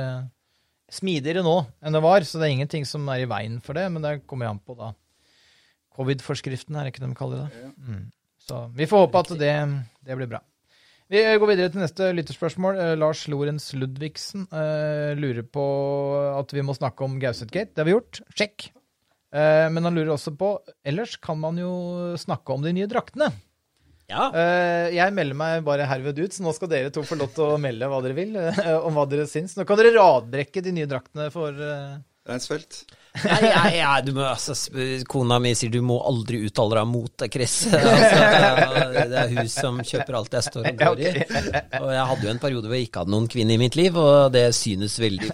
smidigere 0.91 1.45
nå 1.47 1.55
enn 1.79 1.95
det 1.95 2.03
var, 2.03 2.27
så 2.27 2.41
det 2.41 2.49
er 2.49 2.57
ingenting 2.57 2.85
som 2.89 3.07
er 3.09 3.23
i 3.23 3.31
veien 3.31 3.61
for 3.63 3.79
det, 3.79 3.87
men 3.93 4.03
det 4.03 4.27
kommer 4.27 4.49
jo 4.49 4.57
an 4.57 4.63
på 4.67 4.75
da 4.83 4.91
covid-forskriften, 5.95 6.75
er 6.75 6.89
det 6.89 6.95
ikke 6.95 7.05
det 7.05 7.13
de 7.13 7.19
kaller 7.23 7.47
det? 7.47 7.71
Mm. 7.79 8.05
Så 8.45 8.67
vi 8.77 8.89
får 8.89 9.07
håpe 9.07 9.23
at 9.25 9.33
det, 9.41 9.55
det 10.05 10.19
blir 10.19 10.31
bra. 10.35 10.43
Vi 11.13 11.21
går 11.21 11.51
videre 11.51 11.73
til 11.73 11.83
neste 11.85 12.11
lytterspørsmål. 12.17 12.79
Eh, 12.81 12.95
Lars 12.97 13.27
Lorentz 13.29 13.71
Ludvigsen 13.77 14.47
uh, 14.53 15.13
lurer 15.19 15.45
på 15.45 15.65
at 16.33 16.55
vi 16.57 16.65
må 16.65 16.77
snakke 16.77 17.05
om 17.05 17.19
Gauseth-gate. 17.21 17.75
Det 17.75 17.83
har 17.83 17.89
vi 17.89 17.97
gjort. 17.97 18.23
Sjekk. 18.33 18.71
Uh, 19.35 19.69
men 19.73 19.85
han 19.85 19.97
lurer 19.97 20.15
også 20.15 20.33
på 20.39 20.55
Ellers 20.87 21.17
kan 21.21 21.41
man 21.43 21.59
jo 21.61 21.73
snakke 22.21 22.57
om 22.57 22.65
de 22.65 22.73
nye 22.77 22.89
draktene. 22.91 23.33
Ja. 24.11 24.29
Uh, 24.35 24.89
jeg 24.93 25.15
melder 25.17 25.39
meg 25.39 25.63
bare 25.65 25.87
herved 25.89 26.19
ut, 26.21 26.35
så 26.35 26.45
nå 26.45 26.53
skal 26.57 26.71
dere 26.73 26.93
to 26.93 27.05
få 27.07 27.17
lov 27.17 27.33
til 27.37 27.55
å 27.55 27.61
melde 27.61 27.89
hva 27.89 28.03
dere 28.05 28.17
vil 28.19 28.37
eh, 28.37 28.75
om 28.77 28.97
hva 28.99 29.07
dere 29.09 29.25
syns. 29.31 29.57
Nå 29.57 29.65
kan 29.69 29.81
dere 29.81 29.95
radbrekke 29.97 30.63
de 30.65 30.75
nye 30.77 30.91
draktene 30.91 31.31
for 31.33 31.57
eh, 31.57 31.97
Reinsfeldt. 32.29 32.85
Jeg, 33.15 33.77
jeg, 33.79 34.05
du 34.09 34.11
må, 34.17 34.25
altså, 34.27 34.55
kona 35.07 35.37
mi 35.43 35.53
sier 35.55 35.71
du 35.71 35.79
må 35.87 36.01
aldri 36.03 36.41
uttale 36.49 36.81
deg 36.81 36.89
mot 36.91 37.13
det, 37.23 37.29
Chris. 37.35 37.55
Altså, 37.75 39.05
det 39.11 39.19
er 39.21 39.31
hun 39.37 39.49
som 39.53 39.79
kjøper 39.87 40.17
alt 40.19 40.35
jeg 40.35 40.47
står 40.49 40.67
og 40.71 40.81
går 40.81 41.03
i. 41.05 41.13
Og 41.85 41.89
jeg 41.95 42.07
hadde 42.11 42.27
jo 42.27 42.33
en 42.33 42.41
periode 42.43 42.69
hvor 42.71 42.77
jeg 42.79 42.89
ikke 42.89 43.05
hadde 43.05 43.15
noen 43.15 43.29
kvinne 43.31 43.55
i 43.55 43.61
mitt 43.61 43.77
liv, 43.79 43.97
og 44.01 44.33
det 44.35 44.45
synes 44.57 44.97
veldig 45.03 45.31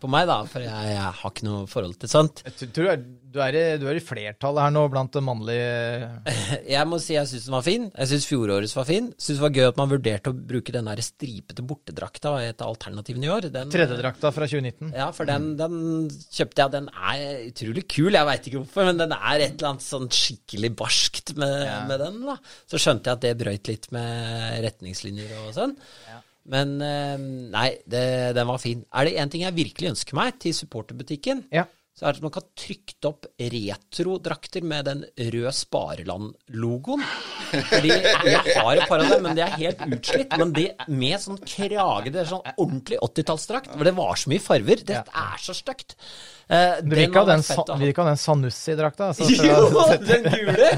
på, 0.00 0.10
meg, 0.14 0.26
da. 0.30 0.40
For 0.50 0.64
jeg, 0.64 0.90
jeg 0.94 1.14
har 1.22 1.32
ikke 1.32 1.46
noe 1.48 1.64
forhold 1.70 1.96
til 2.02 2.10
sånt. 2.12 2.44
Jeg 2.48 2.70
tror- 2.74 3.06
du 3.28 3.42
er, 3.44 3.54
i, 3.54 3.62
du 3.76 3.84
er 3.90 3.98
i 3.98 4.02
flertallet 4.02 4.62
her 4.64 4.72
nå 4.72 4.82
blant 4.88 5.12
det 5.12 5.20
mannlige 5.20 6.30
Jeg 6.64 6.88
må 6.88 6.96
si 7.02 7.12
jeg 7.12 7.28
syns 7.28 7.44
den 7.44 7.54
var 7.58 7.64
fin. 7.66 7.84
Jeg 7.92 8.08
syns 8.08 8.24
fjorårets 8.30 8.72
var 8.78 8.86
fin. 8.88 9.10
Syns 9.20 9.36
det 9.36 9.44
var 9.44 9.52
gøy 9.52 9.66
at 9.68 9.76
man 9.80 9.90
vurderte 9.92 10.32
å 10.32 10.36
bruke 10.48 10.72
den 10.74 10.88
der 10.88 11.02
stripete 11.04 11.64
bortedrakta 11.68 12.32
et 12.46 12.64
alternativ 12.64 13.20
i 13.20 13.28
år. 13.30 13.50
Den, 13.52 13.68
tredjedrakta 13.74 14.32
fra 14.34 14.48
2019. 14.48 14.94
Ja, 14.96 15.10
for 15.14 15.28
den, 15.28 15.50
den 15.60 15.76
kjøpte 16.08 16.64
jeg. 16.64 16.72
Den 16.78 16.87
er 16.92 17.46
utrolig 17.48 17.84
kul. 17.90 18.12
Jeg 18.16 18.28
veit 18.28 18.48
ikke 18.48 18.60
hvorfor, 18.62 18.88
men 18.88 19.00
den 19.00 19.14
er 19.16 19.42
et 19.44 19.54
eller 19.56 19.70
annet 19.74 19.84
sånn 19.86 20.08
skikkelig 20.12 20.70
barskt 20.78 21.34
med, 21.38 21.66
med 21.90 22.00
den. 22.02 22.20
da. 22.26 22.36
Så 22.70 22.80
skjønte 22.82 23.10
jeg 23.12 23.18
at 23.20 23.24
det 23.26 23.34
brøyt 23.40 23.70
litt 23.70 23.88
med 23.94 24.62
retningslinjer 24.66 25.34
og 25.44 25.52
sånn. 25.56 25.76
Men 26.48 26.78
eh, 26.80 27.16
nei, 27.52 27.66
det, 27.84 28.04
den 28.38 28.48
var 28.48 28.60
fin. 28.62 28.80
Er 28.96 29.04
det 29.04 29.18
én 29.20 29.28
ting 29.32 29.42
jeg 29.44 29.56
virkelig 29.58 29.90
ønsker 29.94 30.16
meg 30.16 30.38
til 30.40 30.54
supporterbutikken, 30.56 31.44
Ja. 31.52 31.66
Så 31.98 32.06
er 32.06 32.14
det 32.14 32.20
at 32.20 32.26
man 32.28 32.34
kan 32.36 32.44
trykt 32.54 33.06
opp 33.08 33.26
retrodrakter 33.42 34.62
med 34.62 34.86
den 34.86 35.00
røde 35.34 35.50
Spareland-logoen. 35.56 37.02
Fordi 37.48 37.90
jeg 37.90 38.54
har 38.54 38.76
et 38.78 38.88
par 38.90 39.02
av 39.02 39.10
dem, 39.10 39.22
men 39.26 39.34
de 39.38 39.42
er 39.42 39.54
helt 39.58 39.80
utslitt. 39.96 40.34
Men 40.38 40.52
det 40.54 40.66
med 40.92 41.18
sånn 41.22 41.40
krage, 41.42 42.12
det 42.14 42.22
er 42.22 42.28
sånn 42.30 42.44
ordentlig 42.54 43.00
80-tallsdrakt, 43.02 43.72
For 43.74 43.88
det 43.88 43.94
var 43.98 44.18
så 44.20 44.30
mye 44.30 44.42
farver. 44.44 44.82
Det 44.86 44.98
er 45.02 45.42
så 45.42 45.56
stygt. 45.56 45.96
Eh, 46.48 46.78
Du 46.80 46.94
vil 46.94 47.08
ikke 47.10 47.20
ha 47.24 47.28
den, 47.28 47.42
den 48.08 48.20
Sanussi-drakta? 48.22 49.10
Altså, 49.10 49.26
Jo, 49.48 49.82
den 50.06 50.28
gule! 50.32 50.70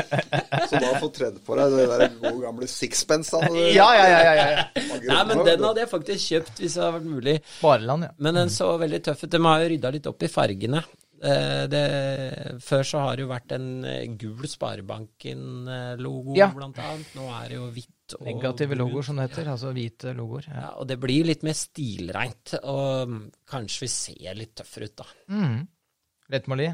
Så 0.71 0.81
du 0.81 0.87
har 0.89 0.97
fått 1.03 1.15
tredd 1.21 1.37
på 1.47 1.59
deg 1.61 1.77
det 1.77 1.85
der 1.93 2.07
gode 2.23 2.41
gamle 2.47 2.67
sixpence. 2.71 3.37
du- 3.45 3.61
ja, 3.77 3.91
ja, 3.95 4.07
ja, 4.09 4.21
ja, 4.25 4.47
ja. 4.57 4.65
Nei, 5.05 5.21
men 5.29 5.45
den 5.47 5.63
hadde 5.69 5.85
jeg 5.85 5.91
faktisk 5.93 6.25
kjøpt 6.33 6.63
hvis 6.65 6.75
det 6.79 6.83
hadde 6.83 6.97
vært 6.97 7.11
mulig. 7.13 7.37
Spareland, 7.59 8.09
ja. 8.09 8.11
Men 8.19 8.41
den 8.41 8.51
så 8.57 8.73
veldig 8.81 9.03
tøff 9.11 9.23
ut. 9.27 9.31
De 9.37 9.43
har 9.47 9.63
jo 9.67 9.71
rydda 9.75 9.93
litt 9.99 10.09
opp 10.11 10.27
i 10.27 10.33
fargene. 10.33 10.83
Eh, 11.23 11.67
Det, 11.69 12.61
før 12.65 12.83
så 12.89 12.99
har 13.05 13.17
det 13.17 13.23
jo 13.27 13.29
vært 13.29 13.53
en 13.53 13.85
eh, 13.85 14.07
gul 14.17 14.47
Sparebanken-logo, 14.49 16.35
Ja. 16.37 16.49
blant 16.55 16.79
annet. 16.79 17.11
Nå 17.15 17.27
er 17.29 17.49
det 17.49 17.57
jo 17.59 17.71
hvitt 17.71 18.15
og 18.19 18.27
Negative 18.27 18.75
logoer, 18.75 19.05
som 19.05 19.17
det 19.17 19.29
heter. 19.31 19.51
Altså 19.53 19.73
hvite 19.77 20.15
logoer. 20.17 20.49
Ja. 20.49 20.61
Ja, 20.61 20.71
og 20.81 20.89
det 20.89 20.99
blir 20.99 21.25
litt 21.29 21.43
mer 21.47 21.53
stilreint, 21.55 22.55
og 22.65 23.13
kanskje 23.47 23.81
vi 23.85 23.89
ser 23.93 24.35
litt 24.35 24.55
tøffere 24.57 24.89
ut, 24.89 24.97
da. 24.97 25.05
Mm. 25.29 25.69
Lettmali. 26.31 26.71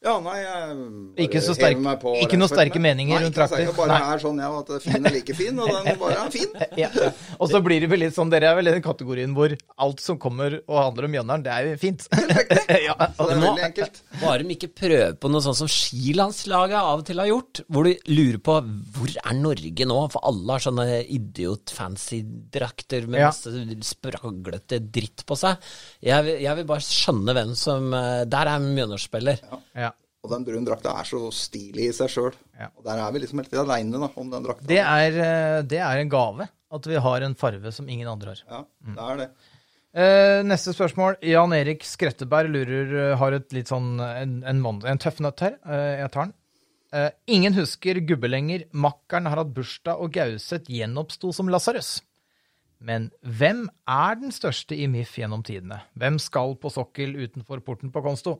Ja, 0.00 0.14
nei, 0.24 0.38
jeg 0.40 1.26
Ikke 1.26 1.40
så 1.44 1.52
sterk- 1.52 1.76
meg 1.84 1.98
på 2.00 2.14
ikke 2.22 2.38
noe 2.40 2.46
rett 2.48 2.54
og 2.54 2.56
sterke 2.56 2.80
meninger 2.80 3.18
Nei, 3.18 3.24
rundt 3.26 3.36
Nei, 3.36 3.46
sterke, 3.50 3.66
trakter. 3.68 3.76
Bare 3.76 3.98
Nei. 4.00 4.14
er 4.14 4.22
sånn, 4.22 4.38
ja, 4.40 4.48
at 4.56 4.70
fin 4.86 5.04
er 5.04 5.12
like 5.12 5.34
fin, 5.36 5.58
og 5.60 5.68
den 5.68 5.98
bare 6.00 6.22
er 6.24 6.30
fin. 6.32 6.54
Ja. 6.80 6.88
Og 7.36 7.50
så 7.52 7.60
blir 7.60 7.82
det 7.84 7.90
vel 7.92 8.00
litt 8.06 8.14
sånn, 8.16 8.30
dere 8.32 8.48
er 8.48 8.56
vel 8.56 8.70
i 8.70 8.72
den 8.78 8.80
kategorien 8.86 9.34
hvor 9.36 9.52
alt 9.84 10.00
som 10.00 10.16
kommer 10.22 10.56
og 10.62 10.78
handler 10.80 11.04
om 11.04 11.12
Mjøndalen, 11.12 11.44
det 11.44 11.52
er 11.52 11.68
jo 11.68 11.74
fint. 11.82 12.06
ja, 12.16 12.96
Så 13.12 13.26
det 13.28 13.36
er 13.36 13.42
veldig 13.44 13.66
enkelt. 13.68 14.00
Bare 14.22 14.38
de 14.48 14.56
ikke 14.56 14.70
prøver 14.80 15.18
på 15.20 15.32
noe 15.34 15.44
sånt 15.44 15.60
som 15.60 15.68
skilandslaget 15.68 16.78
av 16.80 17.02
og 17.02 17.04
til 17.10 17.20
har 17.20 17.28
gjort, 17.34 17.60
hvor 17.68 17.84
du 17.90 17.92
lurer 18.08 18.40
på 18.48 18.56
hvor 18.96 19.12
er 19.20 19.36
Norge 19.36 19.88
nå? 19.92 20.00
For 20.16 20.24
alle 20.32 20.56
har 20.56 20.64
sånne 20.64 20.88
idiot-fancy 21.12 22.22
drakter 22.56 23.04
med 23.04 23.20
Ja. 23.20 23.28
masse 23.34 23.52
spraglete 23.92 24.80
dritt 24.88 25.26
på 25.28 25.36
seg. 25.36 25.60
Jeg 26.08 26.24
vil, 26.24 26.40
jeg 26.48 26.56
vil 26.62 26.68
bare 26.72 26.88
skjønne 26.88 27.36
hvem 27.36 27.52
som 27.58 27.92
eh, 27.92 28.24
Der 28.24 28.48
er 28.56 28.64
Mjøndalen-spiller. 28.64 29.44
ja. 29.76 29.89
Og 30.20 30.32
den 30.34 30.44
brune 30.44 30.66
drakta 30.68 30.92
er 31.00 31.08
så 31.08 31.20
stilig 31.32 31.86
i 31.88 31.94
seg 31.96 32.10
sjøl. 32.12 32.34
Ja. 32.58 32.68
Og 32.76 32.84
der 32.84 33.00
er 33.00 33.12
vi 33.14 33.22
liksom 33.22 33.40
helt 33.40 33.54
aleine 33.62 34.02
om 34.08 34.32
den 34.32 34.44
drakta. 34.44 34.66
Det 34.68 34.80
er, 34.82 35.16
eh, 35.16 35.62
det 35.64 35.80
er 35.80 36.02
en 36.02 36.12
gave 36.12 36.48
at 36.70 36.86
vi 36.86 37.00
har 37.02 37.24
en 37.26 37.34
farve 37.34 37.72
som 37.74 37.88
ingen 37.88 38.08
andre 38.08 38.34
har. 38.34 38.42
Ja, 38.46 38.60
det 38.94 39.06
er 39.06 39.22
det. 39.22 39.30
Eh, 39.90 40.40
neste 40.46 40.74
spørsmål. 40.76 41.16
Jan 41.26 41.54
Erik 41.56 41.82
Skretteberg 41.82 42.52
lurer, 42.52 42.92
eh, 43.12 43.16
har 43.18 43.32
et 43.34 43.56
litt 43.56 43.72
sånn 43.72 43.96
en, 43.98 44.36
en, 44.46 44.60
en 44.66 45.02
tøff 45.02 45.18
nøtt 45.24 45.42
her. 45.42 45.56
Eh, 45.66 46.04
jeg 46.04 46.12
tar 46.14 46.28
den. 46.28 46.36
Eh, 46.92 47.10
ingen 47.26 47.54
husker 47.54 47.98
gubbe 48.06 48.30
lenger. 48.30 48.68
Makkeren 48.72 49.26
har 49.30 49.42
hatt 49.42 49.54
bursdag, 49.54 49.98
og 49.98 50.12
Gauseth 50.14 50.70
gjenoppsto 50.70 51.32
som 51.34 51.50
Lasarus. 51.50 52.00
Men 52.80 53.10
hvem 53.26 53.66
er 53.90 54.14
den 54.22 54.32
største 54.32 54.78
i 54.78 54.86
MIF 54.88 55.18
gjennom 55.20 55.42
tidene? 55.44 55.82
Hvem 56.00 56.16
skal 56.22 56.54
på 56.56 56.70
sokkel 56.72 57.12
utenfor 57.18 57.60
porten 57.66 57.92
på 57.92 58.02
Konsto? 58.04 58.38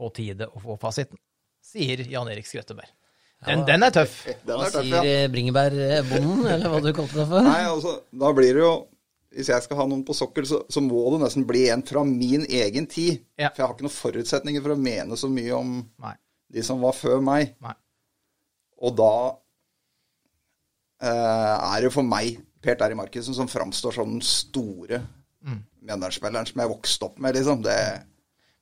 På 0.00 0.08
tide 0.16 0.48
å 0.48 0.62
få 0.62 0.78
fasiten, 0.80 1.18
sier 1.60 2.00
Jan 2.08 2.28
Erik 2.32 2.48
Skrøtteberg. 2.48 2.88
Den, 3.46 3.62
den 3.68 3.84
er 3.86 3.92
tøff. 3.92 4.14
Den 4.48 4.56
Hva 4.56 4.66
er 4.66 4.72
tøff, 4.74 4.86
sier 4.86 4.96
ja. 5.04 5.18
eh, 5.24 5.28
Bringebærbonden, 5.32 6.46
eller 6.54 6.72
hva 6.72 6.80
du 6.84 6.90
kalte 6.96 7.18
det 7.22 7.26
for? 7.30 7.44
Nei, 7.46 7.60
altså, 7.68 7.94
da 8.24 8.32
blir 8.36 8.56
det 8.58 8.64
jo 8.66 8.72
Hvis 9.32 9.48
jeg 9.52 9.64
skal 9.64 9.78
ha 9.78 9.84
noen 9.88 10.02
på 10.08 10.16
sokkel, 10.18 10.44
så, 10.48 10.58
så 10.72 10.82
må 10.84 11.04
det 11.14 11.20
nesten 11.22 11.44
bli 11.48 11.62
en 11.72 11.84
fra 11.86 12.02
min 12.04 12.42
egen 12.48 12.88
tid. 12.90 13.20
Ja. 13.38 13.52
For 13.54 13.62
jeg 13.62 13.68
har 13.68 13.76
ikke 13.76 13.86
noen 13.86 13.94
forutsetninger 13.94 14.64
for 14.64 14.74
å 14.74 14.80
mene 14.82 15.16
så 15.20 15.30
mye 15.30 15.54
om 15.54 15.76
Nei. 16.02 16.16
de 16.56 16.64
som 16.66 16.82
var 16.82 16.96
før 16.98 17.22
meg. 17.24 17.52
Nei. 17.62 17.76
Og 18.82 18.96
da 18.98 19.12
eh, 21.06 21.56
er 21.76 21.86
det 21.86 21.92
for 21.94 22.06
meg 22.06 22.40
Per 22.60 22.76
Terje 22.80 22.98
Markussen 22.98 23.36
som 23.36 23.48
framstår 23.48 24.00
som 24.00 24.16
den 24.18 24.24
store 24.26 25.04
Mm. 25.40 25.62
Mjøndalen-spilleren 25.88 26.44
som 26.50 26.60
jeg 26.60 26.68
vokste 26.68 27.06
opp 27.06 27.14
med, 27.24 27.32
liksom. 27.32 27.62
Det, 27.64 27.72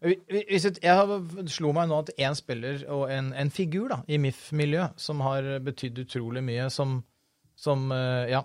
jeg 0.03 0.95
har- 0.95 1.49
slo 1.51 1.73
meg 1.75 1.89
nå 1.91 1.99
at 2.05 2.11
én 2.19 2.35
spiller 2.39 2.85
og 2.89 3.11
en, 3.11 3.33
en 3.35 3.51
figur 3.51 3.89
da, 3.91 4.03
i 4.07 4.19
MIF-miljøet 4.19 4.99
som 5.01 5.21
har 5.27 5.43
betydd 5.65 5.99
utrolig 6.05 6.43
mye, 6.45 6.69
som, 6.71 7.01
som 7.59 7.91
eh, 7.93 8.31
ja, 8.31 8.45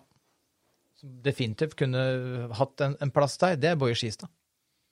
som 0.99 1.09
definitivt 1.25 1.75
kunne 1.77 2.49
hatt 2.57 2.81
en, 2.81 2.95
en 3.01 3.11
plass 3.13 3.37
der, 3.37 3.55
det 3.59 3.69
er 3.73 3.75
Boje 3.77 3.95
Skistad. 3.99 4.29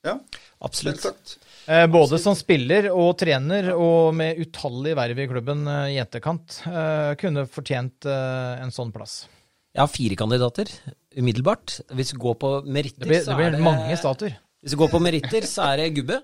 ja, 0.06 0.18
Absolutt. 0.62 1.38
Eh, 1.66 1.86
både 1.90 2.18
som 2.22 2.34
spiller 2.38 2.90
og 2.92 3.16
trener, 3.18 3.72
og 3.74 4.14
med 4.14 4.38
utallige 4.38 4.94
verv 4.98 5.18
i 5.18 5.26
klubben 5.30 5.66
eh, 5.66 5.94
i 5.96 6.00
etterkant, 6.02 6.60
eh, 6.70 7.14
kunne 7.18 7.46
fortjent 7.50 8.06
eh, 8.06 8.62
en 8.62 8.70
sånn 8.74 8.92
plass. 8.94 9.24
Jeg 9.72 9.80
har 9.80 9.88
fire 9.90 10.16
kandidater 10.20 10.68
umiddelbart. 11.16 11.78
Hvis 11.96 12.12
vi 12.12 12.18
går 12.20 12.34
på 12.38 12.48
meritter, 12.68 13.06
Det 13.06 13.08
blir, 13.08 13.22
så 13.24 13.32
det 13.32 13.38
blir 13.40 13.46
er 13.50 13.56
det 13.56 13.64
mange 13.64 13.96
statuer. 13.96 14.34
Hvis 14.62 14.74
vi 14.76 14.80
går 14.82 14.90
på 14.92 15.00
meritter, 15.02 15.46
så 15.48 15.70
er 15.72 15.80
det 15.80 15.86
Gubbe, 15.96 16.18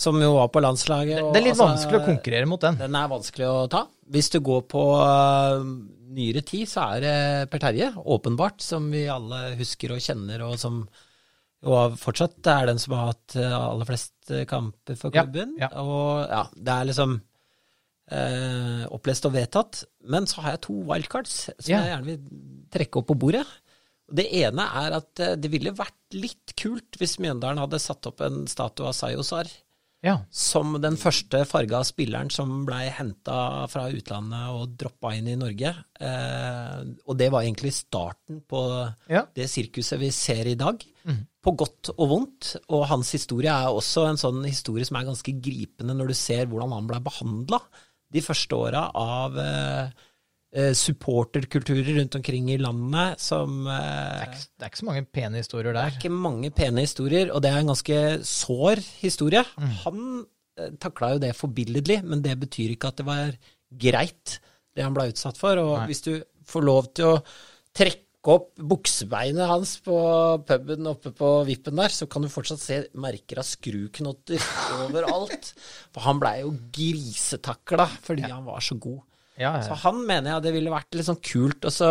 som 0.00 0.16
jo 0.22 0.32
var 0.38 0.48
på 0.52 0.62
landslaget. 0.64 1.20
og 1.20 1.34
Det 1.34 1.42
er 1.42 1.46
litt 1.50 1.56
altså, 1.56 1.68
vanskelig 1.74 2.00
å 2.00 2.06
konkurrere 2.06 2.48
mot 2.48 2.62
den. 2.64 2.78
Den 2.80 2.96
er 2.96 3.10
vanskelig 3.10 3.48
å 3.50 3.58
ta. 3.72 3.84
Hvis 4.10 4.32
du 4.32 4.38
går 4.44 4.64
på 4.72 4.84
uh, 4.96 5.60
nyere 6.16 6.42
tid, 6.46 6.64
så 6.70 6.86
er 6.94 7.04
det 7.04 7.14
Per 7.52 7.62
Terje, 7.62 7.92
åpenbart, 8.00 8.64
som 8.64 8.88
vi 8.92 9.04
alle 9.12 9.52
husker 9.60 9.92
og 9.94 10.02
kjenner, 10.04 10.46
og 10.48 10.56
som 10.60 10.82
og 11.60 11.98
fortsatt 12.00 12.46
er 12.48 12.70
den 12.70 12.78
som 12.80 12.94
har 12.96 13.10
hatt 13.10 13.34
øh, 13.36 13.52
aller 13.52 13.84
flest 13.84 14.30
øh, 14.32 14.46
kamper 14.48 14.96
for 14.96 15.12
klubben. 15.12 15.50
ja. 15.60 15.68
Og 15.76 16.22
ja, 16.24 16.46
det 16.56 16.72
er 16.72 16.86
liksom 16.88 17.18
uh, 18.14 18.84
opplest 18.96 19.28
og 19.28 19.34
vedtatt. 19.34 19.82
Men 20.08 20.24
så 20.24 20.40
har 20.40 20.54
jeg 20.54 20.62
to 20.64 20.78
wildcards 20.88 21.34
som 21.50 21.68
Ja. 21.68 21.82
jeg 21.82 21.92
gjerne 21.92 22.08
vil 22.08 22.40
trekke 22.72 23.02
opp 23.02 23.10
på 23.12 23.18
bordet. 23.26 23.44
Det 24.10 24.24
ene 24.40 24.64
er 24.80 24.96
at 24.96 25.20
eh, 25.22 25.36
det 25.38 25.50
ville 25.52 25.70
vært 25.76 26.16
litt 26.16 26.56
kult 26.58 26.96
hvis 26.98 27.18
Mjøndalen 27.22 27.60
hadde 27.62 27.78
satt 27.78 28.08
opp 28.10 28.24
en 28.26 28.40
statue 28.50 28.88
av 28.88 28.96
Sayosar 28.96 29.46
Ja. 30.02 30.14
som 30.32 30.78
den 30.80 30.96
første 30.96 31.42
farga 31.44 31.82
spilleren 31.84 32.30
som 32.32 32.62
blei 32.64 32.86
henta 32.88 33.66
fra 33.68 33.82
utlandet 33.92 34.48
og 34.54 34.76
droppa 34.80 35.10
inn 35.18 35.28
i 35.28 35.36
Norge. 35.36 35.74
Eh, 36.00 36.78
og 37.04 37.18
det 37.20 37.28
var 37.32 37.42
egentlig 37.44 37.74
starten 37.76 38.40
på 38.48 38.62
Ja. 39.12 39.26
det 39.34 39.50
sirkuset 39.52 40.00
vi 40.00 40.10
ser 40.10 40.46
i 40.48 40.54
dag. 40.56 40.80
På 41.42 41.52
godt 41.56 41.90
og 41.98 42.08
vondt. 42.08 42.56
Og 42.68 42.86
hans 42.88 43.12
historie 43.12 43.48
er 43.52 43.68
også 43.68 44.08
en 44.08 44.16
sånn 44.20 44.42
historie 44.44 44.84
som 44.84 44.96
er 44.96 45.04
ganske 45.08 45.32
gripende 45.40 45.94
når 45.96 46.08
du 46.08 46.14
ser 46.14 46.46
hvordan 46.46 46.72
han 46.72 46.86
blei 46.88 47.00
behandla 47.00 47.60
de 48.12 48.20
første 48.20 48.56
åra 48.56 48.90
av 48.94 49.36
eh, 49.38 49.90
supporterkulturer 50.74 51.92
rundt 52.00 52.16
omkring 52.18 52.48
i 52.50 52.58
landet 52.58 53.22
som 53.22 53.68
eh, 53.70 53.76
Det 53.78 54.24
er, 54.24 54.32
ikke, 54.32 54.48
det 54.50 54.66
er 54.66 54.72
ikke 54.72 54.80
så 54.82 54.88
mange 54.88 55.04
pene 55.06 55.42
historier 55.42 55.70
der. 55.70 55.78
Det 55.78 55.84
er 55.84 55.98
ikke 56.00 56.22
mange 56.26 56.50
pene 56.50 56.84
historier, 56.86 57.30
og 57.30 57.44
det 57.44 57.52
er 57.52 57.62
en 57.62 57.70
ganske 57.70 58.00
sår 58.26 58.82
historie. 58.98 59.44
Han 59.84 60.04
eh, 60.58 60.72
takla 60.82 61.14
jo 61.14 61.22
det 61.22 61.36
forbilledlig, 61.38 62.00
men 62.02 62.24
det 62.24 62.34
betyr 62.42 62.74
ikke 62.74 62.90
at 62.90 62.98
det 62.98 63.06
var 63.06 63.34
greit, 63.70 64.40
det 64.74 64.86
han 64.86 64.96
ble 64.96 65.10
utsatt 65.12 65.38
for. 65.38 65.60
Og 65.62 65.76
Nei. 65.78 65.90
hvis 65.90 66.02
du 66.08 66.14
får 66.50 66.66
lov 66.66 66.88
til 66.98 67.12
å 67.12 67.20
trekke 67.76 68.34
opp 68.34 68.50
buksebeinet 68.58 69.48
hans 69.48 69.76
på 69.80 69.96
puben 70.48 70.88
oppe 70.90 71.12
på 71.16 71.28
vippen 71.46 71.78
der, 71.78 71.94
så 71.94 72.08
kan 72.10 72.26
du 72.26 72.28
fortsatt 72.32 72.60
se 72.60 72.80
merker 73.00 73.40
av 73.40 73.46
skruknotter 73.48 74.42
overalt. 74.82 75.52
For 75.94 76.04
han 76.08 76.18
blei 76.20 76.40
jo 76.42 76.50
grisetakla 76.74 77.86
fordi 78.02 78.26
han 78.26 78.44
var 78.50 78.66
så 78.66 78.76
god. 78.82 79.06
Ja, 79.40 79.54
ja. 79.56 79.62
Så 79.64 79.78
han 79.86 80.02
mener 80.04 80.34
jeg 80.34 80.44
det 80.44 80.52
ville 80.58 80.72
vært 80.72 80.94
litt 80.98 81.08
sånn 81.08 81.20
kult 81.24 81.64
å 81.64 81.72
så 81.72 81.88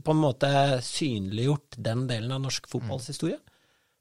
på 0.00 0.14
en 0.14 0.22
måte 0.22 0.48
synliggjort 0.86 1.76
den 1.84 2.06
delen 2.08 2.32
av 2.32 2.40
norsk 2.46 2.68
fotballs 2.72 3.10
historie. 3.12 3.36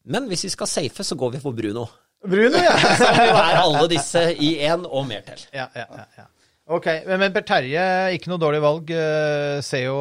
Men 0.08 0.30
hvis 0.30 0.46
vi 0.48 0.54
skal 0.54 0.70
safe, 0.70 1.04
så 1.04 1.18
går 1.20 1.36
vi 1.36 1.42
for 1.44 1.58
Bruno. 1.58 1.88
Bruno, 2.26 2.62
ja. 2.62 2.78
Som 3.02 3.20
jo 3.20 3.36
er 3.36 3.60
alle 3.60 3.84
disse 3.92 4.24
i 4.40 4.56
én 4.64 4.86
og 4.88 5.06
mer 5.10 5.26
til. 5.28 5.44
Ja, 5.54 5.68
ja, 5.76 5.86
ja, 5.92 6.08
ja. 6.22 6.28
Ok, 6.66 6.88
men, 7.06 7.28
Per 7.30 7.44
Terje, 7.46 7.82
ikke 8.16 8.32
noe 8.32 8.42
dårlig 8.42 8.62
valg. 8.64 8.90
eh, 8.90 9.60
ser 9.62 9.84
jo 9.86 9.98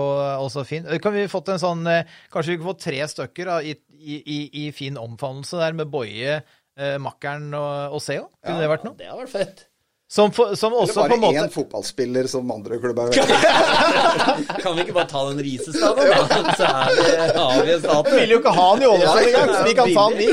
også 0.47 0.63
fin. 0.65 0.87
Eh, 0.89 1.01
Kan 1.03 1.13
vi 1.13 1.27
fått 1.29 1.51
en 1.53 1.61
sånn 1.61 1.83
eh, 1.91 2.09
Kanskje 2.33 2.55
vi 2.55 2.61
kan 2.63 2.71
få 2.71 2.77
tre 2.81 3.03
stykker 3.11 3.51
da, 3.51 3.59
i, 3.61 3.75
i, 4.01 4.39
i, 4.63 4.65
fin 4.73 4.97
omfavnelse 4.97 5.61
der, 5.61 5.77
med 5.77 5.91
Boje, 5.93 6.39
eh, 6.79 6.97
Makkeren 7.05 7.51
og, 7.59 7.99
og 7.99 8.01
Seo? 8.05 8.31
Kunne 8.41 8.65
det 8.65 8.71
vært 8.73 8.87
noe? 8.89 8.97
Det 8.97 9.11
hadde 9.11 9.27
vært 9.27 9.35
fett. 9.35 9.67
Som, 10.09 10.31
for, 10.33 10.55
som 10.55 10.73
Eller 10.73 10.83
også 10.83 11.01
bare 11.01 11.09
på 11.09 11.15
en 11.15 11.21
måte 11.21 11.43
én 11.43 11.51
fotballspiller 11.51 12.27
som 12.31 12.51
andre 12.53 12.79
klubber. 12.79 13.11
Kan 14.63 14.77
vi 14.77 14.85
ikke 14.85 14.95
bare 14.95 15.09
ta 15.11 15.25
den 15.31 15.41
Risestaden, 15.43 16.11
da? 16.13 16.19
Så 16.61 16.69
er 16.69 16.93
det, 16.99 17.39
har 17.41 17.65
vi 17.65 17.79
staten. 17.81 18.19
Vil 18.21 18.35
jo 18.37 18.39
ikke 18.43 18.55
ha 18.55 18.67
han 18.71 18.85
i 18.85 18.91
Ålesund 18.93 19.31
engang, 19.31 19.55
så 19.57 19.63
vi 19.65 19.75
kan 19.75 19.95
ta 19.95 20.05
han, 20.05 20.15
vi. 20.21 20.29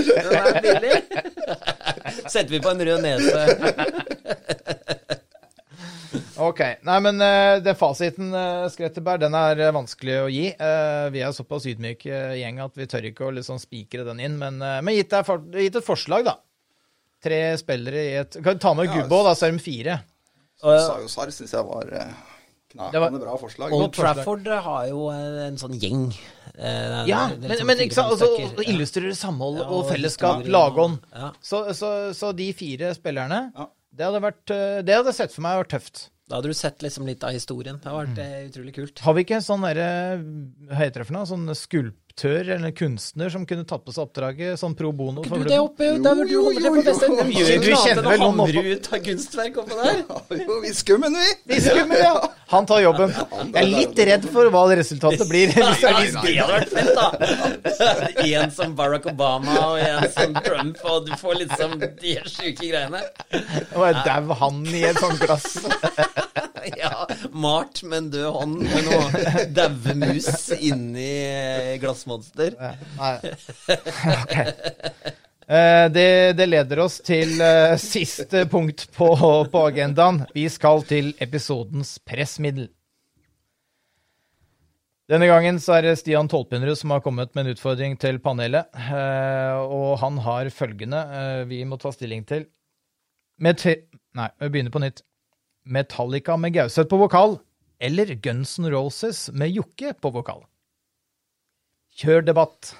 Den 0.67 0.83
er. 0.91 0.99
Setter 2.27 2.51
vi 2.51 2.61
på 2.61 2.75
en 2.75 2.85
rød 2.89 3.01
nese. 3.07 3.39
Ok. 6.41 6.61
Nei, 6.87 6.97
men 7.05 7.21
uh, 7.21 7.61
den 7.63 7.77
fasiten, 7.77 8.31
uh, 8.33 8.65
Skretteberg, 8.71 9.21
den 9.21 9.35
er 9.37 9.59
eh, 9.61 9.73
vanskelig 9.75 10.15
å 10.23 10.29
gi. 10.31 10.47
Eh, 10.49 11.07
vi 11.13 11.21
er 11.21 11.35
såpass 11.35 11.67
ydmyke 11.69 12.09
uh, 12.09 12.37
gjeng 12.39 12.61
at 12.63 12.79
vi 12.79 12.87
tør 12.89 13.05
ikke 13.11 13.27
å 13.27 13.33
liksom 13.35 13.59
spikre 13.61 14.05
den 14.07 14.23
inn. 14.23 14.39
Men, 14.41 14.57
eh, 14.65 14.79
men 14.81 14.97
gitt, 14.97 15.13
for, 15.27 15.43
gitt 15.53 15.77
et 15.77 15.85
forslag, 15.85 16.25
da. 16.25 16.39
Tre 17.21 17.39
spillere 17.61 18.01
i 18.07 18.13
et 18.21 18.33
Kan 18.43 18.57
du 18.57 18.59
ta 18.59 18.73
med 18.73 18.87
Ja, 18.89 19.01
Gubbo, 19.01 19.23
da, 19.27 19.33
så 19.37 19.47
er 19.47 19.51
de 19.51 19.59
fire. 19.61 19.99
Sayosar 20.61 21.31
syns 21.33 21.51
jeg 21.55 21.65
var 21.65 21.89
eh, 21.93 22.13
var- 22.75 22.91
knakende 22.91 23.19
bra 23.23 23.35
forslag. 23.37 23.73
Old 23.73 23.93
Trafford 23.93 24.47
har 24.47 24.87
jo 24.87 25.09
en 25.09 25.57
sånn 25.57 25.77
gjeng. 25.81 26.05
Eh, 26.55 27.05
Ja, 27.09 27.27
det 27.29 27.39
litt 27.41 27.49
men, 27.49 27.57
sånn 27.57 27.65
men 27.67 27.77
ikke 27.85 27.93
sant, 27.97 28.11
altså, 28.13 28.29
å 28.31 29.17
samhold 29.17 29.57
Ja, 29.59 29.65
og 29.67 29.85
og 29.85 29.91
fellesskap, 29.91 30.45
lagånd. 30.45 30.99
ja. 31.15 31.31
Så, 31.41 31.63
så, 31.73 31.91
så 32.13 32.33
de 32.35 32.51
fire 32.53 32.93
spillerne, 32.95 33.51
Ja. 33.57 33.67
det 33.93 34.05
hadde 34.05 34.21
vært 34.21 34.51
eh, 34.55 34.81
Det 34.81 34.95
hadde 34.95 35.13
sett 35.13 35.31
for 35.33 35.41
meg 35.41 35.57
vært 35.65 35.73
tøft. 35.79 36.09
Da 36.29 36.37
hadde 36.37 36.47
du 36.47 36.53
sett 36.53 36.79
liksom 36.79 37.05
litt 37.05 37.23
av 37.27 37.31
historien. 37.35 37.75
Det 37.81 37.89
hadde 37.91 38.07
vært 38.07 38.17
Mm. 38.17 38.19
eh, 38.23 38.47
utrolig 38.49 38.73
kult. 38.75 38.99
Har 39.03 39.13
vi 39.13 39.23
ikke 39.25 39.35
en 39.35 39.41
sånn 39.41 39.61
derre 39.67 40.23
Hva 40.69 40.75
heter 40.79 40.99
det 41.01 41.07
for 41.07 41.13
noe? 41.13 41.25
Sånn 41.27 41.49
skulp, 41.55 41.97
skulptør 42.11 42.49
eller 42.55 42.67
en 42.67 42.73
kunstner 42.75 43.29
som 43.29 43.45
kunne 43.45 43.63
tatt 43.65 43.83
på 43.85 43.93
seg 43.93 44.03
oppdraget 44.05 44.59
sånn 44.59 44.75
pro 44.75 44.91
bono. 44.91 45.23
for 45.23 45.39
Du, 45.39 45.47
det 45.47 45.59
oppe, 45.59 45.83
der 45.97 46.15
hvor 46.15 46.25
du 46.25 46.31
Jo, 46.31 46.43
holder 46.43 46.61
jo, 46.61 46.81
til 46.81 46.99
på 46.99 47.25
jo. 47.31 47.59
Du 47.61 47.71
kjenner 47.75 48.09
vel 48.09 48.19
noen 48.19 48.71
ut 48.71 48.89
av 48.91 49.03
kunstverk 49.05 49.57
oppå 49.61 49.77
der. 49.79 50.03
Jo, 50.41 50.59
vi 50.61 50.73
skummen, 50.73 51.15
vi! 51.15 51.55
Viskummer, 51.55 52.01
ja! 52.01 52.13
Han 52.51 52.65
tar 52.67 52.81
jobben. 52.83 53.13
Jeg 53.15 53.61
er 53.61 53.69
litt 53.69 53.99
redd 54.11 54.27
for 54.31 54.51
hva 54.51 54.63
resultatet 54.75 55.27
blir. 55.29 55.53
hvis 55.55 55.81
det 55.81 55.91
nei, 55.91 56.03
er 56.03 56.21
det 56.21 56.35
hadde 56.41 56.57
vært 56.57 56.73
fett, 56.75 56.91
da. 56.99 58.11
En 58.41 58.51
som 58.51 58.75
Barack 58.75 59.07
Obama 59.11 59.55
og 59.69 59.79
en 59.79 60.07
som 60.11 60.35
Trump, 60.43 60.81
og 60.83 61.07
du 61.07 61.13
får 61.19 61.39
liksom 61.45 61.77
de 61.79 62.17
sjuke 62.27 62.67
greiene. 62.67 63.03
Og 63.77 63.85
jeg 63.87 64.03
dau 64.07 64.35
han 64.43 64.65
i 64.67 64.83
et 64.91 64.99
sånt 64.99 65.23
glass. 65.23 65.61
Ja, 66.81 67.07
malt 67.31 67.81
med 67.83 67.97
en 67.97 68.09
død 68.13 68.27
hånd 68.35 68.59
med 68.63 68.87
noe 68.87 69.45
daue 69.55 69.95
mus 69.97 70.29
inni 70.59 71.09
eh, 71.25 71.73
glassmonster. 71.81 72.55
Nei. 72.99 73.15
Ok. 74.21 74.35
Eh, 75.51 75.87
Det, 75.91 76.05
det 76.37 76.45
leder 76.47 76.79
oss 76.79 76.99
til 77.03 77.41
eh, 77.43 77.73
siste 77.81 78.45
punkt 78.51 78.85
på, 78.95 79.09
på 79.51 79.63
agendaen. 79.67 80.21
Vi 80.35 80.45
skal 80.53 80.85
til 80.87 81.11
episodens 81.19 81.97
pressmiddel. 82.07 82.69
Denne 85.11 85.27
gangen 85.27 85.57
så 85.59 85.75
er 85.75 85.89
det 85.89 85.97
Stian 85.99 86.29
Tolpenrud 86.31 86.77
som 86.79 86.93
har 86.95 87.01
kommet 87.03 87.33
med 87.35 87.43
en 87.43 87.51
utfordring 87.57 87.97
til 87.99 88.21
panelet. 88.23 88.69
Og 89.67 89.97
han 89.99 90.21
har 90.23 90.47
følgende 90.55 91.01
vi 91.49 91.65
må 91.67 91.75
ta 91.81 91.91
stilling 91.91 92.23
til. 92.29 92.45
Med 93.43 93.59
te 93.59 93.73
Nei, 94.15 94.29
vi 94.39 94.49
begynner 94.53 94.71
på 94.71 94.79
nytt. 94.83 95.03
Metallica 95.63 96.37
med 96.37 96.53
Gauseth 96.55 96.89
på 96.89 96.99
vokal 97.01 97.37
eller 97.81 98.13
Guns 98.21 98.57
N' 98.59 98.69
Roses 98.69 99.29
med 99.33 99.53
Jokke 99.55 99.93
på 99.97 100.11
vokal? 100.13 100.43
Kjør 101.97 102.23
debatt. 102.25 102.75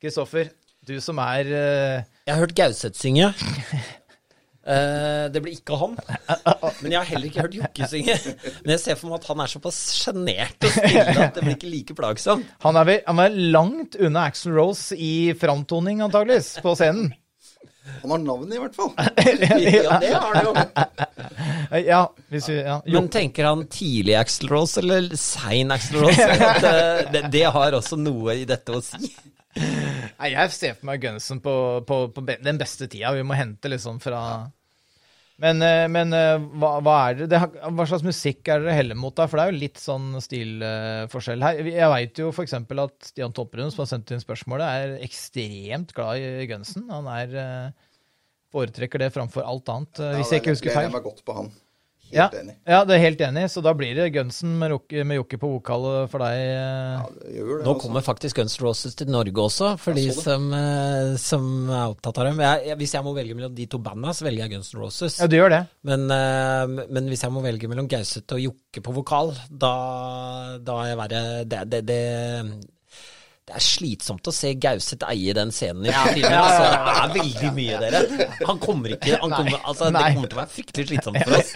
Kristoffer, 0.00 0.52
du 0.86 0.98
som 1.02 1.18
er 1.22 1.48
uh... 1.48 2.02
Jeg 2.24 2.34
har 2.34 2.40
hørt 2.40 2.54
Gauseth 2.56 3.00
synge. 3.00 3.30
uh, 4.64 5.26
det 5.32 5.40
blir 5.40 5.56
ikke 5.56 5.76
han. 5.80 5.96
Men 6.80 6.92
jeg 6.92 6.98
har 6.98 7.08
heller 7.10 7.30
ikke 7.30 7.46
hørt 7.46 7.56
Jokke 7.58 7.88
synge. 7.90 8.16
Men 8.62 8.74
jeg 8.76 8.84
ser 8.84 9.00
for 9.00 9.10
meg 9.10 9.20
at 9.20 9.30
han 9.32 9.44
er 9.44 9.54
såpass 9.54 9.80
sjenert 9.98 10.68
og 10.68 10.76
stille 10.76 11.16
at 11.16 11.36
det 11.36 11.46
blir 11.46 11.56
ikke 11.56 11.72
like 11.72 11.96
plagsomt. 11.98 12.52
Han 12.64 12.80
er, 12.80 12.92
vel, 12.92 13.02
han 13.08 13.24
er 13.24 13.40
langt 13.56 13.98
unna 14.00 14.28
Axel 14.30 14.56
Rose 14.56 14.96
i 14.96 15.32
framtoning, 15.40 16.04
antageligvis, 16.06 16.58
på 16.64 16.76
scenen. 16.78 17.10
Han 18.02 18.10
har 18.10 18.18
navnet, 18.18 18.54
i 18.56 18.60
hvert 18.60 18.76
fall. 18.76 18.92
Ja, 19.80 19.98
det 20.00 20.12
har 20.14 20.34
han 20.34 20.44
jo. 20.44 20.52
Eh, 21.70 21.84
Ja, 21.86 22.02
hvis 22.30 22.48
vi 22.50 22.58
ja. 22.60 22.80
Men 22.86 23.08
tenker 23.12 23.46
han 23.50 23.66
tidlig 23.70 24.16
Axel 24.18 24.50
Rose 24.50 24.80
eller 24.82 25.10
sein 25.18 25.70
Axel 25.74 26.02
Rose? 26.04 26.28
Eh, 26.30 27.02
det, 27.12 27.24
det 27.32 27.44
har 27.54 27.76
også 27.78 27.98
noe 28.00 28.34
i 28.42 28.46
dette 28.48 28.74
å 28.74 28.80
si. 28.84 29.10
Nei, 29.56 30.30
jeg 30.34 30.52
ser 30.54 30.76
for 30.78 30.86
meg 30.90 31.02
Gunnison 31.02 31.40
på, 31.42 31.52
på, 31.86 32.00
på 32.14 32.22
den 32.30 32.58
beste 32.60 32.86
tida. 32.90 33.10
Vi 33.16 33.24
må 33.26 33.34
hente 33.38 33.70
liksom 33.72 33.98
fra 34.02 34.20
Men, 35.40 35.62
eh, 35.64 35.86
men 35.90 36.12
hva, 36.12 36.74
hva 36.84 36.96
er 37.08 37.22
det, 37.22 37.30
det 37.32 37.40
Hva 37.40 37.86
slags 37.88 38.04
musikk 38.06 38.50
er 38.52 38.60
dere 38.62 38.76
heller 38.76 38.98
mot, 39.00 39.14
da? 39.16 39.26
For 39.30 39.40
det 39.40 39.46
er 39.46 39.54
jo 39.54 39.62
litt 39.64 39.80
sånn 39.80 40.10
stilforskjell 40.22 41.46
her. 41.46 41.62
Jeg 41.70 41.92
veit 41.94 42.20
jo 42.22 42.28
f.eks. 42.34 42.58
at 42.60 43.10
Stian 43.10 43.34
Topperud, 43.36 43.72
som 43.72 43.84
har 43.86 43.90
sendt 43.94 44.12
inn 44.14 44.22
spørsmålet, 44.22 44.66
er 44.68 45.06
ekstremt 45.06 45.94
glad 45.96 46.20
i 46.20 46.46
Gunnison. 46.50 46.86
Han 46.92 47.08
er 47.14 47.72
foretrekker 48.52 49.06
det 49.06 49.12
framfor 49.14 49.46
alt 49.46 49.68
annet, 49.72 49.98
ja, 50.02 50.14
hvis 50.18 50.30
jeg 50.34 50.42
ikke 50.44 50.56
husker 50.56 50.74
feil. 50.74 50.90
jeg 50.90 51.04
godt 51.08 51.24
på 51.26 51.36
han. 51.40 51.52
Ja, 52.10 52.24
enig. 52.34 52.56
ja, 52.66 52.80
det 52.82 52.96
er 52.96 53.02
helt 53.04 53.20
enig. 53.22 53.44
Så 53.52 53.62
da 53.62 53.70
blir 53.76 53.94
det 53.94 54.08
Gunsen 54.10 54.56
med, 54.58 54.72
med 55.06 55.18
Jokke 55.20 55.38
på 55.38 55.50
vokal 55.52 55.84
for 56.10 56.24
deg. 56.24 56.40
eh. 56.42 56.96
Ja, 56.98 57.04
det 57.20 57.34
gjør 57.36 57.52
det, 57.52 57.58
Nå 57.62 57.70
altså. 57.70 57.82
kommer 57.84 58.02
faktisk 58.02 58.40
Guns 58.40 58.56
Roses 58.60 58.96
til 58.98 59.12
Norge 59.14 59.44
også, 59.44 59.68
for 59.78 59.94
de 59.94 60.08
som, 60.16 60.48
eh, 60.56 61.12
som 61.22 61.44
er 61.70 61.84
opptatt 61.92 62.18
av 62.18 62.26
dem. 62.32 62.42
Jeg, 62.42 62.64
jeg, 62.72 62.78
hvis 62.82 62.96
jeg 62.96 63.06
må 63.06 63.14
velge 63.14 63.38
mellom 63.38 63.54
de 63.54 63.68
to 63.70 63.78
banda, 63.78 64.10
så 64.16 64.26
velger 64.26 64.42
jeg 64.46 64.56
Guns 64.56 64.72
Roses. 64.74 65.20
Ja, 65.22 65.30
du 65.30 65.38
gjør 65.38 65.54
det. 65.54 65.62
Men, 65.86 66.08
eh, 66.10 66.82
men 66.90 67.12
hvis 67.12 67.22
jeg 67.22 67.34
må 67.36 67.44
velge 67.46 67.70
mellom 67.70 67.86
Gauseth 67.90 68.34
og 68.34 68.42
Jokke 68.42 68.82
på 68.82 68.96
vokal, 68.98 69.30
da, 69.46 69.72
da 70.58 70.80
er 70.82 70.90
jeg 70.90 71.00
verre 71.04 71.24
det, 71.46 71.62
det, 71.70 71.84
det, 71.92 72.02
det 73.50 73.56
er 73.58 73.64
slitsomt 73.66 74.28
å 74.30 74.32
se 74.34 74.52
Gauseth 74.62 75.06
eie 75.10 75.32
den 75.34 75.50
scenen 75.50 75.88
i 75.88 75.94
filmen. 76.14 76.36
Altså, 76.38 76.68
det 76.70 76.92
er 76.92 77.14
veldig 77.16 77.48
mye, 77.56 77.78
dere. 77.82 78.28
Han 78.46 78.60
kommer 78.62 78.94
ikke 78.94 79.16
han 79.18 79.34
kommer, 79.34 79.56
altså, 79.64 79.88
Det 79.90 80.02
kommer 80.14 80.30
til 80.30 80.38
å 80.38 80.40
være 80.40 80.52
fryktelig 80.54 80.86
slitsomt 80.92 81.18
for 81.24 81.38
oss. 81.40 81.50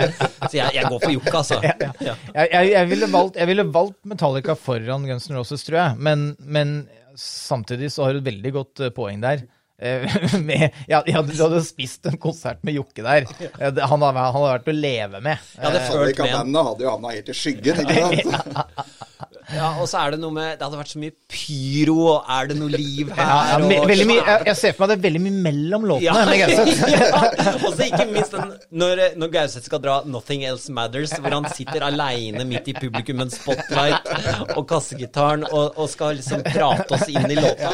Så 0.49 0.59
jeg, 0.59 0.74
jeg 0.74 0.90
går 0.90 1.05
for 1.05 1.14
Jokke, 1.14 1.34
altså. 1.38 1.61
Ja. 1.62 2.16
Jeg, 2.34 2.51
jeg, 2.51 2.72
jeg, 2.72 2.90
ville 2.90 3.11
valgt, 3.14 3.38
jeg 3.38 3.51
ville 3.53 3.66
valgt 3.76 3.99
Metallica 4.11 4.57
foran 4.59 5.07
Guns 5.07 5.30
N' 5.30 5.38
Roses, 5.38 5.62
tror 5.68 5.78
jeg. 5.78 6.01
Men, 6.09 6.26
men 6.42 6.74
samtidig 7.14 7.92
så 7.95 8.09
har 8.09 8.16
du 8.16 8.24
et 8.24 8.32
veldig 8.32 8.55
godt 8.59 8.88
eh, 8.88 8.95
poeng 8.99 9.22
der. 9.22 9.47
Eh, 9.78 10.18
med, 10.49 10.66
ja, 10.90 11.03
ja, 11.07 11.22
du 11.22 11.32
hadde 11.38 11.62
spist 11.66 12.11
en 12.11 12.18
konsert 12.18 12.66
med 12.66 12.74
Jokke 12.80 13.07
der. 13.07 13.30
Eh, 13.38 13.70
Han 13.70 14.03
hadde, 14.03 14.12
han 14.18 14.34
hadde 14.34 14.51
vært 14.51 14.70
å 14.74 14.76
leve 14.80 15.22
med. 15.22 15.49
Ja, 15.55 15.68
hadde 15.68 15.78
Hadde 15.78 15.95
følt 15.95 16.16
ikke 16.16 16.26
med 16.26 16.38
bandet 16.40 16.70
hadde 16.72 16.88
jo 16.88 16.92
havna 16.97 17.14
helt 17.14 17.30
i 17.30 17.38
skyggen, 17.45 17.86
ikke 17.86 18.34
sant? 18.34 18.80
Ja, 19.55 19.68
og 19.80 19.86
så 19.90 20.00
er 20.02 20.14
det 20.14 20.20
noe 20.22 20.34
med 20.34 20.59
Det 20.59 20.64
hadde 20.66 20.78
vært 20.80 20.92
så 20.94 21.00
mye 21.02 21.14
pyro, 21.30 21.96
og 22.14 22.30
er 22.36 22.48
det 22.50 22.57
noe 22.59 22.72
liv 22.72 23.11
her? 23.14 23.22
Ja, 23.24 23.59
og- 23.59 23.88
veldig 23.90 24.07
mye, 24.11 24.22
jeg, 24.26 24.46
jeg 24.50 24.57
ser 24.61 24.72
for 24.76 24.84
meg 24.84 24.92
det 24.92 24.96
er 24.98 25.05
veldig 25.09 25.22
mye 25.24 25.42
mellom 25.48 25.86
låtene 25.90 26.05
Ja, 26.05 26.48
ja. 26.94 27.22
Og 27.64 27.70
så 27.76 27.86
ikke 27.88 28.07
minst 28.11 28.34
den, 28.34 28.52
når, 28.82 29.02
når 29.20 29.32
Gauseth 29.34 29.66
skal 29.68 29.82
dra 29.84 29.96
'Nothing 30.05 30.44
Else 30.48 30.72
Matters', 30.74 31.14
hvor 31.20 31.30
han 31.36 31.46
sitter 31.55 31.84
aleine 31.86 32.44
midt 32.48 32.68
i 32.72 32.74
publikum 32.76 33.16
med 33.20 33.28
en 33.28 33.34
spotlight 33.34 34.11
og 34.57 34.64
kassegitaren 34.70 35.44
og, 35.50 35.76
og 35.78 35.88
skal 35.92 36.16
liksom 36.18 36.42
prate 36.46 36.94
oss 36.96 37.07
inn 37.12 37.30
i 37.30 37.36
låta. 37.38 37.72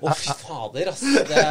Å, 0.00 0.14
fy 0.16 0.34
fader, 0.42 0.90
ass. 0.92 1.00
Det, 1.30 1.44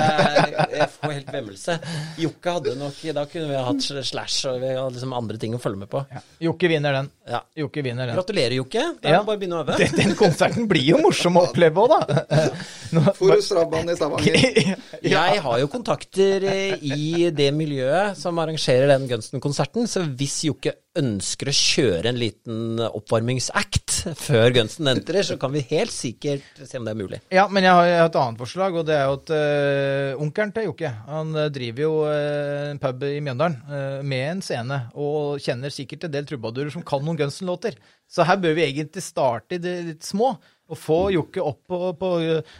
jeg 0.76 0.90
får 0.98 1.14
helt 1.18 1.32
vemmelse. 1.34 1.78
Jokke 2.20 2.56
hadde 2.58 2.76
nok 2.80 3.00
Da 3.16 3.26
kunne 3.30 3.48
vi 3.52 3.56
hatt 3.70 3.82
Slash 4.10 4.46
og 4.50 4.60
vi 4.62 4.70
hadde 4.76 4.94
liksom 4.96 5.14
andre 5.18 5.38
ting 5.42 5.56
å 5.56 5.60
følge 5.62 5.80
med 5.84 5.90
på. 5.92 6.04
Jokke 6.44 6.70
vinner 6.72 6.94
den. 7.00 7.10
Ja. 7.30 7.42
Jokke 7.58 7.84
vinner 7.86 8.10
den. 8.10 8.16
Gratulerer, 8.18 8.56
Jokke. 8.60 8.84
Da 9.02 9.10
må 9.10 9.14
Ja. 9.14 9.24
bare 9.28 9.38
begynne 9.42 9.60
å 9.60 9.64
øve. 9.64 9.69
Den, 9.80 9.96
den 9.96 10.16
konserten 10.18 10.68
blir 10.70 10.86
jo 10.94 11.00
morsom 11.04 11.38
å 11.40 11.46
oppleve 11.50 11.84
òg, 11.84 11.94
da. 11.94 12.46
Forus 13.20 13.52
Rabban 13.56 13.92
i 13.92 13.96
Stavanger. 13.98 14.38
Jeg 15.16 15.42
har 15.46 15.60
jo 15.62 15.70
kontakter 15.72 16.46
eh, 16.50 16.78
i 16.82 17.30
det 17.36 17.52
miljøet 17.56 18.18
som 18.20 18.40
arrangerer 18.42 18.90
den 18.94 19.08
Gunsten-konserten, 19.12 19.88
så 19.90 20.04
hvis 20.08 20.42
Jokke 20.50 20.76
ønsker 20.98 21.52
å 21.52 21.54
kjøre 21.54 22.10
en 22.10 22.18
liten 22.18 22.80
oppvarmingsact 22.82 24.00
før 24.18 24.54
Gunsten 24.56 24.90
entrer, 24.90 25.22
så 25.26 25.38
kan 25.40 25.54
vi 25.54 25.62
helt 25.70 25.94
sikkert 25.94 26.46
se 26.58 26.80
om 26.80 26.88
det 26.88 26.94
er 26.96 27.00
mulig. 27.00 27.20
Ja, 27.34 27.46
men 27.52 27.68
jeg 27.68 27.76
har, 27.78 27.90
et 28.08 28.18
annet 28.18 28.42
forslag, 28.42 28.78
og 28.80 28.88
det 28.90 28.96
er 28.98 29.06
jo 29.06 29.18
at 29.20 29.34
uh, 29.34 30.24
onkelen 30.24 30.54
til 30.56 30.70
Jokke 30.70 30.92
han 31.10 31.36
eh, 31.38 31.52
driver 31.54 31.86
jo 31.86 31.94
uh, 32.08 32.70
en 32.72 32.82
pub 32.82 33.06
i 33.06 33.20
Mjøndalen 33.26 33.60
uh, 33.70 34.00
med 34.02 34.26
en 34.34 34.44
scene, 34.46 34.82
og 34.98 35.44
kjenner 35.44 35.74
sikkert 35.74 36.08
en 36.08 36.16
del 36.16 36.30
trubadurer 36.30 36.74
som 36.74 36.86
kan 36.86 37.06
noen 37.06 37.20
Gunsten-låter. 37.20 37.78
Så 38.10 38.26
her 38.26 38.40
bør 38.42 38.58
vi 38.58 38.66
egentlig 38.66 39.06
starte 39.06 39.60
i 39.60 39.62
det 39.62 39.76
litt 39.92 40.08
små, 40.08 40.34
og 40.70 40.78
få 40.78 41.00
Jokke 41.14 41.42
opp 41.42 41.64
på, 41.70 41.78
på 41.98 42.10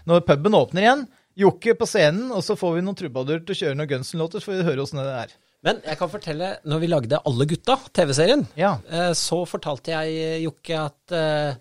Når 0.10 0.24
puben 0.26 0.58
åpner 0.58 0.86
igjen, 0.86 1.04
Jokke 1.40 1.76
på 1.78 1.88
scenen, 1.88 2.34
og 2.36 2.44
så 2.46 2.58
får 2.60 2.78
vi 2.78 2.86
noen 2.86 2.98
trubadurer 2.98 3.46
til 3.46 3.56
å 3.56 3.60
kjøre 3.64 3.80
noen 3.80 3.94
Gunsten-låter, 3.94 4.42
så 4.42 4.52
får 4.52 4.60
vi 4.60 4.68
høre 4.70 4.86
åssen 4.86 5.02
det 5.02 5.14
er. 5.26 5.38
Men 5.66 5.82
jeg 5.84 5.98
kan 6.00 6.08
fortelle, 6.12 6.54
når 6.72 6.80
vi 6.80 6.88
lagde 6.88 7.18
Alle 7.28 7.46
gutta, 7.50 7.76
TV-serien, 7.92 8.46
Ja. 8.56 8.78
eh, 8.88 9.12
så 9.18 9.42
fortalte 9.50 9.92
jeg 9.92 10.44
Jokke 10.46 10.78
at 10.86 11.12
eh, 11.12 11.56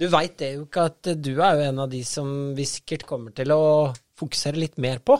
du 0.00 0.06
veit 0.12 0.36
det 0.40 0.54
jo 0.58 0.66
ikke 0.66 0.84
at 0.90 1.08
du 1.20 1.30
er 1.40 1.56
jo 1.56 1.64
en 1.70 1.78
av 1.84 1.90
de 1.92 2.02
som 2.04 2.54
vi 2.56 2.64
sikkert 2.68 3.06
kommer 3.08 3.32
til 3.36 3.52
å 3.52 3.92
fokusere 4.20 4.56
litt 4.60 4.76
mer 4.80 4.98
på. 5.04 5.16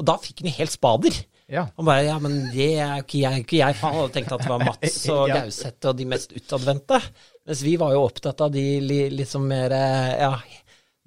Og 0.00 0.06
da 0.08 0.14
fikk 0.20 0.40
han 0.44 0.52
helt 0.56 0.72
spader. 0.72 1.16
Ja. 1.50 1.66
Han 1.76 1.84
bare 1.88 2.04
Ja, 2.06 2.18
men 2.22 2.38
det 2.54 2.68
er 2.78 2.94
jo 3.00 3.04
ikke 3.04 3.20
jeg. 3.24 3.42
Ikke 3.44 3.58
jeg. 3.60 3.74
faen 3.80 3.96
hadde 3.98 4.12
tenkt 4.14 4.32
at 4.32 4.44
det 4.44 4.48
var 4.52 4.64
Mats 4.64 5.00
og 5.16 5.28
Ja. 5.28 5.40
Gauseth 5.42 5.88
og 5.90 5.96
de 5.98 6.06
mest 6.08 6.32
utadvendte. 6.36 7.00
Mens 7.48 7.62
vi 7.66 7.74
var 7.80 7.92
jo 7.96 8.04
opptatt 8.06 8.40
av 8.44 8.52
de 8.54 8.64
li, 8.80 9.00
litt 9.12 9.28
som 9.28 9.44
mer 9.48 9.72
eh, 9.76 10.20
Ja, 10.20 10.34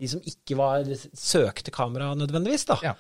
de 0.02 0.10
som 0.10 0.22
ikke 0.26 0.58
var 0.60 0.84
søkte 1.16 1.72
kamera 1.74 2.12
nødvendigvis, 2.18 2.66
da. 2.70 2.78
Ja. 2.84 2.94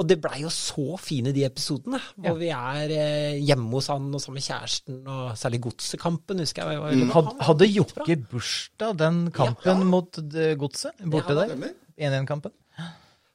Og 0.00 0.06
det 0.08 0.16
blei 0.24 0.38
jo 0.40 0.48
så 0.54 0.94
fine, 0.96 1.32
de 1.36 1.42
episodene. 1.44 1.98
Hvor 2.16 2.38
vi 2.40 2.48
er 2.56 2.92
eh, 2.94 3.34
hjemme 3.44 3.68
hos 3.76 3.90
han 3.92 4.06
og 4.16 4.22
sammen 4.22 4.38
med 4.40 4.46
kjæresten, 4.46 5.02
og 5.04 5.34
særlig 5.36 5.60
Godsekampen, 5.66 6.40
husker 6.40 6.70
jeg. 6.72 7.10
Had, 7.12 7.28
hadde 7.50 7.68
Jokke 7.68 8.16
bursdag 8.30 8.96
den 9.02 9.18
kampen 9.36 9.84
mot 9.92 10.16
eh, 10.32 10.54
Godset 10.60 11.04
borte 11.12 11.36
der? 11.36 11.52
1-1-kampen? 12.00 12.56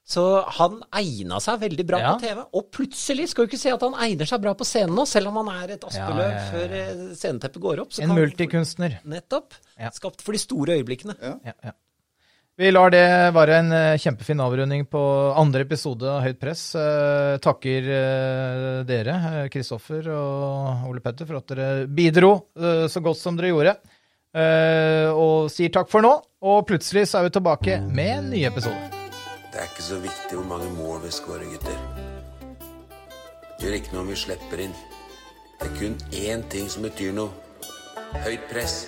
Så 0.05 0.22
han 0.59 0.80
egna 0.93 1.39
seg 1.41 1.61
veldig 1.63 1.86
bra 1.89 1.97
Ja. 2.01 2.09
på 2.13 2.22
TV. 2.28 2.41
Og 2.53 2.68
plutselig 2.74 3.30
skal 3.32 3.45
du 3.47 3.49
ikke 3.53 3.57
si 3.61 3.72
at 3.74 3.82
han 3.82 3.95
egner 4.05 4.28
seg 4.30 4.41
bra 4.43 4.51
på 4.57 4.66
scenen 4.70 4.93
nå, 4.97 5.05
selv 5.09 5.32
om 5.32 5.39
han 5.41 5.49
er 5.55 5.74
et 5.78 5.88
aspeløv 5.88 6.20
Ja, 6.22 6.28
ja, 6.30 6.36
ja. 6.36 6.51
før 6.51 6.76
eh, 6.82 6.99
sceneteppet 7.18 7.61
går 7.63 7.82
opp. 7.86 7.93
så 7.95 8.03
En 8.05 8.11
kan- 8.13 8.20
multikunstner. 8.20 8.99
Nettopp. 9.05 9.57
Ja. 9.82 9.89
Skapt 9.97 10.22
for 10.22 10.34
de 10.38 10.41
store 10.41 10.78
øyeblikkene. 10.78 11.16
Ja. 11.22 11.74
Vi 12.55 12.69
lar 12.71 12.87
det 12.93 13.03
være 13.35 13.57
en 13.59 13.71
eh, 13.75 13.97
kjempefin 13.99 14.39
avrunding 14.39 14.86
på 14.87 14.99
andre 15.36 15.65
episode 15.65 16.07
av 16.07 16.21
Høyt 16.23 16.37
press. 16.39 16.61
Eh, 16.79 17.36
takker 17.43 17.89
eh, 17.91 18.77
dere, 18.87 19.15
Kristoffer 19.51 20.07
og 20.15 20.86
Ole 20.87 21.03
Petter, 21.03 21.27
for 21.27 21.41
at 21.41 21.51
dere 21.51 21.83
bidro 21.91 22.32
så 22.55 23.03
godt 23.03 23.19
som 23.19 23.36
dere 23.36 23.51
gjorde. 23.51 23.75
og 25.15 25.51
sier 25.51 25.71
takk 25.71 25.91
for 25.91 26.03
nå. 26.03 26.13
Og 26.47 26.63
plutselig 26.67 27.09
så 27.09 27.19
er 27.19 27.27
vi 27.27 27.36
tilbake 27.36 27.79
med 27.91 28.11
en 28.13 28.29
ny 28.32 28.45
episode. 28.47 29.03
Det 29.51 29.59
er 29.59 29.67
ikke 29.67 29.87
så 29.89 29.99
viktig 30.03 30.39
hvor 30.39 30.47
mange 30.47 30.71
mål 30.75 31.01
vi 31.03 31.11
skårer, 31.11 31.47
gutter. 31.51 31.79
Gjør 33.59 33.79
ikke 33.79 33.95
noe 33.95 34.05
om 34.05 34.11
vi 34.11 34.19
slipper 34.19 34.63
inn. 34.67 34.75
Det 35.59 35.67
er 35.71 35.75
kun 35.79 35.99
én 36.11 36.47
ting 36.51 36.71
som 36.71 36.87
betyr 36.87 37.15
noe. 37.15 37.32
Høyt 38.23 38.47
press. 38.51 38.86